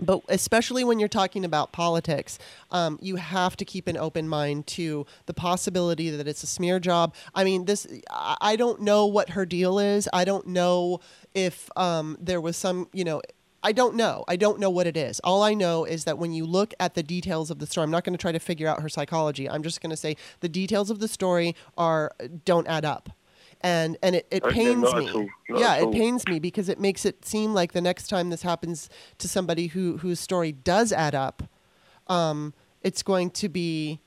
but 0.00 0.20
especially 0.28 0.84
when 0.84 1.00
you're 1.00 1.08
talking 1.08 1.44
about 1.44 1.72
politics, 1.72 2.38
um, 2.70 2.98
you 3.02 3.16
have 3.16 3.56
to 3.56 3.64
keep 3.64 3.88
an 3.88 3.96
open 3.96 4.28
mind 4.28 4.66
to 4.68 5.04
the 5.26 5.34
possibility 5.34 6.08
that 6.10 6.28
it's 6.28 6.44
a 6.44 6.46
smear 6.46 6.78
job. 6.78 7.14
I 7.34 7.42
mean, 7.42 7.64
this 7.64 7.86
I 8.10 8.36
I 8.40 8.56
don't 8.56 8.80
know 8.80 9.06
what 9.06 9.30
her 9.30 9.44
deal 9.44 9.78
is. 9.80 10.08
I 10.12 10.24
don't 10.24 10.46
know 10.46 11.00
if 11.34 11.68
um, 11.76 12.16
there 12.20 12.40
was 12.40 12.56
some, 12.56 12.88
you 12.92 13.04
know. 13.04 13.20
I 13.62 13.72
don't 13.72 13.96
know. 13.96 14.24
I 14.28 14.36
don't 14.36 14.60
know 14.60 14.70
what 14.70 14.86
it 14.86 14.96
is. 14.96 15.20
All 15.24 15.42
I 15.42 15.52
know 15.54 15.84
is 15.84 16.04
that 16.04 16.16
when 16.16 16.32
you 16.32 16.46
look 16.46 16.74
at 16.78 16.94
the 16.94 17.02
details 17.02 17.50
of 17.50 17.58
the 17.58 17.66
story, 17.66 17.84
I'm 17.84 17.90
not 17.90 18.04
going 18.04 18.16
to 18.16 18.20
try 18.20 18.30
to 18.32 18.38
figure 18.38 18.68
out 18.68 18.80
her 18.82 18.88
psychology. 18.88 19.50
I'm 19.50 19.62
just 19.64 19.80
going 19.80 19.90
to 19.90 19.96
say 19.96 20.16
the 20.40 20.48
details 20.48 20.90
of 20.90 21.00
the 21.00 21.08
story 21.08 21.56
are 21.76 22.12
don't 22.44 22.68
add 22.68 22.84
up, 22.84 23.10
and 23.60 23.96
and 24.02 24.14
it, 24.14 24.26
it 24.30 24.44
pains 24.44 24.82
me 24.94 25.08
at 25.08 25.14
all. 25.14 25.26
Not 25.48 25.60
yeah, 25.60 25.74
it 25.76 25.90
pains 25.92 26.26
me 26.28 26.38
because 26.38 26.68
it 26.68 26.78
makes 26.78 27.04
it 27.04 27.24
seem 27.24 27.52
like 27.52 27.72
the 27.72 27.80
next 27.80 28.06
time 28.08 28.30
this 28.30 28.42
happens 28.42 28.88
to 29.18 29.28
somebody 29.28 29.66
who 29.68 29.96
whose 29.98 30.20
story 30.20 30.52
does 30.52 30.92
add 30.92 31.16
up, 31.16 31.42
um, 32.06 32.54
it's 32.82 33.02
going 33.02 33.30
to 33.30 33.48
be 33.48 33.98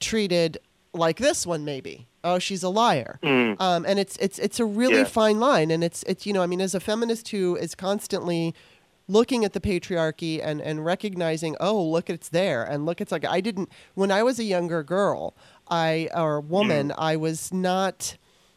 treated 0.00 0.58
like 0.92 1.18
this 1.18 1.46
one 1.46 1.64
maybe. 1.64 2.08
Oh, 2.24 2.38
she's 2.38 2.62
a 2.62 2.68
liar. 2.68 3.18
Mm. 3.22 3.60
Um, 3.60 3.84
and 3.86 3.98
it's 3.98 4.16
it's 4.18 4.38
it's 4.38 4.60
a 4.60 4.64
really 4.64 4.98
Yeah. 4.98 5.04
fine 5.04 5.40
line, 5.40 5.70
and 5.70 5.82
it's 5.82 6.02
it's 6.04 6.26
you 6.26 6.32
know 6.32 6.42
I 6.42 6.46
mean 6.46 6.60
as 6.60 6.74
a 6.74 6.80
feminist 6.80 7.28
who 7.28 7.56
is 7.56 7.74
constantly 7.74 8.54
looking 9.08 9.44
at 9.44 9.52
the 9.52 9.60
patriarchy 9.60 10.40
and 10.42 10.60
and 10.60 10.84
recognizing 10.84 11.56
oh 11.60 11.82
look 11.82 12.10
it's 12.10 12.28
there. 12.28 12.64
And 12.64 12.86
look 12.86 13.00
it's 13.00 13.12
like 13.12 13.24
I 13.24 13.40
didn't 13.40 13.70
when 13.94 14.10
I 14.10 14.22
was 14.22 14.38
a 14.38 14.44
younger 14.44 14.82
girl 14.82 15.36
I 15.68 16.08
or 16.14 16.40
woman 16.40 16.88
mm. 16.88 16.94
I 16.98 17.16
was 17.16 17.52
not 17.52 18.16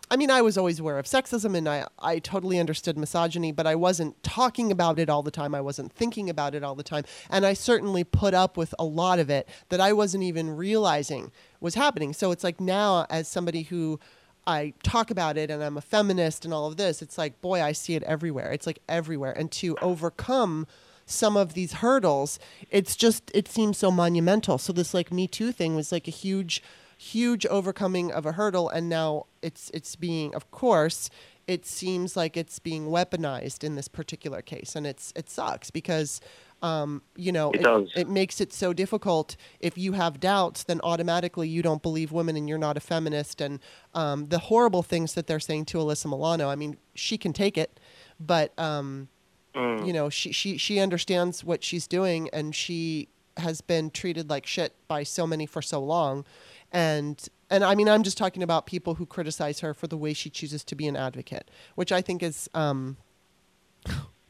I 0.09 0.17
mean 0.17 0.29
I 0.29 0.41
was 0.41 0.57
always 0.57 0.79
aware 0.79 0.99
of 0.99 1.05
sexism 1.05 1.55
and 1.57 1.67
I 1.67 1.85
I 1.99 2.19
totally 2.19 2.59
understood 2.59 2.97
misogyny 2.97 3.51
but 3.51 3.65
I 3.65 3.75
wasn't 3.75 4.21
talking 4.23 4.71
about 4.71 4.99
it 4.99 5.09
all 5.09 5.23
the 5.23 5.31
time. 5.31 5.55
I 5.55 5.61
wasn't 5.61 5.91
thinking 5.91 6.29
about 6.29 6.55
it 6.55 6.63
all 6.63 6.75
the 6.75 6.83
time. 6.83 7.03
And 7.29 7.45
I 7.45 7.53
certainly 7.53 8.03
put 8.03 8.33
up 8.33 8.57
with 8.57 8.73
a 8.77 8.85
lot 8.85 9.19
of 9.19 9.29
it 9.29 9.47
that 9.69 9.81
I 9.81 9.93
wasn't 9.93 10.23
even 10.23 10.51
realizing 10.51 11.31
was 11.59 11.75
happening. 11.75 12.13
So 12.13 12.31
it's 12.31 12.43
like 12.43 12.59
now 12.59 13.07
as 13.09 13.27
somebody 13.27 13.63
who 13.63 13.99
I 14.47 14.73
talk 14.83 15.09
about 15.09 15.37
it 15.37 15.49
and 15.49 15.63
I'm 15.63 15.77
a 15.77 15.81
feminist 15.81 16.45
and 16.45 16.53
all 16.53 16.67
of 16.67 16.77
this, 16.77 17.01
it's 17.01 17.17
like, 17.17 17.41
boy, 17.41 17.61
I 17.61 17.71
see 17.71 17.95
it 17.95 18.03
everywhere. 18.03 18.51
It's 18.51 18.67
like 18.67 18.79
everywhere. 18.87 19.31
And 19.31 19.51
to 19.53 19.75
overcome 19.81 20.67
some 21.05 21.35
of 21.35 21.53
these 21.53 21.73
hurdles, 21.73 22.39
it's 22.69 22.95
just, 22.95 23.31
it 23.33 23.47
seems 23.47 23.77
so 23.77 23.91
monumental. 23.91 24.57
So 24.57 24.73
this 24.73 24.93
like 24.93 25.11
Me 25.11 25.27
Too 25.27 25.51
thing 25.51 25.75
was 25.75 25.91
like 25.91 26.07
a 26.07 26.11
huge, 26.11 26.61
huge 26.97 27.45
overcoming 27.47 28.11
of 28.11 28.25
a 28.25 28.33
hurdle. 28.33 28.69
And 28.69 28.87
now 28.89 29.25
it's, 29.41 29.71
it's 29.71 29.95
being, 29.95 30.35
of 30.35 30.49
course, 30.51 31.09
it 31.47 31.65
seems 31.65 32.15
like 32.15 32.37
it's 32.37 32.59
being 32.59 32.87
weaponized 32.87 33.63
in 33.63 33.75
this 33.75 33.87
particular 33.87 34.41
case. 34.41 34.75
And 34.75 34.85
it's, 34.85 35.11
it 35.15 35.29
sucks 35.29 35.71
because, 35.71 36.21
um, 36.61 37.01
you 37.15 37.31
know, 37.31 37.51
It 37.51 37.61
does. 37.61 37.91
it 37.95 38.07
makes 38.09 38.41
it 38.41 38.51
so 38.53 38.73
difficult. 38.73 39.35
If 39.59 39.77
you 39.77 39.91
have 39.93 40.19
doubts, 40.19 40.63
then 40.63 40.79
automatically 40.83 41.47
you 41.47 41.61
don't 41.61 41.81
believe 41.83 42.11
women 42.11 42.35
and 42.35 42.49
you're 42.49 42.57
not 42.57 42.77
a 42.77 42.79
feminist. 42.79 43.41
And 43.41 43.59
um, 43.93 44.27
the 44.29 44.39
horrible 44.39 44.81
things 44.83 45.13
that 45.13 45.27
they're 45.27 45.39
saying 45.39 45.65
to 45.65 45.77
Alyssa 45.77 46.07
Milano, 46.07 46.49
I 46.49 46.55
mean, 46.55 46.77
she 46.95 47.17
can 47.17 47.33
take 47.33 47.57
it, 47.57 47.79
but 48.19 48.57
um, 48.59 49.09
Mm. 49.53 49.87
you 49.87 49.93
know, 49.93 50.09
she, 50.09 50.33
she 50.33 50.57
she 50.57 50.79
understands 50.81 51.41
what 51.41 51.63
she's 51.63 51.87
doing, 51.87 52.29
and 52.33 52.53
she 52.53 53.07
has 53.37 53.61
been 53.61 53.89
treated 53.89 54.29
like 54.29 54.45
shit 54.45 54.73
by 54.89 55.03
so 55.03 55.25
many 55.25 55.45
for 55.45 55.61
so 55.61 55.81
long, 55.81 56.25
and 56.73 57.29
and 57.49 57.63
I 57.63 57.73
mean, 57.73 57.87
I'm 57.87 58.03
just 58.03 58.17
talking 58.17 58.43
about 58.43 58.65
people 58.65 58.95
who 58.95 59.05
criticize 59.05 59.61
her 59.61 59.73
for 59.73 59.87
the 59.87 59.95
way 59.95 60.11
she 60.13 60.29
chooses 60.29 60.65
to 60.65 60.75
be 60.75 60.87
an 60.87 60.97
advocate, 60.97 61.49
which 61.75 61.93
I 61.93 62.01
think 62.01 62.21
is. 62.21 62.49
Um, 62.53 62.97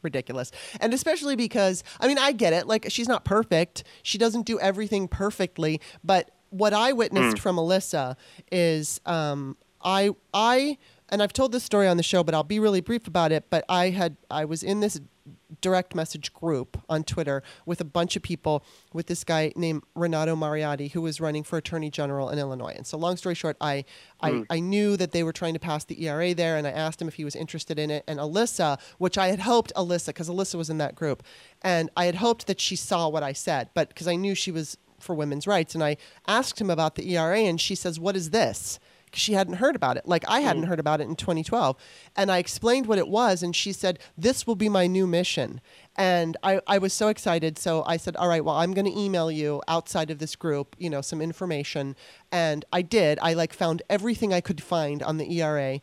ridiculous. 0.06 0.50
And 0.80 0.94
especially 0.94 1.36
because 1.36 1.84
I 2.00 2.08
mean 2.08 2.18
I 2.18 2.32
get 2.32 2.52
it. 2.52 2.66
Like 2.66 2.86
she's 2.88 3.08
not 3.08 3.24
perfect. 3.24 3.84
She 4.02 4.16
doesn't 4.18 4.46
do 4.46 4.58
everything 4.60 5.08
perfectly, 5.08 5.80
but 6.02 6.30
what 6.50 6.72
I 6.72 6.92
witnessed 6.92 7.38
from 7.42 7.56
Alyssa 7.56 8.16
is 8.50 9.00
um 9.04 9.56
I 9.82 10.10
I 10.32 10.78
and 11.08 11.22
I've 11.22 11.32
told 11.32 11.52
this 11.52 11.64
story 11.64 11.86
on 11.86 11.96
the 11.96 12.02
show, 12.02 12.24
but 12.24 12.34
I'll 12.34 12.42
be 12.56 12.58
really 12.58 12.80
brief 12.80 13.06
about 13.06 13.30
it, 13.32 13.44
but 13.50 13.64
I 13.68 13.90
had 13.90 14.16
I 14.30 14.44
was 14.44 14.62
in 14.62 14.80
this 14.80 15.00
direct 15.60 15.94
message 15.94 16.32
group 16.32 16.80
on 16.88 17.04
Twitter 17.04 17.42
with 17.64 17.80
a 17.80 17.84
bunch 17.84 18.16
of 18.16 18.22
people 18.22 18.64
with 18.92 19.06
this 19.06 19.24
guy 19.24 19.52
named 19.56 19.82
Renato 19.94 20.36
Mariotti 20.36 20.92
who 20.92 21.02
was 21.02 21.20
running 21.20 21.42
for 21.42 21.56
attorney 21.56 21.90
general 21.90 22.30
in 22.30 22.38
Illinois. 22.38 22.74
And 22.76 22.86
so 22.86 22.96
long 22.98 23.16
story 23.16 23.34
short, 23.34 23.56
I 23.60 23.84
I, 24.20 24.30
hmm. 24.30 24.42
I 24.48 24.60
knew 24.60 24.96
that 24.96 25.12
they 25.12 25.22
were 25.22 25.32
trying 25.32 25.54
to 25.54 25.60
pass 25.60 25.84
the 25.84 26.06
ERA 26.06 26.34
there 26.34 26.56
and 26.56 26.66
I 26.66 26.70
asked 26.70 27.00
him 27.00 27.08
if 27.08 27.14
he 27.14 27.24
was 27.24 27.36
interested 27.36 27.78
in 27.78 27.90
it. 27.90 28.04
And 28.06 28.18
Alyssa, 28.18 28.80
which 28.98 29.18
I 29.18 29.28
had 29.28 29.40
hoped 29.40 29.72
Alyssa, 29.76 30.06
because 30.06 30.28
Alyssa 30.28 30.54
was 30.54 30.70
in 30.70 30.78
that 30.78 30.94
group, 30.94 31.22
and 31.62 31.90
I 31.96 32.06
had 32.06 32.16
hoped 32.16 32.46
that 32.46 32.60
she 32.60 32.76
saw 32.76 33.08
what 33.08 33.22
I 33.22 33.32
said, 33.32 33.70
but 33.74 33.88
because 33.88 34.08
I 34.08 34.16
knew 34.16 34.34
she 34.34 34.50
was 34.50 34.78
for 34.98 35.14
women's 35.14 35.46
rights. 35.46 35.74
And 35.74 35.82
I 35.82 35.96
asked 36.26 36.60
him 36.60 36.70
about 36.70 36.94
the 36.94 37.16
ERA 37.16 37.40
and 37.40 37.60
she 37.60 37.74
says, 37.74 38.00
What 38.00 38.16
is 38.16 38.30
this? 38.30 38.78
She 39.16 39.32
hadn't 39.32 39.54
heard 39.54 39.76
about 39.76 39.96
it. 39.96 40.06
Like 40.06 40.24
I 40.28 40.40
hadn't 40.40 40.64
mm. 40.64 40.68
heard 40.68 40.80
about 40.80 41.00
it 41.00 41.08
in 41.08 41.16
2012. 41.16 41.76
And 42.16 42.30
I 42.30 42.38
explained 42.38 42.86
what 42.86 42.98
it 42.98 43.08
was, 43.08 43.42
and 43.42 43.54
she 43.54 43.72
said, 43.72 43.98
This 44.16 44.46
will 44.46 44.56
be 44.56 44.68
my 44.68 44.86
new 44.86 45.06
mission. 45.06 45.60
And 45.96 46.36
I, 46.42 46.60
I 46.66 46.78
was 46.78 46.92
so 46.92 47.08
excited. 47.08 47.58
So 47.58 47.82
I 47.86 47.96
said, 47.96 48.16
All 48.16 48.28
right, 48.28 48.44
well, 48.44 48.56
I'm 48.56 48.74
going 48.74 48.84
to 48.84 48.98
email 48.98 49.30
you 49.30 49.62
outside 49.68 50.10
of 50.10 50.18
this 50.18 50.36
group, 50.36 50.76
you 50.78 50.90
know, 50.90 51.00
some 51.00 51.20
information. 51.20 51.96
And 52.30 52.64
I 52.72 52.82
did. 52.82 53.18
I 53.22 53.32
like 53.34 53.52
found 53.52 53.82
everything 53.88 54.32
I 54.32 54.40
could 54.40 54.62
find 54.62 55.02
on 55.02 55.16
the 55.16 55.40
ERA. 55.40 55.80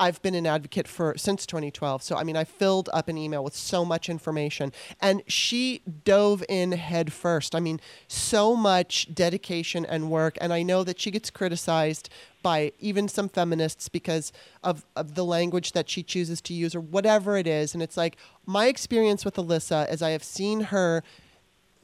I've 0.00 0.22
been 0.22 0.34
an 0.34 0.46
advocate 0.46 0.88
for 0.88 1.14
since 1.18 1.44
2012. 1.44 2.02
So 2.02 2.16
I 2.16 2.24
mean, 2.24 2.36
I 2.36 2.44
filled 2.44 2.88
up 2.92 3.08
an 3.08 3.18
email 3.18 3.44
with 3.44 3.54
so 3.54 3.84
much 3.84 4.08
information, 4.08 4.72
and 5.00 5.22
she 5.26 5.82
dove 6.04 6.42
in 6.48 6.72
head 6.72 7.12
first. 7.12 7.54
I 7.54 7.60
mean, 7.60 7.80
so 8.08 8.56
much 8.56 9.14
dedication 9.14 9.84
and 9.84 10.10
work, 10.10 10.38
and 10.40 10.52
I 10.54 10.62
know 10.62 10.82
that 10.84 10.98
she 10.98 11.10
gets 11.10 11.30
criticized 11.30 12.08
by 12.42 12.72
even 12.78 13.08
some 13.08 13.28
feminists 13.28 13.88
because 13.88 14.32
of, 14.62 14.84
of 14.96 15.14
the 15.14 15.24
language 15.24 15.72
that 15.72 15.88
she 15.88 16.02
chooses 16.02 16.40
to 16.42 16.54
use 16.54 16.74
or 16.74 16.80
whatever 16.80 17.36
it 17.36 17.46
is. 17.46 17.74
And 17.74 17.82
it's 17.82 17.96
like 17.96 18.16
my 18.46 18.66
experience 18.66 19.24
with 19.24 19.36
Alyssa 19.36 19.90
is 19.92 20.02
I 20.02 20.10
have 20.10 20.24
seen 20.24 20.60
her 20.64 21.02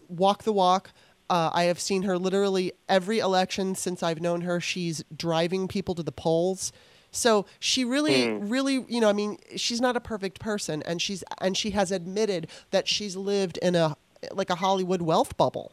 walk 0.09 0.43
the 0.45 0.53
walk. 0.53 0.91
Uh, 1.29 1.51
I 1.53 1.65
have 1.65 1.81
seen 1.81 2.03
her 2.03 2.19
literally 2.19 2.73
every 2.89 3.19
election 3.19 3.75
since 3.75 4.03
I've 4.03 4.21
known 4.21 4.43
her. 4.43 4.61
She's 4.61 5.05
driving 5.15 5.67
people 5.67 5.95
to 5.97 6.03
the 6.03 6.13
polls. 6.13 6.73
So 7.11 7.47
she 7.59 7.85
really, 7.85 8.31
really, 8.31 8.85
you 8.89 9.01
know, 9.01 9.09
I 9.09 9.13
mean, 9.13 9.39
she's 9.57 9.81
not 9.81 9.97
a 9.97 10.01
perfect 10.01 10.39
person, 10.39 10.83
and 10.83 11.01
she's 11.01 11.25
and 11.41 11.57
she 11.57 11.71
has 11.71 11.91
admitted 11.91 12.49
that 12.73 12.87
she's 12.87 13.17
lived 13.17 13.59
in 13.63 13.75
a 13.75 13.97
like 14.33 14.51
a 14.51 14.57
Hollywood 14.57 15.03
wealth 15.03 15.37
bubble. 15.37 15.73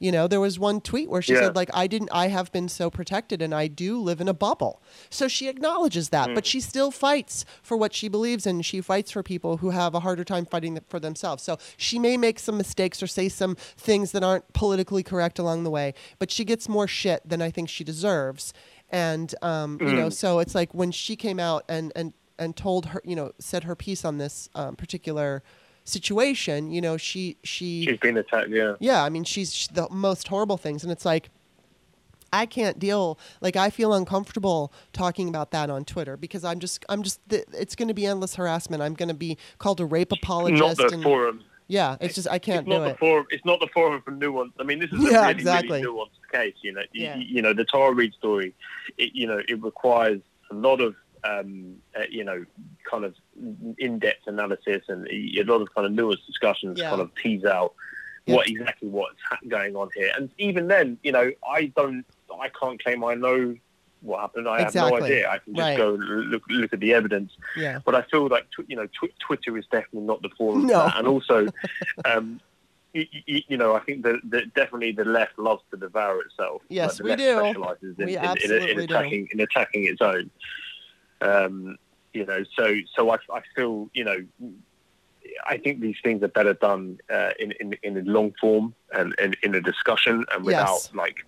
You 0.00 0.10
know, 0.10 0.26
there 0.26 0.40
was 0.40 0.58
one 0.58 0.80
tweet 0.80 1.10
where 1.10 1.20
she 1.20 1.34
Yeah. 1.34 1.40
said, 1.40 1.54
like, 1.56 1.68
I 1.74 1.86
didn't, 1.86 2.08
I 2.10 2.28
have 2.28 2.50
been 2.50 2.70
so 2.70 2.88
protected 2.88 3.42
and 3.42 3.54
I 3.54 3.66
do 3.68 4.00
live 4.00 4.18
in 4.20 4.28
a 4.28 4.34
bubble. 4.34 4.82
So 5.10 5.28
she 5.28 5.46
acknowledges 5.46 6.08
that, 6.08 6.34
but 6.34 6.46
she 6.46 6.58
still 6.58 6.90
fights 6.90 7.44
for 7.62 7.76
what 7.76 7.94
she 7.94 8.08
believes 8.08 8.46
in. 8.46 8.62
She 8.62 8.80
fights 8.80 9.10
for 9.10 9.22
people 9.22 9.58
who 9.58 9.70
have 9.70 9.94
a 9.94 10.00
harder 10.00 10.24
time 10.24 10.46
fighting 10.46 10.80
for 10.88 10.98
themselves. 10.98 11.42
So 11.42 11.58
she 11.76 11.98
may 11.98 12.16
make 12.16 12.38
some 12.38 12.56
mistakes 12.56 13.02
or 13.02 13.06
say 13.06 13.28
some 13.28 13.56
things 13.76 14.12
that 14.12 14.24
aren't 14.24 14.50
politically 14.54 15.02
correct 15.02 15.38
along 15.38 15.64
the 15.64 15.70
way, 15.70 15.92
but 16.18 16.30
she 16.30 16.46
gets 16.46 16.66
more 16.66 16.88
shit 16.88 17.20
than 17.28 17.42
I 17.42 17.50
think 17.50 17.68
she 17.68 17.84
deserves. 17.84 18.54
And, 18.88 19.34
um, 19.42 19.78
you 19.80 19.92
know, 19.94 20.08
so 20.08 20.38
it's 20.38 20.54
like 20.54 20.72
when 20.74 20.90
she 20.92 21.14
came 21.14 21.38
out 21.38 21.64
and, 21.68 21.92
and, 21.94 22.14
and 22.38 22.56
told 22.56 22.86
her, 22.86 23.02
you 23.04 23.14
know, 23.14 23.32
said 23.38 23.64
her 23.64 23.76
piece 23.76 24.02
on 24.02 24.16
this 24.16 24.48
um, 24.54 24.76
particular 24.76 25.42
situation, 25.84 26.70
you 26.70 26.80
know, 26.80 26.96
she, 26.96 27.36
she, 27.42 27.84
She's 27.86 27.98
been 27.98 28.16
attacked. 28.16 28.50
Yeah. 28.50 28.74
yeah, 28.80 29.02
I 29.02 29.08
mean, 29.08 29.24
she's 29.24 29.54
sh 29.54 29.66
the 29.68 29.88
most 29.90 30.28
horrible 30.28 30.56
things, 30.56 30.82
and 30.82 30.92
it's 30.92 31.04
like. 31.04 31.30
I 32.32 32.46
can't 32.46 32.78
deal 32.78 33.18
like 33.40 33.56
I 33.56 33.70
feel 33.70 33.92
uncomfortable 33.92 34.72
talking 34.92 35.28
about 35.28 35.50
that 35.50 35.68
on 35.68 35.84
Twitter 35.84 36.16
because 36.16 36.44
I'm 36.44 36.60
just 36.60 36.84
I'm 36.88 37.02
just 37.02 37.18
th- 37.28 37.42
it's 37.52 37.74
going 37.74 37.88
to 37.88 37.94
be 37.94 38.06
endless 38.06 38.36
harassment. 38.36 38.84
I'm 38.84 38.94
going 38.94 39.08
to 39.08 39.16
be 39.16 39.36
called 39.58 39.80
a 39.80 39.84
rape 39.84 40.12
apologist. 40.12 40.78
Not 40.78 40.90
the 40.90 40.94
and, 40.94 41.02
forum. 41.02 41.42
yeah, 41.66 41.96
it's 42.00 42.14
just 42.14 42.28
I 42.30 42.38
can't 42.38 42.60
it's 42.60 42.68
not 42.68 42.78
do 42.78 42.84
the 42.84 42.90
it. 42.90 42.98
forum. 43.00 43.26
It's 43.30 43.44
not 43.44 43.58
the 43.58 43.66
forum 43.74 44.00
for 44.04 44.12
nuance. 44.12 44.52
I 44.60 44.62
mean, 44.62 44.78
this 44.78 44.92
is 44.92 45.04
a 45.04 45.10
Yeah, 45.10 45.20
really, 45.22 45.32
exactly. 45.32 45.82
really 45.82 45.92
nuanced 45.92 46.30
case. 46.30 46.54
You 46.62 46.72
know, 46.74 46.82
you, 46.92 47.02
Yeah. 47.02 47.16
you 47.16 47.42
know 47.42 47.52
the 47.52 47.64
Tara 47.64 47.92
Reade 47.92 48.14
story. 48.14 48.54
It, 48.96 49.10
you 49.12 49.26
know, 49.26 49.42
it 49.48 49.60
requires 49.60 50.20
a 50.52 50.54
lot 50.54 50.80
of 50.80 50.94
um, 51.24 51.76
uh, 51.98 52.02
you 52.10 52.24
know, 52.24 52.44
kind 52.88 53.04
of 53.04 53.14
in-depth 53.78 54.26
analysis 54.26 54.82
and 54.88 55.06
a 55.08 55.42
lot 55.44 55.60
of 55.62 55.74
kind 55.74 55.86
of 55.86 55.92
nuanced 55.92 56.26
discussions. 56.26 56.78
Yeah. 56.78 56.90
Kind 56.90 57.02
of 57.02 57.10
tease 57.16 57.44
out 57.44 57.74
Yeah. 58.26 58.36
what 58.36 58.48
exactly 58.48 58.88
what's 58.88 59.18
ha- 59.28 59.38
going 59.48 59.76
on 59.76 59.88
here. 59.94 60.12
And 60.16 60.30
even 60.38 60.68
then, 60.68 60.98
you 61.02 61.12
know, 61.12 61.30
I 61.48 61.66
don't, 61.76 62.04
I 62.40 62.48
can't 62.48 62.82
claim 62.82 63.04
I 63.04 63.14
know 63.14 63.56
what 64.02 64.20
happened. 64.20 64.48
I 64.48 64.62
have 64.62 64.74
no 64.74 64.96
idea. 64.96 65.28
I 65.30 65.38
can 65.38 65.54
just 65.54 65.62
Right. 65.62 65.76
go 65.76 65.90
look 65.90 66.42
look 66.48 66.72
at 66.72 66.80
the 66.80 66.94
evidence. 66.94 67.32
Yeah, 67.56 67.80
But 67.84 67.94
I 67.94 68.02
feel 68.02 68.28
like 68.28 68.46
tw- 68.50 68.64
you 68.66 68.76
know 68.76 68.86
tw- 68.86 69.12
Twitter 69.18 69.58
is 69.58 69.66
definitely 69.66 70.06
not 70.06 70.22
the 70.22 70.30
forum. 70.38 70.66
No. 70.66 70.80
For 70.80 70.86
that. 70.86 70.96
And 70.98 71.06
also, 71.06 71.46
um, 72.06 72.40
you, 72.94 73.06
you 73.26 73.56
know, 73.58 73.74
I 73.76 73.80
think 73.80 74.02
that, 74.04 74.52
definitely 74.54 74.92
the 74.92 75.04
left 75.04 75.38
loves 75.38 75.62
to 75.70 75.76
devour 75.76 76.22
itself. 76.22 76.62
Yes, 76.70 76.96
the 76.98 77.04
we 77.04 77.10
left 77.10 77.20
do. 77.20 77.38
In, 77.44 77.94
We 77.98 78.02
in, 78.04 78.08
in, 78.08 78.24
absolutely 78.24 78.70
in 78.70 78.76
do. 78.78 78.82
attacking 78.84 79.28
in 79.32 79.40
attacking 79.40 79.84
its 79.86 80.00
own. 80.00 80.30
Um, 81.20 81.76
you 82.12 82.26
know, 82.26 82.44
so 82.56 82.74
so 82.96 83.10
I, 83.10 83.16
I 83.32 83.40
feel 83.54 83.90
you 83.94 84.04
know. 84.04 84.24
I 85.46 85.58
think 85.58 85.80
these 85.80 85.96
things 86.02 86.22
are 86.22 86.28
better 86.28 86.54
done 86.54 86.98
uh, 87.12 87.30
in, 87.38 87.52
in 87.60 87.76
in 87.82 87.96
a 87.98 88.02
long 88.02 88.32
form 88.40 88.74
and, 88.92 89.14
and 89.18 89.36
in 89.42 89.54
a 89.54 89.60
discussion 89.60 90.24
and 90.34 90.44
without 90.44 90.68
Yes. 90.72 90.90
like 90.94 91.18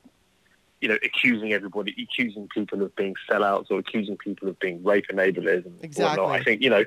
you 0.80 0.88
know 0.88 0.96
accusing 1.04 1.52
everybody, 1.52 1.94
accusing 2.02 2.48
people 2.48 2.82
of 2.82 2.94
being 2.96 3.14
sellouts 3.30 3.66
or 3.70 3.78
accusing 3.78 4.16
people 4.16 4.48
of 4.48 4.58
being 4.58 4.82
rape 4.82 5.04
enablers 5.12 5.64
and 5.66 5.78
Exactly. 5.84 6.20
whatnot. 6.20 6.40
I 6.40 6.42
think 6.42 6.62
you 6.62 6.70
know 6.70 6.84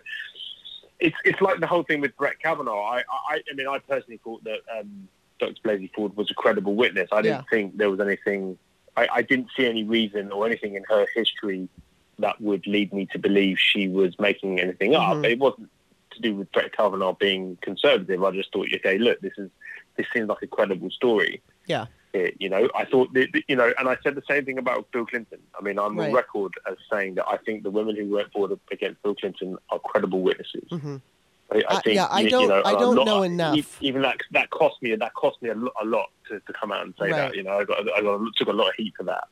it's 1.00 1.16
it's 1.24 1.40
like 1.42 1.60
the 1.60 1.68
whole 1.68 1.84
thing 1.84 2.02
with 2.02 2.16
Brett 2.18 2.40
Kavanaugh. 2.40 2.82
I 2.84 3.04
I, 3.30 3.42
I 3.50 3.54
mean 3.56 3.68
I 3.68 3.80
personally 3.80 4.20
thought 4.24 4.44
that 4.44 4.60
um, 4.78 5.08
Dr. 5.40 5.54
Blasey 5.64 5.92
Ford 5.94 6.18
was 6.18 6.30
a 6.32 6.34
credible 6.34 6.76
witness. 6.76 7.08
I 7.12 7.22
didn't 7.22 7.38
Yeah. 7.38 7.44
think 7.50 7.78
there 7.78 7.90
was 7.90 8.00
anything. 8.00 8.58
I, 8.98 9.08
I 9.14 9.22
didn't 9.22 9.50
see 9.56 9.68
any 9.68 9.84
reason 9.84 10.32
or 10.32 10.46
anything 10.46 10.76
in 10.76 10.84
her 10.90 11.06
history 11.16 11.70
that 12.20 12.40
would 12.42 12.66
lead 12.68 12.94
me 12.94 13.06
to 13.08 13.20
believe 13.20 13.58
she 13.60 13.88
was 13.88 14.18
making 14.20 14.60
anything 14.60 14.96
up. 14.96 15.18
Mhm. 15.18 15.26
It 15.32 15.40
wasn't 15.40 15.70
to 16.12 16.22
do 16.22 16.36
with 16.36 16.52
Brett 16.54 16.72
Kavanaugh 16.76 17.14
being 17.14 17.58
conservative. 17.62 18.24
I 18.24 18.32
just 18.32 18.52
thought, 18.54 18.68
okay, 18.74 18.98
look, 18.98 19.20
this 19.22 19.34
is 19.38 19.50
this 19.98 20.08
seems 20.14 20.28
like 20.28 20.42
a 20.42 20.48
credible 20.48 20.90
story. 20.90 21.42
yeah, 21.68 21.86
It, 22.14 22.36
you 22.40 22.50
know, 22.50 22.70
I 22.76 22.84
thought, 22.86 23.14
that, 23.14 23.30
you 23.48 23.56
know, 23.56 23.74
and 23.80 23.88
I 23.90 23.98
said 24.04 24.16
the 24.16 24.24
same 24.30 24.44
thing 24.46 24.58
about 24.58 24.92
Bill 24.92 25.06
Clinton. 25.06 25.40
I 25.58 25.64
mean, 25.64 25.80
I'm 25.80 25.98
Right. 25.98 26.10
on 26.10 26.14
record 26.14 26.54
as 26.70 26.76
saying 26.92 27.16
that 27.16 27.28
I 27.28 27.38
think 27.38 27.64
the 27.64 27.70
women 27.72 27.96
who 27.96 28.08
went 28.10 28.32
forward 28.34 28.60
against 28.72 29.02
Bill 29.04 29.16
Clinton 29.16 29.58
are 29.70 29.80
credible 29.80 30.22
witnesses. 30.22 30.68
hmm 30.70 30.98
I, 31.52 31.58
I 31.58 31.64
I- 31.78 31.80
think, 31.82 31.96
yeah, 31.96 32.08
I 32.12 32.28
don't- 32.28 32.42
you 32.44 32.48
know, 32.50 32.62
I 32.66 32.72
don't 32.74 32.96
not- 32.96 33.06
know 33.06 33.24
enough. 33.24 33.78
Even 33.82 34.02
that 34.02 34.18
that 34.32 34.50
cost 34.50 34.82
me 34.82 34.96
that 34.96 35.14
cost 35.14 35.42
me 35.42 35.50
a, 35.50 35.56
lo- 35.56 35.72
a 35.82 35.86
lot 35.86 36.10
to, 36.28 36.40
to 36.40 36.54
come 36.54 36.72
out 36.72 36.84
and 36.86 36.94
say 37.00 37.06
Right. 37.12 37.18
that. 37.18 37.36
You 37.36 37.44
know, 37.44 37.58
I 37.60 37.64
got 37.64 37.80
I 37.96 38.02
got 38.02 38.20
took 38.36 38.48
a 38.48 38.52
lot 38.54 38.70
of 38.70 38.76
heat 38.76 38.94
for 38.98 39.04
that. 39.04 39.28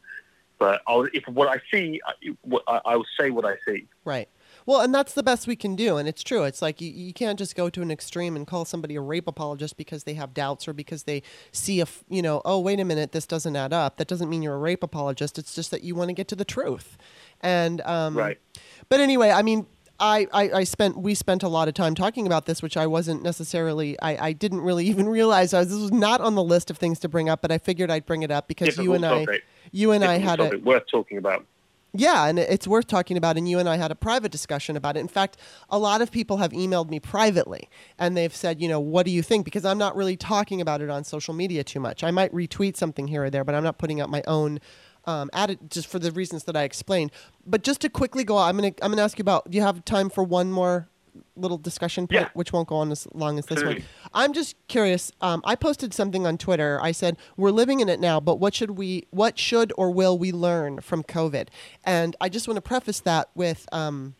But 0.59 0.81
I'll, 0.87 1.03
if 1.13 1.27
what 1.27 1.47
I 1.47 1.61
see, 1.71 1.99
I, 2.05 2.13
what- 2.41 2.63
I, 2.67 2.79
I 2.85 2.95
will 2.95 3.05
say 3.19 3.29
what 3.31 3.45
I 3.45 3.55
see. 3.67 3.87
right. 4.05 4.29
Well, 4.65 4.79
and 4.79 4.95
that's 4.95 5.13
the 5.13 5.23
best 5.23 5.45
we 5.45 5.57
can 5.57 5.75
do, 5.75 5.97
and 5.97 6.07
it's 6.07 6.23
true. 6.23 6.43
It's 6.43 6.61
like 6.61 6.79
you, 6.79 6.89
you 6.89 7.11
can't 7.11 7.37
just 7.37 7.53
go 7.53 7.69
to 7.69 7.81
an 7.81 7.91
extreme 7.91 8.37
and 8.37 8.47
call 8.47 8.63
somebody 8.63 8.95
a 8.95 9.01
rape 9.01 9.27
apologist 9.27 9.75
because 9.75 10.05
they 10.05 10.13
have 10.13 10.33
doubts 10.33 10.69
or 10.69 10.73
because 10.73 11.03
they 11.03 11.21
see 11.51 11.81
a, 11.81 11.85
you 12.07 12.21
know, 12.21 12.41
oh 12.45 12.59
wait 12.61 12.79
a 12.79 12.85
minute, 12.85 13.11
this 13.11 13.25
doesn't 13.27 13.57
add 13.57 13.73
up. 13.73 13.97
That 13.97 14.07
doesn't 14.07 14.29
mean 14.29 14.41
you're 14.41 14.55
a 14.55 14.59
rape 14.59 14.81
apologist. 14.81 15.37
It's 15.37 15.53
just 15.53 15.69
that 15.71 15.83
you 15.83 15.95
want 15.95 16.09
to 16.09 16.13
get 16.13 16.29
to 16.29 16.35
the 16.37 16.45
truth, 16.45 16.97
and 17.41 17.81
um, 17.81 18.15
Right. 18.17 18.39
But 18.87 19.01
anyway, 19.01 19.31
I 19.31 19.41
mean, 19.41 19.65
I, 19.99 20.27
I, 20.33 20.51
I 20.51 20.63
spent 20.63 20.97
we 20.97 21.13
spent 21.15 21.43
a 21.43 21.47
lot 21.47 21.67
of 21.67 21.73
time 21.73 21.95
talking 21.95 22.25
about 22.25 22.45
this, 22.45 22.61
which 22.61 22.75
I 22.75 22.87
wasn't 22.87 23.23
necessarily 23.23 23.99
I, 24.01 24.27
I 24.27 24.33
didn't 24.33 24.61
really 24.61 24.85
even 24.93 25.07
realize 25.07 25.53
I 25.53 25.59
was, 25.59 25.69
this 25.69 25.79
was 25.79 25.91
not 25.91 26.21
on 26.21 26.35
the 26.35 26.43
list 26.43 26.69
of 26.69 26.77
things 26.77 26.99
to 26.99 27.09
bring 27.09 27.29
up, 27.29 27.41
but 27.41 27.51
I 27.51 27.57
figured 27.57 27.89
I'd 27.91 28.05
bring 28.05 28.23
it 28.23 28.31
up 28.31 28.47
because 28.47 28.77
you 28.77 28.93
Difficult 28.93 29.13
and 29.13 29.29
oh, 29.29 29.33
I 29.33 29.39
you 29.71 29.91
and 29.91 30.03
I 30.03 30.17
Difficult 30.17 30.29
had 30.29 30.39
a 30.39 30.49
topic, 30.49 30.65
worth 30.65 30.87
talking 30.87 31.17
about. 31.17 31.45
yeah, 31.93 32.25
and 32.25 32.39
it's 32.39 32.67
worth 32.67 32.87
talking 32.87 33.17
about. 33.17 33.37
And 33.37 33.47
you 33.47 33.59
and 33.59 33.69
I 33.69 33.77
had 33.77 33.91
a 33.91 33.95
private 33.95 34.31
discussion 34.31 34.75
about 34.75 34.97
it. 34.97 35.01
In 35.01 35.07
fact, 35.07 35.37
a 35.69 35.77
lot 35.77 36.01
of 36.01 36.11
people 36.11 36.37
have 36.37 36.51
emailed 36.51 36.89
me 36.89 36.99
privately 36.99 37.69
and 37.99 38.17
they've 38.17 38.35
said, 38.35 38.59
you 38.59 38.67
know, 38.67 38.79
what 38.79 39.05
do 39.05 39.11
you 39.11 39.21
think? 39.21 39.45
Because 39.45 39.63
I'm 39.63 39.77
not 39.77 39.95
really 39.95 40.17
talking 40.17 40.59
about 40.59 40.81
it 40.81 40.89
on 40.89 41.03
social 41.03 41.33
media 41.35 41.63
too 41.63 41.79
much. 41.79 42.03
I 42.03 42.11
might 42.11 42.33
retweet 42.33 42.77
something 42.77 43.07
here 43.07 43.25
or 43.25 43.29
there, 43.29 43.43
but 43.43 43.53
I'm 43.55 43.63
not 43.63 43.77
putting 43.77 44.01
out 44.01 44.09
my 44.09 44.23
own. 44.27 44.59
Um, 45.05 45.29
added 45.33 45.59
just 45.69 45.87
for 45.87 45.99
the 45.99 46.11
reasons 46.11 46.45
that 46.45 46.55
I 46.55 46.63
explained. 46.63 47.11
But 47.45 47.63
just 47.63 47.81
to 47.81 47.89
quickly 47.89 48.23
go, 48.23 48.37
I'm 48.37 48.55
gonna 48.55 48.71
I'm 48.81 48.91
gonna 48.91 49.01
ask 49.01 49.17
you 49.17 49.23
about. 49.23 49.51
Do 49.51 49.57
you 49.57 49.61
have 49.61 49.83
time 49.83 50.09
for 50.09 50.23
one 50.23 50.49
more 50.51 50.87
little 51.35 51.57
discussion 51.57 52.07
point, 52.07 52.21
Yeah. 52.21 52.29
which 52.33 52.53
won't 52.53 52.67
go 52.69 52.77
on 52.77 52.89
as 52.91 53.05
long 53.13 53.37
as 53.37 53.45
this 53.47 53.61
one? 53.63 53.83
I'm 54.13 54.31
just 54.33 54.55
curious. 54.67 55.11
Um, 55.21 55.41
I 55.45 55.55
posted 55.55 55.93
something 55.93 56.25
on 56.25 56.37
Twitter. 56.37 56.79
I 56.81 56.91
said 56.93 57.17
we're 57.37 57.51
living 57.51 57.81
in 57.81 57.89
it 57.89 57.99
now, 57.99 58.19
but 58.19 58.39
what 58.39 58.55
should 58.55 58.71
we, 58.71 59.05
what 59.11 59.37
should 59.37 59.71
or 59.77 59.91
will 59.91 60.17
we 60.17 60.31
learn 60.31 60.79
from 60.81 61.03
COVID? 61.03 61.49
And 61.83 62.15
I 62.21 62.29
just 62.29 62.47
want 62.47 62.55
to 62.55 62.61
preface 62.61 62.99
that 63.01 63.29
with, 63.35 63.67
um, 63.71 64.15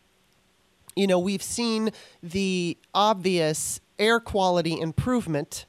you 0.94 1.06
know, 1.06 1.18
we've 1.18 1.42
seen 1.42 1.90
the 2.22 2.76
obvious 2.94 3.80
air 3.98 4.20
quality 4.20 4.78
improvement, 4.78 5.66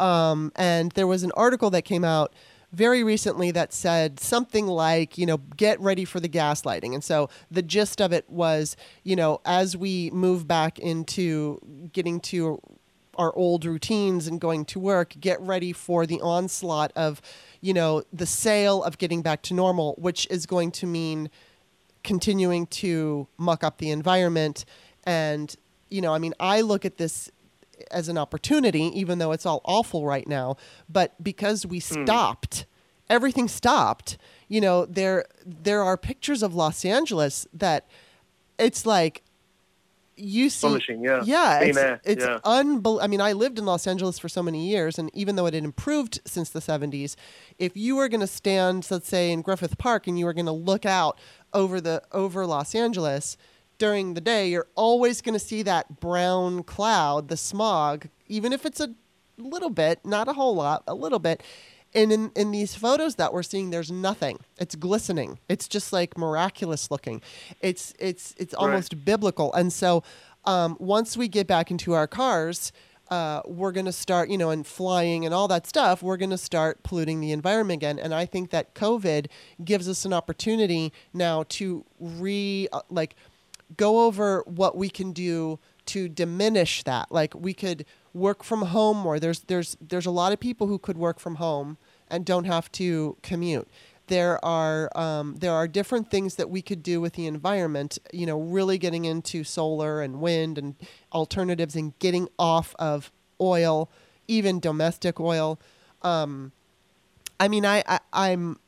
um, 0.00 0.52
and 0.56 0.90
there 0.92 1.06
was 1.06 1.22
an 1.22 1.32
article 1.36 1.70
that 1.70 1.82
came 1.82 2.04
out 2.04 2.34
very 2.72 3.04
recently 3.04 3.50
that 3.50 3.72
said 3.72 4.18
something 4.18 4.66
like, 4.66 5.18
you 5.18 5.26
know, 5.26 5.36
get 5.56 5.78
ready 5.80 6.04
for 6.04 6.20
the 6.20 6.28
gaslighting. 6.28 6.94
And 6.94 7.04
so 7.04 7.28
the 7.50 7.62
gist 7.62 8.00
of 8.00 8.12
it 8.12 8.28
was, 8.30 8.76
you 9.04 9.14
know, 9.14 9.40
as 9.44 9.76
we 9.76 10.10
move 10.10 10.48
back 10.48 10.78
into 10.78 11.60
getting 11.92 12.18
to 12.20 12.60
our 13.16 13.34
old 13.36 13.66
routines 13.66 14.26
and 14.26 14.40
going 14.40 14.64
to 14.64 14.80
work, 14.80 15.14
get 15.20 15.38
ready 15.40 15.72
for 15.72 16.06
the 16.06 16.20
onslaught 16.22 16.92
of, 16.96 17.20
you 17.60 17.74
know, 17.74 18.02
the 18.12 18.26
sale 18.26 18.82
of 18.82 18.96
getting 18.96 19.20
back 19.20 19.42
to 19.42 19.54
normal, 19.54 19.94
which 19.98 20.26
is 20.30 20.46
going 20.46 20.70
to 20.72 20.86
mean 20.86 21.28
continuing 22.02 22.66
to 22.66 23.28
muck 23.36 23.62
up 23.62 23.78
the 23.78 23.90
environment. 23.90 24.64
And, 25.04 25.54
you 25.90 26.00
know, 26.00 26.14
I 26.14 26.18
mean, 26.18 26.32
I 26.40 26.62
look 26.62 26.86
at 26.86 26.96
this 26.96 27.30
as 27.90 28.08
an 28.08 28.18
opportunity, 28.18 28.90
even 28.98 29.18
though 29.18 29.32
it's 29.32 29.46
all 29.46 29.60
awful 29.64 30.06
right 30.06 30.26
now. 30.26 30.56
But 30.88 31.22
because 31.22 31.66
we 31.66 31.80
stopped 31.80 32.66
everything 33.12 33.46
stopped. 33.46 34.16
You 34.48 34.60
know, 34.60 34.86
there 34.86 35.26
there 35.44 35.82
are 35.82 35.96
pictures 35.96 36.42
of 36.42 36.54
Los 36.54 36.84
Angeles 36.84 37.46
that 37.52 37.86
it's 38.58 38.86
like 38.86 39.22
you 40.14 40.50
see 40.50 40.78
yeah. 41.00 41.22
yeah 41.24 41.60
it's, 41.60 41.78
it's 42.04 42.24
yeah. 42.24 42.38
unbel- 42.44 43.02
i 43.02 43.06
mean 43.06 43.20
i 43.20 43.32
lived 43.32 43.58
in 43.58 43.64
los 43.64 43.86
angeles 43.86 44.18
for 44.18 44.28
so 44.28 44.42
many 44.42 44.68
years 44.68 44.98
and 44.98 45.10
even 45.14 45.36
though 45.36 45.46
it 45.46 45.54
had 45.54 45.64
improved 45.64 46.20
since 46.26 46.50
the 46.50 46.60
70s 46.60 47.16
if 47.58 47.74
you 47.78 47.96
were 47.96 48.10
going 48.10 48.20
to 48.20 48.26
stand 48.26 48.86
let's 48.90 49.08
say 49.08 49.32
in 49.32 49.40
griffith 49.40 49.78
park 49.78 50.06
and 50.06 50.18
you 50.18 50.26
were 50.26 50.34
going 50.34 50.46
to 50.46 50.52
look 50.52 50.84
out 50.84 51.18
over 51.54 51.80
the 51.80 52.02
over 52.12 52.46
los 52.46 52.74
angeles 52.74 53.38
during 53.78 54.14
the 54.14 54.20
day 54.20 54.48
you're 54.48 54.68
always 54.74 55.20
going 55.20 55.34
to 55.34 55.44
see 55.44 55.62
that 55.62 56.00
brown 56.00 56.62
cloud 56.62 57.28
the 57.28 57.36
smog 57.36 58.06
even 58.28 58.52
if 58.52 58.64
it's 58.64 58.80
a 58.80 58.94
little 59.38 59.70
bit 59.70 60.04
not 60.04 60.28
a 60.28 60.32
whole 60.32 60.54
lot 60.54 60.82
a 60.86 60.94
little 60.94 61.18
bit. 61.18 61.42
And 61.94 62.10
in, 62.10 62.30
in 62.34 62.52
these 62.52 62.74
photos 62.74 63.16
that 63.16 63.34
we're 63.34 63.42
seeing 63.42 63.70
there's 63.70 63.90
nothing. 63.90 64.38
It's 64.58 64.74
glistening. 64.74 65.38
It's 65.48 65.68
just 65.68 65.92
like 65.92 66.16
miraculous 66.16 66.90
looking. 66.90 67.20
It's 67.60 67.92
it's 67.98 68.34
it's 68.38 68.54
almost 68.54 69.04
biblical. 69.04 69.52
And 69.52 69.72
so 69.72 70.02
um, 70.44 70.76
once 70.80 71.16
we 71.16 71.28
get 71.28 71.46
back 71.46 71.70
into 71.70 71.92
our 71.92 72.06
cars 72.06 72.72
uh, 73.10 73.42
we're 73.44 73.72
going 73.72 73.84
to 73.84 73.92
start 73.92 74.30
you 74.30 74.38
know 74.38 74.48
and 74.50 74.66
flying 74.66 75.26
and 75.26 75.34
all 75.34 75.46
that 75.46 75.66
stuff 75.66 76.02
we're 76.02 76.16
going 76.16 76.30
to 76.30 76.38
start 76.38 76.82
polluting 76.82 77.20
the 77.20 77.30
environment 77.30 77.78
again. 77.78 77.98
And 77.98 78.14
i 78.14 78.24
think 78.24 78.50
that 78.50 78.74
covid 78.74 79.26
gives 79.62 79.86
us 79.88 80.06
an 80.06 80.14
opportunity 80.14 80.92
now 81.12 81.44
to 81.50 81.84
re 82.00 82.68
uh, 82.72 82.80
like 82.88 83.14
go 83.76 84.04
over 84.06 84.42
what 84.46 84.76
we 84.76 84.88
can 84.88 85.12
do 85.12 85.58
to 85.86 86.08
diminish 86.08 86.82
that. 86.84 87.10
Like 87.10 87.34
we 87.34 87.54
could 87.54 87.84
work 88.14 88.42
from 88.44 88.62
home 88.62 88.98
more. 88.98 89.18
There's 89.18 89.40
there's 89.40 89.76
there's 89.80 90.06
a 90.06 90.10
lot 90.10 90.32
of 90.32 90.40
people 90.40 90.66
who 90.66 90.78
could 90.78 90.96
work 90.96 91.18
from 91.18 91.36
home 91.36 91.78
and 92.08 92.24
don't 92.24 92.44
have 92.44 92.70
to 92.72 93.16
commute. 93.22 93.68
There 94.08 94.44
are 94.44 94.90
um, 94.96 95.36
there 95.38 95.52
are 95.52 95.66
different 95.66 96.10
things 96.10 96.34
that 96.36 96.50
we 96.50 96.60
could 96.60 96.82
do 96.82 97.00
with 97.00 97.14
the 97.14 97.26
environment. 97.26 97.98
You 98.12 98.26
know, 98.26 98.38
really 98.38 98.78
getting 98.78 99.04
into 99.04 99.44
solar 99.44 100.02
and 100.02 100.20
wind 100.20 100.58
and 100.58 100.74
alternatives 101.12 101.74
and 101.76 101.98
getting 101.98 102.28
off 102.38 102.74
of 102.78 103.10
oil, 103.40 103.90
even 104.28 104.60
domestic 104.60 105.18
oil. 105.18 105.58
Um, 106.02 106.52
I 107.40 107.48
mean, 107.48 107.64
I, 107.64 107.82
I 107.86 108.00
I'm 108.12 108.58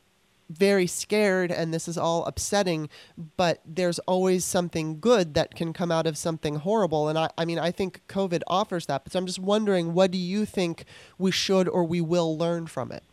very 0.49 0.87
scared 0.87 1.51
and 1.51 1.73
this 1.73 1.87
is 1.87 1.97
all 1.97 2.25
upsetting, 2.25 2.89
but 3.37 3.61
there's 3.65 3.99
always 3.99 4.45
something 4.45 4.99
good 4.99 5.33
that 5.33 5.55
can 5.55 5.73
come 5.73 5.91
out 5.91 6.07
of 6.07 6.17
something 6.17 6.55
horrible. 6.57 7.09
And 7.09 7.17
I, 7.17 7.29
I 7.37 7.45
mean, 7.45 7.59
I 7.59 7.71
think 7.71 8.01
COVID 8.07 8.41
offers 8.47 8.85
that. 8.87 9.03
But 9.03 9.13
so 9.13 9.19
I'm 9.19 9.25
just 9.25 9.39
wondering, 9.39 9.93
what 9.93 10.11
do 10.11 10.17
you 10.17 10.45
think 10.45 10.85
we 11.17 11.31
should 11.31 11.67
or 11.67 11.83
we 11.83 12.01
will 12.01 12.37
learn 12.37 12.67
from 12.67 12.91
it? 12.91 13.03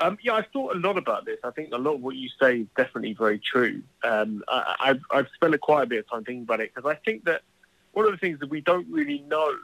Um, 0.00 0.16
yeah, 0.22 0.32
I've 0.32 0.46
thought 0.52 0.74
a 0.74 0.78
lot 0.78 0.96
about 0.96 1.26
this. 1.26 1.38
I 1.44 1.50
think 1.50 1.72
a 1.72 1.78
lot 1.78 1.96
of 1.96 2.00
what 2.00 2.16
you 2.16 2.30
say 2.40 2.60
is 2.60 2.66
definitely 2.74 3.12
very 3.12 3.38
true. 3.38 3.82
Um, 4.02 4.42
I, 4.48 4.76
I've, 4.80 5.00
I've 5.10 5.28
spent 5.34 5.54
a 5.54 5.58
quite 5.58 5.82
a 5.82 5.86
bit 5.86 5.98
of 6.00 6.08
time 6.08 6.24
thinking 6.24 6.44
about 6.44 6.60
it 6.60 6.74
because 6.74 6.90
I 6.90 6.94
think 7.04 7.24
that 7.24 7.42
one 7.92 8.06
of 8.06 8.12
the 8.12 8.18
things 8.18 8.40
that 8.40 8.48
we 8.48 8.62
don't 8.62 8.86
really 8.88 9.18
know 9.28 9.54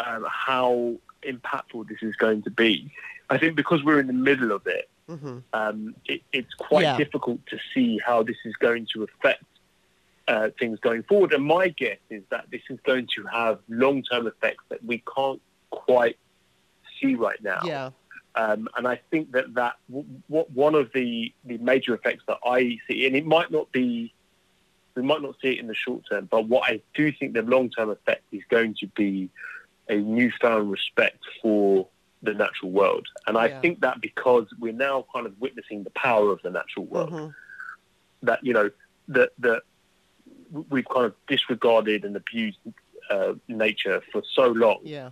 um, 0.00 0.24
how 0.28 0.94
impactful 1.22 1.88
this 1.88 1.98
is 2.02 2.16
going 2.16 2.42
to 2.42 2.50
be. 2.50 2.92
I 3.30 3.38
think 3.38 3.56
because 3.56 3.82
we're 3.82 3.98
in 3.98 4.06
the 4.06 4.12
middle 4.12 4.52
of 4.52 4.66
it, 4.66 4.88
Mm-hmm. 5.12 5.38
um, 5.52 5.94
it, 6.06 6.22
it's 6.32 6.54
quite 6.54 6.82
Yeah. 6.84 6.96
difficult 6.96 7.40
to 7.46 7.58
see 7.74 7.98
how 8.04 8.22
this 8.22 8.36
is 8.44 8.54
going 8.56 8.86
to 8.94 9.04
affect 9.04 9.44
uh, 10.28 10.48
things 10.58 10.78
going 10.80 11.02
forward. 11.02 11.32
And 11.32 11.44
my 11.44 11.68
guess 11.68 11.98
is 12.08 12.22
that 12.30 12.46
this 12.50 12.62
is 12.70 12.78
going 12.84 13.08
to 13.16 13.24
have 13.26 13.58
long-term 13.68 14.26
effects 14.26 14.64
that 14.70 14.84
we 14.84 15.02
can't 15.14 15.40
quite 15.70 16.16
see 17.00 17.14
right 17.14 17.42
now. 17.42 17.60
Yeah. 17.64 17.90
Um, 18.34 18.68
and 18.76 18.88
I 18.88 19.00
think 19.10 19.32
that 19.32 19.52
that 19.54 19.74
w- 19.90 20.06
w- 20.30 20.46
one 20.54 20.74
of 20.74 20.90
the, 20.94 21.32
the 21.44 21.58
major 21.58 21.92
effects 21.94 22.24
that 22.28 22.38
I 22.46 22.78
see, 22.88 23.06
and 23.06 23.14
it 23.14 23.26
might 23.26 23.50
not 23.50 23.70
be, 23.72 24.14
we 24.94 25.02
might 25.02 25.20
not 25.20 25.34
see 25.42 25.50
it 25.50 25.58
in 25.58 25.66
the 25.66 25.74
short 25.74 26.02
term, 26.08 26.28
but 26.30 26.46
what 26.48 26.62
I 26.70 26.80
do 26.94 27.12
think 27.12 27.34
the 27.34 27.42
long 27.42 27.68
term 27.68 27.90
effect 27.90 28.22
is 28.32 28.42
going 28.48 28.74
to 28.80 28.86
be 28.86 29.28
a 29.88 29.96
newfound 29.96 30.70
respect 30.70 31.18
for 31.42 31.88
the 32.22 32.34
natural 32.34 32.70
world. 32.70 33.06
And 33.26 33.36
I 33.36 33.48
Yeah. 33.48 33.60
think 33.60 33.80
that 33.80 34.00
because 34.00 34.46
we're 34.58 34.72
now 34.72 35.04
kind 35.12 35.26
of 35.26 35.38
witnessing 35.40 35.82
the 35.84 35.90
power 35.90 36.30
of 36.30 36.40
the 36.42 36.50
natural 36.50 36.86
world, 36.86 37.10
Mhm. 37.10 37.34
that 38.22 38.44
you 38.44 38.52
know 38.52 38.70
that 39.08 39.32
that 39.38 39.62
we've 40.70 40.88
kind 40.88 41.06
of 41.06 41.14
disregarded 41.26 42.04
and 42.04 42.14
abused 42.16 42.58
uh, 43.10 43.34
nature 43.48 44.00
for 44.12 44.22
so 44.32 44.46
long 44.48 44.78
Yeah. 44.84 45.10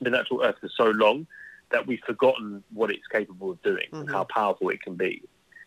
the 0.00 0.10
natural 0.10 0.42
earth 0.42 0.56
for 0.60 0.68
so 0.68 0.86
long 0.86 1.26
that 1.70 1.86
we've 1.86 2.00
forgotten 2.06 2.64
what 2.72 2.90
it's 2.90 3.06
capable 3.08 3.50
of 3.50 3.60
doing 3.62 3.86
and 3.92 4.08
Mhm. 4.08 4.12
how 4.12 4.24
powerful 4.24 4.70
it 4.70 4.80
can 4.80 4.94
be. 4.94 5.22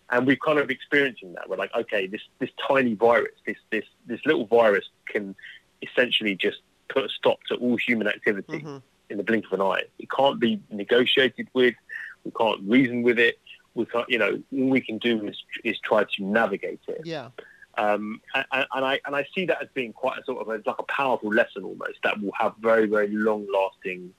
And 0.09 0.25
we're 0.25 0.37
kind 0.37 0.57
of 0.59 0.71
experiencing 0.71 1.33
that. 1.33 1.47
We're 1.47 1.57
like, 1.57 1.73
okay, 1.75 2.07
this, 2.07 2.21
this 2.39 2.49
tiny 2.67 2.95
virus, 2.95 3.33
this, 3.45 3.57
this, 3.69 3.85
this 4.07 4.19
little 4.25 4.45
virus 4.47 4.89
can 5.05 5.35
essentially 5.83 6.35
just 6.35 6.61
put 6.89 7.05
a 7.05 7.09
stop 7.09 7.43
to 7.49 7.55
all 7.55 7.77
human 7.77 8.07
activity 8.07 8.59
Mhm. 8.61 8.81
In 9.11 9.17
the 9.17 9.23
blink 9.23 9.45
of 9.45 9.53
an 9.53 9.61
eye. 9.61 9.83
It 9.99 10.09
can't 10.09 10.39
be 10.39 10.61
negotiated 10.71 11.47
with. 11.53 11.75
We 12.23 12.31
can't 12.31 12.59
reason 12.65 13.03
with 13.03 13.19
it. 13.19 13.39
We 13.73 13.85
can't, 13.85 14.09
you 14.09 14.17
know, 14.17 14.41
all 14.53 14.69
we 14.69 14.81
can 14.81 14.97
do 14.97 15.25
is, 15.27 15.38
is 15.63 15.77
try 15.79 16.03
to 16.03 16.23
navigate 16.23 16.81
it. 16.88 17.01
Yeah. 17.05 17.29
Um, 17.77 18.19
and, 18.35 18.45
and 18.51 18.85
I 18.85 18.99
and 19.05 19.15
I 19.15 19.25
see 19.33 19.45
that 19.45 19.61
as 19.61 19.69
being 19.73 19.93
quite 19.93 20.19
a 20.19 20.23
sort 20.25 20.41
of 20.41 20.47
a, 20.49 20.61
like 20.69 20.79
a 20.79 20.83
powerful 20.83 21.29
lesson 21.33 21.63
almost 21.63 21.99
that 22.03 22.21
will 22.21 22.33
have 22.38 22.53
very 22.61 22.85
very 22.85 23.07
long 23.07 23.47
lasting 23.53 24.13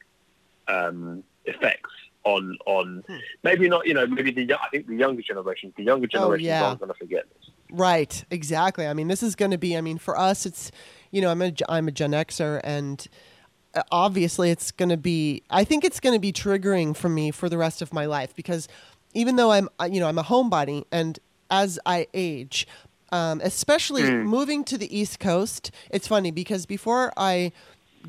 um, 0.69 1.23
effects 1.45 1.91
on 2.25 2.57
on 2.67 3.03
Hmm. 3.07 3.17
maybe 3.43 3.69
not 3.69 3.87
you 3.87 3.95
know 3.95 4.07
maybe 4.07 4.31
the 4.31 4.55
I 4.55 4.69
think 4.71 4.87
the 4.87 4.95
younger 4.97 5.23
generation 5.23 5.73
the 5.77 5.83
younger 5.83 6.07
generation 6.07 6.47
Oh, 6.47 6.49
yeah. 6.49 6.65
aren't 6.65 6.81
going 6.81 6.93
to 6.93 6.99
forget 6.99 7.25
this. 7.39 7.51
Right, 7.75 8.25
exactly. 8.31 8.87
I 8.87 8.93
mean, 8.95 9.09
this 9.09 9.23
is 9.23 9.35
going 9.35 9.51
to 9.51 9.59
be. 9.59 9.77
I 9.77 9.81
mean, 9.81 9.97
for 9.99 10.19
us, 10.19 10.45
it's 10.47 10.71
you 11.11 11.21
know, 11.23 11.31
I'm 11.31 11.41
a 11.43 11.53
I'm 11.69 11.89
a 11.89 11.91
Gen 11.91 12.13
Xer, 12.13 12.61
and 12.65 13.07
obviously, 13.91 14.51
it's 14.51 14.71
going 14.71 14.89
to 14.91 14.97
be. 14.97 15.43
I 15.51 15.65
think 15.65 15.85
it's 15.85 16.01
going 16.01 16.15
to 16.15 16.21
be 16.21 16.33
triggering 16.33 16.97
for 16.97 17.09
me 17.09 17.31
for 17.31 17.49
the 17.49 17.59
rest 17.59 17.83
of 17.83 17.93
my 17.93 18.07
life 18.07 18.35
because 18.35 18.69
even 19.15 19.37
though 19.37 19.51
I'm 19.53 19.69
you 19.91 20.01
know 20.01 20.09
I'm 20.09 20.19
a 20.19 20.25
homebody, 20.25 20.85
and 20.93 21.19
as 21.51 21.79
I 21.85 22.07
age, 22.15 22.67
um, 23.13 23.41
especially 23.43 24.03
Mm. 24.03 24.25
moving 24.25 24.65
to 24.65 24.79
the 24.79 24.89
East 24.97 25.21
Coast, 25.21 25.71
it's 25.91 26.07
funny 26.09 26.31
because 26.31 26.67
before 26.67 27.13
I 27.17 27.53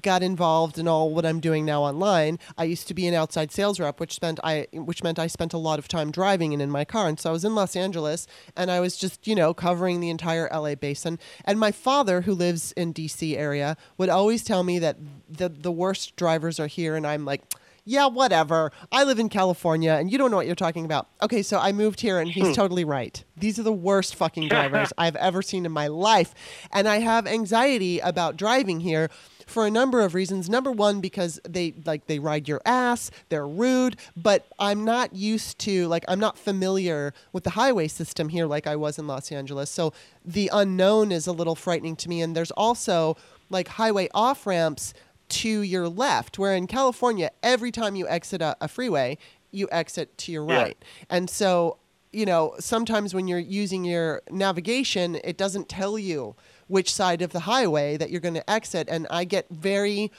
got 0.02 0.24
involved 0.24 0.78
in 0.78 0.88
all 0.88 1.10
what 1.10 1.26
I'm 1.26 1.40
doing 1.40 1.66
now 1.66 1.84
online. 1.84 2.40
I 2.58 2.64
used 2.64 2.88
to 2.88 2.94
be 2.94 3.08
an 3.08 3.14
outside 3.14 3.52
sales 3.52 3.80
rep, 3.80 4.00
which 4.00 4.14
spent 4.14 4.40
I 4.44 4.68
which 4.74 5.04
meant 5.04 5.20
I 5.20 5.28
spent 5.28 5.54
a 5.54 5.58
lot 5.58 5.80
of 5.80 5.88
time 5.88 6.12
driving 6.12 6.54
and 6.54 6.62
in 6.62 6.70
my 6.70 6.86
car. 6.86 7.08
And 7.08 7.20
so 7.20 7.30
I 7.30 7.34
was 7.34 7.46
in 7.46 7.56
Los 7.56 7.76
Angeles 7.76 8.28
and 8.56 8.72
I 8.72 8.80
was 8.80 8.98
just, 8.98 9.28
you 9.28 9.36
know, 9.36 9.54
covering 9.54 10.00
the 10.00 10.10
entire 10.10 10.50
LA 10.52 10.76
basin. 10.76 11.20
And 11.46 11.60
my 11.60 11.72
father, 11.72 12.22
who 12.22 12.34
lives 12.34 12.72
in 12.74 12.94
DC 12.94 13.38
area, 13.38 13.78
would 13.98 14.10
always 14.10 14.44
tell 14.44 14.64
me 14.64 14.80
that 14.80 14.98
the 15.30 15.50
the 15.50 15.72
worst 15.72 16.16
drivers 16.16 16.60
are 16.60 16.68
here 16.68 16.96
and 16.96 17.06
I'm 17.06 17.26
like 17.26 17.44
yeah, 17.86 18.08
whatever. 18.08 18.72
I 18.92 19.04
live 19.04 19.20
in 19.20 19.30
California 19.30 19.92
and 19.92 20.12
you 20.12 20.18
don't 20.18 20.32
know 20.32 20.38
what 20.38 20.46
you're 20.46 20.56
talking 20.56 20.86
about. 20.86 21.10
Okay, 21.22 21.42
so 21.42 21.60
I 21.60 21.74
moved 21.74 22.00
here 22.00 22.20
and 22.20 22.32
he's 22.32 22.48
hmm. 22.48 22.54
totally 22.54 22.86
right. 22.86 23.22
These 23.36 23.60
are 23.60 23.64
the 23.64 23.74
worst 23.74 24.16
fucking 24.16 24.48
drivers 24.48 24.94
I've 24.98 25.18
ever 25.18 25.42
seen 25.42 25.66
in 25.66 25.72
my 25.72 25.88
life. 25.88 26.34
And 26.72 26.88
I 26.88 27.00
have 27.00 27.28
anxiety 27.28 28.00
about 28.00 28.38
driving 28.38 28.80
here 28.80 29.10
for 29.54 29.66
a 29.66 29.72
number 29.72 30.02
of 30.02 30.14
reasons. 30.14 30.50
Number 30.50 30.72
one, 30.72 31.00
because 31.00 31.40
they 31.48 31.74
like 31.86 32.08
they 32.08 32.20
ride 32.20 32.48
your 32.48 32.62
ass, 32.66 33.12
they're 33.30 33.48
rude, 33.48 33.96
but 34.18 34.48
I'm 34.60 34.84
not 34.84 35.16
used 35.16 35.60
to 35.60 35.88
like 35.88 36.04
I'm 36.08 36.20
not 36.20 36.38
familiar 36.38 37.14
with 37.32 37.44
the 37.44 37.52
highway 37.52 37.88
system 37.88 38.30
here 38.30 38.48
like 38.48 38.66
I 38.68 38.76
was 38.76 38.98
in 39.00 39.08
Los 39.08 39.32
Angeles. 39.32 39.70
So 39.70 39.94
the 40.26 40.50
unknown 40.52 41.12
is 41.12 41.28
a 41.28 41.32
little 41.32 41.56
frightening 41.56 41.96
to 41.98 42.10
me. 42.10 42.22
And 42.22 42.36
there's 42.36 42.52
also 42.52 43.16
like 43.50 43.68
highway 43.68 44.10
off 44.14 44.48
ramps 44.48 44.94
to 45.30 45.62
your 45.62 45.88
left, 45.88 46.38
where 46.40 46.56
in 46.56 46.68
California, 46.68 47.32
every 47.42 47.72
time 47.72 47.96
you 47.96 48.08
exit 48.08 48.42
a, 48.42 48.58
a 48.60 48.68
freeway, 48.68 49.18
you 49.52 49.68
exit 49.72 50.18
to 50.18 50.32
your 50.32 50.46
Yeah. 50.48 50.62
right. 50.62 50.78
And 51.10 51.30
so, 51.30 51.78
you 52.12 52.26
know, 52.26 52.56
sometimes 52.60 53.14
when 53.14 53.28
you're 53.28 53.40
using 53.40 53.86
your 53.86 54.22
navigation, 54.30 55.16
it 55.24 55.38
doesn't 55.38 55.70
tell 55.70 55.98
you 55.98 56.36
which 56.74 56.90
side 56.94 57.22
of 57.22 57.32
the 57.32 57.42
highway 57.42 57.98
that 57.98 58.10
you're 58.10 58.26
going 58.28 58.34
to 58.44 58.50
exit. 58.50 58.86
And 58.90 59.06
I 59.12 59.24
get 59.26 59.46
very 59.50 60.12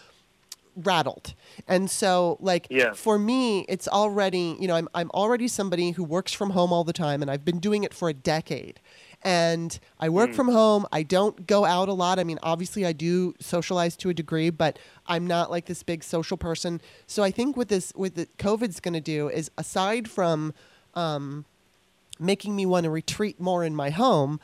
rattled. 0.76 1.34
And 1.68 1.88
so 1.90 2.36
like 2.40 2.66
Yeah. 2.70 2.92
for 2.94 3.16
me 3.18 3.60
it's 3.68 3.86
already, 3.88 4.56
you 4.60 4.66
know, 4.68 4.74
I'm 4.74 4.88
I'm 4.94 5.10
already 5.12 5.46
somebody 5.48 5.92
who 5.92 6.02
works 6.02 6.32
from 6.32 6.50
home 6.50 6.72
all 6.72 6.84
the 6.84 6.92
time 6.92 7.22
and 7.22 7.30
I've 7.30 7.44
been 7.44 7.60
doing 7.60 7.84
it 7.84 7.94
for 7.94 8.08
a 8.08 8.12
decade. 8.14 8.80
And 9.22 9.78
I 10.00 10.08
work 10.10 10.30
Mm. 10.30 10.34
from 10.34 10.48
home. 10.48 10.86
I 10.92 11.02
don't 11.02 11.46
go 11.46 11.64
out 11.64 11.88
a 11.88 11.92
lot. 11.94 12.18
I 12.18 12.24
mean, 12.24 12.38
obviously 12.42 12.84
I 12.84 12.92
do 12.92 13.34
socialize 13.40 13.96
to 13.98 14.08
a 14.10 14.14
degree, 14.14 14.50
but 14.50 14.78
I'm 15.06 15.26
not 15.26 15.50
like 15.50 15.66
this 15.66 15.82
big 15.82 16.02
social 16.04 16.36
person. 16.36 16.80
So 17.06 17.22
I 17.22 17.30
think 17.30 17.56
what 17.56 17.68
this 17.68 17.92
what 17.94 18.16
the 18.16 18.26
COVID's 18.38 18.80
going 18.80 18.94
to 18.94 19.00
do 19.16 19.28
is 19.28 19.50
aside 19.56 20.10
from 20.10 20.52
um, 20.94 21.44
making 22.18 22.54
me 22.56 22.66
want 22.66 22.84
to 22.84 22.90
retreat 22.90 23.40
more 23.40 23.64
in 23.64 23.74
my 23.74 23.90
home, 23.90 24.38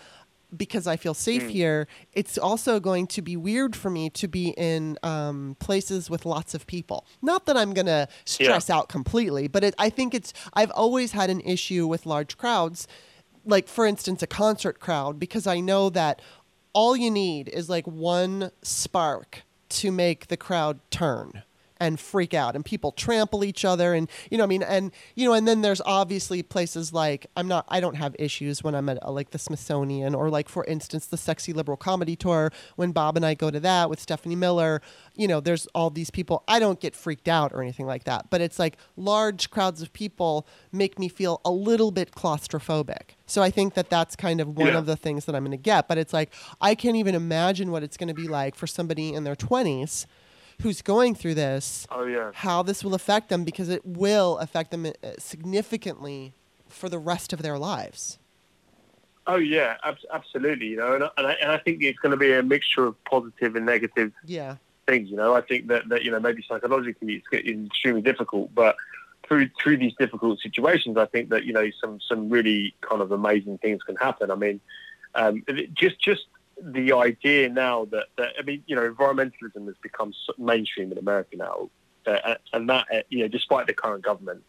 because 0.56 0.86
I 0.86 0.96
feel 0.96 1.14
safe 1.14 1.48
here, 1.48 1.86
it's 2.12 2.36
also 2.38 2.80
going 2.80 3.06
to 3.08 3.22
be 3.22 3.36
weird 3.36 3.76
for 3.76 3.90
me 3.90 4.10
to 4.10 4.28
be 4.28 4.50
in 4.50 4.98
um, 5.02 5.56
places 5.58 6.10
with 6.10 6.26
lots 6.26 6.54
of 6.54 6.66
people. 6.66 7.06
Not 7.22 7.46
that 7.46 7.56
I'm 7.56 7.72
going 7.72 7.86
to 7.86 8.08
stress 8.24 8.68
out 8.70 8.88
completely, 8.88 9.48
but 9.48 9.64
it, 9.64 9.74
I 9.78 9.90
think 9.90 10.14
it's, 10.14 10.32
I've 10.52 10.70
always 10.72 11.12
had 11.12 11.30
an 11.30 11.40
issue 11.40 11.86
with 11.86 12.06
large 12.06 12.36
crowds, 12.36 12.88
like, 13.44 13.68
for 13.68 13.86
instance, 13.86 14.22
a 14.22 14.26
concert 14.26 14.80
crowd, 14.80 15.18
because 15.18 15.46
I 15.46 15.60
know 15.60 15.90
that 15.90 16.20
all 16.72 16.96
you 16.96 17.10
need 17.10 17.48
is 17.48 17.68
like 17.68 17.86
one 17.86 18.50
spark 18.62 19.42
to 19.70 19.90
make 19.90 20.28
the 20.28 20.36
crowd 20.36 20.80
turn 20.90 21.42
and 21.80 21.98
freak 21.98 22.34
out 22.34 22.54
and 22.54 22.64
people 22.64 22.92
trample 22.92 23.42
each 23.42 23.64
other 23.64 23.94
and 23.94 24.08
you 24.30 24.36
know 24.38 24.44
I 24.44 24.46
mean 24.46 24.62
and 24.62 24.92
you 25.14 25.26
know 25.26 25.32
and 25.32 25.48
then 25.48 25.62
there's 25.62 25.80
obviously 25.80 26.42
places 26.42 26.92
like 26.92 27.26
I'm 27.36 27.48
not 27.48 27.64
I 27.68 27.80
don't 27.80 27.94
have 27.96 28.14
issues 28.18 28.62
when 28.62 28.74
I'm 28.74 28.88
at 28.90 29.02
uh, 29.04 29.10
like 29.10 29.30
the 29.30 29.38
Smithsonian 29.38 30.14
or 30.14 30.28
like 30.28 30.48
for 30.48 30.64
instance 30.66 31.06
the 31.06 31.16
Sexy 31.16 31.52
Liberal 31.54 31.78
Comedy 31.78 32.14
Tour 32.16 32.52
when 32.76 32.92
Bob 32.92 33.16
and 33.16 33.24
I 33.24 33.32
go 33.34 33.50
to 33.50 33.58
that 33.60 33.88
with 33.88 33.98
Stephanie 33.98 34.36
Miller 34.36 34.82
you 35.16 35.26
know 35.26 35.40
there's 35.40 35.66
all 35.74 35.88
these 35.90 36.10
people 36.10 36.44
I 36.46 36.58
don't 36.60 36.78
get 36.80 36.94
freaked 36.94 37.28
out 37.28 37.52
or 37.52 37.62
anything 37.62 37.86
like 37.86 38.04
that 38.04 38.28
but 38.30 38.40
it's 38.42 38.58
like 38.58 38.76
large 38.96 39.50
crowds 39.50 39.80
of 39.80 39.92
people 39.94 40.46
make 40.70 40.98
me 40.98 41.08
feel 41.08 41.40
a 41.44 41.50
little 41.50 41.90
bit 41.90 42.12
claustrophobic 42.12 43.14
so 43.26 43.42
I 43.42 43.50
think 43.50 43.74
that 43.74 43.88
that's 43.88 44.16
kind 44.16 44.40
of 44.40 44.56
one 44.56 44.68
Yeah. 44.68 44.78
of 44.78 44.86
the 44.86 44.96
things 44.96 45.24
that 45.24 45.34
I'm 45.34 45.44
going 45.44 45.50
to 45.52 45.56
get 45.56 45.88
but 45.88 45.96
it's 45.98 46.12
like 46.12 46.32
I 46.60 46.74
can't 46.74 46.96
even 46.96 47.14
imagine 47.14 47.70
what 47.70 47.82
it's 47.82 47.96
going 47.96 48.08
to 48.08 48.14
be 48.14 48.28
like 48.28 48.54
for 48.54 48.66
somebody 48.66 49.14
in 49.14 49.24
their 49.24 49.36
20s 49.36 50.06
who's 50.62 50.82
going 50.82 51.14
through 51.14 51.34
this 51.34 51.86
Oh 51.90 52.04
yeah. 52.04 52.30
how 52.34 52.62
this 52.62 52.84
will 52.84 52.94
affect 52.94 53.28
them 53.28 53.44
because 53.44 53.68
it 53.68 53.84
will 53.84 54.38
affect 54.38 54.70
them 54.70 54.86
uh, 54.86 54.90
significantly 55.18 56.32
for 56.68 56.88
the 56.88 56.98
rest 56.98 57.32
of 57.32 57.42
their 57.42 57.58
lives. 57.58 58.18
Oh 59.26 59.36
yeah, 59.36 59.76
ab- 59.84 59.96
absolutely. 60.12 60.66
You 60.68 60.76
know, 60.76 60.94
and, 60.94 61.04
I- 61.04 61.10
and, 61.18 61.26
I, 61.26 61.32
and 61.34 61.52
I 61.52 61.58
think 61.58 61.82
it's 61.82 61.98
going 61.98 62.10
to 62.12 62.16
be 62.16 62.32
a 62.32 62.42
mixture 62.42 62.86
of 62.86 63.02
positive 63.04 63.54
and 63.56 63.66
negative 63.66 64.12
Yeah. 64.24 64.56
things. 64.86 65.10
You 65.10 65.16
know, 65.16 65.34
I 65.34 65.40
think 65.40 65.66
that, 65.68 65.88
that 65.88 66.04
you 66.04 66.10
know 66.10 66.20
maybe 66.20 66.44
psychologically 66.48 67.14
it's 67.14 67.28
getting 67.28 67.66
extremely 67.66 68.02
difficult, 68.02 68.54
but 68.54 68.76
through 69.26 69.48
through 69.62 69.76
these 69.76 69.94
difficult 69.98 70.40
situations, 70.40 70.96
I 70.96 71.06
think 71.06 71.28
that 71.30 71.44
you 71.44 71.52
know 71.52 71.68
some 71.80 72.00
some 72.00 72.28
really 72.30 72.74
kind 72.80 73.00
of 73.02 73.12
amazing 73.12 73.58
things 73.58 73.82
can 73.82 73.96
happen. 73.96 74.30
I 74.30 74.34
mean, 74.34 74.60
um, 75.14 75.44
just 75.74 76.00
just 76.00 76.22
the 76.62 76.92
idea 76.92 77.48
now 77.48 77.86
that, 77.86 78.06
that 78.16 78.30
I 78.38 78.42
mean, 78.42 78.62
you 78.66 78.76
know, 78.76 78.90
environmentalism 78.90 79.66
has 79.66 79.76
become 79.82 80.12
so 80.26 80.32
mainstream 80.38 80.92
in 80.92 80.98
America 80.98 81.36
now, 81.36 81.70
uh, 82.06 82.34
and 82.52 82.68
that 82.68 82.86
uh, 82.92 83.02
you 83.08 83.20
know, 83.20 83.28
despite 83.28 83.66
the 83.66 83.74
current 83.74 84.02
government. 84.04 84.42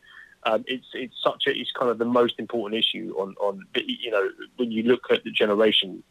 Um, 0.44 0.64
it's 0.68 0.88
it's 0.94 1.14
such 1.24 1.46
a 1.46 1.52
it's 1.52 1.72
kind 1.72 1.92
of 1.92 2.00
the 2.00 2.06
most 2.06 2.40
important 2.40 2.80
issue 2.80 3.14
on 3.16 3.36
on 3.40 3.64
you 3.76 4.10
know 4.10 4.28
when 4.56 4.72
you 4.72 4.82
look 4.82 5.04
at 5.12 5.24
the 5.24 5.30
generation 5.30 6.02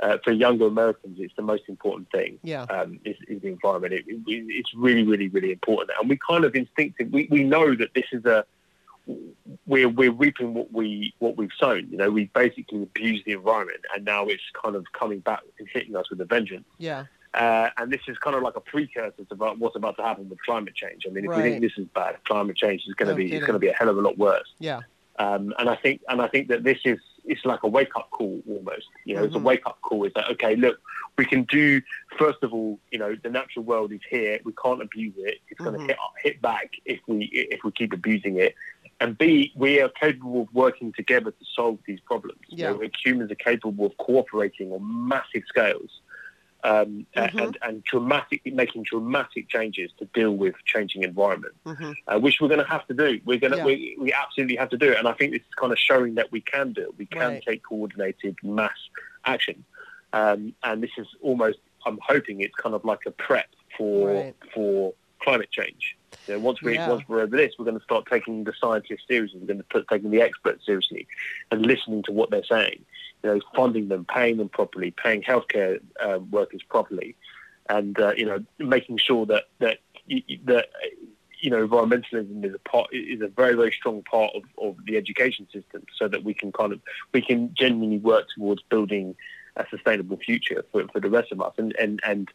uh, 0.00 0.18
for 0.22 0.30
younger 0.30 0.66
Americans 0.68 1.18
it's 1.18 1.34
the 1.34 1.42
most 1.42 1.64
important 1.68 2.08
thing 2.12 2.38
Yeah. 2.44 2.62
um, 2.62 3.00
is, 3.04 3.16
is 3.26 3.42
the 3.42 3.48
environment. 3.48 3.92
It, 3.94 4.04
it, 4.06 4.22
it's 4.26 4.72
really, 4.72 5.02
really, 5.02 5.28
really 5.30 5.50
important, 5.50 5.90
and 6.00 6.08
we 6.08 6.16
kind 6.16 6.44
of 6.44 6.54
instinctive. 6.54 7.10
We, 7.10 7.26
we 7.28 7.42
know 7.42 7.74
that 7.74 7.92
this 7.94 8.06
is 8.12 8.24
a 8.24 8.44
we're 9.72 9.88
we're 9.88 10.12
reaping 10.12 10.52
what 10.52 10.70
we 10.70 11.14
what 11.18 11.38
we've 11.38 11.56
sown. 11.58 11.88
You 11.90 11.96
know, 11.96 12.10
we 12.10 12.26
basically 12.34 12.82
abused 12.82 13.24
the 13.24 13.32
environment, 13.32 13.80
and 13.94 14.04
now 14.04 14.26
it's 14.26 14.42
kind 14.62 14.76
of 14.76 14.84
coming 14.92 15.20
back 15.20 15.40
and 15.58 15.66
hitting 15.72 15.96
us 15.96 16.10
with 16.10 16.20
a 16.20 16.26
vengeance. 16.26 16.66
Yeah. 16.78 17.04
Uh, 17.32 17.70
and 17.78 17.90
this 17.90 18.02
is 18.06 18.18
kind 18.18 18.36
of 18.36 18.42
like 18.42 18.56
a 18.56 18.60
precursor 18.60 19.24
to 19.24 19.34
what's 19.34 19.74
about 19.74 19.96
to 19.96 20.02
happen 20.02 20.28
with 20.28 20.38
climate 20.42 20.74
change. 20.74 21.06
I 21.06 21.10
mean, 21.10 21.24
if 21.24 21.30
we 21.34 21.42
think 21.42 21.62
this 21.62 21.72
is 21.78 21.86
bad, 21.94 22.22
climate 22.24 22.56
change 22.58 22.82
is 22.86 22.92
going 22.92 23.06
to 23.08 23.14
No 23.14 23.16
be 23.16 23.32
it's 23.32 23.46
going 23.46 23.54
to 23.54 23.58
be 23.58 23.68
a 23.68 23.72
hell 23.72 23.88
of 23.88 23.96
a 23.96 24.02
lot 24.02 24.18
worse. 24.18 24.52
Yeah. 24.58 24.80
Um, 25.18 25.54
and 25.58 25.70
I 25.70 25.76
think 25.76 26.02
and 26.08 26.20
I 26.20 26.28
think 26.28 26.48
that 26.48 26.62
this 26.64 26.78
is 26.84 26.98
it's 27.24 27.44
like 27.46 27.62
a 27.62 27.68
wake 27.68 27.94
up 27.96 28.10
call 28.10 28.42
almost. 28.46 28.88
You 29.06 29.14
know, 29.14 29.24
it's 29.24 29.34
a 29.34 29.38
Mhm. 29.38 29.44
wake 29.44 29.64
up 29.64 29.80
call. 29.80 30.04
Is 30.04 30.12
that 30.14 30.28
okay? 30.32 30.56
Look, 30.56 30.78
we 31.16 31.24
can 31.24 31.44
do. 31.44 31.80
First 32.18 32.42
of 32.42 32.52
all, 32.52 32.78
you 32.90 32.98
know, 32.98 33.14
the 33.14 33.30
natural 33.30 33.64
world 33.64 33.92
is 33.92 34.00
here. 34.10 34.40
We 34.44 34.52
can't 34.62 34.82
abuse 34.82 35.14
it. 35.16 35.38
It's 35.48 35.60
going 35.60 35.76
Mhm. 35.76 35.86
to 35.86 35.86
hit 35.86 35.98
hit 36.22 36.42
back 36.42 36.72
if 36.84 37.00
we 37.06 37.24
if 37.32 37.64
we 37.64 37.70
keep 37.70 37.92
abusing 37.92 38.38
it. 38.38 38.54
And 39.02 39.18
B, 39.18 39.52
we 39.56 39.80
are 39.80 39.88
capable 39.88 40.42
of 40.42 40.48
working 40.54 40.92
together 40.92 41.32
to 41.32 41.44
solve 41.56 41.78
these 41.88 41.98
problems. 42.00 42.38
Yeah. 42.48 42.70
You 42.70 42.78
know, 42.78 42.88
humans 43.04 43.32
are 43.32 43.34
capable 43.50 43.86
of 43.86 43.96
cooperating 43.96 44.70
on 44.72 45.08
massive 45.08 45.42
scales. 45.48 45.90
Um, 46.64 47.06
Mhm. 47.16 47.42
and, 47.42 47.58
and 47.62 47.82
dramatic, 47.82 48.40
making 48.46 48.84
dramatic 48.84 49.48
changes 49.48 49.90
to 49.98 50.04
deal 50.14 50.30
with 50.30 50.54
changing 50.64 51.02
environment 51.02 51.56
hmm 51.66 51.90
uh, 52.06 52.20
which 52.20 52.36
we're 52.40 52.46
going 52.46 52.64
to 52.64 52.72
have 52.76 52.86
to 52.86 52.94
do. 52.94 53.20
We're 53.24 53.40
going 53.40 53.50
to, 53.50 53.56
Yeah. 53.56 53.64
we, 53.64 53.96
we 53.98 54.12
absolutely 54.12 54.54
have 54.62 54.70
to 54.70 54.76
do 54.76 54.92
it. 54.92 54.96
And 55.00 55.08
I 55.08 55.12
think 55.14 55.32
this 55.32 55.40
is 55.40 55.54
kind 55.56 55.72
of 55.72 55.78
showing 55.80 56.14
that 56.14 56.30
we 56.30 56.40
can 56.40 56.72
do 56.72 56.82
it. 56.82 56.96
We 56.96 57.06
can 57.06 57.32
Right. 57.32 57.42
take 57.44 57.64
coordinated 57.64 58.36
mass 58.44 58.78
action. 59.24 59.64
Um, 60.12 60.54
and 60.62 60.80
this 60.80 60.92
is 60.96 61.08
almost, 61.20 61.58
I'm 61.84 61.98
hoping 62.00 62.42
it's 62.42 62.54
kind 62.54 62.76
of 62.76 62.84
like 62.84 63.00
a 63.06 63.10
prep 63.10 63.48
for, 63.76 64.14
Right. 64.14 64.36
for 64.54 64.94
climate 65.18 65.50
change. 65.50 65.96
You 66.26 66.34
know, 66.34 66.40
once 66.40 66.62
we 66.62 66.74
Yeah. 66.74 66.88
once 66.88 67.02
we're 67.08 67.20
over 67.20 67.36
this, 67.36 67.54
we're 67.58 67.64
going 67.64 67.78
to 67.78 67.84
start 67.84 68.06
taking 68.10 68.44
the 68.44 68.52
scientists 68.60 69.06
seriously. 69.08 69.40
We're 69.40 69.46
going 69.46 69.58
to 69.58 69.64
put 69.64 69.88
taking 69.88 70.10
the 70.10 70.22
experts 70.22 70.64
seriously, 70.64 71.06
and 71.50 71.66
listening 71.66 72.02
to 72.04 72.12
what 72.12 72.30
they're 72.30 72.44
saying. 72.44 72.84
You 73.22 73.34
know, 73.34 73.40
funding 73.54 73.88
them, 73.88 74.04
paying 74.04 74.36
them 74.36 74.48
properly, 74.48 74.90
paying 74.90 75.22
healthcare 75.22 75.80
uh, 76.00 76.18
workers 76.30 76.62
properly, 76.68 77.16
and 77.68 77.98
uh, 77.98 78.12
you 78.16 78.24
know, 78.24 78.44
making 78.58 78.98
sure 78.98 79.26
that 79.26 79.44
that 79.58 79.78
that 80.44 80.68
you 81.42 81.50
know, 81.50 81.66
environmentalism 81.66 82.44
is 82.44 82.54
a 82.54 82.58
part 82.60 82.88
is 82.92 83.20
a 83.20 83.28
very 83.28 83.54
very 83.54 83.72
strong 83.72 84.02
part 84.02 84.32
of, 84.34 84.42
of 84.58 84.76
the 84.86 84.96
education 84.96 85.46
system, 85.52 85.84
so 85.96 86.06
that 86.08 86.22
we 86.22 86.34
can 86.34 86.52
kind 86.52 86.72
of 86.72 86.80
we 87.12 87.20
can 87.20 87.52
genuinely 87.54 87.98
work 87.98 88.26
towards 88.34 88.62
building 88.62 89.16
a 89.56 89.66
sustainable 89.70 90.16
future 90.16 90.64
for, 90.72 90.86
for 90.88 91.00
the 91.00 91.10
rest 91.10 91.32
of 91.32 91.40
us. 91.40 91.52
And 91.58 91.74
and 91.76 92.00
and 92.04 92.28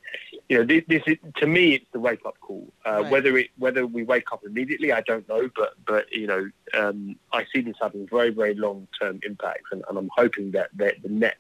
you 0.49 0.57
know, 0.57 0.63
this, 0.63 0.83
this 0.87 1.03
is, 1.07 1.17
to 1.37 1.47
me, 1.47 1.75
it's 1.75 1.85
the 1.91 1.99
wake 1.99 2.25
up 2.25 2.39
call. 2.41 2.71
Uh, 2.85 3.01
Right. 3.01 3.11
Whether 3.11 3.37
it 3.37 3.49
whether 3.57 3.85
we 3.85 4.03
wake 4.03 4.31
up 4.31 4.43
immediately, 4.45 4.91
I 4.91 5.01
don't 5.01 5.27
know, 5.27 5.49
but 5.55 5.73
but 5.85 6.11
you 6.11 6.27
know, 6.27 6.49
um, 6.73 7.15
I 7.33 7.45
see 7.53 7.61
this 7.61 7.75
having 7.81 8.07
very 8.07 8.29
very 8.29 8.55
long 8.55 8.87
term 8.99 9.19
impacts, 9.25 9.69
and, 9.71 9.83
and 9.89 9.97
I'm 9.97 10.09
hoping 10.15 10.51
that, 10.51 10.69
that 10.75 11.01
the 11.03 11.09
net 11.09 11.37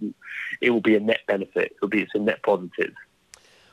it 0.61 0.69
will 0.71 0.81
be 0.81 0.95
a 0.95 0.99
net 0.99 1.21
benefit. 1.27 1.73
It'll 1.75 1.89
be 1.89 2.01
it's 2.01 2.15
a 2.15 2.19
net 2.19 2.41
positive. 2.43 2.93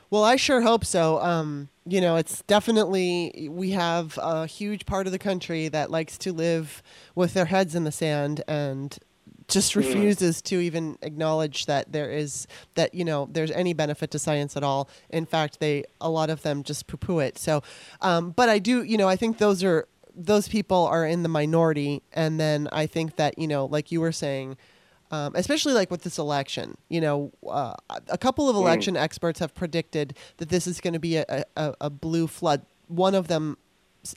Well, 0.09 0.23
I 0.23 0.35
sure 0.35 0.61
hope 0.61 0.85
so. 0.85 1.19
Um, 1.19 1.69
you 1.85 1.99
know, 1.99 2.15
it's 2.15 2.41
definitely 2.43 3.49
we 3.51 3.71
have 3.71 4.17
a 4.21 4.45
huge 4.45 4.85
part 4.85 5.07
of 5.07 5.11
the 5.11 5.19
country 5.19 5.67
that 5.67 5.91
likes 5.91 6.17
to 6.19 6.31
live 6.31 6.81
with 7.15 7.33
their 7.33 7.45
heads 7.45 7.75
in 7.75 7.83
the 7.83 7.91
sand 7.91 8.43
and 8.47 8.97
just 9.47 9.75
refuses 9.75 10.41
to 10.41 10.59
even 10.59 10.97
acknowledge 11.01 11.65
that 11.67 11.91
there 11.91 12.11
is 12.11 12.47
that 12.75 12.93
you 12.93 13.05
know 13.05 13.27
there's 13.31 13.51
any 13.51 13.73
benefit 13.73 14.11
to 14.11 14.19
science 14.19 14.57
at 14.57 14.63
all. 14.63 14.89
In 15.09 15.25
fact, 15.25 15.59
they 15.59 15.83
a 16.01 16.09
lot 16.09 16.29
of 16.29 16.41
them 16.41 16.63
just 16.63 16.87
poo-poo 16.87 17.19
it. 17.19 17.37
So, 17.37 17.63
um, 18.01 18.31
but 18.31 18.49
I 18.49 18.59
do, 18.59 18.83
you 18.83 18.97
know, 18.97 19.07
I 19.07 19.15
think 19.15 19.37
those 19.37 19.63
are 19.63 19.87
those 20.15 20.47
people 20.47 20.85
are 20.85 21.05
in 21.05 21.23
the 21.23 21.29
minority, 21.29 22.01
and 22.13 22.39
then 22.39 22.67
I 22.71 22.85
think 22.87 23.17
that 23.17 23.37
you 23.37 23.47
know, 23.47 23.65
like 23.65 23.91
you 23.91 24.01
were 24.01 24.11
saying 24.11 24.57
um, 25.11 25.33
especially 25.35 25.73
like 25.73 25.91
with 25.91 26.03
this 26.03 26.17
election. 26.17 26.77
You 26.89 27.01
know, 27.01 27.31
uh, 27.47 27.73
a 28.09 28.17
couple 28.17 28.49
of 28.49 28.55
election 28.55 28.97
experts 28.97 29.39
have 29.39 29.53
predicted 29.53 30.17
that 30.37 30.49
this 30.49 30.67
is 30.67 30.81
going 30.81 30.93
to 30.93 30.99
be 30.99 31.17
a, 31.17 31.45
a, 31.55 31.73
a 31.81 31.89
blue 31.89 32.27
flood. 32.27 32.65
One 32.87 33.15
of 33.15 33.27
them 33.27 33.57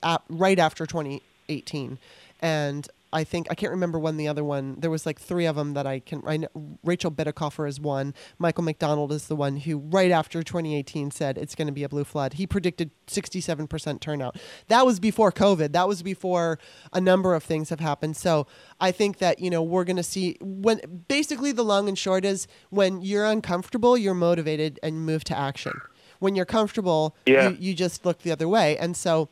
at, 0.03 0.23
right 0.29 0.59
after 0.59 0.87
2018, 0.87 1.99
and 2.41 2.89
I 3.13 3.25
think 3.25 3.47
I 3.51 3.55
can't 3.55 3.71
remember 3.73 3.99
when 3.99 4.17
the 4.19 4.29
other 4.29 4.45
one. 4.45 4.77
There 4.79 4.91
was 4.91 5.07
like 5.07 5.19
three 5.21 5.47
of 5.47 5.57
them 5.57 5.75
that 5.75 5.87
I 5.87 6.01
can. 6.01 6.23
I 6.27 6.37
know, 6.39 6.49
Rachel 6.85 7.11
Bitecofer 7.11 7.67
is 7.69 7.81
one. 7.81 8.13
Michael 8.39 8.65
McDonald 8.65 9.13
is 9.13 9.29
the 9.29 9.37
one 9.37 9.57
who 9.57 9.79
right 9.79 10.11
after 10.11 10.43
2018 10.43 11.11
said 11.11 11.39
it's 11.39 11.55
going 11.55 11.67
to 11.69 11.73
be 11.73 11.83
a 11.85 11.89
blue 11.89 12.05
flood. 12.05 12.35
He 12.35 12.47
predicted 12.47 12.91
67% 13.07 14.01
turnout. 14.01 14.37
That 14.69 14.85
was 14.85 15.01
before 15.01 15.33
COVID. 15.33 15.73
That 15.73 15.89
was 15.89 16.03
before 16.03 16.59
a 16.93 17.01
number 17.01 17.35
of 17.35 17.43
things 17.43 17.71
have 17.71 17.81
happened. 17.81 18.17
So 18.17 18.47
I 18.81 18.93
think 18.93 19.19
that 19.19 19.39
you 19.39 19.49
know 19.51 19.63
we're 19.63 19.85
going 19.85 19.97
to 19.97 20.03
see 20.03 20.37
when 20.41 21.05
basically 21.09 21.53
the 21.53 21.65
long 21.65 21.89
and 21.89 21.99
short 21.99 22.25
is 22.25 22.47
when 22.71 23.01
you're 23.01 23.25
uncomfortable, 23.25 23.97
you're 23.97 24.15
motivated 24.15 24.79
and 24.83 25.07
move 25.07 25.25
to 25.25 25.39
action. 25.39 25.81
When 26.21 26.35
you're 26.35 26.45
comfortable, 26.45 27.17
Yeah. 27.27 27.51
you, 27.51 27.57
you 27.61 27.75
just 27.75 28.05
look 28.05 28.23
the 28.23 28.33
other 28.33 28.49
way. 28.49 28.77
And 28.77 28.97
so 28.97 29.29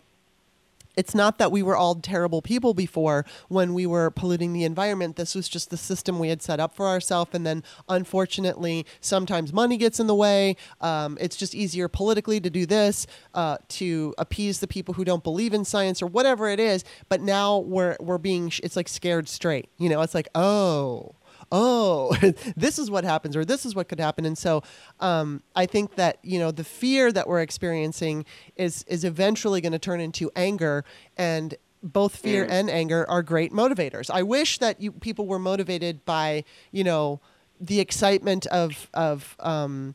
it's 0.97 1.15
not 1.15 1.39
that 1.39 1.53
we 1.53 1.63
were 1.63 1.77
all 1.77 1.95
terrible 1.95 2.43
people 2.43 2.75
before 2.75 3.25
when 3.49 3.75
we 3.75 3.87
were 3.87 4.11
polluting 4.11 4.53
the 4.53 4.65
environment. 4.65 5.17
This 5.17 5.35
was 5.35 5.49
just 5.49 5.71
the 5.71 5.77
system 5.77 6.19
we 6.19 6.29
had 6.29 6.43
set 6.43 6.59
up 6.59 6.75
for 6.75 6.87
ourselves. 6.87 7.31
And 7.35 7.47
then, 7.47 7.63
unfortunately, 7.89 8.87
sometimes 9.01 9.53
money 9.53 9.77
gets 9.77 10.01
in 10.01 10.07
the 10.07 10.15
way. 10.15 10.57
Um, 10.81 11.19
it's 11.21 11.37
just 11.37 11.55
easier 11.55 11.89
politically 11.89 12.41
to 12.41 12.51
do 12.51 12.67
this 12.67 13.07
uh, 13.35 13.59
to 13.69 14.15
appease 14.19 14.61
the 14.61 14.67
people 14.67 14.95
who 14.95 15.05
don't 15.05 15.23
believe 15.23 15.53
in 15.53 15.65
science 15.65 16.03
or 16.03 16.07
whatever 16.07 16.49
it 16.49 16.61
is. 16.61 16.85
But 17.09 17.21
now 17.21 17.59
we're 17.59 17.97
we're 18.01 18.19
being 18.19 18.53
it's 18.63 18.77
like 18.77 18.89
scared 18.89 19.29
straight. 19.29 19.69
You 19.79 19.89
know, 19.89 20.01
it's 20.01 20.15
like 20.15 20.29
oh 20.35 21.15
oh, 21.53 22.17
this 22.57 22.79
is 22.79 22.91
what 22.91 23.05
happens, 23.05 23.37
or 23.37 23.45
this 23.45 23.65
is 23.67 23.75
what 23.75 23.89
could 23.89 24.01
happen. 24.01 24.25
And 24.25 24.37
so 24.37 24.63
um, 25.01 25.43
I 25.55 25.67
think 25.67 25.95
that 25.97 26.19
you 26.23 26.39
know 26.39 26.51
the 26.51 26.65
fear 26.65 27.13
that 27.13 27.27
we're 27.29 27.41
experiencing 27.43 28.25
is 28.57 28.85
is 28.89 29.05
eventually 29.05 29.61
going 29.61 29.73
to 29.73 29.79
turn 29.79 30.01
into 30.01 30.31
anger, 30.37 30.85
and 31.17 31.55
both 31.83 32.17
fear 32.17 32.45
Mm. 32.47 32.51
and 32.51 32.71
anger 32.71 33.09
are 33.09 33.23
great 33.23 33.53
motivators. 33.53 34.11
I 34.11 34.23
wish 34.23 34.59
that 34.59 34.81
you 34.81 34.93
people 34.93 35.27
were 35.27 35.39
motivated 35.39 36.05
by 36.05 36.45
you 36.73 36.83
know 36.85 37.21
the 37.61 37.81
excitement 37.81 38.47
of 38.47 38.89
of 38.93 39.37
um, 39.41 39.95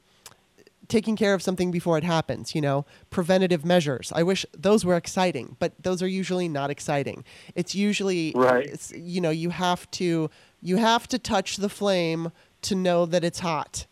taking 0.88 1.16
care 1.16 1.34
of 1.34 1.42
something 1.42 1.72
before 1.72 1.98
it 1.98 2.04
happens. 2.04 2.54
You 2.56 2.62
know, 2.62 2.86
preventative 3.10 3.66
measures. 3.66 4.12
I 4.16 4.24
wish 4.24 4.46
those 4.58 4.84
were 4.86 4.96
exciting, 4.96 5.56
but 5.60 5.74
those 5.82 6.02
are 6.02 6.08
usually 6.08 6.48
not 6.48 6.70
exciting. 6.70 7.24
It's 7.56 7.76
usually 7.76 8.32
Right. 8.36 8.66
It's, 8.66 8.92
you 8.94 9.22
know, 9.22 9.30
you 9.30 9.50
have 9.52 9.90
to 9.92 10.30
you 10.62 10.78
have 10.78 11.08
to 11.10 11.20
touch 11.20 11.58
the 11.58 11.70
flame 11.70 12.32
to 12.64 12.76
know 12.76 13.06
that 13.06 13.24
it's 13.24 13.40
hot. 13.40 13.88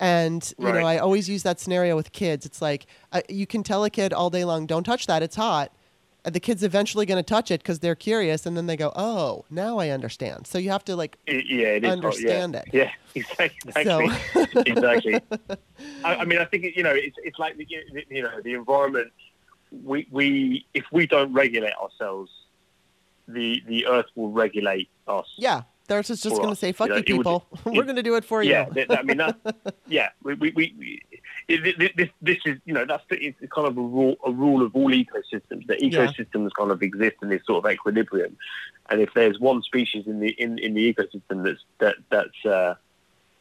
And 0.00 0.52
you 0.58 0.72
know, 0.72 0.84
I 0.84 0.98
always 0.98 1.28
use 1.28 1.44
that 1.44 1.60
scenario 1.60 1.96
with 1.96 2.12
kids. 2.12 2.44
It's 2.44 2.60
like 2.60 2.86
uh, 3.12 3.22
you 3.28 3.46
can 3.46 3.62
tell 3.62 3.84
a 3.84 3.90
kid 3.90 4.12
all 4.12 4.28
day 4.28 4.44
long, 4.44 4.66
"Don't 4.66 4.84
touch 4.84 5.06
that; 5.06 5.22
it's 5.22 5.36
hot." 5.36 5.72
And 6.24 6.34
the 6.34 6.40
kid's 6.40 6.62
eventually 6.62 7.04
going 7.06 7.22
to 7.22 7.22
touch 7.22 7.50
it 7.50 7.60
because 7.60 7.80
they're 7.80 7.94
curious, 7.94 8.44
and 8.44 8.56
then 8.56 8.66
they 8.66 8.76
go, 8.76 8.92
"Oh, 8.96 9.44
now 9.50 9.78
I 9.78 9.90
understand." 9.90 10.46
So 10.46 10.58
you 10.58 10.70
have 10.70 10.84
to 10.86 10.96
like, 10.96 11.16
I- 11.28 11.44
yeah, 11.46 11.68
it 11.68 11.84
is. 11.84 11.90
Understand 11.90 12.54
yeah. 12.72 12.80
it. 12.82 12.90
Yeah, 13.16 13.44
exactly. 13.76 14.08
exactly. 14.66 15.20
I, 16.02 16.16
I 16.16 16.24
mean, 16.24 16.40
I 16.40 16.44
think 16.44 16.64
you 16.74 16.82
know, 16.82 16.92
it's 16.92 17.16
it's 17.22 17.38
like 17.38 17.56
the 17.56 17.66
you 17.68 18.02
you 18.08 18.22
know 18.22 18.40
the 18.42 18.54
environment. 18.54 19.12
We 19.84 20.08
we 20.10 20.66
if 20.74 20.84
we 20.90 21.06
don't 21.06 21.32
regulate 21.32 21.74
ourselves, 21.74 22.32
the 23.28 23.62
the 23.68 23.86
earth 23.86 24.06
will 24.16 24.32
regulate 24.32 24.88
us. 25.06 25.26
yeah, 25.36 25.62
they're 25.86 26.02
just, 26.02 26.22
just 26.22 26.36
going 26.36 26.48
to 26.50 26.56
say, 26.56 26.72
"Fuck 26.72 26.88
you 26.88 26.94
know, 26.94 27.02
you, 27.06 27.16
would- 27.18 27.24
people. 27.24 27.46
We're 27.64 27.84
going 27.84 27.96
to 27.96 28.02
do 28.02 28.14
it 28.16 28.24
for 28.24 28.42
yeah. 28.42 28.66
you." 28.74 28.84
Yeah, 28.88 28.96
I 28.98 29.02
mean, 29.02 29.18
that, 29.18 29.36
yeah. 29.86 30.10
We 30.22 30.34
we, 30.34 30.52
we, 30.54 30.74
we 30.78 31.02
it, 31.48 31.80
it- 31.80 31.96
this 31.96 32.08
this 32.22 32.38
is 32.46 32.58
you 32.64 32.72
know 32.74 32.84
that's 32.86 33.04
it's 33.10 33.38
kind 33.54 33.66
of 33.68 33.76
a 33.76 33.80
rule 33.80 34.16
a 34.24 34.30
rule 34.30 34.62
of 34.64 34.74
all 34.74 34.90
ecosystems. 34.90 35.66
That 35.66 35.82
Yeah. 35.82 36.06
ecosystems 36.06 36.50
kind 36.58 36.70
of 36.70 36.82
exist 36.82 37.16
in 37.22 37.28
this 37.28 37.42
sort 37.46 37.64
of 37.64 37.70
equilibrium, 37.70 38.36
and 38.90 39.00
if 39.00 39.10
there's 39.14 39.38
one 39.38 39.62
species 39.62 40.06
in 40.06 40.20
the 40.20 40.30
in, 40.30 40.58
in 40.58 40.74
the 40.74 40.92
ecosystem 40.94 41.44
that's 41.44 41.60
that 41.78 41.96
that's 42.10 42.44
uh, 42.46 42.74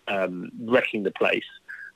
um, 0.07 0.51
wrecking 0.61 1.03
the 1.03 1.11
place, 1.11 1.45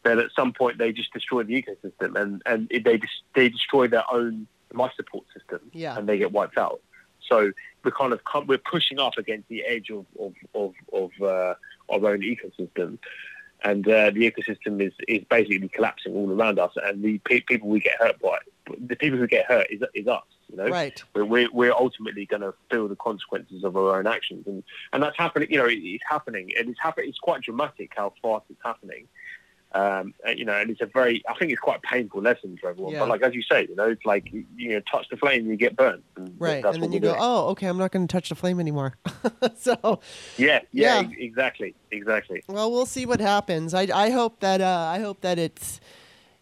then 0.03 0.19
at 0.19 0.31
some 0.35 0.53
point 0.53 0.77
they 0.77 0.91
just 0.93 1.11
destroy 1.13 1.43
the 1.43 1.61
ecosystem 1.61 2.15
and 2.19 2.41
and 2.45 2.69
they 2.69 2.97
just 2.97 3.21
they 3.35 3.49
destroy 3.49 3.87
their 3.87 4.03
own 4.11 4.47
life 4.73 4.91
support 4.95 5.25
system 5.37 5.59
Yeah. 5.73 5.97
and 5.97 6.07
they 6.07 6.17
get 6.17 6.31
wiped 6.31 6.57
out. 6.57 6.81
So 7.27 7.51
we're 7.83 7.91
kind 7.91 8.13
of 8.13 8.21
we're 8.47 8.57
pushing 8.57 8.99
up 8.99 9.17
against 9.17 9.47
the 9.49 9.63
edge 9.65 9.89
of 9.89 10.05
of 10.19 10.33
of, 10.53 10.73
of 10.93 11.11
uh, 11.21 11.53
our 11.89 12.11
own 12.13 12.21
ecosystem, 12.21 12.97
and 13.63 13.87
uh, 13.87 14.11
the 14.11 14.29
ecosystem 14.31 14.81
is 14.85 14.93
is 15.07 15.23
basically 15.29 15.67
collapsing 15.69 16.13
all 16.13 16.31
around 16.31 16.59
us. 16.59 16.71
And 16.83 17.03
the 17.03 17.17
pe- 17.19 17.41
people 17.41 17.69
we 17.69 17.79
get 17.79 17.97
hurt 17.99 18.19
by, 18.19 18.39
the 18.79 18.95
people 18.95 19.17
who 19.19 19.27
get 19.27 19.45
hurt 19.45 19.67
is 19.69 19.81
is 19.93 20.07
us. 20.07 20.23
You 20.49 20.57
know, 20.57 20.67
Right. 20.69 21.03
we're 21.13 21.25
we're, 21.25 21.49
we're 21.51 21.73
ultimately 21.73 22.25
going 22.25 22.41
to 22.41 22.53
feel 22.71 22.87
the 22.87 22.95
consequences 22.95 23.63
of 23.65 23.75
our 23.75 23.97
own 23.99 24.07
actions, 24.07 24.47
and 24.47 24.63
and 24.93 25.03
that's 25.03 25.17
happening. 25.17 25.51
You 25.51 25.57
know, 25.57 25.65
it, 25.65 25.79
it's 25.79 26.03
happening, 26.09 26.51
and 26.57 26.69
it's 26.69 26.79
happening. 26.81 27.09
It's 27.09 27.19
quite 27.19 27.41
dramatic 27.41 27.91
how 27.95 28.13
fast 28.21 28.45
it's 28.49 28.61
happening. 28.63 29.07
Um, 29.73 30.13
you 30.35 30.45
know, 30.45 30.53
and 30.53 30.69
it's 30.71 30.79
a 30.81 30.85
very, 30.85 31.21
I 31.27 31.33
think 31.37 31.51
it's 31.51 31.59
quite 31.59 31.79
a 31.79 31.87
painful 31.87 32.21
lesson 32.21 32.57
for 32.59 32.69
everyone. 32.69 32.93
Yeah. 32.93 32.99
But 32.99 33.09
like 33.09 33.21
as 33.21 33.35
you 33.35 33.41
say, 33.41 33.67
you 33.69 33.75
know, 33.75 33.89
it's 33.89 34.05
like 34.05 34.31
you, 34.31 34.45
you 34.55 34.69
know, 34.69 34.79
touch 34.91 35.07
the 35.09 35.17
flame, 35.17 35.45
you 35.49 35.57
get 35.57 35.75
burnt. 35.75 36.03
And 36.15 36.33
Right. 36.39 36.63
That's 36.63 36.75
and 36.75 36.81
what 36.83 36.87
then 36.87 36.93
you 36.93 36.99
go, 37.01 37.09
doing. 37.09 37.19
"Oh, 37.21 37.49
okay, 37.49 37.67
I'm 37.67 37.77
not 37.77 37.91
going 37.91 38.07
to 38.07 38.11
touch 38.11 38.29
the 38.29 38.35
flame 38.35 38.59
anymore." 38.59 38.97
so, 39.57 39.99
Yeah, 40.37 40.61
Yeah. 40.71 41.01
yeah, 41.01 41.09
exactly, 41.17 41.75
exactly. 41.91 42.43
Well, 42.47 42.71
we'll 42.71 42.85
see 42.85 43.05
what 43.05 43.19
happens. 43.19 43.73
I, 43.73 43.87
I 43.93 44.09
hope 44.09 44.39
that 44.39 44.61
uh, 44.61 44.87
I 44.89 44.99
hope 44.99 45.21
that 45.21 45.37
it's, 45.37 45.81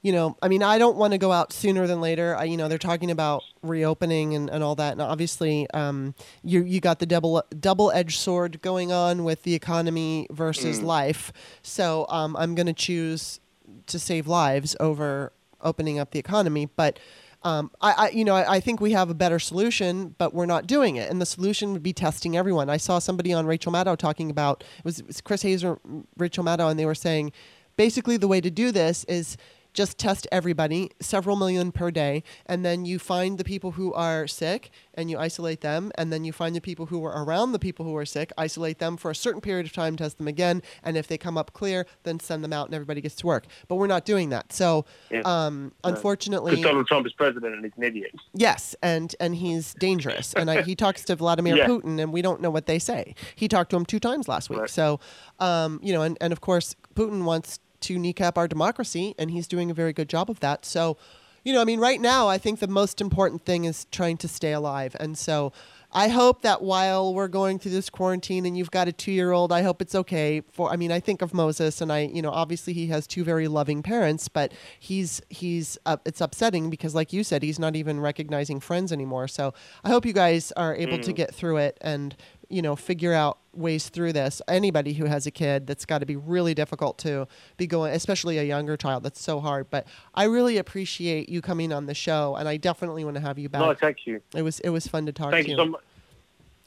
you 0.05 0.11
know, 0.11 0.37
I 0.39 0.49
mean, 0.49 0.61
I 0.61 0.77
don't 0.77 0.97
want 0.97 1.13
to 1.13 1.17
go 1.17 1.31
out 1.31 1.51
sooner 1.51 1.87
than 1.87 1.99
later. 1.99 2.35
I, 2.35 2.43
you 2.43 2.57
know, 2.57 2.67
they're 2.67 2.77
talking 2.77 3.09
about 3.09 3.41
reopening 3.63 4.35
and, 4.35 4.51
and 4.51 4.63
all 4.63 4.75
that, 4.75 4.91
and 4.91 5.01
obviously, 5.01 5.67
um, 5.71 6.13
you 6.43 6.61
you 6.61 6.79
got 6.79 6.99
the 6.99 7.07
double 7.07 7.43
double 7.59 7.91
edged 7.91 8.19
sword 8.19 8.61
going 8.61 8.91
on 8.91 9.23
with 9.23 9.41
the 9.41 9.55
economy 9.55 10.27
versus 10.29 10.79
life. 10.83 11.33
So 11.63 12.05
um, 12.09 12.35
I'm 12.35 12.53
going 12.53 12.67
to 12.67 12.73
choose 12.73 13.39
to 13.87 13.97
save 13.97 14.27
lives 14.27 14.75
over 14.79 15.33
opening 15.61 15.97
up 15.97 16.11
the 16.11 16.19
economy, 16.19 16.69
but. 16.75 16.99
Um, 17.43 17.69
I, 17.79 17.91
I, 17.91 18.09
you 18.09 18.25
know, 18.25 18.33
I, 18.33 18.55
I 18.55 18.59
think 18.59 18.81
we 18.81 18.93
have 18.93 19.11
a 19.11 19.13
better 19.13 19.37
solution, 19.37 20.15
but 20.17 20.33
we're 20.33 20.47
not 20.47 20.65
doing 20.65 20.95
it. 20.95 21.11
And 21.11 21.21
the 21.21 21.27
solution 21.27 21.73
would 21.73 21.83
be 21.83 21.93
testing 21.93 22.35
everyone. 22.35 22.71
I 22.71 22.77
saw 22.77 22.97
somebody 22.97 23.33
on 23.33 23.45
Rachel 23.45 23.71
Maddow 23.71 23.97
talking 23.97 24.31
about 24.31 24.63
it 24.79 24.83
was, 24.83 24.97
it 24.97 25.05
was 25.05 25.21
Chris 25.21 25.43
Hayes 25.43 25.63
or 25.63 25.79
Rachel 26.17 26.43
Maddow, 26.43 26.71
and 26.71 26.79
they 26.79 26.87
were 26.87 26.95
saying 26.95 27.31
basically 27.77 28.17
the 28.17 28.27
way 28.27 28.41
to 28.41 28.49
do 28.49 28.71
this 28.71 29.03
is 29.03 29.37
just 29.75 29.97
test 29.99 30.25
everybody, 30.31 30.89
several 30.99 31.35
million 31.35 31.71
per 31.71 31.91
day, 31.91 32.23
and 32.47 32.65
then 32.65 32.85
you 32.85 32.97
find 32.97 33.37
the 33.37 33.43
people 33.43 33.71
who 33.71 33.93
are 33.93 34.25
sick 34.25 34.71
and 34.95 35.11
you 35.11 35.17
isolate 35.19 35.61
them, 35.61 35.91
and 35.95 36.11
then 36.11 36.23
you 36.23 36.31
find 36.33 36.55
the 36.55 36.61
people 36.61 36.87
who 36.87 37.03
are 37.03 37.23
around 37.23 37.51
the 37.51 37.59
people 37.59 37.85
who 37.85 37.95
are 37.97 38.05
sick, 38.05 38.31
isolate 38.37 38.79
them 38.79 38.95
for 38.97 39.11
a 39.11 39.15
certain 39.15 39.41
period 39.41 39.65
of 39.65 39.73
time, 39.73 39.97
test 39.97 40.17
them 40.17 40.27
again, 40.27 40.63
and 40.83 40.95
if 40.97 41.05
they 41.07 41.17
come 41.17 41.37
up 41.37 41.51
clear, 41.53 41.85
then 42.03 42.19
send 42.19 42.43
them 42.43 42.53
out 42.53 42.65
and 42.67 42.73
everybody 42.73 43.01
gets 43.01 43.15
to 43.15 43.27
work. 43.27 43.45
But 43.67 43.75
we're 43.75 43.87
not 43.87 44.05
doing 44.05 44.29
that. 44.29 44.53
So, 44.53 44.85
Yeah. 45.11 45.21
um, 45.25 45.73
unfortunately, 45.83 46.51
Because 46.51 46.63
Donald 46.65 46.87
Trump 46.87 47.05
is 47.05 47.13
president 47.13 47.53
and 47.55 47.63
he's 47.65 47.73
an 47.77 47.83
idiot. 47.83 48.11
Yes, 48.33 48.75
and 48.81 49.13
and 49.19 49.35
he's 49.35 49.73
dangerous. 49.75 50.33
And 50.33 50.49
I, 50.49 50.61
he 50.61 50.75
talks 50.85 51.03
to 51.05 51.15
Vladimir 51.17 51.57
Yeah. 51.57 51.67
Putin, 51.67 52.01
and 52.01 52.13
we 52.13 52.21
don't 52.21 52.39
know 52.41 52.49
what 52.49 52.65
they 52.65 52.79
say. 52.79 53.13
He 53.35 53.49
talked 53.49 53.71
to 53.71 53.75
him 53.75 53.85
two 53.85 53.99
times 53.99 54.29
last 54.29 54.49
week. 54.49 54.61
Right. 54.61 54.69
So, 54.69 55.01
um, 55.41 55.79
you 55.83 55.91
know, 55.93 56.01
and, 56.01 56.17
and 56.21 56.31
of 56.31 56.39
course, 56.39 56.75
Putin 56.95 57.25
wants 57.25 57.59
to 57.85 57.97
kneecap 57.97 58.37
our 58.37 58.47
democracy, 58.47 59.15
and 59.17 59.31
he's 59.31 59.47
doing 59.47 59.71
a 59.71 59.73
very 59.73 59.93
good 59.93 60.09
job 60.09 60.29
of 60.29 60.39
that. 60.41 60.65
So, 60.65 60.97
you 61.43 61.53
know, 61.53 61.61
I 61.61 61.65
mean, 61.65 61.79
right 61.79 62.01
now, 62.01 62.27
I 62.27 62.37
think 62.37 62.59
the 62.59 62.67
most 62.67 63.01
important 63.01 63.45
thing 63.45 63.65
is 63.65 63.85
trying 63.91 64.17
to 64.17 64.27
stay 64.27 64.53
alive. 64.53 64.95
And 64.99 65.17
so, 65.17 65.53
I 65.95 66.09
hope 66.09 66.41
that 66.41 66.61
while 66.61 67.13
we're 67.13 67.29
going 67.29 67.57
through 67.57 67.71
this 67.71 67.89
quarantine 67.89 68.45
and 68.45 68.57
you've 68.57 68.69
got 68.69 68.89
a 68.89 68.91
two 68.91 69.13
year 69.13 69.31
old, 69.31 69.53
I 69.53 69.61
hope 69.61 69.81
it's 69.81 69.95
okay 69.95 70.41
for 70.51 70.69
I 70.69 70.75
mean, 70.75 70.91
I 70.91 70.99
think 70.99 71.21
of 71.21 71.33
Moses 71.33 71.79
and 71.79 71.89
I, 71.89 71.99
you 72.13 72.21
know, 72.21 72.31
obviously 72.31 72.73
he 72.73 72.87
has 72.87 73.07
two 73.07 73.23
very 73.23 73.47
loving 73.47 73.81
parents, 73.81 74.27
but 74.27 74.51
he's 74.77 75.21
he's 75.29 75.77
uh, 75.85 75.95
it's 76.05 76.19
upsetting 76.19 76.69
because 76.69 76.93
like 76.95 77.13
you 77.13 77.23
said, 77.23 77.43
he's 77.43 77.59
not 77.59 77.77
even 77.77 78.01
recognizing 78.01 78.59
friends 78.59 78.91
anymore. 78.91 79.29
So 79.29 79.53
I 79.85 79.89
hope 79.89 80.05
you 80.05 80.11
guys 80.11 80.51
are 80.57 80.75
able 80.75 80.99
to 80.99 81.13
get 81.13 81.33
through 81.33 81.57
it 81.57 81.77
and, 81.79 82.13
you 82.49 82.61
know, 82.61 82.75
figure 82.75 83.13
out 83.13 83.39
ways 83.53 83.89
through 83.89 84.13
this. 84.13 84.41
Anybody 84.47 84.93
who 84.93 85.05
has 85.05 85.25
a 85.25 85.31
kid 85.31 85.67
that's 85.67 85.85
got 85.85 85.99
to 85.99 86.05
be 86.05 86.15
really 86.15 86.53
difficult 86.53 86.97
to 86.99 87.27
be 87.57 87.67
going, 87.67 87.93
especially 87.93 88.37
a 88.37 88.43
younger 88.43 88.77
child. 88.77 89.03
That's 89.03 89.21
so 89.21 89.39
hard. 89.39 89.69
But 89.69 89.87
I 90.13 90.25
really 90.25 90.57
appreciate 90.57 91.29
you 91.29 91.41
coming 91.41 91.71
on 91.71 91.85
the 91.85 91.93
show, 91.93 92.35
and 92.35 92.47
I 92.47 92.57
definitely 92.57 93.03
want 93.03 93.15
to 93.15 93.21
have 93.21 93.39
you 93.39 93.49
back. 93.49 93.61
No, 93.61 93.73
thank 93.73 94.05
you. 94.05 94.21
it 94.35 94.41
was 94.41 94.59
it 94.61 94.69
was 94.69 94.87
fun 94.87 95.05
to 95.05 95.11
talk 95.11 95.31
Thank 95.31 95.45
to 95.45 95.51
you 95.51 95.57
so 95.57 95.65
much. 95.65 95.81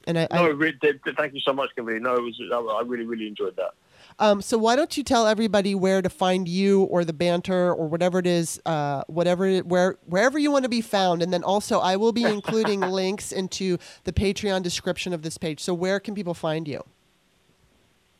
And 0.06 0.18
I, 0.18 0.28
No, 0.32 0.46
I 0.46 0.48
re- 0.48 0.72
th- 0.72 1.02
th- 1.04 1.16
thank 1.16 1.34
you 1.34 1.40
so 1.40 1.52
much, 1.52 1.70
Kimberly. 1.74 2.00
No, 2.00 2.14
it 2.14 2.22
was. 2.22 2.40
I 2.50 2.82
really, 2.86 3.04
really 3.04 3.26
enjoyed 3.26 3.56
that. 3.56 3.72
Um, 4.20 4.42
so 4.42 4.58
why 4.58 4.74
don't 4.76 4.96
you 4.96 5.04
tell 5.04 5.26
everybody 5.26 5.74
where 5.74 6.02
to 6.02 6.08
find 6.08 6.48
you 6.48 6.82
or 6.84 7.04
the 7.04 7.12
banter 7.12 7.72
or 7.72 7.86
whatever 7.86 8.18
it 8.18 8.26
is, 8.26 8.60
uh, 8.66 9.02
whatever 9.06 9.46
it- 9.46 9.66
where 9.66 9.96
wherever 10.06 10.38
you 10.38 10.50
want 10.50 10.64
to 10.64 10.68
be 10.68 10.80
found, 10.80 11.22
and 11.22 11.32
then 11.32 11.44
also 11.44 11.78
I 11.78 11.96
will 11.96 12.12
be 12.12 12.24
including 12.24 12.80
links 13.00 13.30
into 13.30 13.78
the 14.04 14.12
Patreon 14.12 14.62
description 14.62 15.12
of 15.12 15.22
this 15.22 15.38
page. 15.38 15.60
So 15.60 15.72
where 15.72 16.00
can 16.00 16.14
people 16.14 16.34
find 16.34 16.66
you? 16.66 16.82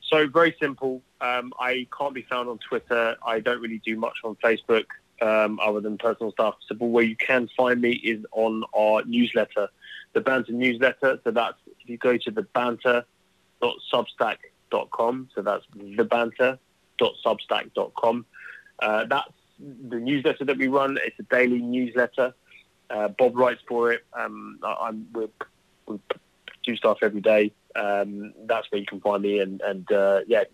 So 0.02 0.26
very 0.28 0.56
simple. 0.60 1.02
Um, 1.20 1.52
I 1.58 1.86
can't 1.96 2.14
be 2.14 2.22
found 2.22 2.48
on 2.48 2.58
Twitter. 2.58 3.16
I 3.26 3.40
don't 3.40 3.60
really 3.60 3.82
do 3.84 3.96
much 3.96 4.14
on 4.24 4.36
Facebook 4.36 4.86
um, 5.20 5.58
other 5.60 5.80
than 5.80 5.98
personal 5.98 6.30
stuff. 6.32 6.54
So 6.66 6.74
but 6.76 6.86
where 6.86 7.04
you 7.04 7.16
can 7.16 7.48
find 7.56 7.80
me 7.80 7.92
is 7.92 8.24
on 8.32 8.64
our 8.72 9.04
newsletter, 9.04 9.68
the 10.12 10.20
Banter 10.20 10.52
newsletter. 10.52 11.20
So 11.24 11.30
that's 11.30 11.58
if 11.80 11.88
you 11.88 11.98
go 11.98 12.16
to 12.16 12.30
the 12.30 12.42
banter.substack.com. 12.42 14.36
So 14.70 15.42
that's 15.42 15.64
the 15.74 16.04
banter.substack.com. 16.04 18.26
Uh, 18.78 19.04
that's 19.06 19.32
the 19.58 19.96
newsletter 19.96 20.44
that 20.44 20.58
we 20.58 20.68
run. 20.68 20.98
It's 21.04 21.18
a 21.18 21.24
daily 21.24 21.58
newsletter. 21.58 22.34
Uh, 22.90 23.08
Bob 23.08 23.36
writes 23.36 23.60
for 23.66 23.92
it. 23.92 24.04
Um, 24.12 24.60
I, 24.62 24.88
I'm 24.88 25.08
we're, 25.12 25.28
we 25.86 25.98
do 26.64 26.76
stuff 26.76 26.98
every 27.02 27.20
day. 27.20 27.52
Um, 27.76 28.32
that's 28.46 28.70
where 28.70 28.80
you 28.80 28.86
can 28.86 29.00
find 29.00 29.22
me. 29.22 29.40
And, 29.40 29.60
and 29.60 29.90
uh, 29.92 30.20
yeah, 30.26 30.44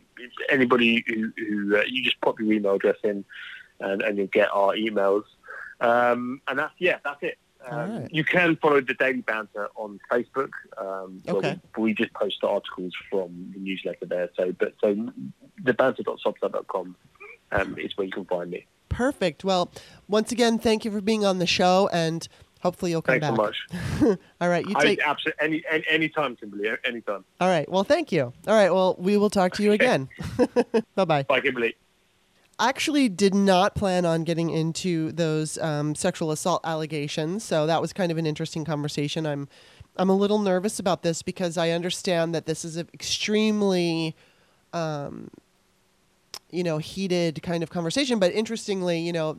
anybody 0.48 1.04
who, 1.06 1.32
who 1.36 1.76
uh, 1.76 1.82
you 1.86 2.02
just 2.02 2.20
pop 2.20 2.40
your 2.40 2.52
email 2.52 2.74
address 2.74 2.96
in, 3.04 3.24
and, 3.80 4.02
and 4.02 4.18
you'll 4.18 4.26
get 4.28 4.48
our 4.52 4.74
emails. 4.74 5.24
Um, 5.80 6.40
and 6.48 6.58
that's 6.58 6.74
yeah, 6.78 6.98
that's 7.04 7.22
it. 7.22 7.38
Um, 7.70 8.00
right. 8.00 8.08
You 8.12 8.24
can 8.24 8.56
follow 8.56 8.80
the 8.80 8.94
Daily 8.94 9.22
Banter 9.22 9.68
on 9.76 10.00
Facebook. 10.10 10.50
Um, 10.76 11.22
Okay. 11.28 11.58
we, 11.76 11.82
we 11.82 11.94
just 11.94 12.12
post 12.14 12.38
the 12.42 12.48
articles 12.48 12.92
from 13.10 13.52
the 13.54 13.60
newsletter 13.60 14.06
there. 14.06 14.28
So, 14.36 14.52
but 14.52 14.74
so 14.80 14.94
thebanter.substack.com 15.62 16.96
um, 17.52 17.78
is 17.78 17.96
where 17.96 18.06
you 18.06 18.12
can 18.12 18.24
find 18.24 18.50
me. 18.50 18.66
Perfect. 18.88 19.44
Well, 19.44 19.70
once 20.08 20.30
again, 20.32 20.58
thank 20.58 20.84
you 20.84 20.90
for 20.90 21.00
being 21.00 21.24
on 21.24 21.38
the 21.38 21.46
show, 21.46 21.88
and 21.92 22.26
hopefully 22.60 22.90
you'll 22.92 23.02
come 23.02 23.18
Thanks 23.20 23.36
back. 23.36 23.54
so 24.00 24.06
much. 24.06 24.18
All 24.40 24.48
right, 24.48 24.64
you 24.66 24.74
take 24.80 25.00
I, 25.02 25.10
absolutely 25.10 25.44
any, 25.44 25.64
any 25.70 25.84
anytime, 25.88 26.36
Kimberly. 26.36 26.70
Anytime. 26.84 27.24
All 27.40 27.48
right. 27.48 27.68
Well, 27.68 27.84
thank 27.84 28.12
you. 28.12 28.32
All 28.46 28.54
right. 28.54 28.72
Well, 28.72 28.94
we 28.98 29.16
will 29.16 29.30
talk 29.30 29.52
to 29.54 29.62
you 29.62 29.72
again. 29.72 30.08
bye 30.94 31.04
bye. 31.04 31.22
Bye, 31.24 31.40
Kimberly. 31.40 31.74
Actually 32.58 33.08
did 33.08 33.34
not 33.34 33.74
plan 33.74 34.04
on 34.04 34.24
getting 34.24 34.50
into 34.50 35.12
those 35.12 35.58
um, 35.58 35.94
sexual 35.94 36.30
assault 36.30 36.60
allegations, 36.64 37.44
so 37.44 37.66
that 37.66 37.80
was 37.80 37.92
kind 37.92 38.12
of 38.12 38.18
an 38.18 38.26
interesting 38.26 38.64
conversation. 38.64 39.26
I'm 39.26 39.48
I'm 39.96 40.10
a 40.10 40.16
little 40.16 40.38
nervous 40.38 40.78
about 40.78 41.02
this 41.02 41.22
because 41.22 41.56
I 41.56 41.70
understand 41.70 42.34
that 42.34 42.46
this 42.46 42.64
is 42.64 42.76
an 42.76 42.88
extremely 42.92 44.16
um, 44.72 45.30
you 46.54 46.62
know, 46.62 46.78
heated 46.78 47.42
kind 47.42 47.62
of 47.62 47.70
conversation. 47.70 48.18
But 48.18 48.32
interestingly, 48.32 49.00
you 49.00 49.12
know, 49.12 49.38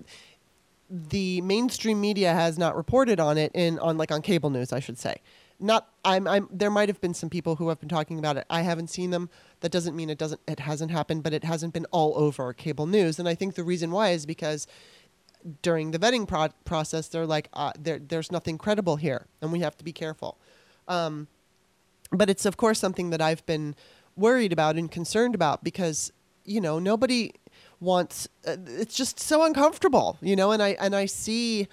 the 0.90 1.42
mainstream 1.42 2.00
media 2.00 2.34
has 2.34 2.58
not 2.58 2.76
reported 2.76 3.20
on 3.20 3.38
it 3.38 3.52
in 3.54 3.80
on 3.80 3.98
like 3.98 4.12
on 4.12 4.22
cable 4.22 4.50
news, 4.50 4.74
I 4.74 4.80
should 4.80 5.00
say. 5.00 5.16
Not 5.60 5.90
I'm 6.04 6.28
I'm 6.28 6.50
there 6.52 6.70
might 6.70 6.90
have 6.90 7.00
been 7.00 7.14
some 7.14 7.30
people 7.30 7.56
who 7.56 7.70
have 7.70 7.80
been 7.80 7.90
talking 7.90 8.20
about 8.20 8.38
it. 8.38 8.46
I 8.50 8.62
haven't 8.62 8.90
seen 8.90 9.12
them. 9.12 9.30
That 9.62 9.72
doesn't 9.72 9.96
mean 9.96 10.10
it 10.10 10.18
doesn't 10.18 10.42
it 10.48 10.60
hasn't 10.60 10.92
happened, 10.92 11.24
but 11.24 11.34
it 11.34 11.44
hasn't 11.44 11.74
been 11.74 11.86
all 11.92 12.14
over 12.18 12.52
cable 12.54 12.86
news. 12.86 13.20
And 13.20 13.28
I 13.28 13.36
think 13.36 13.56
the 13.56 13.64
reason 13.64 13.92
why 13.92 14.10
is 14.10 14.26
because 14.26 14.68
during 15.62 15.92
the 15.92 16.00
vetting 16.00 16.28
pro- 16.28 16.50
process, 16.66 17.08
they're 17.08 17.26
like, 17.26 17.50
uh, 17.54 17.72
there, 17.80 18.00
there's 18.00 18.32
nothing 18.32 18.58
credible 18.58 18.96
here, 18.96 19.28
and 19.42 19.52
we 19.52 19.60
have 19.60 19.78
to 19.78 19.84
be 19.84 19.94
careful. 19.94 20.38
Um, 20.88 21.28
but 22.12 22.30
it's 22.30 22.46
of 22.46 22.58
course 22.58 22.80
something 22.80 23.10
that 23.12 23.22
I've 23.22 23.46
been 23.46 23.76
worried 24.16 24.54
about 24.54 24.76
and 24.76 24.90
concerned 24.90 25.36
about 25.36 25.64
because 25.64 26.12
you 26.44 26.62
know 26.62 26.80
nobody 26.80 27.34
wants. 27.80 28.28
Uh, 28.46 28.58
it's 28.68 28.96
just 28.96 29.20
so 29.20 29.44
uncomfortable, 29.44 30.18
you 30.22 30.36
know. 30.36 30.52
And 30.52 30.62
I 30.62 30.70
and 30.80 30.96
I 30.96 31.06
see 31.06 31.68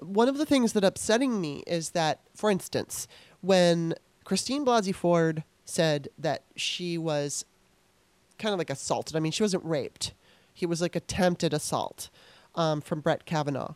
one 0.00 0.28
of 0.28 0.38
the 0.38 0.46
things 0.46 0.72
that 0.72 0.84
upsetting 0.84 1.40
me 1.40 1.62
is 1.66 1.90
that, 1.90 2.20
for 2.34 2.50
instance, 2.50 3.06
when 3.40 3.94
Christine 4.24 4.64
Blasey 4.64 4.94
Ford 4.94 5.44
said 5.64 6.08
that 6.18 6.42
she 6.56 6.98
was 6.98 7.44
kind 8.38 8.52
of 8.52 8.58
like 8.58 8.70
assaulted. 8.70 9.16
I 9.16 9.20
mean, 9.20 9.32
she 9.32 9.42
wasn't 9.42 9.64
raped. 9.64 10.12
He 10.52 10.66
was 10.66 10.80
like 10.82 10.96
attempted 10.96 11.54
assault 11.54 12.10
um, 12.54 12.80
from 12.80 13.00
Brett 13.00 13.24
Kavanaugh. 13.24 13.74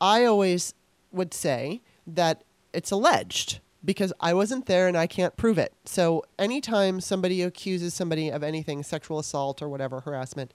I 0.00 0.24
always 0.24 0.74
would 1.12 1.32
say 1.32 1.82
that 2.06 2.42
it's 2.72 2.90
alleged 2.90 3.60
because 3.84 4.12
I 4.20 4.34
wasn't 4.34 4.66
there 4.66 4.88
and 4.88 4.96
I 4.96 5.06
can't 5.06 5.36
prove 5.36 5.58
it. 5.58 5.72
So 5.84 6.24
anytime 6.38 7.00
somebody 7.00 7.42
accuses 7.42 7.94
somebody 7.94 8.28
of 8.30 8.42
anything, 8.42 8.82
sexual 8.82 9.18
assault 9.18 9.62
or 9.62 9.68
whatever, 9.68 10.00
harassment, 10.00 10.52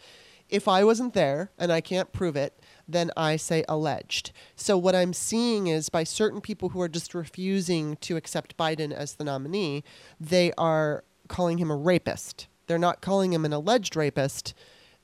if 0.52 0.68
I 0.68 0.84
wasn't 0.84 1.14
there 1.14 1.50
and 1.58 1.72
I 1.72 1.82
can't 1.82 2.12
prove 2.12 2.36
it, 2.36 2.60
then 2.88 3.10
I 3.16 3.38
say 3.38 3.64
alleged. 3.70 4.34
So 4.56 4.78
what 4.78 4.94
I'm 4.94 5.14
seeing 5.14 5.68
is 5.68 5.90
by 5.90 6.04
certain 6.04 6.42
people 6.42 6.70
who 6.70 6.82
are 6.82 6.90
just 6.90 7.16
refusing 7.16 7.96
to 8.02 8.18
accept 8.18 8.58
Biden 8.58 8.92
as 8.92 9.16
the 9.16 9.24
nominee, 9.24 9.84
they 10.20 10.52
are 10.58 11.06
calling 11.30 11.58
him 11.58 11.72
a 11.72 11.76
rapist. 11.76 12.48
They're 12.68 12.78
not 12.78 13.02
calling 13.02 13.32
him 13.34 13.46
an 13.46 13.54
alleged 13.54 13.96
rapist. 13.96 14.54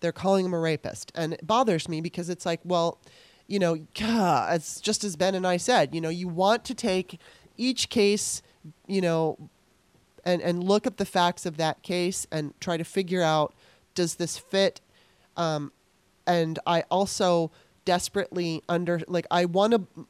They're 0.02 0.11
calling 0.11 0.45
him 0.45 0.53
a 0.53 0.60
rapist. 0.60 1.14
And 1.15 1.34
it 1.34 1.48
bothers 1.48 1.88
me 1.88 2.02
because 2.02 2.30
it's 2.30 2.45
like, 2.45 2.60
well, 2.65 2.99
you 3.48 3.57
know, 3.57 3.88
it's 3.95 4.82
just 4.82 5.06
as 5.06 5.15
Ben 5.15 5.34
and 5.34 5.48
I 5.48 5.56
said, 5.56 5.95
you 5.95 6.02
know, 6.02 6.10
you 6.10 6.28
want 6.28 6.65
to 6.65 6.76
take 6.76 7.22
each 7.56 7.90
case, 7.90 8.41
you 8.86 8.99
know, 8.99 9.49
and, 10.26 10.41
and 10.41 10.61
look 10.61 10.86
at 10.86 10.98
the 10.98 11.06
facts 11.06 11.45
of 11.45 11.56
that 11.56 11.84
case 11.84 12.28
and 12.30 12.53
try 12.60 12.76
to 12.76 12.84
figure 12.84 13.22
out 13.22 13.56
does 13.95 14.15
this 14.15 14.38
fit 14.38 14.82
um, 15.38 15.72
and 16.26 16.59
I 16.68 16.84
also 16.91 17.51
desperately 17.85 18.61
under 18.68 19.01
like 19.07 19.26
I 19.31 19.45
want 19.45 19.73
to. 19.73 20.05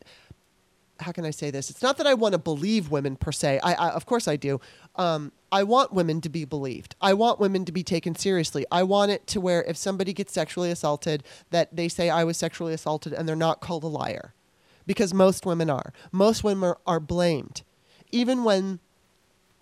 How 1.00 1.12
can 1.12 1.26
I 1.26 1.30
say 1.30 1.52
this? 1.52 1.70
It's 1.70 1.84
not 1.84 1.98
that 1.98 2.08
I 2.08 2.16
want 2.16 2.34
to 2.34 2.40
believe 2.40 2.90
women 2.90 3.18
per 3.18 3.32
se. 3.32 3.60
I, 3.64 3.74
I 3.74 3.90
of 3.92 4.08
course 4.08 4.28
I 4.28 4.36
do. 4.36 4.60
Um, 4.96 5.32
I 5.52 5.62
want 5.62 5.94
women 5.94 6.22
to 6.22 6.30
be 6.30 6.44
believed. 6.44 6.96
I 7.00 7.14
want 7.14 7.40
women 7.40 7.66
to 7.66 7.72
be 7.72 7.84
taken 7.84 8.16
seriously. 8.16 8.66
I 8.72 8.82
want 8.82 9.12
it 9.12 9.28
to 9.28 9.40
where 9.40 9.64
if 9.66 9.78
somebody 9.78 10.12
gets 10.12 10.34
sexually 10.34 10.72
assaulted, 10.72 11.24
that 11.52 11.76
they 11.76 11.88
say 11.88 12.10
I 12.10 12.24
was 12.24 12.36
sexually 12.36 12.74
assaulted 12.74 13.14
and 13.14 13.30
they're 13.30 13.36
not 13.36 13.62
called 13.62 13.84
a 13.84 13.88
liar, 13.88 14.34
because 14.88 15.14
most 15.14 15.46
women 15.46 15.70
are. 15.70 15.94
Most 16.12 16.44
women 16.44 16.70
are, 16.70 16.80
are 16.88 17.00
blamed, 17.00 17.62
even 18.12 18.44
when 18.44 18.80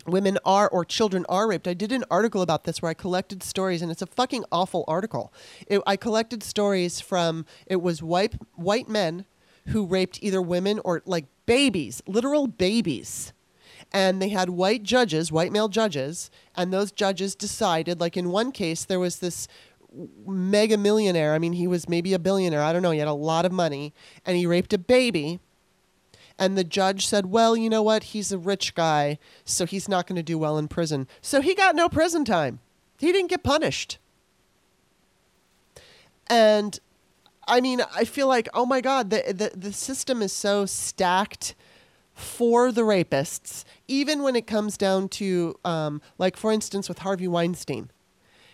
women 0.06 0.38
are 0.46 0.70
or 0.70 0.86
children 0.86 1.26
are 1.28 1.48
raped. 1.48 1.68
I 1.68 1.74
did 1.74 1.92
an 1.92 2.04
article 2.10 2.42
about 2.42 2.64
this 2.64 2.82
where 2.82 2.90
I 2.90 2.94
collected 2.94 3.44
stories, 3.44 3.82
and 3.82 3.92
it's 3.92 4.02
a 4.02 4.08
fucking 4.08 4.46
awful 4.52 4.84
article. 4.88 5.34
It, 5.68 5.82
I 5.86 5.96
collected 5.96 6.44
stories 6.44 7.00
from 7.00 7.46
it 7.66 7.82
was 7.82 8.02
white 8.02 8.36
white 8.54 8.88
men 8.88 9.26
who 9.68 9.86
raped 9.86 10.20
either 10.22 10.42
women 10.42 10.80
or 10.84 11.02
like 11.06 11.26
babies, 11.46 12.02
literal 12.08 12.48
babies. 12.48 13.34
And 13.94 14.22
they 14.22 14.30
had 14.30 14.50
white 14.50 14.84
judges, 14.84 15.32
white 15.32 15.52
male 15.52 15.70
judges, 15.70 16.30
and 16.56 16.74
those 16.74 16.92
judges 16.92 17.36
decided, 17.36 18.02
like 18.02 18.18
in 18.18 18.30
one 18.30 18.52
case, 18.52 18.84
there 18.84 19.00
was 19.00 19.20
this 19.20 19.48
mega 20.26 20.78
millionaire. 20.78 21.34
I 21.34 21.40
mean, 21.40 21.54
he 21.54 21.68
was 21.68 21.88
maybe 21.88 22.14
a 22.14 22.20
billionaire. 22.20 22.62
I 22.62 22.74
don't 22.74 22.82
know. 22.82 22.92
He 22.92 23.00
had 23.00 23.08
a 23.08 23.14
lot 23.14 23.46
of 23.46 23.52
money, 23.52 23.94
and 24.26 24.36
he 24.36 24.46
raped 24.46 24.74
a 24.74 24.78
baby 24.78 25.40
and 26.38 26.58
the 26.58 26.64
judge 26.64 27.08
said, 27.08 27.28
well, 27.28 27.56
you 27.56 27.70
know 27.70 27.82
what? 27.84 28.06
He's 28.06 28.32
a 28.32 28.38
rich 28.38 28.76
guy, 28.76 29.18
so 29.46 29.66
he's 29.66 29.88
not 29.88 30.08
going 30.08 30.18
to 30.18 30.24
do 30.24 30.38
well 30.38 30.58
in 30.58 30.68
prison. 30.68 31.08
So 31.22 31.42
he 31.42 31.56
got 31.56 31.76
no 31.76 31.88
prison 31.88 32.26
time. 32.26 32.60
He 33.00 33.12
didn't 33.12 33.30
get 33.30 33.44
punished. 33.44 33.98
And 36.28 36.80
I 37.48 37.62
mean, 37.62 37.82
I 37.96 38.06
feel 38.06 38.28
like, 38.28 38.50
oh 38.54 38.66
my 38.66 38.82
God, 38.82 39.10
the, 39.10 39.24
the, 39.28 39.58
the 39.58 39.74
system 39.74 40.22
is 40.22 40.34
so 40.34 40.66
stacked 40.66 41.56
for 42.14 42.72
the 42.72 42.82
rapists, 42.82 43.64
even 43.88 44.24
when 44.24 44.36
it 44.36 44.48
comes 44.48 44.78
down 44.78 45.10
to, 45.10 45.58
um, 45.64 46.02
like, 46.18 46.38
for 46.38 46.52
instance, 46.52 46.88
with 46.90 47.00
Harvey 47.00 47.28
Weinstein. 47.28 47.92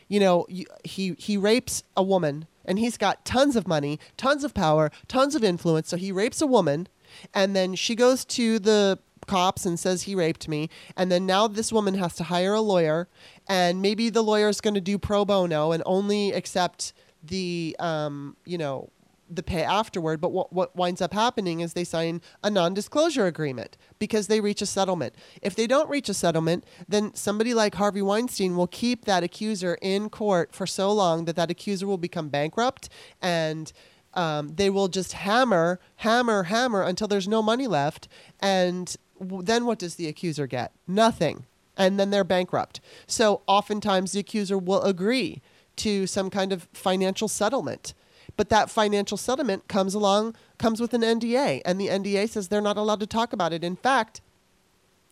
You 0.08 0.20
know, 0.20 0.46
he, 0.84 1.16
he 1.18 1.38
rapes 1.38 1.84
a 1.96 2.04
woman 2.04 2.48
and 2.66 2.80
he's 2.80 2.98
got 2.98 3.24
tons 3.24 3.56
of 3.56 3.68
money, 3.68 4.00
tons 4.18 4.44
of 4.44 4.54
power, 4.54 4.92
tons 5.08 5.36
of 5.36 5.44
influence. 5.44 5.88
So 5.90 5.96
he 5.96 6.12
rapes 6.12 6.42
a 6.42 6.48
woman 6.48 6.88
and 7.34 7.56
then 7.56 7.76
she 7.76 7.96
goes 7.96 8.26
to 8.26 8.60
the 8.60 9.00
cops 9.28 9.66
and 9.66 9.80
says 9.80 10.04
he 10.04 10.16
raped 10.16 10.48
me. 10.48 10.70
And 10.98 11.12
then 11.12 11.26
now 11.26 11.48
this 11.48 11.72
woman 11.72 11.96
has 11.96 12.16
to 12.16 12.24
hire 12.24 12.54
a 12.54 12.62
lawyer, 12.62 13.08
and 13.48 13.82
maybe 13.82 14.10
the 14.10 14.24
lawyer 14.24 14.50
is 14.50 14.62
going 14.62 14.74
to 14.74 14.82
do 14.82 14.98
pro 14.98 15.26
bono 15.26 15.72
and 15.72 15.84
only 15.86 16.32
accept 16.32 16.94
the, 17.24 17.76
um, 17.80 18.36
you 18.46 18.58
know, 18.58 18.90
the 19.32 19.42
pay 19.42 19.64
afterward. 19.64 20.20
But 20.20 20.32
what, 20.32 20.52
what 20.52 20.76
winds 20.76 21.02
up 21.02 21.14
happening 21.14 21.62
is 21.62 21.74
they 21.74 21.84
sign 21.84 22.22
a 22.44 22.50
non 22.50 22.74
disclosure 22.74 23.26
agreement 23.26 23.78
because 23.98 24.28
they 24.28 24.42
reach 24.42 24.62
a 24.62 24.66
settlement. 24.66 25.16
If 25.42 25.56
they 25.56 25.68
don't 25.68 25.90
reach 25.90 26.10
a 26.10 26.14
settlement, 26.14 26.66
then 26.88 27.16
somebody 27.16 27.54
like 27.54 27.76
Harvey 27.76 28.02
Weinstein 28.02 28.56
will 28.58 28.68
keep 28.68 29.06
that 29.06 29.24
accuser 29.24 29.78
in 29.82 30.10
court 30.10 30.54
for 30.54 30.68
so 30.68 30.92
long 30.92 31.26
that 31.26 31.36
that 31.38 31.50
accuser 31.50 31.88
will 31.88 31.98
become 31.98 32.30
bankrupt 32.30 32.90
and 33.22 33.72
um, 34.14 34.50
they 34.56 34.70
will 34.70 34.88
just 34.88 35.14
hammer, 35.14 35.80
hammer, 35.98 36.44
hammer 36.44 36.82
until 36.84 37.08
there's 37.08 37.28
no 37.28 37.42
money 37.42 37.68
left. 37.68 38.08
And 38.40 38.96
w- 39.20 39.44
then 39.44 39.66
what 39.66 39.80
does 39.80 39.96
the 39.96 40.08
accuser 40.08 40.48
get? 40.48 40.74
Nothing. 40.88 41.46
And 41.78 42.00
then 42.00 42.10
they're 42.10 42.24
bankrupt. 42.24 42.82
So 43.08 43.42
oftentimes 43.48 44.12
the 44.12 44.20
accuser 44.20 44.58
will 44.58 44.82
agree 44.82 45.42
to 45.78 46.06
some 46.06 46.30
kind 46.30 46.52
of 46.52 46.68
financial 46.74 47.28
settlement. 47.28 47.94
But 48.38 48.50
that 48.50 48.70
financial 48.70 49.18
settlement 49.18 49.68
comes 49.68 49.94
along, 49.94 50.36
comes 50.58 50.80
with 50.80 50.94
an 50.94 51.02
NDA, 51.02 51.62
and 51.66 51.80
the 51.80 51.88
NDA 51.88 52.30
says 52.30 52.48
they're 52.48 52.62
not 52.62 52.78
allowed 52.78 53.00
to 53.02 53.08
talk 53.08 53.34
about 53.34 53.54
it. 53.54 53.64
In 53.64 53.76
fact, 53.76 54.22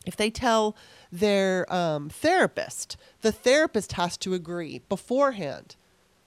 if 0.06 0.16
they 0.16 0.30
tell 0.30 0.76
their 1.12 1.72
um, 1.74 2.10
therapist, 2.10 2.98
the 3.22 3.32
therapist 3.32 3.94
has 3.94 4.18
to 4.18 4.34
agree 4.34 4.82
beforehand 4.90 5.76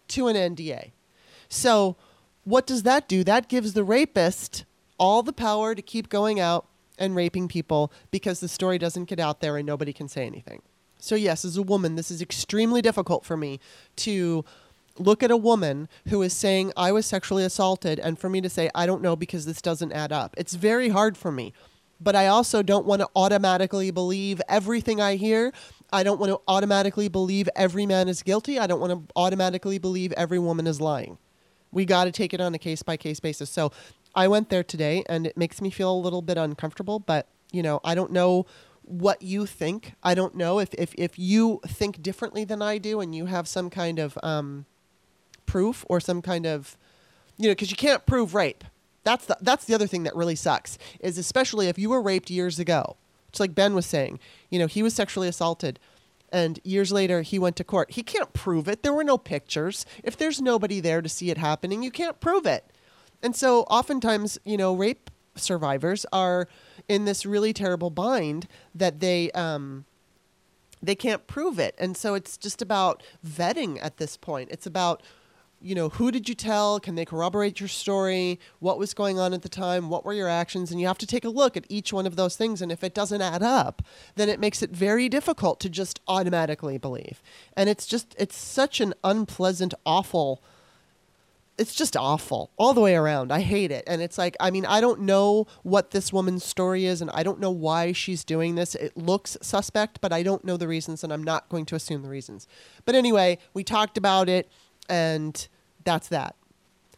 to 0.09 0.29
an 0.29 0.37
NDA. 0.37 0.93
So 1.49 1.97
what 2.45 2.67
does 2.67 2.83
that 2.83 3.09
do? 3.09 3.25
That 3.25 3.49
gives 3.49 3.73
the 3.73 3.85
rapist 3.85 4.65
all 4.99 5.23
the 5.23 5.33
power 5.33 5.75
to 5.75 5.83
keep 5.83 6.09
going 6.09 6.41
out 6.41 6.67
and 6.99 7.17
raping 7.17 7.49
people 7.49 7.93
because 8.11 8.41
the 8.41 8.49
story 8.49 8.79
doesn't 8.79 9.05
get 9.05 9.19
out 9.19 9.41
there 9.41 9.57
and 9.57 9.67
nobody 9.67 9.93
can 9.93 10.09
say 10.09 10.27
anything. 10.27 10.63
So, 10.99 11.15
yes, 11.15 11.45
as 11.45 11.57
a 11.57 11.63
woman, 11.63 11.97
this 11.97 12.11
is 12.11 12.23
extremely 12.23 12.81
difficult 12.81 13.25
for 13.25 13.37
me 13.37 13.59
to 13.97 14.45
look 14.99 15.23
at 15.23 15.31
a 15.31 15.37
woman 15.37 15.89
who 16.09 16.23
is 16.23 16.33
saying, 16.33 16.73
I 16.77 16.93
was 16.93 17.07
sexually 17.07 17.45
assaulted, 17.45 17.99
and 17.99 18.19
for 18.19 18.29
me 18.29 18.41
to 18.41 18.49
say, 18.49 18.71
I 18.75 18.87
don't 18.87 19.03
know 19.03 19.17
because 19.17 19.45
this 19.45 19.61
doesn't 19.61 19.93
add 19.93 20.13
up. 20.13 20.35
It's 20.39 20.55
very 20.55 20.91
hard 20.91 21.17
for 21.17 21.33
me. 21.33 21.53
But 22.01 22.15
I 22.15 22.27
also 22.27 22.63
don't 22.63 22.87
want 22.87 23.01
to 23.01 23.09
automatically 23.17 23.91
believe 23.91 24.41
everything 24.49 25.01
I 25.01 25.17
hear. 25.17 25.53
I 25.93 26.03
don't 26.03 26.21
want 26.21 26.31
to 26.31 26.41
automatically 26.47 27.09
believe 27.09 27.49
every 27.57 27.87
man 27.87 28.09
is 28.09 28.23
guilty. 28.23 28.59
I 28.59 28.67
don't 28.67 28.81
want 28.81 28.93
to 28.93 29.13
automatically 29.17 29.79
believe 29.79 30.13
every 30.13 30.39
woman 30.39 30.67
is 30.67 30.81
lying 30.81 31.19
we 31.73 31.85
got 31.85 32.05
to 32.05 32.13
take 32.13 32.33
it 32.33 32.41
on 32.41 32.55
a 32.55 32.59
case 32.59 32.83
by 32.83 32.97
case 32.97 33.19
basis. 33.19 33.51
So 33.51 33.73
I 34.15 34.29
went 34.29 34.51
there 34.51 34.63
today 34.63 35.03
and 35.09 35.27
it 35.27 35.37
makes 35.37 35.61
me 35.61 35.71
feel 35.71 35.93
a 35.93 35.99
little 35.99 36.23
bit 36.23 36.37
uncomfortable, 36.37 36.99
but 37.01 37.29
you 37.51 37.63
know, 37.63 37.81
I 37.85 37.95
don't 37.95 38.13
know 38.13 38.47
what 38.83 39.23
you 39.23 39.47
think. 39.47 39.95
I 40.03 40.15
don't 40.15 40.35
know 40.35 40.59
if, 40.59 40.75
if, 40.75 40.95
if 40.97 41.19
you 41.19 41.61
think 41.67 42.03
differently 42.03 42.45
than 42.45 42.63
I 42.63 42.79
do 42.79 43.01
and 43.01 43.15
you 43.15 43.27
have 43.27 43.49
some 43.49 43.71
kind 43.71 43.99
of 43.99 44.19
um, 44.23 44.67
proof 45.47 45.85
or 45.89 46.01
some 46.01 46.23
kind 46.23 46.47
of, 46.47 46.77
you 47.37 47.49
know, 47.49 47.53
because 47.53 47.71
you 47.71 47.77
can't 47.77 48.05
prove 48.07 48.35
rape. 48.35 48.65
That's 49.05 49.27
the, 49.27 49.37
that's 49.41 49.65
the 49.65 49.75
other 49.75 49.87
thing 49.87 50.05
that 50.05 50.15
really 50.15 50.37
sucks 50.37 50.79
is 51.01 51.19
especially 51.19 51.69
if 51.69 51.79
you 51.79 51.91
were 51.91 52.03
raped 52.03 52.31
years 52.31 52.59
ago. 52.59 52.97
It's 53.29 53.41
like 53.41 53.55
Ben 53.55 53.75
was 53.75 53.87
saying, 53.87 54.21
you 54.51 54.59
know, 54.59 54.67
he 54.67 54.83
was 54.83 54.95
sexually 54.95 55.27
assaulted 55.27 55.79
and 56.33 56.59
years 56.65 56.91
later 56.91 57.23
he 57.23 57.39
went 57.39 57.57
to 57.57 57.65
court. 57.65 57.93
He 57.93 58.03
can't 58.03 58.33
prove 58.33 58.67
it. 58.69 58.83
There 58.83 58.93
were 58.93 59.05
no 59.05 59.19
pictures. 59.19 59.87
If 60.03 60.17
there's 60.17 60.41
nobody 60.41 60.81
there 60.81 61.03
to 61.03 61.09
see 61.09 61.31
it 61.31 61.39
happening, 61.39 61.83
you 61.83 61.91
can't 61.91 62.19
prove 62.21 62.47
it. 62.47 62.65
And 63.23 63.37
so 63.37 63.63
oftentimes, 63.63 64.39
you 64.45 64.57
know, 64.57 64.75
rape 64.75 65.11
survivors 65.37 66.05
are 66.13 66.49
in 66.89 67.05
this 67.05 67.25
really 67.25 67.53
terrible 67.53 67.91
bind 67.91 68.49
that 68.75 69.01
they 69.01 69.31
um, 69.33 69.85
they 70.83 70.95
can't 70.95 71.27
prove 71.27 71.59
it. 71.59 71.75
And 71.79 71.97
so 71.97 72.15
it's 72.15 72.37
just 72.37 72.61
about 72.61 73.03
vetting 73.25 73.79
at 73.81 73.99
this 73.99 74.17
point. 74.17 74.51
It's 74.51 74.67
about 74.67 75.03
you 75.63 75.75
know, 75.75 75.89
who 75.89 76.11
did 76.11 76.29
you 76.29 76.35
tell? 76.35 76.81
Can 76.81 76.95
they 76.95 77.05
corroborate 77.05 77.61
your 77.61 77.69
story? 77.69 78.41
What 78.59 78.79
was 78.79 78.95
going 78.95 79.19
on 79.19 79.33
at 79.33 79.43
the 79.43 79.49
time? 79.49 79.89
What 79.89 80.05
were 80.05 80.13
your 80.13 80.29
actions? 80.29 80.71
And 80.71 80.81
you 80.81 80.87
have 80.87 80.99
to 80.99 81.07
take 81.07 81.25
a 81.25 81.29
look 81.29 81.57
at 81.57 81.65
each 81.69 81.93
one 81.93 82.07
of 82.07 82.17
those 82.17 82.37
things. 82.37 82.61
And 82.61 82.73
if 82.73 82.83
it 82.83 82.95
doesn't 82.95 83.23
add 83.23 83.43
up, 83.43 83.83
then 84.17 84.29
it 84.29 84.41
makes 84.41 84.63
it 84.63 84.71
very 84.71 85.09
difficult 85.09 85.61
to 85.61 85.69
just 85.69 86.01
automatically 86.09 86.79
believe. 86.79 87.23
And 87.57 87.69
it's 87.69 87.87
just, 87.87 88.15
it's 88.19 88.37
such 88.37 88.81
an 88.81 88.95
unpleasant, 89.05 89.75
awful 89.87 90.43
it's 91.59 91.75
just 91.75 91.97
awful 91.97 92.51
all 92.57 92.73
the 92.73 92.81
way 92.81 92.95
around. 92.95 93.31
I 93.31 93.41
hate 93.41 93.71
it. 93.71 93.85
And 93.87 94.01
it's 94.01 94.17
like, 94.17 94.37
I 94.41 94.51
mean, 94.51 94.65
I 94.65 94.81
don't 94.81 95.01
know 95.01 95.47
what 95.63 95.91
this 95.91 96.13
woman's 96.13 96.45
story 96.45 96.87
is 96.87 97.03
and 97.03 97.11
I 97.13 97.23
don't 97.23 97.41
know 97.41 97.51
why 97.51 97.93
she's 97.93 98.25
doing 98.25 98.55
this. 98.55 98.75
It 98.75 98.97
looks 98.97 99.37
suspect, 99.43 100.01
but 100.01 100.13
I 100.13 100.23
don't 100.23 100.45
know 100.45 100.57
the 100.57 100.67
reasons 100.67 101.05
and 101.05 101.13
I'm 101.13 101.23
not 101.23 101.49
going 101.49 101.67
to 101.67 101.75
assume 101.75 102.03
the 102.03 102.09
reasons. 102.09 102.49
But 102.85 102.95
anyway, 102.95 103.39
we 103.53 103.65
talked 103.65 103.99
about 103.99 104.29
it 104.29 104.51
and 104.93 105.49
that's 105.85 106.09
that. 106.09 106.37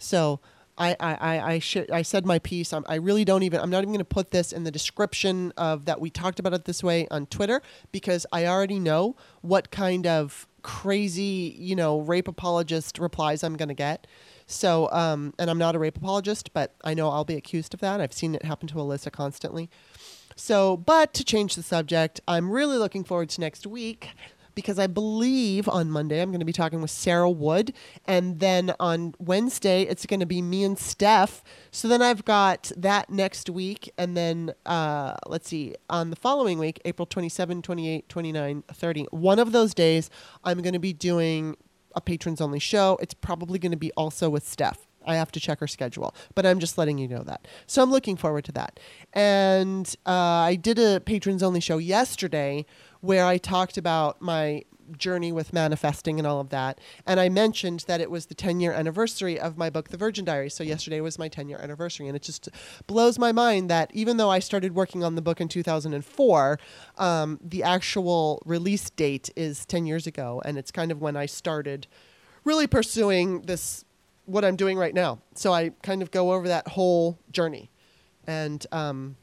So 0.01 0.41
I, 0.77 0.97
I, 0.99 1.15
I, 1.15 1.53
I, 1.53 1.59
sh- 1.61 1.91
I 1.93 2.03
said 2.03 2.27
my 2.27 2.41
piece. 2.41 2.73
I'm, 2.73 2.85
I 2.89 2.97
really 2.97 3.25
don't 3.25 3.45
even, 3.45 3.61
I'm 3.61 3.71
not 3.71 3.79
even 3.79 3.91
going 3.91 3.99
to 3.99 4.05
put 4.05 4.33
this 4.33 4.53
in 4.53 4.65
the 4.65 4.73
description 4.73 5.53
of 5.57 5.85
that 5.85 6.01
we 6.01 6.11
talked 6.11 6.41
about 6.41 6.53
it 6.53 6.65
this 6.65 6.83
way 6.83 7.07
on 7.13 7.27
Twitter 7.27 7.63
because 7.93 8.27
I 8.33 8.47
already 8.47 8.81
know 8.81 9.15
what 9.43 9.71
kind 9.71 10.09
of 10.09 10.49
crazy, 10.63 11.55
you 11.57 11.77
know, 11.77 12.01
rape 12.01 12.27
apologist 12.27 12.99
replies 12.99 13.45
I'm 13.45 13.57
going 13.57 13.69
to 13.69 13.75
get. 13.75 14.09
So, 14.47 14.91
um, 14.91 15.33
and 15.39 15.49
I'm 15.49 15.59
not 15.59 15.77
a 15.77 15.79
rape 15.79 15.97
apologist, 15.97 16.53
but 16.53 16.75
I 16.83 16.95
know 16.95 17.11
I'll 17.11 17.25
be 17.25 17.37
accused 17.37 17.75
of 17.75 17.81
that. 17.81 18.01
I've 18.01 18.13
seen 18.13 18.35
it 18.35 18.45
happen 18.45 18.67
to 18.69 18.75
Alyssa 18.75 19.13
constantly. 19.13 19.71
So, 20.35 20.77
but 20.77 21.15
to 21.15 21.25
change 21.25 21.55
the 21.55 21.63
subject, 21.63 22.21
I'm 22.27 22.51
really 22.51 22.77
looking 22.77 23.05
forward 23.05 23.29
to 23.31 23.41
next 23.41 23.69
week 23.69 24.11
because 24.55 24.79
I 24.79 24.87
believe 24.87 25.69
on 25.69 25.91
Monday 25.91 26.21
I'm 26.21 26.31
going 26.31 26.41
to 26.41 26.47
be 26.47 26.53
talking 26.53 26.81
with 26.81 26.91
Sarah 26.91 27.31
Wood, 27.31 27.73
and 28.07 28.41
then 28.41 28.75
on 28.81 29.15
Wednesday 29.19 29.83
it's 29.83 30.07
going 30.07 30.21
to 30.21 30.27
be 30.27 30.43
me 30.43 30.65
and 30.65 30.79
Steph. 30.79 31.43
So 31.71 31.89
then 31.89 32.03
I've 32.03 32.25
got 32.25 32.71
that 32.77 33.11
next 33.11 33.51
week, 33.51 33.93
and 33.99 34.17
then 34.17 34.55
uh, 34.67 35.17
let's 35.27 35.49
see, 35.49 35.75
on 35.89 36.11
the 36.11 36.17
following 36.17 36.59
week, 36.59 36.81
April 36.85 37.07
27, 37.07 37.63
28, 37.63 38.09
29, 38.09 38.65
30, 38.73 39.07
one 39.11 39.39
of 39.39 39.53
those 39.53 39.75
days 39.75 40.11
I'm 40.45 40.63
going 40.63 40.73
to 40.75 40.79
be 40.79 40.93
doing 40.93 41.57
a 41.95 42.01
patrons 42.01 42.41
only 42.41 42.59
show. 42.59 42.99
It's 43.01 43.15
probably 43.15 43.59
going 43.59 43.73
to 43.73 43.79
be 43.79 43.93
also 43.93 44.29
with 44.29 44.47
Steph. 44.47 44.87
I 45.07 45.17
have 45.17 45.31
to 45.33 45.41
check 45.41 45.61
her 45.61 45.67
schedule, 45.67 46.15
but 46.35 46.47
I'm 46.47 46.59
just 46.59 46.79
letting 46.79 46.99
you 46.99 47.09
know 47.09 47.23
that. 47.25 47.47
So 47.67 47.83
I'm 47.83 47.91
looking 47.91 48.17
forward 48.17 48.45
to 48.47 48.53
that. 48.53 48.81
And 49.13 49.95
uh, 50.07 50.11
I 50.11 50.57
did 50.57 50.79
a 50.79 51.01
patrons 51.01 51.43
only 51.43 51.61
show 51.61 51.79
yesterday 51.79 52.67
where 53.05 53.27
I 53.27 53.39
talked 53.39 53.77
about 53.77 54.23
my 54.23 54.65
journey 54.97 55.33
with 55.33 55.53
manifesting 55.53 56.19
and 56.19 56.27
all 56.27 56.41
of 56.41 56.51
that. 56.51 56.79
And 57.07 57.19
I 57.19 57.29
mentioned 57.29 57.85
that 57.87 58.01
it 58.01 58.11
was 58.11 58.27
the 58.27 58.35
10 58.35 58.61
year 58.61 58.73
anniversary 58.73 59.39
of 59.39 59.57
my 59.57 59.71
book, 59.71 59.89
The 59.89 59.97
Virgin 59.97 60.25
Diary. 60.25 60.51
So 60.51 60.63
yesterday 60.63 61.01
was 61.01 61.19
my 61.19 61.29
10 61.29 61.49
year 61.49 61.59
anniversary. 61.59 62.07
And 62.07 62.17
it 62.17 62.23
just 62.23 62.49
blows 62.87 63.19
my 63.19 63.33
mind 63.33 63.71
that 63.71 63.91
even 63.95 64.17
though 64.17 64.31
I 64.31 64.39
started 64.39 64.75
working 64.75 65.05
on 65.05 65.15
the 65.15 65.23
book 65.23 65.41
in 65.41 65.49
2004, 65.49 66.59
um, 66.99 67.41
the 67.43 67.63
actual 67.63 68.43
release 68.45 68.91
date 68.91 69.31
is 69.37 69.67
10 69.67 69.87
years 69.87 70.07
ago. 70.07 70.43
And 70.45 70.59
it's 70.59 70.71
kind 70.71 70.91
of 70.91 71.01
when 71.01 71.17
I 71.17 71.27
started 71.27 71.87
really 72.45 72.67
pursuing 72.67 73.43
this, 73.43 73.85
what 74.27 74.45
I'm 74.45 74.57
doing 74.57 74.79
right 74.79 74.95
now. 74.95 75.21
So 75.35 75.53
I 75.53 75.71
kind 75.83 76.03
of 76.03 76.11
go 76.11 76.33
over 76.33 76.49
that 76.49 76.69
whole 76.69 77.19
journey. 77.31 77.71
And, 78.27 78.67
um, 78.73 79.17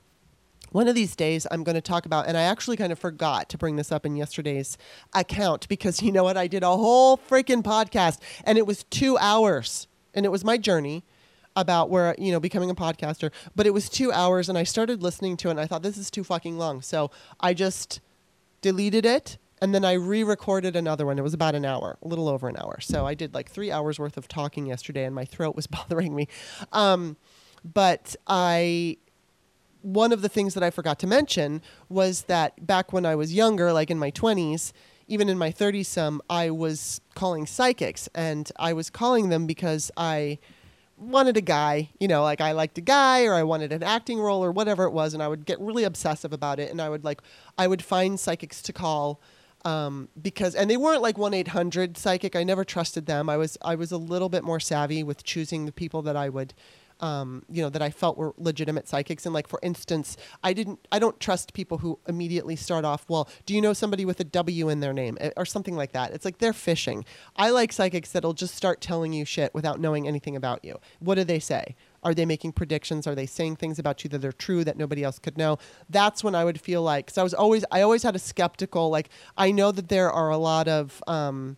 one 0.72 0.88
of 0.88 0.96
these 0.96 1.16
days 1.16 1.46
I'm 1.52 1.64
going 1.64 1.76
to 1.76 1.82
talk 1.82 2.06
about, 2.06 2.28
and 2.28 2.38
I 2.38 2.44
actually 2.44 2.78
kind 2.78 2.92
of 2.92 3.00
forgot 3.00 3.50
to 3.50 3.58
bring 3.58 3.76
this 3.76 3.92
up 3.92 4.06
in 4.06 4.16
yesterday's 4.16 4.78
account 5.14 5.68
because 5.68 6.02
you 6.02 6.12
know 6.12 6.24
what? 6.24 6.38
I 6.38 6.48
did 6.48 6.64
a 6.64 6.68
whole 6.68 7.18
freaking 7.18 7.64
podcast 7.64 8.20
and 8.46 8.58
it 8.58 8.66
was 8.66 8.84
two 8.86 9.18
hours 9.18 9.88
and 10.14 10.26
it 10.26 10.30
was 10.30 10.44
my 10.44 10.58
journey 10.58 11.04
about 11.56 11.90
where, 11.90 12.16
you 12.18 12.32
know, 12.32 12.40
becoming 12.40 12.70
a 12.70 12.76
podcaster, 12.76 13.32
but 13.56 13.68
it 13.68 13.74
was 13.74 13.90
two 13.90 14.12
hours 14.12 14.48
and 14.48 14.58
I 14.58 14.64
started 14.64 15.04
listening 15.04 15.36
to 15.38 15.50
it 15.50 15.52
and 15.52 15.60
I 15.60 15.68
thought 15.68 15.84
this 15.84 15.98
is 15.98 16.10
too 16.10 16.24
fucking 16.24 16.58
long. 16.58 16.82
So 16.82 17.12
I 17.40 17.54
just 17.54 18.00
deleted 18.62 19.06
it 19.06 19.38
and 19.62 19.76
then 19.76 19.84
I 19.84 19.94
re 19.94 20.24
recorded 20.24 20.76
another 20.76 21.06
one. 21.06 21.20
It 21.20 21.24
was 21.24 21.34
about 21.34 21.56
an 21.56 21.66
hour, 21.66 21.98
a 22.02 22.08
little 22.08 22.30
over 22.30 22.48
an 22.48 22.56
hour. 22.58 22.80
So 22.80 23.06
I 23.06 23.14
did 23.14 23.34
like 23.34 23.50
three 23.50 23.72
hours 23.72 24.00
worth 24.00 24.16
of 24.16 24.28
talking 24.30 24.66
yesterday 24.66 25.04
and 25.04 25.14
my 25.14 25.26
throat 25.26 25.56
was 25.56 25.68
bothering 25.68 26.16
me. 26.16 26.30
Um, 26.72 27.18
but 27.64 28.16
I 28.26 28.98
one 29.82 30.12
of 30.12 30.22
the 30.22 30.30
things 30.30 30.54
that 30.54 30.64
I 30.64 30.70
forgot 30.70 31.00
to 31.00 31.08
mention 31.08 31.62
was 31.90 32.24
that 32.24 32.66
back 32.66 32.94
when 32.94 33.06
I 33.06 33.16
was 33.16 33.34
younger, 33.34 33.74
like 33.74 33.90
in 33.90 34.00
my 34.00 34.12
20s, 34.12 34.74
even 35.08 35.28
in 35.28 35.38
my 35.38 35.52
30s 35.52 35.88
some, 35.88 36.22
I 36.30 36.50
was 36.50 37.02
calling 37.16 37.46
psychics 37.46 38.08
and 38.16 38.52
I 38.58 38.74
was 38.74 38.90
calling 38.90 39.30
them 39.30 39.46
because 39.46 39.92
I 39.98 40.40
wanted 40.98 41.36
a 41.36 41.42
guy, 41.42 41.90
you 42.00 42.08
know, 42.08 42.24
like 42.24 42.40
I 42.42 42.52
liked 42.52 42.78
a 42.78 42.82
guy 42.82 43.26
or 43.26 43.34
I 43.34 43.44
wanted 43.44 43.74
an 43.74 43.84
acting 43.84 44.20
role 44.20 44.44
or 44.44 44.52
whatever 44.52 44.84
it 44.84 44.92
was 44.92 45.14
and 45.14 45.22
I 45.22 45.28
would 45.28 45.46
get 45.46 45.60
really 45.60 45.84
obsessive 45.84 46.32
about 46.32 46.60
it 46.60 46.72
and 46.72 46.82
I 46.82 46.90
would 46.90 47.04
like 47.04 47.22
I 47.58 47.68
would 47.68 47.84
find 47.84 48.20
psychics 48.20 48.62
to 48.64 48.74
call 48.74 49.20
um, 49.66 50.10
because 50.20 50.56
and 50.56 50.70
they 50.70 50.78
weren't 50.78 51.02
like 51.02 51.18
1-800 51.18 51.98
psychic. 51.98 52.36
I 52.36 52.44
never 52.44 52.64
trusted 52.64 53.06
them. 53.06 53.30
I 53.30 53.38
was 53.38 53.58
I 53.62 53.76
was 53.76 53.92
a 53.92 53.98
little 53.98 54.30
bit 54.30 54.44
more 54.44 54.60
savvy 54.60 55.04
with 55.04 55.24
choosing 55.24 55.66
the 55.66 55.72
people 55.72 56.02
that 56.04 56.16
I 56.16 56.30
would 56.30 56.54
um, 57.02 57.44
you 57.50 57.62
know, 57.62 57.70
that 57.70 57.82
I 57.82 57.90
felt 57.90 58.18
were 58.18 58.34
legitimate 58.38 58.88
psychics. 58.88 59.26
And 59.26 59.34
like, 59.34 59.48
for 59.48 59.60
instance, 59.64 60.18
I 60.44 60.54
didn't, 60.54 60.88
I 60.92 61.00
don't 61.00 61.20
trust 61.20 61.54
people 61.54 61.80
who 61.80 62.00
immediately 62.08 62.56
start 62.56 62.86
off, 62.86 63.06
well, 63.10 63.28
do 63.46 63.54
you 63.54 63.62
know 63.62 63.74
somebody 63.74 64.06
with 64.06 64.20
a 64.20 64.24
W 64.24 64.70
in 64.70 64.80
their 64.80 64.94
name 64.94 65.18
or 65.36 65.46
something 65.46 65.76
like 65.76 65.92
that? 65.94 66.12
It's 66.14 66.26
like 66.26 66.38
they're 66.38 66.54
fishing. 66.54 67.04
I 67.36 67.50
like 67.50 67.74
psychics 67.74 68.12
that'll 68.12 68.34
just 68.34 68.56
start 68.56 68.82
telling 68.82 69.14
you 69.14 69.26
shit 69.26 69.54
without 69.54 69.80
knowing 69.80 70.08
anything 70.08 70.36
about 70.36 70.64
you. 70.64 70.80
What 71.00 71.16
do 71.16 71.24
they 71.24 71.40
say? 71.40 71.76
Are 72.04 72.14
they 72.14 72.26
making 72.26 72.54
predictions? 72.54 73.06
Are 73.06 73.16
they 73.16 73.28
saying 73.28 73.58
things 73.58 73.78
about 73.78 74.04
you 74.04 74.10
that 74.12 74.26
are 74.26 74.32
true 74.32 74.64
that 74.64 74.78
nobody 74.78 75.04
else 75.04 75.20
could 75.20 75.38
know? 75.38 75.58
That's 75.90 76.24
when 76.24 76.36
I 76.36 76.44
would 76.44 76.60
feel 76.60 76.82
like, 76.82 77.08
because 77.08 77.18
I 77.18 77.24
was 77.24 77.34
always, 77.34 77.66
I 77.72 77.82
always 77.82 78.04
had 78.04 78.16
a 78.16 78.20
skeptical, 78.20 78.90
like, 78.90 79.10
I 79.38 79.52
know 79.52 79.72
that 79.72 79.90
there 79.90 80.12
are 80.12 80.30
a 80.30 80.38
lot 80.38 80.68
of, 80.68 81.04
um, 81.08 81.58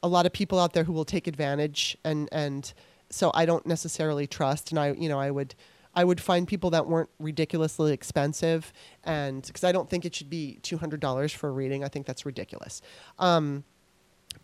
a 0.00 0.08
lot 0.08 0.26
of 0.26 0.32
people 0.32 0.60
out 0.60 0.74
there 0.74 0.84
who 0.84 0.92
will 0.92 1.04
take 1.04 1.26
advantage 1.26 1.96
and, 2.04 2.28
and, 2.30 2.72
so 3.10 3.30
I 3.34 3.46
don't 3.46 3.66
necessarily 3.66 4.26
trust. 4.26 4.70
And 4.70 4.78
I, 4.78 4.92
you 4.92 5.08
know, 5.08 5.18
I 5.18 5.30
would, 5.30 5.54
I 5.94 6.04
would 6.04 6.20
find 6.20 6.46
people 6.46 6.70
that 6.70 6.86
weren't 6.86 7.10
ridiculously 7.18 7.92
expensive, 7.92 8.72
and 9.04 9.42
because 9.42 9.64
I 9.64 9.72
don't 9.72 9.88
think 9.88 10.04
it 10.04 10.14
should 10.14 10.30
be 10.30 10.58
two 10.62 10.78
hundred 10.78 11.00
dollars 11.00 11.32
for 11.32 11.48
a 11.48 11.52
reading. 11.52 11.82
I 11.84 11.88
think 11.88 12.06
that's 12.06 12.24
ridiculous. 12.26 12.82
Um, 13.18 13.64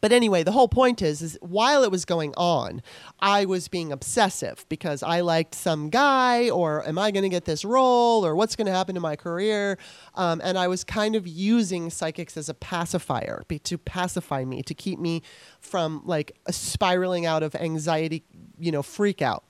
but 0.04 0.12
anyway, 0.12 0.42
the 0.42 0.52
whole 0.52 0.68
point 0.68 1.00
is, 1.00 1.22
is 1.22 1.38
while 1.40 1.82
it 1.82 1.90
was 1.90 2.04
going 2.04 2.34
on, 2.36 2.82
I 3.20 3.46
was 3.46 3.68
being 3.68 3.90
obsessive 3.90 4.66
because 4.68 5.02
I 5.02 5.22
liked 5.22 5.54
some 5.54 5.88
guy, 5.88 6.50
or 6.50 6.86
am 6.86 6.98
I 6.98 7.10
going 7.10 7.22
to 7.22 7.30
get 7.30 7.46
this 7.46 7.64
role, 7.64 8.26
or 8.26 8.34
what's 8.34 8.54
going 8.54 8.66
to 8.66 8.72
happen 8.72 8.96
to 8.96 9.00
my 9.00 9.16
career? 9.16 9.78
Um, 10.14 10.42
and 10.44 10.58
I 10.58 10.68
was 10.68 10.84
kind 10.84 11.16
of 11.16 11.26
using 11.26 11.88
psychics 11.88 12.36
as 12.36 12.50
a 12.50 12.54
pacifier 12.54 13.44
to 13.48 13.78
pacify 13.78 14.44
me, 14.44 14.62
to 14.64 14.74
keep 14.74 14.98
me 14.98 15.22
from 15.60 16.02
like 16.04 16.36
spiraling 16.50 17.24
out 17.24 17.42
of 17.42 17.54
anxiety, 17.54 18.24
you 18.58 18.72
know, 18.72 18.82
freak 18.82 19.22
out. 19.22 19.44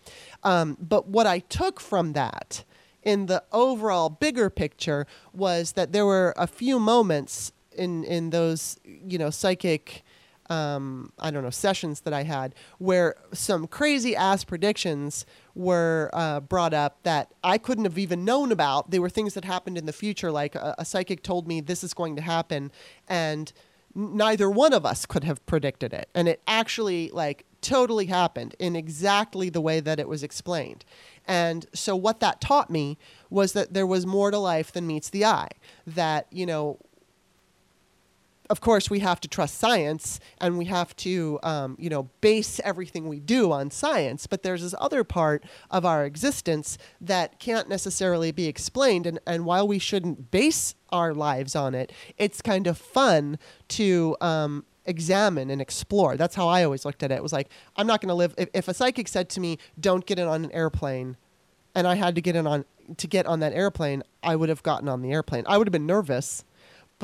Um, 0.44 0.77
but 0.81 1.09
what 1.09 1.27
I 1.27 1.40
took 1.40 1.81
from 1.81 2.12
that 2.12 2.62
in 3.02 3.27
the 3.27 3.43
overall 3.51 4.09
bigger 4.09 4.51
picture 4.51 5.05
was 5.32 5.73
that 5.73 5.90
there 5.90 6.06
were 6.06 6.32
a 6.36 6.47
few 6.47 6.78
moments 6.78 7.51
in 7.77 8.05
in 8.05 8.31
those 8.31 8.78
you 8.85 9.19
know 9.19 9.31
psychic 9.31 10.05
um, 10.51 11.12
I 11.19 11.31
don't 11.31 11.43
know, 11.43 11.51
sessions 11.51 12.01
that 12.01 12.12
I 12.12 12.23
had 12.23 12.55
where 12.79 13.16
some 13.33 13.66
crazy 13.66 14.15
ass 14.15 14.45
predictions 14.45 15.27
were 15.55 16.11
uh, 16.12 16.41
brought 16.41 16.75
up 16.75 17.03
that 17.05 17.33
I 17.43 17.59
couldn't 17.59 17.85
have 17.85 17.99
even 17.99 18.25
known 18.25 18.53
about. 18.53 18.91
They 18.91 18.99
were 18.99 19.11
things 19.11 19.35
that 19.35 19.45
happened 19.45 19.79
in 19.79 19.87
the 19.87 19.93
future, 19.93 20.31
like 20.31 20.55
a, 20.55 20.75
a 20.79 20.85
psychic 20.85 21.23
told 21.23 21.47
me 21.47 21.61
this 21.61 21.85
is 21.85 21.95
going 21.95 22.16
to 22.16 22.23
happen, 22.23 22.73
and 23.09 23.53
neither 23.95 24.51
one 24.51 24.73
of 24.73 24.85
us 24.85 25.07
could 25.07 25.25
have 25.25 25.45
predicted 25.47 25.93
it. 25.93 26.09
And 26.15 26.29
it 26.29 26.43
actually, 26.47 27.11
like, 27.12 27.45
totally 27.61 28.07
happened 28.07 28.55
in 28.59 28.77
exactly 28.77 29.49
the 29.49 29.61
way 29.61 29.81
that 29.81 29.99
it 30.01 30.09
was 30.09 30.23
explained. 30.23 30.85
And 31.27 31.66
so, 31.73 31.95
what 31.97 32.21
that 32.21 32.41
taught 32.41 32.71
me 32.71 32.99
was 33.31 33.53
that 33.53 33.73
there 33.73 33.87
was 33.87 34.05
more 34.05 34.31
to 34.31 34.39
life 34.39 34.73
than 34.73 34.87
meets 34.87 35.11
the 35.11 35.25
eye. 35.25 35.51
That, 35.87 36.27
you 36.31 36.45
know, 36.45 36.79
of 38.55 38.60
course, 38.60 38.89
we 38.89 39.01
have 39.01 39.18
to 39.18 39.26
trust 39.26 39.59
science 39.59 40.20
and 40.40 40.56
we 40.56 40.66
have 40.66 40.94
to, 40.94 41.40
um, 41.43 41.76
you 41.76 41.90
know, 41.90 42.05
base 42.20 42.60
everything 42.62 43.09
we 43.09 43.18
do 43.18 43.51
on 43.51 43.68
science. 43.68 44.28
But 44.28 44.44
there's 44.44 44.62
this 44.62 44.76
other 44.78 45.02
part 45.02 45.43
of 45.72 45.85
our 45.85 46.05
existence 46.05 46.78
that 47.01 47.40
can't 47.40 47.68
necessarily 47.68 48.31
be 48.31 48.47
explained. 48.47 49.09
And, 49.09 49.18
and 49.26 49.44
while 49.44 49.66
we 49.66 49.81
shouldn't 49.81 50.31
base 50.31 50.76
our 50.90 51.12
lives 51.12 51.56
on 51.56 51.74
it, 51.74 51.93
it's 52.16 52.40
kind 52.40 52.68
of 52.68 52.78
fun 52.78 53.40
to 53.70 54.16
um, 54.20 54.64
examine 54.85 55.51
and 55.51 55.60
explore. 55.60 56.16
That's 56.16 56.36
how 56.36 56.47
I 56.47 56.62
always 56.62 56.85
looked 56.85 57.02
at 57.02 57.10
it. 57.10 57.16
It 57.16 57.24
was 57.24 57.32
like, 57.32 57.48
I'm 57.74 57.89
not 57.89 58.01
going 58.01 58.10
to 58.10 58.14
live. 58.14 58.36
If, 58.39 58.51
if 58.55 58.68
a 58.68 58.74
psychic 58.74 59.09
said 59.09 59.28
to 59.31 59.40
me, 59.40 59.59
don't 59.81 60.06
get 60.06 60.20
in 60.20 60.28
on 60.28 60.44
an 60.44 60.52
airplane, 60.52 61.16
and 61.74 61.89
I 61.89 61.97
had 61.97 62.14
to 62.14 62.20
get 62.20 62.36
in 62.36 62.47
on 62.47 62.64
to 62.98 63.06
get 63.09 63.26
on 63.26 63.40
that 63.40 63.52
airplane, 63.52 64.05
I 64.22 64.36
would 64.36 64.48
have 64.48 64.62
gotten 64.62 64.89
on 64.89 65.02
the 65.02 65.10
airplane. 65.10 65.43
I 65.48 65.59
would 65.59 65.66
have 65.66 65.72
been 65.72 65.86
nervous 65.86 66.44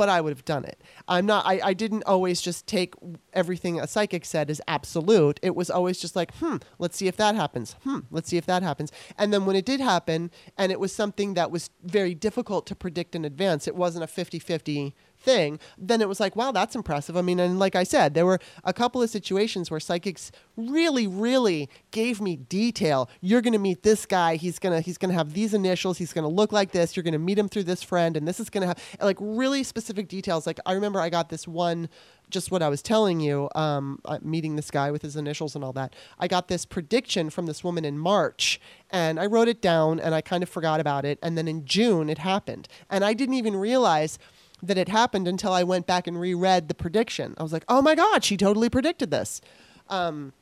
but 0.01 0.09
I 0.09 0.23
would 0.23 0.31
have 0.31 0.47
done 0.47 0.65
it. 0.65 0.81
I'm 1.09 1.27
not. 1.27 1.45
I, 1.45 1.61
I 1.63 1.75
didn't 1.75 2.05
always 2.05 2.41
just 2.41 2.67
take 2.67 2.95
everything 3.35 3.79
a 3.79 3.87
psychic 3.87 4.25
said 4.25 4.49
as 4.49 4.59
absolute. 4.67 5.39
It 5.43 5.55
was 5.55 5.69
always 5.69 6.01
just 6.01 6.17
like, 6.17 6.35
hmm, 6.37 6.57
let's 6.79 6.97
see 6.97 7.07
if 7.07 7.19
that 7.19 7.35
happens. 7.35 7.77
Hmm, 7.85 7.99
let's 8.11 8.31
see 8.31 8.39
if 8.39 8.47
that 8.47 8.63
happens. 8.63 8.91
And 9.19 9.31
then 9.31 9.45
when 9.45 9.57
it 9.57 9.67
did 9.67 9.79
happen, 9.79 10.31
and 10.57 10.73
it 10.73 10.81
was 10.81 10.95
something 10.95 11.35
that 11.35 11.51
was 11.51 11.69
very 11.83 12.15
difficult 12.15 12.67
to 12.69 12.75
predict 12.75 13.15
in 13.15 13.27
advance, 13.27 13.69
it 13.69 13.77
wasn't 13.77 14.03
a 14.03 14.07
50-50 14.07 14.95
thing, 15.21 15.59
then 15.79 16.01
it 16.01 16.09
was 16.09 16.21
like, 16.21 16.37
wow, 16.37 16.53
that's 16.53 16.75
impressive. 16.75 17.17
I 17.17 17.23
mean, 17.23 17.39
and 17.39 17.59
like 17.59 17.77
I 17.77 17.85
said, 17.85 18.15
there 18.15 18.27
were 18.27 18.41
a 18.65 18.73
couple 18.73 19.03
of 19.03 19.11
situations 19.11 19.71
where 19.71 19.81
psychics 19.81 20.33
really, 20.57 21.07
really 21.07 21.69
gave 21.91 22.21
me 22.21 22.37
detail. 22.37 23.09
You're 23.21 23.43
going 23.43 23.53
to 23.53 23.59
meet 23.59 23.83
this 23.83 24.07
guy. 24.07 24.37
He's 24.37 24.59
going 24.59 24.75
to 24.75 24.81
he's 24.81 24.99
going 24.99 25.11
to 25.11 25.17
have 25.17 25.33
these 25.35 25.55
initials. 25.55 25.99
He's 25.99 26.13
going 26.13 26.25
to 26.25 26.35
look 26.35 26.53
like 26.53 26.73
this. 26.73 26.97
You're 26.97 27.05
going 27.05 27.13
to 27.13 27.19
meet 27.19 27.39
him 27.39 27.49
through 27.49 27.65
this 27.65 27.83
friend, 27.83 28.17
and 28.17 28.27
this 28.27 28.41
is 28.41 28.51
going 28.51 28.63
to 28.63 28.69
have 28.69 28.79
like 29.01 29.19
really 29.21 29.63
specific 29.63 30.09
details. 30.09 30.47
Like 30.47 30.59
I 30.67 30.73
remember 30.73 31.01
I 31.01 31.11
got 31.11 31.29
this 31.29 31.47
one. 31.47 31.89
Just 32.29 32.53
what 32.53 32.63
I 32.63 32.69
was 32.69 32.81
telling 32.81 33.19
you, 33.19 33.49
um, 33.57 33.99
uh, 34.05 34.21
meeting 34.23 34.55
this 34.55 34.71
guy 34.71 34.93
with 34.93 35.03
his 35.03 35.17
initials 35.17 35.57
and 35.57 35.65
all 35.65 35.73
that. 35.73 35.97
I 36.17 36.29
got 36.29 36.47
this 36.47 36.65
prediction 36.65 37.29
from 37.29 37.47
this 37.47 37.65
woman 37.65 37.85
in 37.85 37.99
March, 37.99 38.61
and 38.89 39.19
I 39.19 39.27
wrote 39.27 39.49
it 39.49 39.61
down, 39.61 39.99
and 39.99 40.15
I 40.15 40.21
kind 40.21 40.45
of 40.45 40.49
forgot 40.49 40.79
about 40.79 41.05
it. 41.05 41.19
And 41.25 41.37
then 41.37 41.49
in 41.49 41.65
June, 41.65 42.09
it 42.09 42.19
happened, 42.19 42.69
and 42.89 43.05
I 43.05 43.15
didn't 43.15 43.35
even 43.35 43.57
realize 43.57 44.17
that 44.63 44.79
it 44.79 44.89
happened 44.89 45.27
until 45.27 45.53
I 45.53 45.63
went 45.63 45.87
back 45.87 46.07
and 46.07 46.21
reread 46.21 46.69
the 46.69 46.75
prediction. 46.75 47.35
I 47.39 47.43
was 47.43 47.53
like, 47.53 47.65
oh 47.69 47.83
my 47.83 47.95
God, 47.95 48.25
she 48.25 48.37
totally 48.37 48.69
predicted 48.69 49.11
this. 49.11 49.41
Um, 49.89 50.33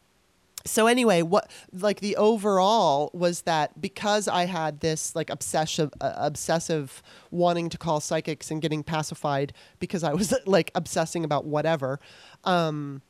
so 0.64 0.86
anyway, 0.86 1.22
what 1.22 1.50
like 1.72 2.00
the 2.00 2.16
overall 2.16 3.10
was 3.14 3.42
that 3.42 3.80
because 3.80 4.28
I 4.28 4.46
had 4.46 4.80
this 4.80 5.14
like 5.14 5.30
obsessive, 5.30 5.92
uh, 6.00 6.14
obsessive 6.16 7.02
wanting 7.30 7.68
to 7.70 7.78
call 7.78 8.00
psychics 8.00 8.50
and 8.50 8.60
getting 8.60 8.82
pacified 8.82 9.52
because 9.78 10.02
I 10.02 10.12
was 10.12 10.34
like 10.46 10.70
obsessing 10.74 11.24
about 11.24 11.44
whatever. 11.44 12.00
Um, 12.44 13.02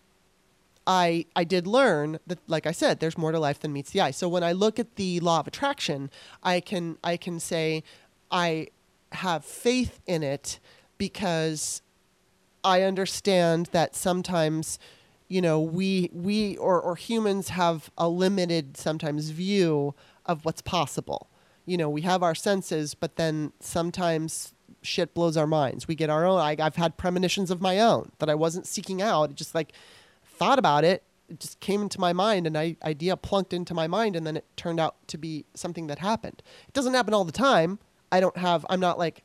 I 0.87 1.27
I 1.35 1.45
did 1.45 1.67
learn 1.67 2.19
that, 2.27 2.39
like 2.49 2.67
I 2.67 2.73
said, 2.73 3.01
there's 3.01 3.19
more 3.19 3.33
to 3.33 3.41
life 3.41 3.61
than 3.61 3.73
meets 3.73 3.91
the 3.91 4.01
eye. 4.01 4.11
So 4.11 4.29
when 4.29 4.45
I 4.45 4.53
look 4.53 4.79
at 4.79 4.97
the 4.97 5.21
law 5.21 5.41
of 5.41 5.47
attraction, 5.47 6.11
I 6.43 6.61
can 6.61 6.97
I 7.03 7.17
can 7.17 7.41
say 7.41 7.83
I 8.31 8.69
have 9.13 9.45
faith 9.45 10.01
in 10.07 10.23
it 10.23 10.61
because 10.99 11.83
I 12.65 12.83
understand 12.83 13.67
that 13.73 13.95
sometimes, 13.95 14.79
you 15.29 15.41
know, 15.41 15.61
we 15.61 16.11
we 16.13 16.57
or, 16.57 16.81
or 16.81 16.97
humans 16.97 17.51
have 17.51 17.91
a 17.97 18.09
limited 18.09 18.77
sometimes 18.77 19.31
view 19.31 19.95
of 20.27 20.45
what's 20.45 20.61
possible. 20.61 21.29
You 21.65 21.77
know, 21.77 21.89
we 21.89 22.03
have 22.03 22.23
our 22.23 22.35
senses, 22.35 22.95
but 22.95 23.17
then 23.17 23.53
sometimes 23.61 24.55
shit 24.83 25.15
blows 25.15 25.37
our 25.37 25.47
minds. 25.47 25.87
We 25.87 25.95
get 25.95 26.11
our 26.11 26.25
own. 26.27 26.39
I, 26.39 26.57
I've 26.59 26.77
had 26.77 26.97
premonitions 26.97 27.51
of 27.51 27.61
my 27.61 27.79
own 27.79 28.13
that 28.19 28.31
I 28.31 28.35
wasn't 28.35 28.67
seeking 28.67 29.01
out. 29.01 29.35
Just 29.35 29.55
like 29.55 29.73
thought 30.25 30.59
about 30.59 30.85
it. 30.85 31.03
It 31.29 31.41
just 31.41 31.61
came 31.61 31.83
into 31.83 32.01
my 32.01 32.15
mind, 32.15 32.47
an 32.47 32.57
I- 32.57 32.77
idea 32.83 33.15
plunked 33.15 33.53
into 33.53 33.75
my 33.75 33.87
mind, 33.87 34.17
and 34.17 34.27
then 34.27 34.37
it 34.39 34.47
turned 34.57 34.81
out 34.81 34.97
to 35.09 35.19
be 35.19 35.45
something 35.53 35.87
that 35.89 35.99
happened. 35.99 36.43
It 36.67 36.73
doesn't 36.73 36.95
happen 36.95 37.13
all 37.13 37.25
the 37.25 37.33
time. 37.33 37.79
I 38.11 38.21
don't 38.21 38.37
have. 38.39 38.65
I'm 38.71 38.81
not 38.81 38.99
like 38.99 39.25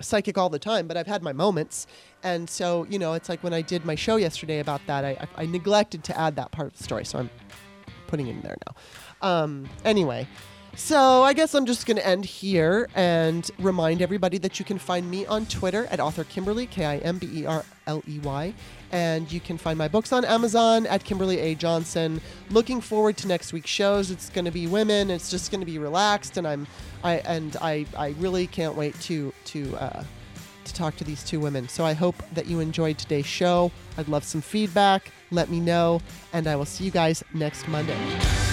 psychic 0.00 0.36
all 0.38 0.48
the 0.48 0.58
time, 0.58 0.86
but 0.86 0.96
I've 0.96 1.06
had 1.06 1.22
my 1.22 1.32
moments. 1.32 1.86
And 2.22 2.48
so, 2.48 2.86
you 2.88 2.98
know, 2.98 3.12
it's 3.14 3.28
like 3.28 3.42
when 3.42 3.52
I 3.52 3.62
did 3.62 3.84
my 3.84 3.94
show 3.94 4.16
yesterday 4.16 4.58
about 4.58 4.80
that, 4.86 5.04
I, 5.04 5.10
I, 5.10 5.42
I 5.42 5.46
neglected 5.46 6.04
to 6.04 6.18
add 6.18 6.36
that 6.36 6.50
part 6.50 6.68
of 6.68 6.76
the 6.76 6.84
story. 6.84 7.04
So 7.04 7.18
I'm 7.18 7.30
putting 8.06 8.26
it 8.26 8.32
in 8.32 8.40
there 8.42 8.56
now. 8.66 8.74
Um, 9.28 9.68
anyway, 9.84 10.26
so 10.76 11.22
I 11.22 11.32
guess 11.32 11.54
I'm 11.54 11.66
just 11.66 11.86
going 11.86 11.96
to 11.96 12.06
end 12.06 12.24
here 12.24 12.88
and 12.94 13.48
remind 13.58 14.02
everybody 14.02 14.38
that 14.38 14.58
you 14.58 14.64
can 14.64 14.78
find 14.78 15.10
me 15.10 15.26
on 15.26 15.46
Twitter 15.46 15.86
at 15.90 16.00
author 16.00 16.24
Kimberly, 16.24 16.66
K 16.66 16.84
I 16.84 16.96
M 16.98 17.18
B 17.18 17.28
E 17.32 17.46
R 17.46 17.64
L 17.86 18.02
E 18.08 18.18
Y. 18.20 18.54
And 18.92 19.30
you 19.32 19.40
can 19.40 19.58
find 19.58 19.76
my 19.76 19.88
books 19.88 20.12
on 20.12 20.24
Amazon 20.24 20.86
at 20.86 21.04
Kimberly 21.04 21.40
A. 21.40 21.54
Johnson. 21.54 22.20
Looking 22.50 22.80
forward 22.80 23.16
to 23.18 23.28
next 23.28 23.52
week's 23.52 23.70
shows. 23.70 24.10
It's 24.10 24.30
going 24.30 24.44
to 24.44 24.50
be 24.50 24.66
women. 24.66 25.10
It's 25.10 25.30
just 25.30 25.50
going 25.50 25.60
to 25.60 25.66
be 25.66 25.78
relaxed, 25.78 26.36
and 26.36 26.46
I'm, 26.46 26.66
I 27.02 27.14
and 27.26 27.56
I, 27.60 27.86
I 27.96 28.14
really 28.18 28.46
can't 28.46 28.76
wait 28.76 28.98
to 29.02 29.32
to 29.46 29.76
uh, 29.76 30.04
to 30.64 30.74
talk 30.74 30.96
to 30.96 31.04
these 31.04 31.24
two 31.24 31.40
women. 31.40 31.68
So 31.68 31.84
I 31.84 31.92
hope 31.92 32.16
that 32.34 32.46
you 32.46 32.60
enjoyed 32.60 32.98
today's 32.98 33.26
show. 33.26 33.72
I'd 33.98 34.08
love 34.08 34.24
some 34.24 34.40
feedback. 34.40 35.10
Let 35.30 35.50
me 35.50 35.60
know, 35.60 36.00
and 36.32 36.46
I 36.46 36.56
will 36.56 36.64
see 36.64 36.84
you 36.84 36.90
guys 36.90 37.24
next 37.32 37.66
Monday. 37.66 38.43